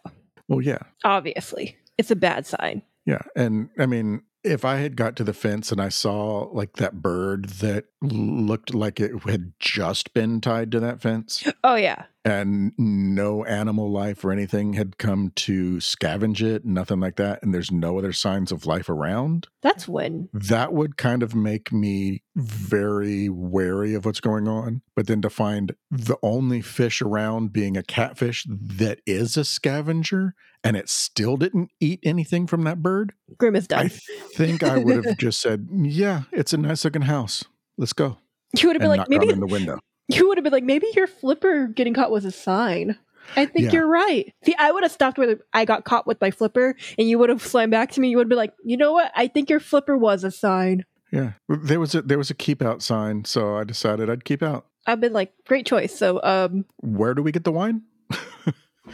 well 0.48 0.62
yeah 0.62 0.80
obviously, 1.04 1.76
it's 1.98 2.12
a 2.12 2.16
bad 2.16 2.46
sign. 2.46 2.82
yeah 3.08 3.24
and 3.36 3.70
i 3.80 3.86
mean 3.88 4.22
if 4.48 4.66
i 4.66 4.78
had 4.78 4.96
got 4.96 5.16
to 5.16 5.24
the 5.24 5.34
fence 5.34 5.72
and 5.72 5.82
i 5.82 5.90
saw 5.90 6.48
like 6.52 6.74
that 6.78 7.02
bird 7.02 7.46
that 7.50 7.86
looked 8.02 8.74
like 8.74 9.00
it 9.00 9.12
had 9.24 9.52
just 9.60 10.14
been 10.14 10.42
tied 10.42 10.72
to 10.72 10.80
that 10.80 11.02
fence 11.02 11.48
Oh 11.64 11.76
yeah, 11.76 12.04
and 12.28 12.74
no 12.78 13.44
animal 13.46 13.92
life 13.92 14.24
or 14.26 14.32
anything 14.32 14.74
had 14.74 14.98
come 14.98 15.32
to 15.36 15.78
scavenge 15.78 16.42
it, 16.42 16.66
nothing 16.66 17.00
like 17.00 17.16
that, 17.16 17.42
and 17.42 17.54
there's 17.54 17.72
no 17.72 17.98
other 17.98 18.12
signs 18.14 18.52
of 18.52 18.66
life 18.66 18.90
around, 18.90 19.48
that's 19.62 19.88
when. 19.88 20.30
that 20.34 20.74
would 20.74 20.98
kind 20.98 21.24
of 21.24 21.34
make 21.36 21.72
me 21.72 22.24
very 22.36 23.30
wary 23.30 23.94
of 23.94 24.06
what's 24.06 24.20
going 24.20 24.48
on. 24.48 24.82
But 24.96 25.08
then 25.08 25.22
to 25.22 25.30
find 25.30 25.76
the 25.90 26.18
only 26.22 26.62
fish 26.62 27.02
around 27.02 27.54
being 27.54 27.78
a 27.78 27.84
catfish 27.84 28.46
that 28.50 29.00
is 29.06 29.38
a 29.38 29.46
scavenger 29.46 30.36
and 30.64 30.76
it 30.76 30.90
still 30.90 31.38
didn't 31.38 31.72
eat 31.80 32.00
anything 32.04 32.48
from 32.48 32.64
that 32.66 32.82
bird, 32.82 33.14
Grim 33.38 33.56
is 33.56 33.68
done. 33.68 33.86
I 33.86 33.90
think 33.90 34.64
I 34.64 34.78
would 34.78 35.06
have 35.06 35.18
just 35.18 35.40
said, 35.40 35.68
Yeah, 35.72 36.24
it's 36.32 36.54
a 36.54 36.58
nice 36.58 36.84
looking 36.84 37.04
house. 37.04 37.46
Let's 37.78 37.94
go. 37.94 38.18
you 38.58 38.68
would 38.68 38.76
have 38.76 38.82
been 38.82 38.98
like, 38.98 39.10
maybe 39.10 39.30
in 39.30 39.40
the 39.40 39.48
window. 39.48 39.80
You 40.08 40.28
would 40.28 40.38
have 40.38 40.44
been 40.44 40.54
like, 40.54 40.64
maybe 40.64 40.88
your 40.96 41.08
flipper 41.08 41.68
getting 41.68 41.94
caught 41.94 42.12
was 42.12 42.26
a 42.26 42.32
sign. 42.32 42.98
I 43.36 43.46
think 43.46 43.66
Yeah. 43.66 43.72
you're 43.80 43.88
right. 43.88 44.34
See, 44.46 44.56
I 44.58 44.72
would 44.72 44.84
have 44.84 44.92
stopped 44.92 45.18
where 45.18 45.38
I 45.54 45.66
got 45.66 45.84
caught 45.84 46.08
with 46.08 46.22
my 46.22 46.32
flipper, 46.32 46.76
and 46.98 47.10
you 47.10 47.20
would 47.20 47.30
have 47.30 47.42
slammed 47.46 47.72
back 47.72 47.92
to 47.92 48.00
me. 48.00 48.10
You 48.10 48.18
would 48.18 48.30
be 48.30 48.36
like, 48.36 48.54
you 48.64 48.78
know 48.78 48.94
what? 48.94 49.12
I 49.16 49.28
think 49.28 49.50
your 49.50 49.60
flipper 49.60 49.98
was 49.98 50.24
a 50.24 50.32
sign. 50.32 50.86
Yeah. 51.12 51.34
There 51.50 51.80
was 51.80 51.94
a 51.96 52.02
there 52.02 52.18
was 52.18 52.30
a 52.30 52.34
keep 52.34 52.62
out 52.62 52.82
sign, 52.82 53.26
so 53.26 53.58
I 53.58 53.64
decided 53.66 54.10
I'd 54.10 54.24
keep 54.26 54.42
out. 54.42 54.66
I've 54.86 55.02
been 55.02 55.12
like, 55.14 55.34
great 55.46 55.66
choice. 55.66 55.94
So, 55.98 56.22
um, 56.24 56.64
Where 56.78 57.14
do 57.14 57.22
we 57.22 57.34
get 57.34 57.44
the 57.44 57.52
wine? 57.52 57.82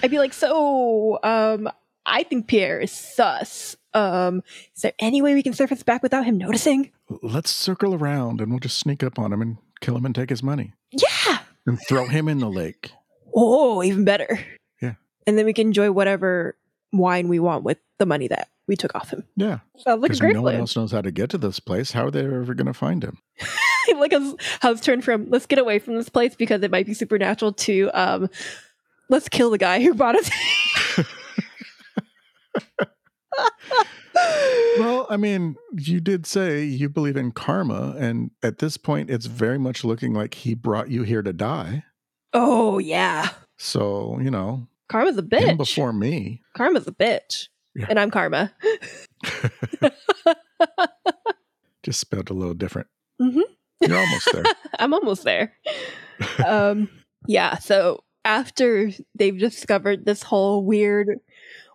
I'd 0.01 0.09
be 0.09 0.17
like, 0.17 0.33
so, 0.33 1.19
um, 1.23 1.69
I 2.05 2.23
think 2.23 2.47
Pierre 2.47 2.79
is 2.79 2.91
sus. 2.91 3.75
Um, 3.93 4.41
is 4.75 4.81
there 4.81 4.93
any 4.97 5.21
way 5.21 5.35
we 5.35 5.43
can 5.43 5.53
surface 5.53 5.83
back 5.83 6.01
without 6.01 6.25
him 6.25 6.37
noticing? 6.39 6.91
Let's 7.21 7.51
circle 7.51 7.93
around 7.93 8.41
and 8.41 8.49
we'll 8.49 8.59
just 8.59 8.79
sneak 8.79 9.03
up 9.03 9.19
on 9.19 9.31
him 9.31 9.41
and 9.43 9.57
kill 9.83 9.97
him 9.97 10.05
and 10.05 10.15
take 10.15 10.29
his 10.29 10.41
money 10.41 10.73
Yeah. 10.91 11.39
and 11.65 11.77
throw 11.87 12.07
him 12.07 12.27
in 12.27 12.39
the 12.39 12.49
lake. 12.49 12.91
Oh, 13.35 13.83
even 13.83 14.05
better. 14.05 14.39
Yeah. 14.81 14.93
And 15.27 15.37
then 15.37 15.45
we 15.45 15.53
can 15.53 15.67
enjoy 15.67 15.91
whatever 15.91 16.55
wine 16.91 17.27
we 17.27 17.39
want 17.39 17.63
with 17.63 17.77
the 17.99 18.05
money 18.05 18.27
that 18.27 18.47
we 18.67 18.75
took 18.75 18.95
off 18.95 19.09
him. 19.09 19.23
Yeah. 19.35 19.59
Sounds 19.77 20.01
like 20.01 20.13
a 20.19 20.33
no 20.33 20.41
one 20.41 20.55
else 20.55 20.75
knows 20.75 20.91
how 20.91 21.01
to 21.01 21.11
get 21.11 21.29
to 21.31 21.37
this 21.37 21.59
place. 21.59 21.91
How 21.91 22.05
are 22.07 22.11
they 22.11 22.25
ever 22.25 22.53
going 22.53 22.67
to 22.67 22.73
find 22.73 23.03
him? 23.03 23.17
like 23.97 24.13
how 24.13 24.37
how 24.61 24.73
turned 24.75 25.03
from 25.03 25.29
let's 25.29 25.45
get 25.45 25.59
away 25.59 25.79
from 25.79 25.95
this 25.95 26.07
place 26.09 26.35
because 26.35 26.63
it 26.63 26.71
might 26.71 26.85
be 26.85 26.93
supernatural 26.93 27.51
to 27.51 27.89
um 27.93 28.29
let's 29.09 29.27
kill 29.27 29.49
the 29.49 29.57
guy 29.57 29.83
who 29.83 29.93
brought 29.93 30.15
us. 30.15 30.29
Well, 34.79 35.05
I 35.09 35.17
mean, 35.17 35.55
you 35.77 35.99
did 36.01 36.25
say 36.25 36.63
you 36.63 36.89
believe 36.89 37.15
in 37.15 37.31
karma, 37.31 37.95
and 37.99 38.31
at 38.41 38.57
this 38.57 38.75
point, 38.77 39.09
it's 39.11 39.27
very 39.27 39.59
much 39.59 39.83
looking 39.83 40.13
like 40.13 40.33
he 40.33 40.55
brought 40.55 40.89
you 40.89 41.03
here 41.03 41.21
to 41.21 41.31
die. 41.33 41.83
oh 42.33 42.79
yeah, 42.79 43.29
So, 43.57 44.17
you 44.19 44.31
know, 44.31 44.67
Karma's 44.89 45.17
a 45.17 45.21
bitch. 45.21 45.57
before 45.57 45.93
me. 45.93 46.41
Karma's 46.57 46.87
a 46.87 46.91
bitch, 46.91 47.49
Yeah. 47.75 47.85
and 47.89 47.99
I'm 47.99 48.09
Karma. 48.09 48.51
Just 51.83 51.99
spelled 51.99 52.29
a 52.29 52.33
little 52.33 52.53
different. 52.53 52.87
Mhm. 53.21 53.41
You're 53.81 53.97
almost 53.97 54.29
there. 54.33 54.43
I'm 54.79 54.93
almost 54.93 55.23
there. 55.23 55.53
um, 56.45 56.89
yeah. 57.27 57.57
So 57.57 58.03
after 58.23 58.91
they've 59.15 59.37
discovered 59.37 60.05
this 60.05 60.23
whole 60.23 60.63
weird, 60.63 61.19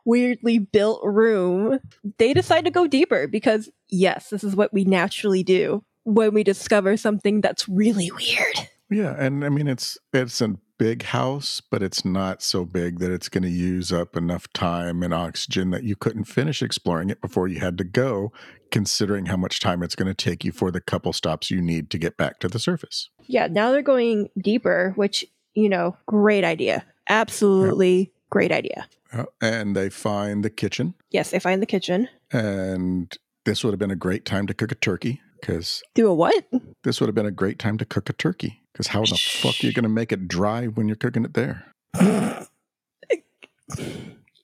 weirdly 0.09 0.59
built 0.59 1.05
room, 1.05 1.79
they 2.17 2.33
decide 2.33 2.65
to 2.65 2.71
go 2.71 2.87
deeper 2.87 3.29
because 3.29 3.71
yes, 3.89 4.31
this 4.31 4.43
is 4.43 4.57
what 4.57 4.73
we 4.73 4.85
naturally 4.85 5.43
do 5.43 5.85
when 6.05 6.33
we 6.33 6.43
discover 6.43 6.97
something 6.97 7.43
that's 7.43 7.69
really 7.69 8.11
weird. 8.11 8.71
Yeah, 8.91 9.15
and 9.19 9.45
I 9.45 9.51
mean 9.51 9.69
it's 9.69 9.99
it's 10.15 10.41
a 10.41 10.57
big 10.79 11.03
house, 11.03 11.61
but 11.61 11.83
it's 11.83 12.07
not 12.07 12.41
so 12.41 12.65
big 12.65 13.01
that 13.01 13.11
it's 13.11 13.29
going 13.29 13.43
to 13.43 13.51
use 13.51 13.93
up 13.93 14.17
enough 14.17 14.51
time 14.55 15.03
and 15.03 15.13
oxygen 15.13 15.71
that 15.71 15.83
you 15.83 15.95
couldn't 15.95 16.25
finish 16.25 16.63
exploring 16.63 17.11
it 17.11 17.21
before 17.21 17.47
you 17.47 17.61
had 17.61 17.77
to 17.77 17.85
go, 17.85 18.33
considering 18.71 19.27
how 19.27 19.37
much 19.37 19.61
time 19.61 19.83
it's 19.83 19.97
going 19.97 20.07
to 20.07 20.15
take 20.15 20.43
you 20.43 20.53
for 20.53 20.71
the 20.71 20.81
couple 20.81 21.13
stops 21.13 21.51
you 21.51 21.61
need 21.61 21.91
to 21.91 21.99
get 21.99 22.17
back 22.17 22.39
to 22.39 22.49
the 22.49 22.61
surface. 22.61 23.11
Yeah, 23.27 23.49
now 23.49 23.73
they're 23.73 23.83
going 23.83 24.31
deeper, 24.41 24.93
which, 24.95 25.25
you 25.55 25.69
know, 25.69 25.97
great 26.07 26.45
idea. 26.45 26.85
Absolutely 27.09 28.13
great 28.31 28.53
idea. 28.53 28.89
Uh, 29.13 29.25
and 29.41 29.75
they 29.75 29.89
find 29.91 30.45
the 30.45 30.51
kitchen, 30.51 30.95
Yes, 31.11 31.31
they 31.31 31.39
find 31.39 31.63
the 31.63 31.67
kitchen. 31.67 32.09
and 32.33 33.17
this 33.45 33.65
would 33.65 33.71
have 33.73 33.79
been 33.79 33.91
a 33.91 33.97
great 33.97 34.25
time 34.27 34.47
to 34.47 34.55
cook 34.55 34.71
a 34.73 34.75
turkey 34.75 35.23
because 35.41 35.83
Do 35.95 36.09
a 36.09 36.15
what? 36.15 36.45
this 36.85 37.01
would 37.01 37.07
have 37.09 37.15
been 37.15 37.25
a 37.27 37.31
great 37.31 37.59
time 37.59 37.79
to 37.79 37.85
cook 37.87 38.11
a 38.11 38.13
turkey 38.13 38.61
because 38.73 38.89
how 38.89 39.01
the 39.03 39.17
fuck 39.17 39.55
are 39.63 39.67
you 39.67 39.73
going 39.73 39.85
to 39.85 39.89
make 39.89 40.13
it 40.13 40.29
dry 40.29 40.67
when 40.67 40.89
you're 40.89 40.97
cooking 40.97 41.25
it 41.25 41.33
there? 41.35 41.65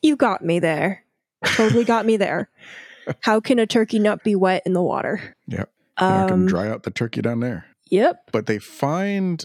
You 0.02 0.16
got 0.16 0.44
me 0.44 0.58
there. 0.58 1.04
Totally 1.44 1.84
got 1.84 2.04
me 2.06 2.16
there. 2.16 2.48
How 3.20 3.40
can 3.40 3.58
a 3.58 3.66
turkey 3.66 3.98
not 3.98 4.22
be 4.24 4.34
wet 4.34 4.62
in 4.66 4.72
the 4.72 4.82
water? 4.82 5.34
Yep. 5.48 5.70
You're 6.00 6.08
not 6.10 6.28
going 6.28 6.40
Um, 6.40 6.46
to 6.46 6.50
dry 6.50 6.68
out 6.68 6.82
the 6.84 6.90
turkey 6.90 7.22
down 7.22 7.40
there. 7.40 7.66
Yep. 7.90 8.28
but 8.32 8.46
they 8.46 8.58
find 8.58 9.44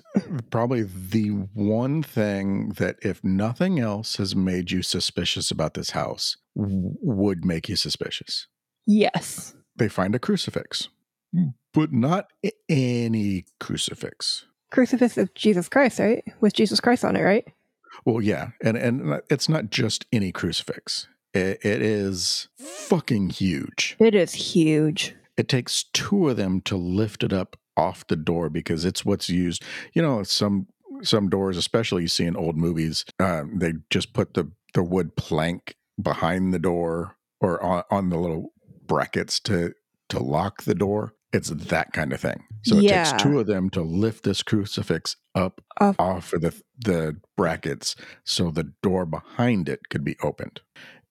probably 0.50 0.84
the 0.84 1.30
one 1.54 2.02
thing 2.04 2.70
that 2.78 2.96
if 3.02 3.24
nothing 3.24 3.80
else 3.80 4.16
has 4.18 4.36
made 4.36 4.72
you 4.72 4.82
suspicious 4.82 5.52
about 5.52 5.74
this 5.74 5.92
house 5.92 6.38
w- 6.56 6.96
would 7.02 7.46
make 7.46 7.70
you 7.70 7.76
suspicious 7.76 8.48
Yes. 8.86 9.54
they 9.76 9.88
find 9.90 10.16
a 10.16 10.20
crucifix 10.20 10.90
but 11.74 11.94
not 11.94 12.28
any 12.68 13.46
crucifix 13.60 14.46
crucifix 14.72 15.18
of 15.18 15.34
Jesus 15.34 15.68
Christ, 15.70 16.00
right? 16.00 16.24
With 16.42 16.54
Jesus 16.54 16.80
Christ 16.80 17.04
on 17.06 17.16
it, 17.16 17.22
right? 17.22 17.48
Well, 18.06 18.22
yeah, 18.22 18.50
and 18.64 18.78
and 18.78 19.22
it's 19.30 19.50
not 19.50 19.70
just 19.72 20.06
any 20.12 20.32
crucifix. 20.32 21.08
It, 21.34 21.60
it 21.64 21.82
is 21.82 22.48
fucking 22.58 23.32
huge. 23.32 23.96
It 24.00 24.16
is 24.16 24.34
huge. 24.34 25.16
It 25.38 25.48
takes 25.48 25.84
two 25.94 26.30
of 26.30 26.38
them 26.38 26.62
to 26.62 26.76
lift 26.78 27.24
it 27.24 27.34
up 27.34 27.58
off 27.80 28.06
the 28.08 28.16
door 28.16 28.50
because 28.50 28.86
it's 28.86 29.06
what's 29.06 29.30
used. 29.30 29.64
You 29.94 30.02
know, 30.02 30.24
some 30.24 30.68
some 31.02 31.30
doors, 31.30 31.56
especially 31.58 32.02
you 32.04 32.08
see 32.10 32.26
in 32.26 32.36
old 32.36 32.58
movies, 32.58 33.06
uh, 33.20 33.44
they 33.54 33.74
just 33.90 34.14
put 34.14 34.34
the 34.34 34.52
the 34.74 34.84
wood 34.84 35.16
plank 35.16 35.76
behind 36.02 36.54
the 36.54 36.60
door 36.60 37.16
or 37.42 37.62
on, 37.64 37.84
on 37.90 38.10
the 38.10 38.18
little 38.18 38.54
brackets 38.86 39.40
to 39.42 39.74
to 40.10 40.20
lock 40.20 40.64
the 40.64 40.76
door. 40.76 41.14
It's 41.32 41.50
that 41.50 41.94
kind 41.94 42.12
of 42.12 42.20
thing. 42.20 42.44
So 42.64 42.78
it 42.78 42.84
Yeah. 42.84 43.04
takes 43.04 43.24
two 43.24 43.40
of 43.40 43.46
them 43.48 43.70
to 43.72 43.82
lift 43.82 44.24
this 44.24 44.42
crucifix 44.44 45.16
up 45.36 45.62
Off- 45.80 46.00
off 46.00 46.34
of 46.34 46.42
the 46.42 46.54
the 46.78 47.18
brackets 47.38 47.96
so 48.26 48.50
the 48.52 48.74
door 48.84 49.06
behind 49.06 49.70
it 49.70 49.90
could 49.90 50.04
be 50.04 50.18
opened. 50.24 50.62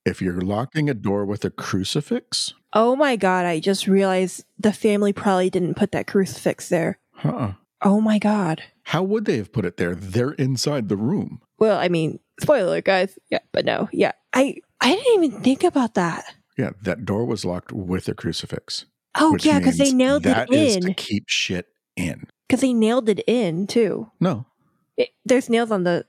If 0.05 0.23
you're 0.23 0.41
locking 0.41 0.89
a 0.89 0.95
door 0.95 1.25
with 1.25 1.45
a 1.45 1.51
crucifix, 1.51 2.55
Oh 2.73 2.97
my 2.97 3.17
god, 3.17 3.45
I 3.47 3.61
just 3.61 3.87
realized 3.87 4.45
the 4.59 4.73
family 4.73 5.13
probably 5.13 5.51
didn't 5.51 5.75
put 5.77 5.93
that 5.93 6.07
crucifix 6.07 6.69
there. 6.69 6.99
uh-uh. 7.25 7.55
Oh 7.83 8.01
my 8.01 8.19
god. 8.19 8.63
how 8.85 9.03
would 9.03 9.25
they 9.25 9.37
have 9.37 9.53
put 9.53 9.65
it 9.65 9.77
there? 9.77 9.95
They're 9.95 10.33
inside 10.33 10.89
the 10.89 10.97
room. 10.97 11.41
Well, 11.59 11.79
I 11.79 11.89
mean, 11.89 12.19
spoiler 12.41 12.81
guys. 12.81 13.19
Yeah, 13.31 13.39
but 13.53 13.65
no. 13.65 13.89
Yeah. 13.93 14.13
I 14.33 14.57
I 14.81 14.95
didn't 14.95 15.25
even 15.25 15.43
think 15.43 15.63
about 15.65 15.95
that. 15.95 16.25
Yeah, 16.57 16.71
that 16.83 17.05
door 17.05 17.25
was 17.25 17.45
locked 17.45 17.73
with 17.73 18.09
a 18.09 18.15
crucifix. 18.15 18.85
Oh 19.15 19.37
yeah, 19.41 19.59
because 19.59 19.79
they 19.79 19.93
nailed 19.93 20.27
it 20.27 20.31
that 20.35 20.53
is 20.53 20.77
in. 20.77 20.83
to 20.83 20.95
keep 20.95 21.25
shit 21.29 21.67
in. 21.97 22.27
Because 22.49 22.61
they 22.63 22.73
nailed 22.73 23.09
it 23.09 23.21
in 23.27 23.67
too. 23.67 24.11
No, 24.21 24.47
It, 24.97 25.11
there's 25.25 25.49
nails 25.51 25.71
on 25.71 25.85
the 25.85 26.07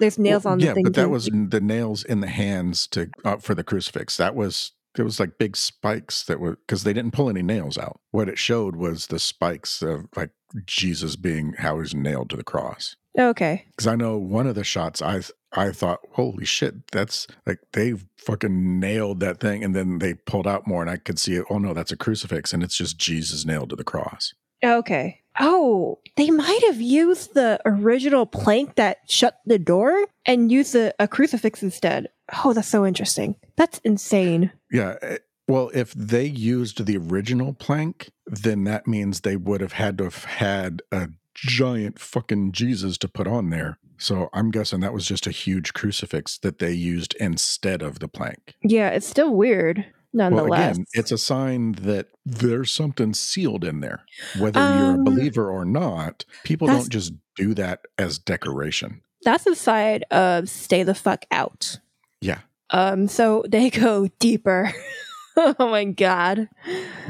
there's 0.00 0.18
nails 0.18 0.44
Well, 0.44 0.52
on 0.52 0.58
the 0.58 0.66
yeah, 0.66 0.74
thing. 0.74 0.84
but 0.84 0.94
that 0.94 1.04
too. 1.04 1.08
was 1.10 1.26
the 1.26 1.60
nails 1.60 2.04
in 2.04 2.20
the 2.20 2.28
hands 2.28 2.86
to 2.88 3.10
uh, 3.24 3.36
for 3.36 3.54
the 3.54 3.64
crucifix. 3.64 4.16
That 4.16 4.34
was 4.34 4.72
it 4.98 5.02
was 5.02 5.18
like 5.18 5.38
big 5.38 5.56
spikes 5.56 6.24
that 6.24 6.38
were 6.40 6.56
because 6.56 6.84
they 6.84 6.92
didn't 6.92 7.12
pull 7.14 7.30
any 7.30 7.42
nails 7.42 7.78
out. 7.78 8.00
What 8.10 8.28
it 8.28 8.38
showed 8.38 8.76
was 8.76 9.06
the 9.06 9.18
spikes 9.18 9.80
of 9.82 10.06
like 10.16 10.30
Jesus 10.66 11.16
being 11.16 11.54
how 11.58 11.80
he's 11.80 11.94
nailed 11.94 12.28
to 12.30 12.36
the 12.36 12.44
cross. 12.44 12.94
okay. 13.18 13.64
Because 13.70 13.86
I 13.86 13.96
know 13.96 14.18
one 14.18 14.46
of 14.46 14.54
the 14.54 14.64
shots 14.64 15.00
I 15.00 15.22
I 15.54 15.70
thought, 15.70 16.00
holy 16.12 16.44
shit, 16.46 16.90
that's 16.92 17.26
like 17.46 17.58
they 17.72 17.94
fucking 18.16 18.80
nailed 18.80 19.20
that 19.20 19.38
thing, 19.40 19.62
and 19.64 19.74
then 19.74 19.98
they 19.98 20.14
pulled 20.14 20.46
out 20.46 20.66
more, 20.66 20.80
and 20.80 20.90
I 20.90 20.96
could 20.96 21.18
see 21.18 21.34
it. 21.36 21.44
Oh 21.50 21.58
no, 21.58 21.74
that's 21.74 21.92
a 21.92 21.96
crucifix, 21.96 22.52
and 22.54 22.62
it's 22.62 22.76
just 22.76 22.96
Jesus 22.98 23.44
nailed 23.44 23.70
to 23.70 23.76
the 23.76 23.84
cross. 23.84 24.32
Okay. 24.64 25.20
Oh, 25.40 25.98
they 26.16 26.30
might 26.30 26.60
have 26.66 26.80
used 26.80 27.32
the 27.34 27.58
original 27.64 28.26
plank 28.26 28.74
that 28.74 28.98
shut 29.08 29.38
the 29.46 29.58
door 29.58 30.06
and 30.26 30.52
used 30.52 30.74
a, 30.74 30.92
a 31.02 31.08
crucifix 31.08 31.62
instead. 31.62 32.08
Oh, 32.44 32.52
that's 32.52 32.68
so 32.68 32.84
interesting. 32.84 33.36
That's 33.56 33.78
insane. 33.78 34.52
Yeah. 34.70 34.96
eh, 35.00 35.18
Well, 35.48 35.70
if 35.74 35.92
they 35.94 36.26
used 36.26 36.84
the 36.84 36.98
original 36.98 37.54
plank, 37.54 38.10
then 38.26 38.64
that 38.64 38.86
means 38.86 39.20
they 39.22 39.36
would 39.36 39.62
have 39.62 39.72
had 39.72 39.96
to 39.98 40.04
have 40.04 40.24
had 40.24 40.82
a 40.92 41.08
giant 41.34 41.98
fucking 41.98 42.52
Jesus 42.52 42.98
to 42.98 43.08
put 43.08 43.26
on 43.26 43.48
there. 43.48 43.78
So 43.96 44.28
I'm 44.34 44.50
guessing 44.50 44.80
that 44.80 44.92
was 44.92 45.06
just 45.06 45.26
a 45.26 45.30
huge 45.30 45.72
crucifix 45.72 46.36
that 46.38 46.58
they 46.58 46.72
used 46.72 47.14
instead 47.20 47.80
of 47.82 48.00
the 48.00 48.08
plank. 48.08 48.54
Yeah, 48.62 48.90
it's 48.90 49.06
still 49.06 49.32
weird, 49.34 49.86
Well, 50.14 50.52
again, 50.52 50.84
it's 50.92 51.10
a 51.12 51.18
sign 51.18 51.72
that 51.72 52.08
there's 52.26 52.72
something 52.72 53.14
sealed 53.14 53.64
in 53.64 53.80
there. 53.80 54.04
Whether 54.38 54.60
you're 54.60 54.90
a 54.90 54.94
Um, 54.94 55.04
believer 55.04 55.50
or 55.50 55.64
not, 55.64 56.24
people 56.44 56.68
don't 56.68 56.90
just 56.90 57.12
do 57.36 57.54
that 57.54 57.80
as 57.98 58.18
decoration. 58.18 59.00
that's 59.24 59.44
the 59.44 59.54
side 59.54 60.04
of 60.10 60.48
stay 60.48 60.82
the 60.82 60.94
fuck 60.94 61.24
out. 61.30 61.78
Yeah. 62.20 62.40
Um, 62.70 63.08
so 63.08 63.44
they 63.48 63.70
go 63.84 64.08
deeper. 64.18 64.72
oh 65.36 65.54
my 65.58 65.84
god. 65.84 66.48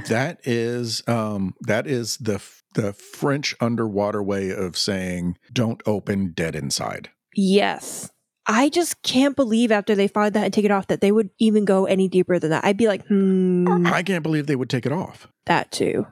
That 0.08 0.40
is 0.44 1.02
um 1.08 1.54
that 1.62 1.86
is 1.86 2.16
the 2.18 2.34
f- 2.34 2.62
the 2.74 2.92
French 2.92 3.54
underwater 3.60 4.22
way 4.22 4.50
of 4.50 4.76
saying 4.78 5.36
don't 5.52 5.82
open 5.86 6.32
dead 6.32 6.54
inside. 6.54 7.10
Yes. 7.34 8.10
I 8.46 8.68
just 8.68 9.02
can't 9.02 9.36
believe 9.36 9.70
after 9.70 9.94
they 9.94 10.08
find 10.08 10.34
that 10.34 10.44
and 10.44 10.52
take 10.54 10.64
it 10.64 10.70
off 10.70 10.88
that 10.88 11.00
they 11.00 11.12
would 11.12 11.30
even 11.38 11.64
go 11.64 11.86
any 11.86 12.08
deeper 12.08 12.38
than 12.38 12.50
that. 12.50 12.64
I'd 12.64 12.76
be 12.76 12.88
like, 12.88 13.06
hmm, 13.06 13.86
I 13.86 14.02
can't 14.02 14.22
believe 14.22 14.46
they 14.46 14.56
would 14.56 14.70
take 14.70 14.86
it 14.86 14.92
off. 14.92 15.28
that 15.46 15.70
too. 15.70 16.06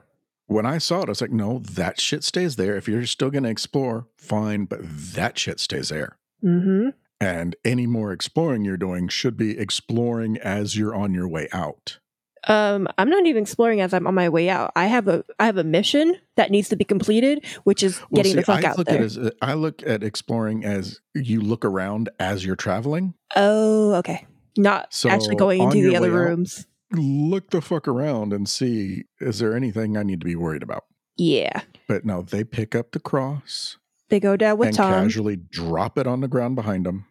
When 0.47 0.65
I 0.65 0.79
saw 0.79 1.01
it, 1.01 1.05
I 1.07 1.11
was 1.11 1.21
like, 1.21 1.31
no, 1.31 1.59
that 1.59 1.99
shit 1.99 2.25
stays 2.25 2.57
there. 2.57 2.75
If 2.75 2.87
you're 2.87 3.05
still 3.05 3.29
going 3.29 3.43
to 3.45 3.49
explore, 3.49 4.07
fine, 4.17 4.65
but 4.65 4.79
that 4.83 5.37
shit 5.37 5.61
stays 5.61 5.87
there. 5.89 6.17
Mm-hmm. 6.43 6.89
And 7.21 7.55
any 7.63 7.87
more 7.87 8.11
exploring 8.11 8.65
you're 8.65 8.75
doing 8.75 9.07
should 9.07 9.37
be 9.37 9.57
exploring 9.57 10.37
as 10.37 10.75
you're 10.75 10.93
on 10.93 11.13
your 11.13 11.27
way 11.29 11.47
out. 11.53 11.99
Um, 12.47 12.87
I'm 12.97 13.09
not 13.09 13.25
even 13.27 13.43
exploring 13.43 13.81
as 13.81 13.93
I'm 13.93 14.07
on 14.07 14.15
my 14.15 14.27
way 14.29 14.49
out. 14.49 14.71
I 14.75 14.85
have 14.87 15.07
a 15.07 15.23
I 15.39 15.45
have 15.45 15.57
a 15.57 15.63
mission 15.63 16.15
that 16.37 16.49
needs 16.49 16.69
to 16.69 16.75
be 16.75 16.83
completed, 16.83 17.45
which 17.65 17.83
is 17.83 17.99
Well, 18.09 18.17
getting 18.23 18.31
see, 18.31 18.35
the 18.37 18.43
fuck 18.43 18.63
I 18.65 18.69
out 18.69 18.77
look 18.79 18.87
there. 18.87 18.97
At 18.97 19.03
as, 19.03 19.31
I 19.41 19.53
look 19.53 19.83
at 19.85 20.03
exploring 20.03 20.65
as 20.65 20.99
you 21.13 21.41
look 21.41 21.63
around 21.65 22.09
as 22.19 22.43
you're 22.45 22.55
traveling. 22.55 23.13
oh, 23.35 23.93
okay. 23.95 24.25
Not 24.57 24.93
So, 24.93 25.09
actually 25.09 25.35
going 25.37 25.61
into 25.61 25.81
the 25.87 25.95
other 25.95 26.11
way 26.11 26.17
out- 26.17 26.27
rooms. 26.29 26.65
Look 26.93 27.51
the 27.51 27.61
fuck 27.61 27.87
around 27.87 28.33
and 28.33 28.49
see 28.49 29.03
is 29.21 29.39
there 29.39 29.55
anything 29.55 29.95
I 29.95 30.03
need 30.03 30.19
to 30.19 30.25
be 30.25 30.35
worried 30.35 30.63
about? 30.63 30.83
Yeah. 31.17 31.61
But 31.87 32.03
no, 32.05 32.21
they 32.21 32.43
pick 32.43 32.75
up 32.75 32.91
the 32.91 32.99
cross 32.99 33.77
They 34.09 34.19
go 34.19 34.35
down 34.35 34.57
with 34.57 34.69
and 34.69 34.77
Tom. 34.77 34.91
casually 35.03 35.37
drop 35.37 35.97
it 35.97 36.05
on 36.07 36.19
the 36.21 36.27
ground 36.27 36.55
behind 36.55 36.85
them. 36.85 37.05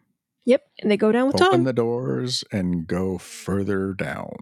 Yep. 0.45 0.61
And 0.81 0.91
they 0.91 0.97
go 0.97 1.11
down 1.11 1.27
with 1.27 1.35
open 1.35 1.45
Tom. 1.45 1.53
Open 1.53 1.63
the 1.63 1.73
doors 1.73 2.43
and 2.51 2.85
go 2.85 3.17
further 3.17 3.93
down. 3.93 4.35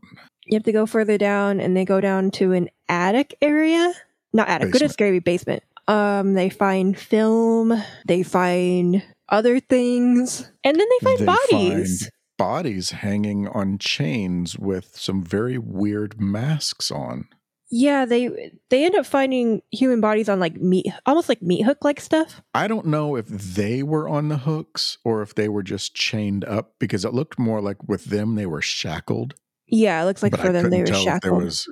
You 0.49 0.55
have 0.57 0.63
to 0.63 0.71
go 0.71 0.85
further 0.85 1.17
down 1.17 1.59
and 1.59 1.75
they 1.77 1.85
go 1.85 2.01
down 2.01 2.31
to 2.31 2.51
an 2.53 2.69
attic 2.87 3.35
area. 3.41 3.93
Not 4.33 4.47
attic, 4.49 4.67
good 4.71 4.81
as 4.83 4.89
Basement. 4.89 4.93
scary 4.93 5.19
basement. 5.19 5.63
Um, 5.87 6.33
they 6.33 6.49
find 6.49 6.97
film, 6.97 7.73
they 8.05 8.21
find 8.23 9.03
other 9.27 9.59
things, 9.59 10.51
and 10.63 10.79
then 10.79 10.87
they 10.87 11.05
find 11.05 11.19
They 11.19 11.25
bodies. 11.25 12.01
find 12.03 12.11
bodies 12.37 12.91
hanging 12.91 13.47
on 13.47 13.77
chains 13.79 14.57
with 14.57 14.95
some 14.95 15.23
very 15.23 15.57
weird 15.57 16.21
masks 16.21 16.91
on. 16.91 17.27
Yeah, 17.71 18.05
they 18.05 18.51
they 18.69 18.85
end 18.85 18.95
up 18.95 19.05
finding 19.05 19.61
human 19.71 20.01
bodies 20.01 20.29
on 20.29 20.39
like 20.39 20.55
meat, 20.55 20.87
almost 21.05 21.29
like 21.29 21.41
meat 21.41 21.63
hook 21.63 21.83
like 21.83 21.99
stuff. 21.99 22.41
I 22.53 22.67
don't 22.67 22.85
know 22.87 23.15
if 23.15 23.27
they 23.27 23.83
were 23.83 24.07
on 24.09 24.29
the 24.29 24.37
hooks 24.37 24.97
or 25.03 25.21
if 25.21 25.35
they 25.35 25.49
were 25.49 25.63
just 25.63 25.93
chained 25.95 26.45
up 26.45 26.73
because 26.79 27.03
it 27.05 27.13
looked 27.13 27.37
more 27.39 27.61
like 27.61 27.87
with 27.87 28.05
them 28.05 28.35
they 28.35 28.45
were 28.47 28.61
shackled. 28.61 29.35
Yeah, 29.69 30.01
it 30.01 30.05
looks 30.05 30.23
like 30.23 30.31
but 30.31 30.41
for 30.41 30.49
I 30.49 30.51
them 30.51 30.69
they 30.69 30.81
were 30.81 30.87
if 30.89 31.21
there 31.21 31.33
was 31.33 31.67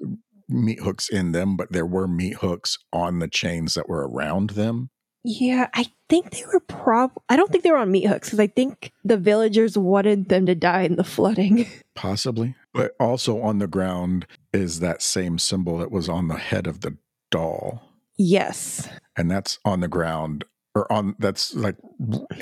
meat 0.50 0.80
hooks 0.80 1.10
in 1.10 1.32
them, 1.32 1.58
but 1.58 1.72
there 1.72 1.86
were 1.86 2.08
meat 2.08 2.36
hooks 2.36 2.78
on 2.94 3.20
the 3.20 3.28
chains 3.28 3.74
that 3.74 3.90
were 3.90 4.08
around 4.08 4.52
them. 4.52 4.90
Yeah, 5.24 5.68
I 5.74 5.88
think 6.08 6.32
they 6.32 6.44
were 6.54 6.62
prob. 6.62 7.12
I 7.28 7.36
don't 7.36 7.52
think 7.52 7.64
they 7.64 7.72
were 7.72 7.78
on 7.78 7.92
meat 7.92 8.08
hooks 8.08 8.30
because 8.30 8.40
I 8.40 8.48
think 8.48 8.94
the 9.04 9.18
villagers 9.18 9.78
wanted 9.78 10.30
them 10.30 10.46
to 10.46 10.56
die 10.56 10.84
in 10.84 10.96
the 10.96 11.04
flooding. 11.04 11.68
Possibly. 11.96 12.56
But 12.74 12.96
also 13.00 13.42
on 13.42 13.60
the 13.60 13.68
ground 13.68 14.26
is 14.54 14.80
that 14.80 15.02
same 15.02 15.38
symbol 15.38 15.80
that 15.80 15.92
was 15.92 16.08
on 16.08 16.30
the 16.30 16.38
head 16.38 16.66
of 16.66 16.82
the 16.82 16.96
doll. 17.30 17.82
yes. 18.18 18.88
And 19.18 19.30
that's 19.30 19.60
on 19.66 19.80
the 19.82 19.88
ground 19.88 20.46
or 20.76 20.92
on 20.94 21.16
that's 21.18 21.56
like 21.56 21.76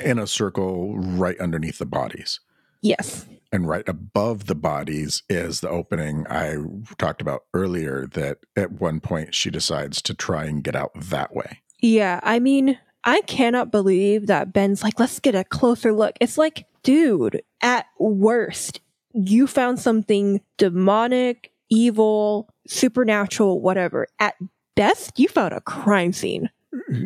in 0.04 0.20
a 0.20 0.28
circle 0.28 0.98
right 1.00 1.40
underneath 1.40 1.78
the 1.78 1.86
bodies. 1.86 2.42
Yes. 2.86 3.26
And 3.52 3.68
right 3.68 3.88
above 3.88 4.46
the 4.46 4.54
bodies 4.54 5.24
is 5.28 5.62
the 5.62 5.70
opening 5.70 6.28
I 6.30 6.58
talked 7.00 7.20
about 7.20 7.46
earlier 7.54 8.06
that 8.14 8.40
at 8.56 8.74
one 8.74 9.00
point 9.00 9.34
she 9.34 9.50
decides 9.50 10.04
to 10.04 10.14
try 10.14 10.46
and 10.46 10.64
get 10.64 10.76
out 10.76 10.92
that 10.96 11.34
way. 11.36 11.62
Yeah, 11.80 12.20
I 12.22 12.38
mean, 12.40 12.78
I 13.04 13.22
cannot 13.22 13.72
believe 13.72 14.28
that 14.28 14.54
Ben's 14.54 14.84
like, 14.84 15.00
let's 15.00 15.20
get 15.20 15.34
a 15.34 15.44
closer 15.44 15.94
look. 15.94 16.16
It's 16.22 16.38
like, 16.38 16.68
dude, 16.84 17.42
at 17.62 17.88
worst, 17.98 18.82
you 19.14 19.48
found 19.48 19.80
something 19.80 20.42
demonic, 20.58 21.52
evil, 21.70 22.54
supernatural, 22.68 23.62
whatever. 23.62 24.08
At 24.20 24.36
best, 24.76 25.18
you 25.18 25.28
found 25.28 25.54
a 25.54 25.62
crime 25.62 26.14
scene. 26.14 26.52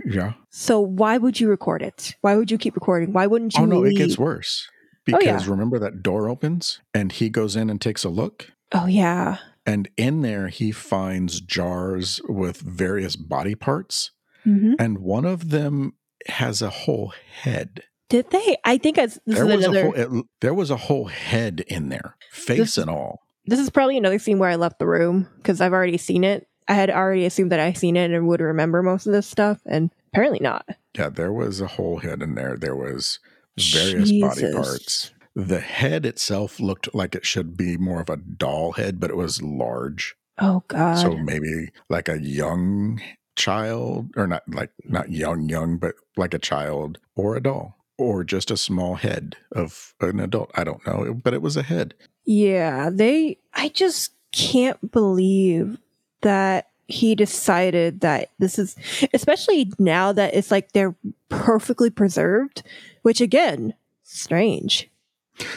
Yeah. 0.06 0.34
So 0.50 0.80
why 0.82 1.18
would 1.18 1.40
you 1.40 1.48
record 1.48 1.82
it? 1.84 2.16
Why 2.22 2.36
would 2.36 2.52
you 2.52 2.58
keep 2.58 2.76
recording? 2.76 3.14
Why 3.14 3.28
wouldn't 3.28 3.54
oh, 3.56 3.62
you 3.62 3.66
Oh 3.66 3.70
no, 3.70 3.80
leave? 3.80 3.94
it 3.94 4.08
gets 4.08 4.18
worse. 4.18 4.68
Oh, 5.14 5.18
Because 5.20 5.46
yeah. 5.46 5.52
remember 5.52 5.80
that 5.80 6.02
door 6.04 6.28
opens 6.30 6.80
and 6.94 7.12
he 7.12 7.30
goes 7.30 7.56
in 7.56 7.70
and 7.70 7.80
takes 7.82 8.04
a 8.04 8.10
look? 8.10 8.52
oh 8.72 8.86
yeah. 8.86 9.38
And 9.66 9.90
in 9.98 10.22
there, 10.22 10.48
he 10.48 10.72
finds 10.72 11.42
jars 11.42 12.22
with 12.28 12.58
various 12.62 13.16
body 13.16 13.56
parts, 13.56 14.12
hmm 14.44 14.74
and 14.80 15.00
one 15.00 15.26
of 15.26 15.50
them 15.52 15.94
has 16.28 16.62
a 16.62 16.70
whole 16.70 17.14
head. 17.42 17.82
Did 18.10 18.32
they? 18.32 18.58
I 18.66 18.78
think 18.80 18.98
as 18.98 19.20
There 19.28 19.46
is 19.50 19.56
was 19.58 19.66
another. 19.66 19.80
a 19.80 20.08
whole, 20.08 20.20
it, 20.20 20.26
there 20.42 20.54
was 20.56 20.72
a 20.72 20.78
whole 20.78 21.06
head 21.06 21.60
in 21.68 21.90
there, 21.90 22.16
face 22.32 22.58
This- 22.58 22.78
and 22.80 22.90
all. 22.90 23.20
this 23.46 23.60
is 23.60 23.70
probably 23.70 23.98
another 23.98 24.18
scene 24.20 24.40
where 24.40 24.50
I 24.50 24.56
left 24.56 24.80
the 24.80 24.88
room 24.88 25.28
because 25.38 25.62
I've 25.62 25.74
already 25.74 25.98
seen 25.98 26.24
it. 26.24 26.48
I 26.68 26.74
had 26.74 26.90
already 26.90 27.26
assumed 27.26 27.52
that 27.52 27.60
I 27.60 27.74
seen 27.74 27.96
it 27.98 28.12
and 28.12 28.28
would 28.28 28.42
remember 28.42 28.82
most 28.84 29.06
of 29.08 29.14
this 29.14 29.28
stuff, 29.28 29.60
and 29.66 29.92
apparently 30.14 30.40
not. 30.40 30.68
Yeah, 30.98 31.10
there 31.10 31.34
was 31.34 31.62
a 31.62 31.68
whole 31.68 31.98
head 32.00 32.22
in 32.24 32.34
there. 32.36 32.58
There 32.58 32.76
was 32.76 33.20
various 33.60 34.12
body 34.12 34.54
parts. 34.54 35.12
The 35.36 35.60
head 35.60 36.06
itself 36.06 36.60
looked 36.60 36.94
like 36.94 37.16
it 37.16 37.26
should 37.26 37.56
be 37.56 37.78
more 37.78 38.02
of 38.02 38.10
a 38.10 38.18
doll 38.18 38.74
head, 38.74 39.00
but 39.00 39.10
it 39.10 39.16
was 39.16 39.42
large. 39.42 40.16
Oh 40.38 40.64
God. 40.68 40.96
So 40.96 41.16
maybe 41.18 41.70
like 41.90 42.10
a 42.10 42.22
young 42.22 43.02
child, 43.36 44.10
or 44.16 44.28
not 44.28 44.44
like 44.48 44.72
not 44.86 45.12
young, 45.12 45.48
young, 45.48 45.78
but 45.78 45.96
like 46.18 46.34
a 46.34 46.40
child 46.40 46.98
or 47.16 47.36
a 47.36 47.44
doll, 47.44 47.78
or 47.98 48.24
just 48.24 48.52
a 48.52 48.58
small 48.58 48.96
head 48.96 49.36
of 49.52 49.94
an 50.02 50.20
adult. 50.20 50.52
I 50.56 50.64
don't 50.64 50.86
know, 50.86 51.14
but 51.14 51.34
it 51.34 51.42
was 51.42 51.56
a 51.58 51.64
head. 51.64 51.94
Yeah, 52.26 52.90
they. 52.92 53.38
I 53.54 53.70
just 53.70 54.12
can't 54.32 54.92
believe 54.92 55.78
that 56.22 56.69
he 56.90 57.16
decided 57.16 58.02
that 58.02 58.32
this 58.40 58.58
is, 58.58 58.76
especially 59.14 59.72
now 59.78 60.12
that 60.12 60.34
it's 60.34 60.52
like 60.52 60.72
they're 60.72 60.96
perfectly 61.30 61.90
preserved, 61.90 62.64
which 63.04 63.22
again, 63.22 63.76
strange. 64.04 64.90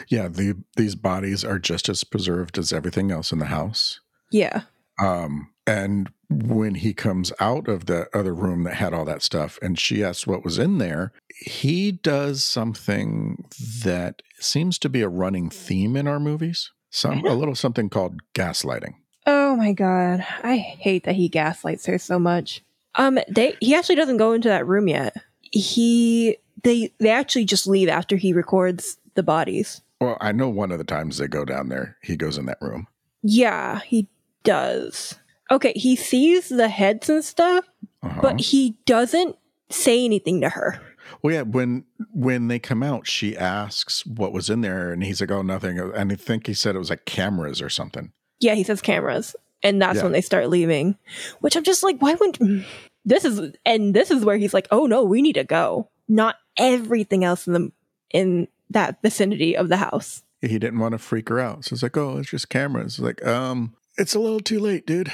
Yeah, 0.08 0.28
the 0.28 0.56
these 0.76 0.94
bodies 0.94 1.44
are 1.44 1.58
just 1.58 1.88
as 1.88 2.04
preserved 2.04 2.58
as 2.58 2.72
everything 2.72 3.10
else 3.10 3.32
in 3.32 3.38
the 3.38 3.46
house. 3.46 4.00
Yeah. 4.30 4.62
Um, 5.00 5.50
and 5.66 6.10
when 6.28 6.76
he 6.76 6.92
comes 6.92 7.32
out 7.40 7.66
of 7.66 7.86
the 7.86 8.08
other 8.14 8.34
room 8.34 8.64
that 8.64 8.74
had 8.74 8.94
all 8.94 9.04
that 9.06 9.22
stuff, 9.22 9.58
and 9.62 9.78
she 9.78 10.04
asks 10.04 10.26
what 10.26 10.44
was 10.44 10.58
in 10.58 10.78
there, 10.78 11.12
he 11.34 11.92
does 11.92 12.44
something 12.44 13.44
that 13.84 14.22
seems 14.38 14.78
to 14.80 14.88
be 14.88 15.00
a 15.00 15.08
running 15.08 15.50
theme 15.50 15.96
in 15.96 16.06
our 16.06 16.20
movies. 16.20 16.70
Some 16.90 17.24
a 17.24 17.34
little 17.34 17.54
something 17.54 17.88
called 17.88 18.20
gaslighting. 18.34 18.94
Oh 19.26 19.56
my 19.56 19.72
god, 19.72 20.24
I 20.42 20.56
hate 20.56 21.04
that 21.04 21.14
he 21.14 21.28
gaslights 21.28 21.86
her 21.86 21.98
so 21.98 22.18
much. 22.18 22.62
Um, 22.96 23.18
they 23.28 23.56
he 23.60 23.74
actually 23.74 23.94
doesn't 23.96 24.16
go 24.16 24.32
into 24.32 24.48
that 24.48 24.66
room 24.66 24.88
yet. 24.88 25.14
He 25.40 26.36
they 26.62 26.92
they 26.98 27.10
actually 27.10 27.44
just 27.44 27.66
leave 27.66 27.88
after 27.88 28.16
he 28.16 28.32
records 28.32 28.98
the 29.14 29.22
bodies. 29.22 29.80
Well, 30.00 30.16
I 30.20 30.32
know 30.32 30.48
one 30.48 30.72
of 30.72 30.78
the 30.78 30.84
times 30.84 31.18
they 31.18 31.28
go 31.28 31.44
down 31.44 31.68
there, 31.68 31.96
he 32.02 32.16
goes 32.16 32.36
in 32.36 32.46
that 32.46 32.58
room. 32.60 32.88
Yeah, 33.22 33.80
he 33.80 34.08
does. 34.42 35.14
Okay, 35.50 35.72
he 35.76 35.94
sees 35.96 36.48
the 36.48 36.68
heads 36.68 37.08
and 37.08 37.24
stuff, 37.24 37.64
Uh-huh. 38.02 38.18
but 38.20 38.40
he 38.40 38.76
doesn't 38.86 39.36
say 39.70 40.04
anything 40.04 40.40
to 40.40 40.48
her. 40.48 40.80
Well, 41.22 41.34
yeah, 41.34 41.42
when 41.42 41.84
when 42.12 42.48
they 42.48 42.58
come 42.58 42.82
out, 42.82 43.06
she 43.06 43.36
asks 43.36 44.04
what 44.06 44.32
was 44.32 44.50
in 44.50 44.60
there, 44.62 44.92
and 44.92 45.04
he's 45.04 45.20
like, 45.20 45.30
"Oh, 45.30 45.42
nothing." 45.42 45.78
And 45.78 46.10
I 46.12 46.14
think 46.16 46.46
he 46.46 46.54
said 46.54 46.74
it 46.74 46.78
was 46.80 46.90
like 46.90 47.04
cameras 47.04 47.62
or 47.62 47.68
something. 47.68 48.12
Yeah, 48.42 48.54
he 48.54 48.64
says 48.64 48.80
cameras, 48.82 49.34
and 49.62 49.80
that's 49.80 49.98
Yeah. 49.98 50.02
when 50.02 50.12
they 50.12 50.20
start 50.20 50.50
leaving. 50.50 50.96
Which 51.40 51.56
I'm 51.56 51.64
just 51.64 51.82
like, 51.82 51.98
why 52.00 52.14
wouldn't 52.14 52.64
this 53.04 53.24
is 53.24 53.52
and 53.64 53.94
this 53.94 54.10
is 54.10 54.24
where 54.24 54.36
he's 54.36 54.54
like, 54.54 54.68
oh 54.70 54.86
no, 54.86 55.04
we 55.04 55.22
need 55.22 55.34
to 55.34 55.44
go. 55.44 55.88
Not 56.08 56.36
everything 56.58 57.24
else 57.24 57.46
in 57.46 57.52
the 57.52 57.72
in 58.10 58.48
that 58.70 59.00
vicinity 59.02 59.56
of 59.56 59.68
the 59.68 59.76
house. 59.76 60.22
He 60.40 60.58
didn't 60.58 60.80
want 60.80 60.92
to 60.92 60.98
freak 60.98 61.28
her 61.28 61.38
out, 61.38 61.64
so 61.64 61.74
it's 61.74 61.82
like, 61.84 61.96
"Oh, 61.96 62.18
it's 62.18 62.30
just 62.30 62.48
cameras." 62.48 62.94
It's 62.94 62.98
like, 63.00 63.24
um, 63.24 63.74
it's 63.96 64.14
a 64.14 64.18
little 64.18 64.40
too 64.40 64.58
late, 64.58 64.86
dude. 64.86 65.12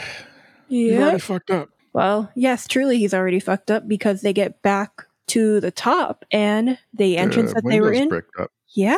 Yeah. 0.69 1.03
already 1.03 1.19
fucked 1.19 1.51
up. 1.51 1.69
Well, 1.93 2.31
yes, 2.35 2.67
truly, 2.67 2.99
he's 2.99 3.13
already 3.13 3.41
fucked 3.41 3.71
up 3.71 3.87
because 3.87 4.23
they 4.23 4.33
get 4.33 4.63
back 4.63 5.07
to 5.29 5.61
the 5.61 5.71
top 5.71 6.25
and 6.31 6.79
the 6.95 7.19
entrance 7.19 7.51
The 7.53 7.61
that 7.61 7.69
they 7.69 7.81
were 7.81 7.93
in. 7.93 8.11
Yeah, 8.71 8.97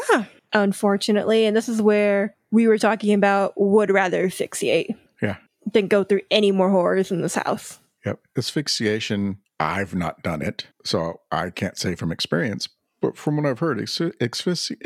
unfortunately, 0.52 1.47
and 1.47 1.57
this 1.57 1.69
is 1.69 1.82
where 1.82 2.36
we 2.51 2.66
were 2.66 2.78
talking 2.78 3.14
about 3.14 3.52
would 3.56 3.90
rather 3.90 4.24
asphyxiate. 4.24 4.90
Yeah. 5.22 5.36
Than 5.72 5.89
go 5.89 6.05
through 6.05 6.22
any 6.31 6.52
more 6.52 6.70
horrors 6.70 7.10
in 7.10 7.20
this 7.22 7.35
house. 7.35 7.78
Yep. 8.05 8.20
Asphyxiation, 8.36 9.39
I've 9.60 9.94
not 9.94 10.22
done 10.22 10.40
it, 10.43 10.66
so 10.85 11.20
I 11.31 11.51
can't 11.51 11.77
say 11.78 11.94
from 11.94 12.10
experience. 12.10 12.68
But 13.02 13.16
from 13.16 13.36
what 13.36 13.47
I've 13.47 13.59
heard, 13.59 13.78
asphy- 13.78 14.16
asphyxi- 14.18 14.77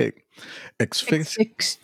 asphyxi- 0.81 1.39
Asphyx- 1.39 1.78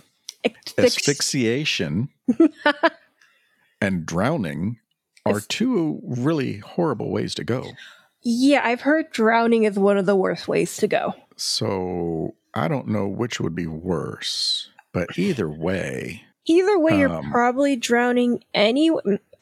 asphyx- 0.45 0.79
asphyxiation 0.79 2.09
and 3.81 4.07
drowning 4.07 4.79
are 5.27 5.41
two 5.41 6.01
really 6.05 6.59
horrible 6.59 7.11
ways 7.11 7.35
to 7.37 7.45
go. 7.45 7.65
Yeah, 8.23 8.61
I've 8.65 8.81
heard 8.83 9.11
drowning 9.13 9.65
is 9.65 9.79
one 9.79 9.97
of 9.99 10.07
the 10.07 10.17
worst 10.17 10.49
ways 10.49 10.77
to 10.79 10.89
go. 10.89 11.15
So 11.37 12.35
I 12.55 12.69
don't 12.69 12.89
know 12.89 13.07
which 13.09 13.41
would 13.41 13.55
be 13.55 13.67
worse, 13.67 14.69
but 14.93 15.19
either 15.19 15.49
way, 15.49 16.23
Either 16.47 16.79
way, 16.79 16.99
you're 16.99 17.11
Um, 17.13 17.31
probably 17.31 17.77
drowning 17.77 18.43
any. 18.55 18.91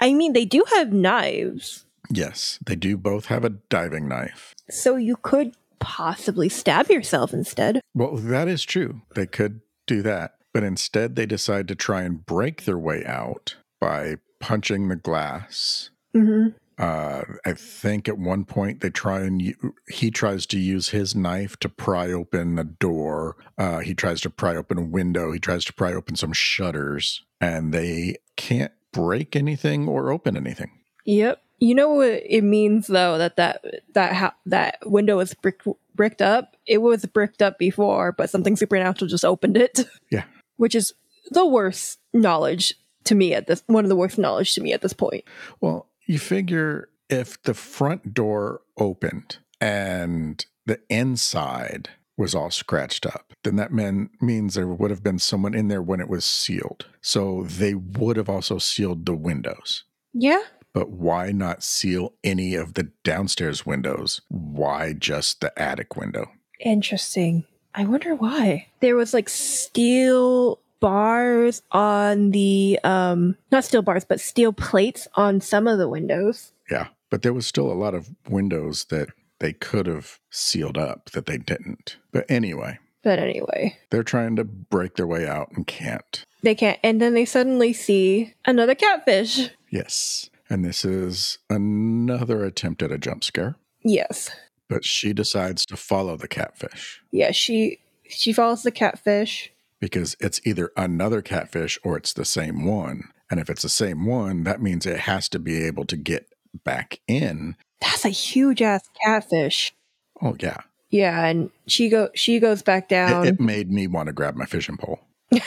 I 0.01 0.13
mean, 0.13 0.33
they 0.33 0.45
do 0.45 0.65
have 0.75 0.93
knives, 0.93 1.85
yes, 2.11 2.59
they 2.65 2.75
do 2.77 2.97
both 2.97 3.27
have 3.27 3.45
a 3.45 3.51
diving 3.51 4.09
knife. 4.09 4.55
so 4.69 4.97
you 4.97 5.17
could 5.17 5.55
possibly 5.79 6.49
stab 6.49 6.89
yourself 6.91 7.33
instead. 7.33 7.81
Well, 7.95 8.17
that 8.17 8.49
is 8.49 8.65
true. 8.65 9.03
They 9.15 9.27
could 9.27 9.61
do 9.87 10.03
that. 10.03 10.35
But 10.53 10.65
instead, 10.65 11.15
they 11.15 11.25
decide 11.27 11.69
to 11.69 11.75
try 11.77 12.03
and 12.03 12.27
break 12.27 12.65
their 12.65 12.79
way 12.79 13.05
out 13.07 13.57
by 13.81 14.17
punching 14.41 14.89
the 14.89 14.97
glass. 14.97 15.91
Mm-hmm. 16.17 16.57
Uh, 16.79 17.25
I 17.45 17.55
think 17.55 18.09
at 18.09 18.19
one 18.19 18.45
point 18.45 18.81
they 18.81 18.91
try 18.91 19.21
and 19.21 19.55
he 19.89 20.11
tries 20.11 20.47
to 20.47 20.59
use 20.59 20.91
his 20.91 21.15
knife 21.15 21.57
to 21.59 21.69
pry 21.69 22.13
open 22.13 22.59
a 22.59 22.65
door. 22.65 23.37
Uh, 23.57 23.79
he 23.79 23.95
tries 23.95 24.21
to 24.23 24.31
pry 24.31 24.55
open 24.55 24.79
a 24.79 24.83
window. 24.83 25.33
He 25.33 25.41
tries 25.41 25.65
to 25.65 25.73
pry 25.73 25.93
open 25.93 26.15
some 26.15 26.33
shutters, 26.33 27.25
and 27.41 27.75
they 27.75 28.17
can't 28.37 28.73
break 28.93 29.35
anything 29.35 29.89
or 29.89 30.13
open 30.13 30.37
anything. 30.37 30.71
Yep. 31.05 31.43
You 31.59 31.75
know 31.75 31.89
what 31.89 32.23
it 32.25 32.45
means 32.45 32.87
though 32.87 33.19
that 33.19 33.37
that 33.37 33.65
that 33.95 34.15
ha- 34.15 34.37
that 34.47 34.79
window 34.85 35.19
is 35.19 35.35
brick- 35.35 35.63
bricked 35.95 36.23
up. 36.23 36.57
It 36.67 36.79
was 36.79 37.05
bricked 37.07 37.43
up 37.43 37.59
before, 37.59 38.13
but 38.13 38.31
something 38.31 38.57
supernatural 38.57 39.09
just 39.09 39.25
opened 39.25 39.57
it. 39.57 39.81
Yeah. 40.11 40.25
Which 40.57 40.75
is 40.75 40.95
the 41.31 41.47
worst 41.47 41.99
knowledge 42.13 42.75
to 43.05 43.15
me 43.15 43.35
at 43.35 43.47
this 43.47 43.63
one 43.67 43.85
of 43.85 43.89
the 43.89 43.97
worst 43.97 44.19
knowledge 44.19 44.55
to 44.55 44.61
me 44.61 44.73
at 44.73 44.83
this 44.83 44.93
point. 44.93 45.25
Well, 45.61 45.89
you 46.09 46.19
figure 46.19 46.89
if 47.09 47.41
the 47.43 47.55
front 47.55 48.13
door 48.15 48.63
opened 48.77 49.39
and 49.61 50.45
the 50.67 50.81
inside 50.89 51.91
was 52.17 52.35
all 52.35 52.51
scratched 52.51 53.07
up, 53.07 53.33
then 53.45 53.57
that 53.57 53.73
mean, 53.73 54.11
means 54.21 54.55
there 54.55 54.67
would 54.67 54.91
have 54.91 55.05
been 55.05 55.21
someone 55.21 55.55
in 55.55 55.69
there 55.69 55.83
when 55.83 56.01
it 56.01 56.09
was 56.09 56.25
sealed. 56.25 56.87
So 57.01 57.45
they 57.45 57.75
would 57.75 58.17
have 58.17 58.29
also 58.29 58.59
sealed 58.59 59.07
the 59.07 59.15
windows. 59.15 59.85
Yeah. 60.13 60.43
But 60.73 60.91
why 60.91 61.31
not 61.31 61.63
seal 61.63 62.15
any 62.25 62.55
of 62.55 62.75
the 62.75 62.91
downstairs 63.05 63.65
windows? 63.65 64.21
Why 64.29 64.95
just 64.95 65.41
the 65.41 65.57
attic 65.61 65.97
window? 65.97 66.33
Interesting. 66.61 67.45
I 67.75 67.85
wonder 67.85 68.15
why. 68.15 68.67
There 68.81 68.97
was 68.97 69.15
like 69.15 69.29
steel 69.29 70.61
bars 70.81 71.63
on 71.73 72.31
the 72.31 72.79
um 72.85 73.37
not 73.51 73.65
steel 73.65 73.83
bars, 73.83 74.05
but 74.05 74.21
steel 74.21 74.53
plates 74.53 75.09
on 75.15 75.41
some 75.41 75.67
of 75.67 75.79
the 75.79 75.89
windows. 75.89 76.53
Yeah. 76.71 76.89
But 77.11 77.23
there 77.23 77.33
was 77.33 77.47
still 77.47 77.71
a 77.73 77.75
lot 77.75 77.95
of 77.95 78.11
windows 78.29 78.87
that 78.91 79.09
they 79.39 79.53
could 79.53 79.87
have 79.87 80.19
sealed 80.31 80.77
up 80.77 81.11
that 81.13 81.27
they 81.27 81.39
didn't. 81.39 81.97
But 82.13 82.27
anyway, 82.31 82.79
But 83.03 83.19
anyway, 83.19 83.79
they're 83.91 84.03
trying 84.03 84.37
to 84.37 84.45
break 84.45 84.97
their 84.97 85.07
way 85.07 85.27
out 85.27 85.51
and 85.53 85.67
can't. 85.67 86.25
they 86.43 86.55
can't 86.55 86.79
and 86.83 87.01
then 87.01 87.15
they 87.15 87.25
suddenly 87.25 87.73
see 87.73 88.35
another 88.47 88.75
catfish. 88.75 89.51
Yes. 89.71 90.29
And 90.51 90.65
this 90.65 90.85
is 90.85 91.39
another 91.51 92.45
attempt 92.45 92.83
at 92.83 92.91
a 92.93 92.97
jump 92.99 93.23
scare, 93.23 93.57
Yes. 93.85 94.31
but 94.69 94.83
she 94.85 95.13
decides 95.13 95.67
to 95.67 95.77
follow 95.77 96.17
the 96.17 96.29
catfish 96.29 97.03
Yeah, 97.11 97.33
she 97.33 97.79
she 98.09 98.33
follows 98.33 98.63
the 98.63 98.71
catfish. 98.71 99.53
Because 99.81 100.17
it's 100.21 100.41
either 100.45 100.71
another 100.77 101.23
catfish 101.23 101.79
or 101.85 101.97
it's 101.97 102.13
the 102.13 102.25
same 102.25 102.65
one. 102.65 103.05
And 103.31 103.39
if 103.41 103.51
it's 103.51 103.63
the 103.63 103.69
same 103.69 104.07
one, 104.07 104.45
that 104.45 104.63
means 104.63 104.87
it 104.87 105.01
has 105.01 105.29
to 105.31 105.39
be 105.39 105.63
able 105.65 105.85
to 105.87 105.97
get 105.97 106.29
back 106.65 107.01
in. 107.07 107.57
That's 107.81 108.05
a 108.05 108.09
huge 108.11 108.63
ass 108.63 108.89
catfish. 109.05 109.75
Oh, 110.23 110.37
yeah. 110.41 110.59
Yeah, 110.91 111.27
and 111.27 111.51
she 111.67 111.91
go 111.91 112.09
she 112.15 112.39
goes 112.41 112.63
back 112.63 112.85
It, 112.85 112.89
down. 112.89 113.27
it 113.27 113.39
made 113.39 113.71
me 113.71 113.87
want 113.87 114.07
to 114.07 114.13
grab 114.15 114.37
my 114.37 114.47
fishing 114.47 114.79
pole. 114.79 115.01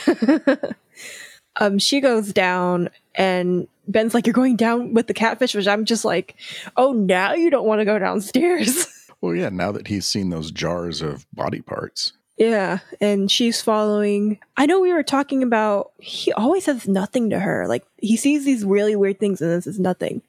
um 1.56 1.78
she 1.78 2.00
goes 2.00 2.32
down 2.32 2.88
and 3.16 3.66
Ben's 3.88 4.14
like, 4.14 4.26
You're 4.26 4.34
going 4.34 4.54
down 4.56 4.94
with 4.94 5.08
the 5.08 5.14
catfish, 5.14 5.54
which 5.56 5.66
I'm 5.66 5.84
just 5.84 6.04
like, 6.04 6.36
Oh 6.76 6.92
now 6.92 7.34
you 7.34 7.50
don't 7.50 7.66
want 7.66 7.80
to 7.80 7.84
go 7.84 7.98
downstairs. 7.98 8.86
Well, 9.20 9.36
yeah, 9.36 9.50
now 9.50 9.70
that 9.70 9.86
he's 9.86 10.04
seen 10.04 10.30
those 10.30 10.50
jars 10.50 11.00
of 11.00 11.26
body 11.32 11.60
parts. 11.60 12.12
Yeah. 12.36 12.78
And 13.00 13.30
she's 13.30 13.60
following 13.60 14.38
I 14.56 14.66
know 14.66 14.80
we 14.80 14.92
were 14.92 15.02
talking 15.02 15.42
about 15.42 15.92
he 15.98 16.32
always 16.32 16.64
says 16.64 16.88
nothing 16.88 17.30
to 17.30 17.38
her. 17.38 17.66
Like 17.68 17.84
he 17.98 18.16
sees 18.16 18.44
these 18.44 18.64
really 18.64 18.96
weird 18.96 19.18
things 19.20 19.40
and 19.40 19.50
then 19.50 19.62
says 19.62 19.78
nothing. 19.78 20.22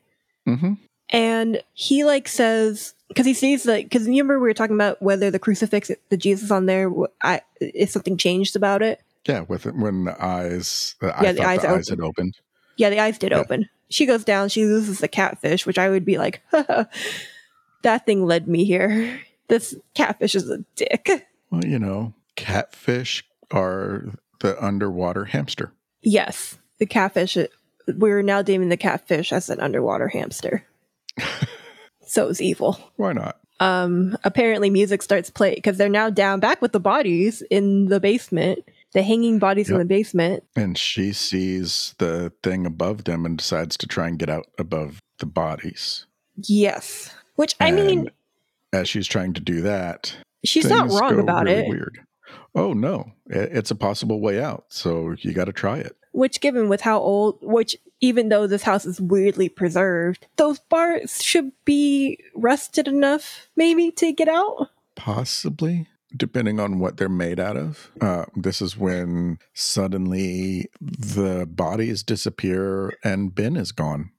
Mm-hmm. 0.48 0.74
and 1.10 1.64
he 1.74 2.04
like 2.04 2.28
says 2.28 2.94
because 3.08 3.26
he 3.26 3.34
sees 3.34 3.66
like 3.66 3.86
because 3.86 4.08
remember 4.08 4.40
we 4.40 4.48
were 4.48 4.54
talking 4.54 4.76
about 4.76 5.02
whether 5.02 5.32
the 5.32 5.40
crucifix 5.40 5.90
the 6.10 6.18
jesus 6.18 6.52
on 6.52 6.66
there 6.66 6.92
I, 7.22 7.40
if 7.62 7.92
something 7.92 8.18
changed 8.18 8.58
about 8.58 8.82
it 8.82 9.00
Yeah, 9.26 9.42
with 9.48 9.66
it, 9.66 9.74
when 9.78 10.04
the 10.04 10.22
eyes, 10.22 10.96
the, 11.00 11.08
Yeah, 11.22 11.30
I 11.30 11.32
the 11.32 11.44
eyes 11.46 11.62
the 11.62 11.70
eyes 11.70 11.88
had 11.88 12.02
opened. 12.02 12.36
yeah 12.76 12.90
the 12.90 13.00
eyes 13.00 13.18
did 13.18 13.32
Yeah. 13.32 13.38
open 13.40 13.70
she 13.90 14.06
goes 14.06 14.26
down 14.26 14.50
she 14.50 14.66
loses 14.66 15.00
the 15.00 15.08
catfish 15.08 15.66
which 15.66 15.78
i 15.78 15.88
would 15.90 16.04
be 16.04 16.18
like 16.18 16.42
that 17.84 18.06
thing 18.06 18.26
led 18.26 18.48
me 18.48 18.66
here. 18.66 19.20
This 19.50 19.76
catfish 19.94 20.36
is 20.36 20.50
a 20.50 20.60
dick. 20.76 21.28
Well, 21.54 21.66
you 21.66 21.78
know, 21.78 22.16
catfish 22.36 23.24
are 23.52 24.06
the 24.40 24.62
underwater 24.64 25.26
hamster. 25.26 25.72
Yes, 26.02 26.58
the 26.80 26.88
catfish. 26.88 27.38
We're 27.88 28.24
now 28.24 28.42
naming 28.42 28.70
the 28.70 28.78
catfish 28.78 29.32
as 29.32 29.52
an 29.52 29.60
underwater 29.60 30.08
hamster. 30.08 30.66
so 32.08 32.28
it's 32.28 32.42
evil. 32.42 32.80
Why 32.96 33.14
not? 33.14 33.40
Um, 33.60 34.18
apparently, 34.24 34.72
music 34.72 35.04
starts 35.04 35.30
playing 35.30 35.58
because 35.58 35.78
they're 35.78 35.90
now 35.90 36.10
down 36.10 36.40
back 36.40 36.60
with 36.60 36.72
the 36.72 36.80
bodies 36.80 37.44
in 37.52 37.86
the 37.86 38.00
basement, 38.00 38.68
the 38.94 39.04
hanging 39.04 39.38
bodies 39.38 39.70
in 39.70 39.78
the 39.78 39.86
basement. 39.86 40.44
And 40.56 40.76
she 40.76 41.14
sees 41.14 41.94
the 42.00 42.34
thing 42.42 42.66
above 42.66 43.04
them 43.04 43.28
and 43.28 43.38
decides 43.38 43.78
to 43.78 43.86
try 43.86 44.08
and 44.08 44.18
get 44.18 44.28
out 44.28 44.48
above 44.58 45.04
the 45.20 45.28
bodies. 45.28 46.08
Yes, 46.36 47.14
which 47.36 47.54
I 47.60 47.70
mean, 47.70 48.10
as 48.74 48.90
she's 48.90 49.08
trying 49.08 49.34
to 49.34 49.40
do 49.40 49.62
that, 49.62 50.18
she's 50.44 50.70
not 50.70 50.90
wrong 50.90 51.20
about 51.20 51.46
really 51.46 51.62
it. 51.62 51.70
Weird. 51.70 52.00
Oh 52.56 52.74
no, 52.74 53.12
it's 53.28 53.72
a 53.72 53.76
possible 53.76 54.20
way 54.20 54.42
out. 54.42 54.66
So 54.70 55.16
you 55.20 55.34
got 55.34 55.46
to 55.46 55.54
try 55.54 55.80
it. 55.80 55.96
Which, 56.12 56.42
given 56.42 56.70
with 56.70 56.82
how 56.82 57.00
old, 57.00 57.40
which 57.42 57.76
even 58.00 58.30
though 58.30 58.46
this 58.46 58.64
house 58.64 58.86
is 58.86 59.02
weirdly 59.02 59.50
preserved, 59.50 60.28
those 60.36 60.60
bars 60.60 61.24
should 61.24 61.52
be 61.66 62.20
rusted 62.36 62.88
enough, 62.88 63.48
maybe, 63.56 63.90
to 63.92 64.12
get 64.12 64.28
out. 64.28 64.70
Possibly, 64.96 65.88
depending 66.16 66.60
on 66.60 66.78
what 66.78 66.98
they're 66.98 67.10
made 67.10 67.40
out 67.40 67.58
of. 67.58 67.92
Uh, 68.00 68.26
this 68.36 68.62
is 68.62 68.78
when 68.78 69.40
suddenly 69.54 70.70
the 70.80 71.48
bodies 71.50 72.04
disappear 72.04 72.96
and 73.04 73.34
Ben 73.34 73.56
is 73.56 73.72
gone. 73.72 74.12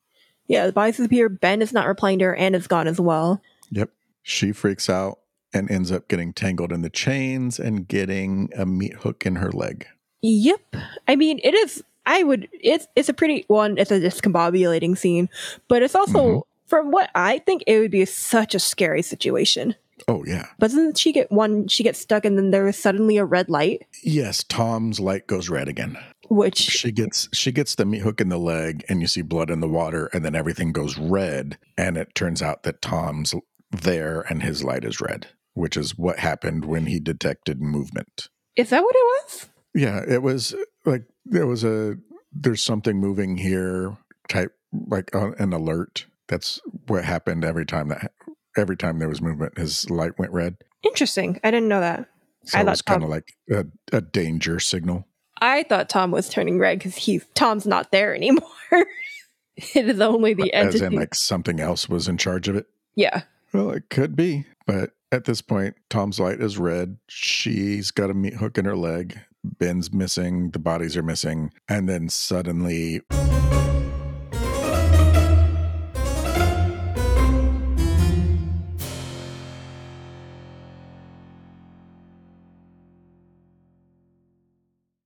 Yeah, 0.48 0.66
the 0.66 0.72
bodies 0.72 0.96
disappear. 0.96 1.28
Ben 1.28 1.62
is 1.62 1.72
not 1.72 1.86
replying 1.86 2.18
to 2.18 2.24
her, 2.26 2.34
and 2.34 2.56
is 2.56 2.66
gone 2.66 2.88
as 2.88 3.00
well. 3.00 3.40
Yep. 3.70 3.90
She 4.22 4.50
freaks 4.50 4.90
out 4.90 5.20
and 5.54 5.70
ends 5.70 5.90
up 5.92 6.08
getting 6.08 6.32
tangled 6.32 6.72
in 6.72 6.82
the 6.82 6.90
chains 6.90 7.58
and 7.58 7.86
getting 7.88 8.50
a 8.56 8.66
meat 8.66 8.94
hook 8.94 9.24
in 9.24 9.36
her 9.36 9.50
leg. 9.52 9.86
Yep. 10.22 10.60
I 11.08 11.16
mean, 11.16 11.40
it 11.42 11.54
is. 11.54 11.82
I 12.06 12.22
would. 12.22 12.48
It's 12.52 12.86
it's 12.96 13.08
a 13.08 13.14
pretty 13.14 13.44
one. 13.48 13.78
It's 13.78 13.90
a 13.90 14.00
discombobulating 14.00 14.98
scene, 14.98 15.28
but 15.68 15.82
it's 15.82 15.94
also 15.94 16.18
Mhm. 16.18 16.42
from 16.66 16.90
what 16.90 17.10
I 17.14 17.38
think 17.38 17.62
it 17.66 17.78
would 17.78 17.90
be 17.90 18.04
such 18.04 18.54
a 18.54 18.58
scary 18.58 19.00
situation. 19.02 19.74
Oh, 20.08 20.24
yeah. 20.26 20.48
But 20.58 20.70
doesn't 20.72 20.98
she 20.98 21.12
get 21.12 21.30
one? 21.30 21.68
She 21.68 21.82
gets 21.84 22.00
stuck, 22.00 22.24
and 22.24 22.36
then 22.36 22.50
there 22.50 22.66
is 22.68 22.76
suddenly 22.76 23.16
a 23.16 23.24
red 23.24 23.48
light, 23.48 23.86
Yes, 24.02 24.42
Tom's 24.44 24.98
light 25.00 25.26
goes 25.26 25.48
red 25.48 25.68
again. 25.68 25.96
which 26.28 26.56
She 26.58 26.90
gets 26.90 27.28
she 27.32 27.52
gets 27.52 27.74
the 27.76 27.84
meat 27.86 28.00
hook 28.02 28.20
in 28.20 28.28
the 28.28 28.38
leg 28.38 28.82
and 28.88 29.00
you 29.02 29.06
see 29.06 29.22
blood 29.22 29.50
in 29.50 29.60
the 29.60 29.68
water 29.68 30.06
and 30.12 30.24
then 30.24 30.34
everything 30.34 30.72
goes 30.72 30.98
red 30.98 31.58
and 31.78 31.96
it 31.98 32.14
turns 32.14 32.40
out 32.42 32.62
that 32.64 32.80
Tom's 32.82 33.34
there 33.70 34.22
and 34.28 34.42
his 34.42 34.64
light 34.64 34.84
is 34.84 35.00
red, 35.02 35.26
which 35.54 35.76
is 35.76 35.96
what 35.96 36.18
happened 36.18 36.64
when 36.64 36.86
he 36.86 37.00
detected 37.00 37.60
movement. 37.60 38.28
is 38.56 38.70
that 38.70 38.82
what 38.82 38.94
it 38.94 39.24
was? 39.24 39.48
Yeah, 39.74 40.02
it 40.06 40.22
was 40.22 40.54
like 40.84 41.04
there 41.24 41.46
was 41.46 41.64
a 41.64 41.96
there's 42.32 42.62
something 42.62 42.98
moving 42.98 43.36
here 43.36 43.96
type 44.28 44.52
like 44.88 45.14
uh, 45.14 45.32
an 45.32 45.52
alert. 45.52 46.06
That's 46.28 46.60
what 46.86 47.04
happened 47.04 47.44
every 47.44 47.66
time 47.66 47.88
that 47.88 48.12
every 48.56 48.76
time 48.76 48.98
there 48.98 49.08
was 49.08 49.20
movement 49.20 49.58
his 49.58 49.90
light 49.90 50.18
went 50.18 50.32
red. 50.32 50.56
Interesting. 50.82 51.40
I 51.42 51.50
didn't 51.50 51.68
know 51.68 51.80
that. 51.80 52.08
So 52.44 52.58
I 52.58 52.60
it 52.62 52.66
was 52.66 52.82
kind 52.82 53.02
of 53.02 53.08
like 53.08 53.32
a, 53.50 53.64
a 53.92 54.00
danger 54.00 54.60
signal. 54.60 55.06
I 55.40 55.64
thought 55.64 55.88
Tom 55.88 56.10
was 56.10 56.28
turning 56.28 56.58
red 56.58 56.78
because 56.78 56.94
he's 56.96 57.24
Tom's 57.34 57.66
not 57.66 57.90
there 57.90 58.14
anymore. 58.14 58.42
it 59.56 59.88
is 59.88 60.00
only 60.00 60.34
the 60.34 60.52
As 60.52 60.74
entity. 60.74 60.84
in 60.86 60.92
like 60.92 61.14
something 61.14 61.58
else 61.60 61.88
was 61.88 62.06
in 62.08 62.16
charge 62.18 62.48
of 62.48 62.56
it. 62.56 62.66
yeah. 62.94 63.22
Well, 63.52 63.70
it 63.70 63.88
could 63.88 64.14
be, 64.16 64.46
but 64.66 64.90
at 65.14 65.24
this 65.24 65.40
point, 65.40 65.76
Tom's 65.88 66.18
light 66.18 66.40
is 66.40 66.58
red. 66.58 66.98
She's 67.06 67.92
got 67.92 68.10
a 68.10 68.14
meat 68.14 68.34
hook 68.34 68.58
in 68.58 68.64
her 68.64 68.76
leg. 68.76 69.18
Ben's 69.44 69.92
missing. 69.92 70.50
The 70.50 70.58
bodies 70.58 70.96
are 70.96 71.02
missing. 71.02 71.52
And 71.68 71.88
then 71.88 72.08
suddenly, 72.08 73.00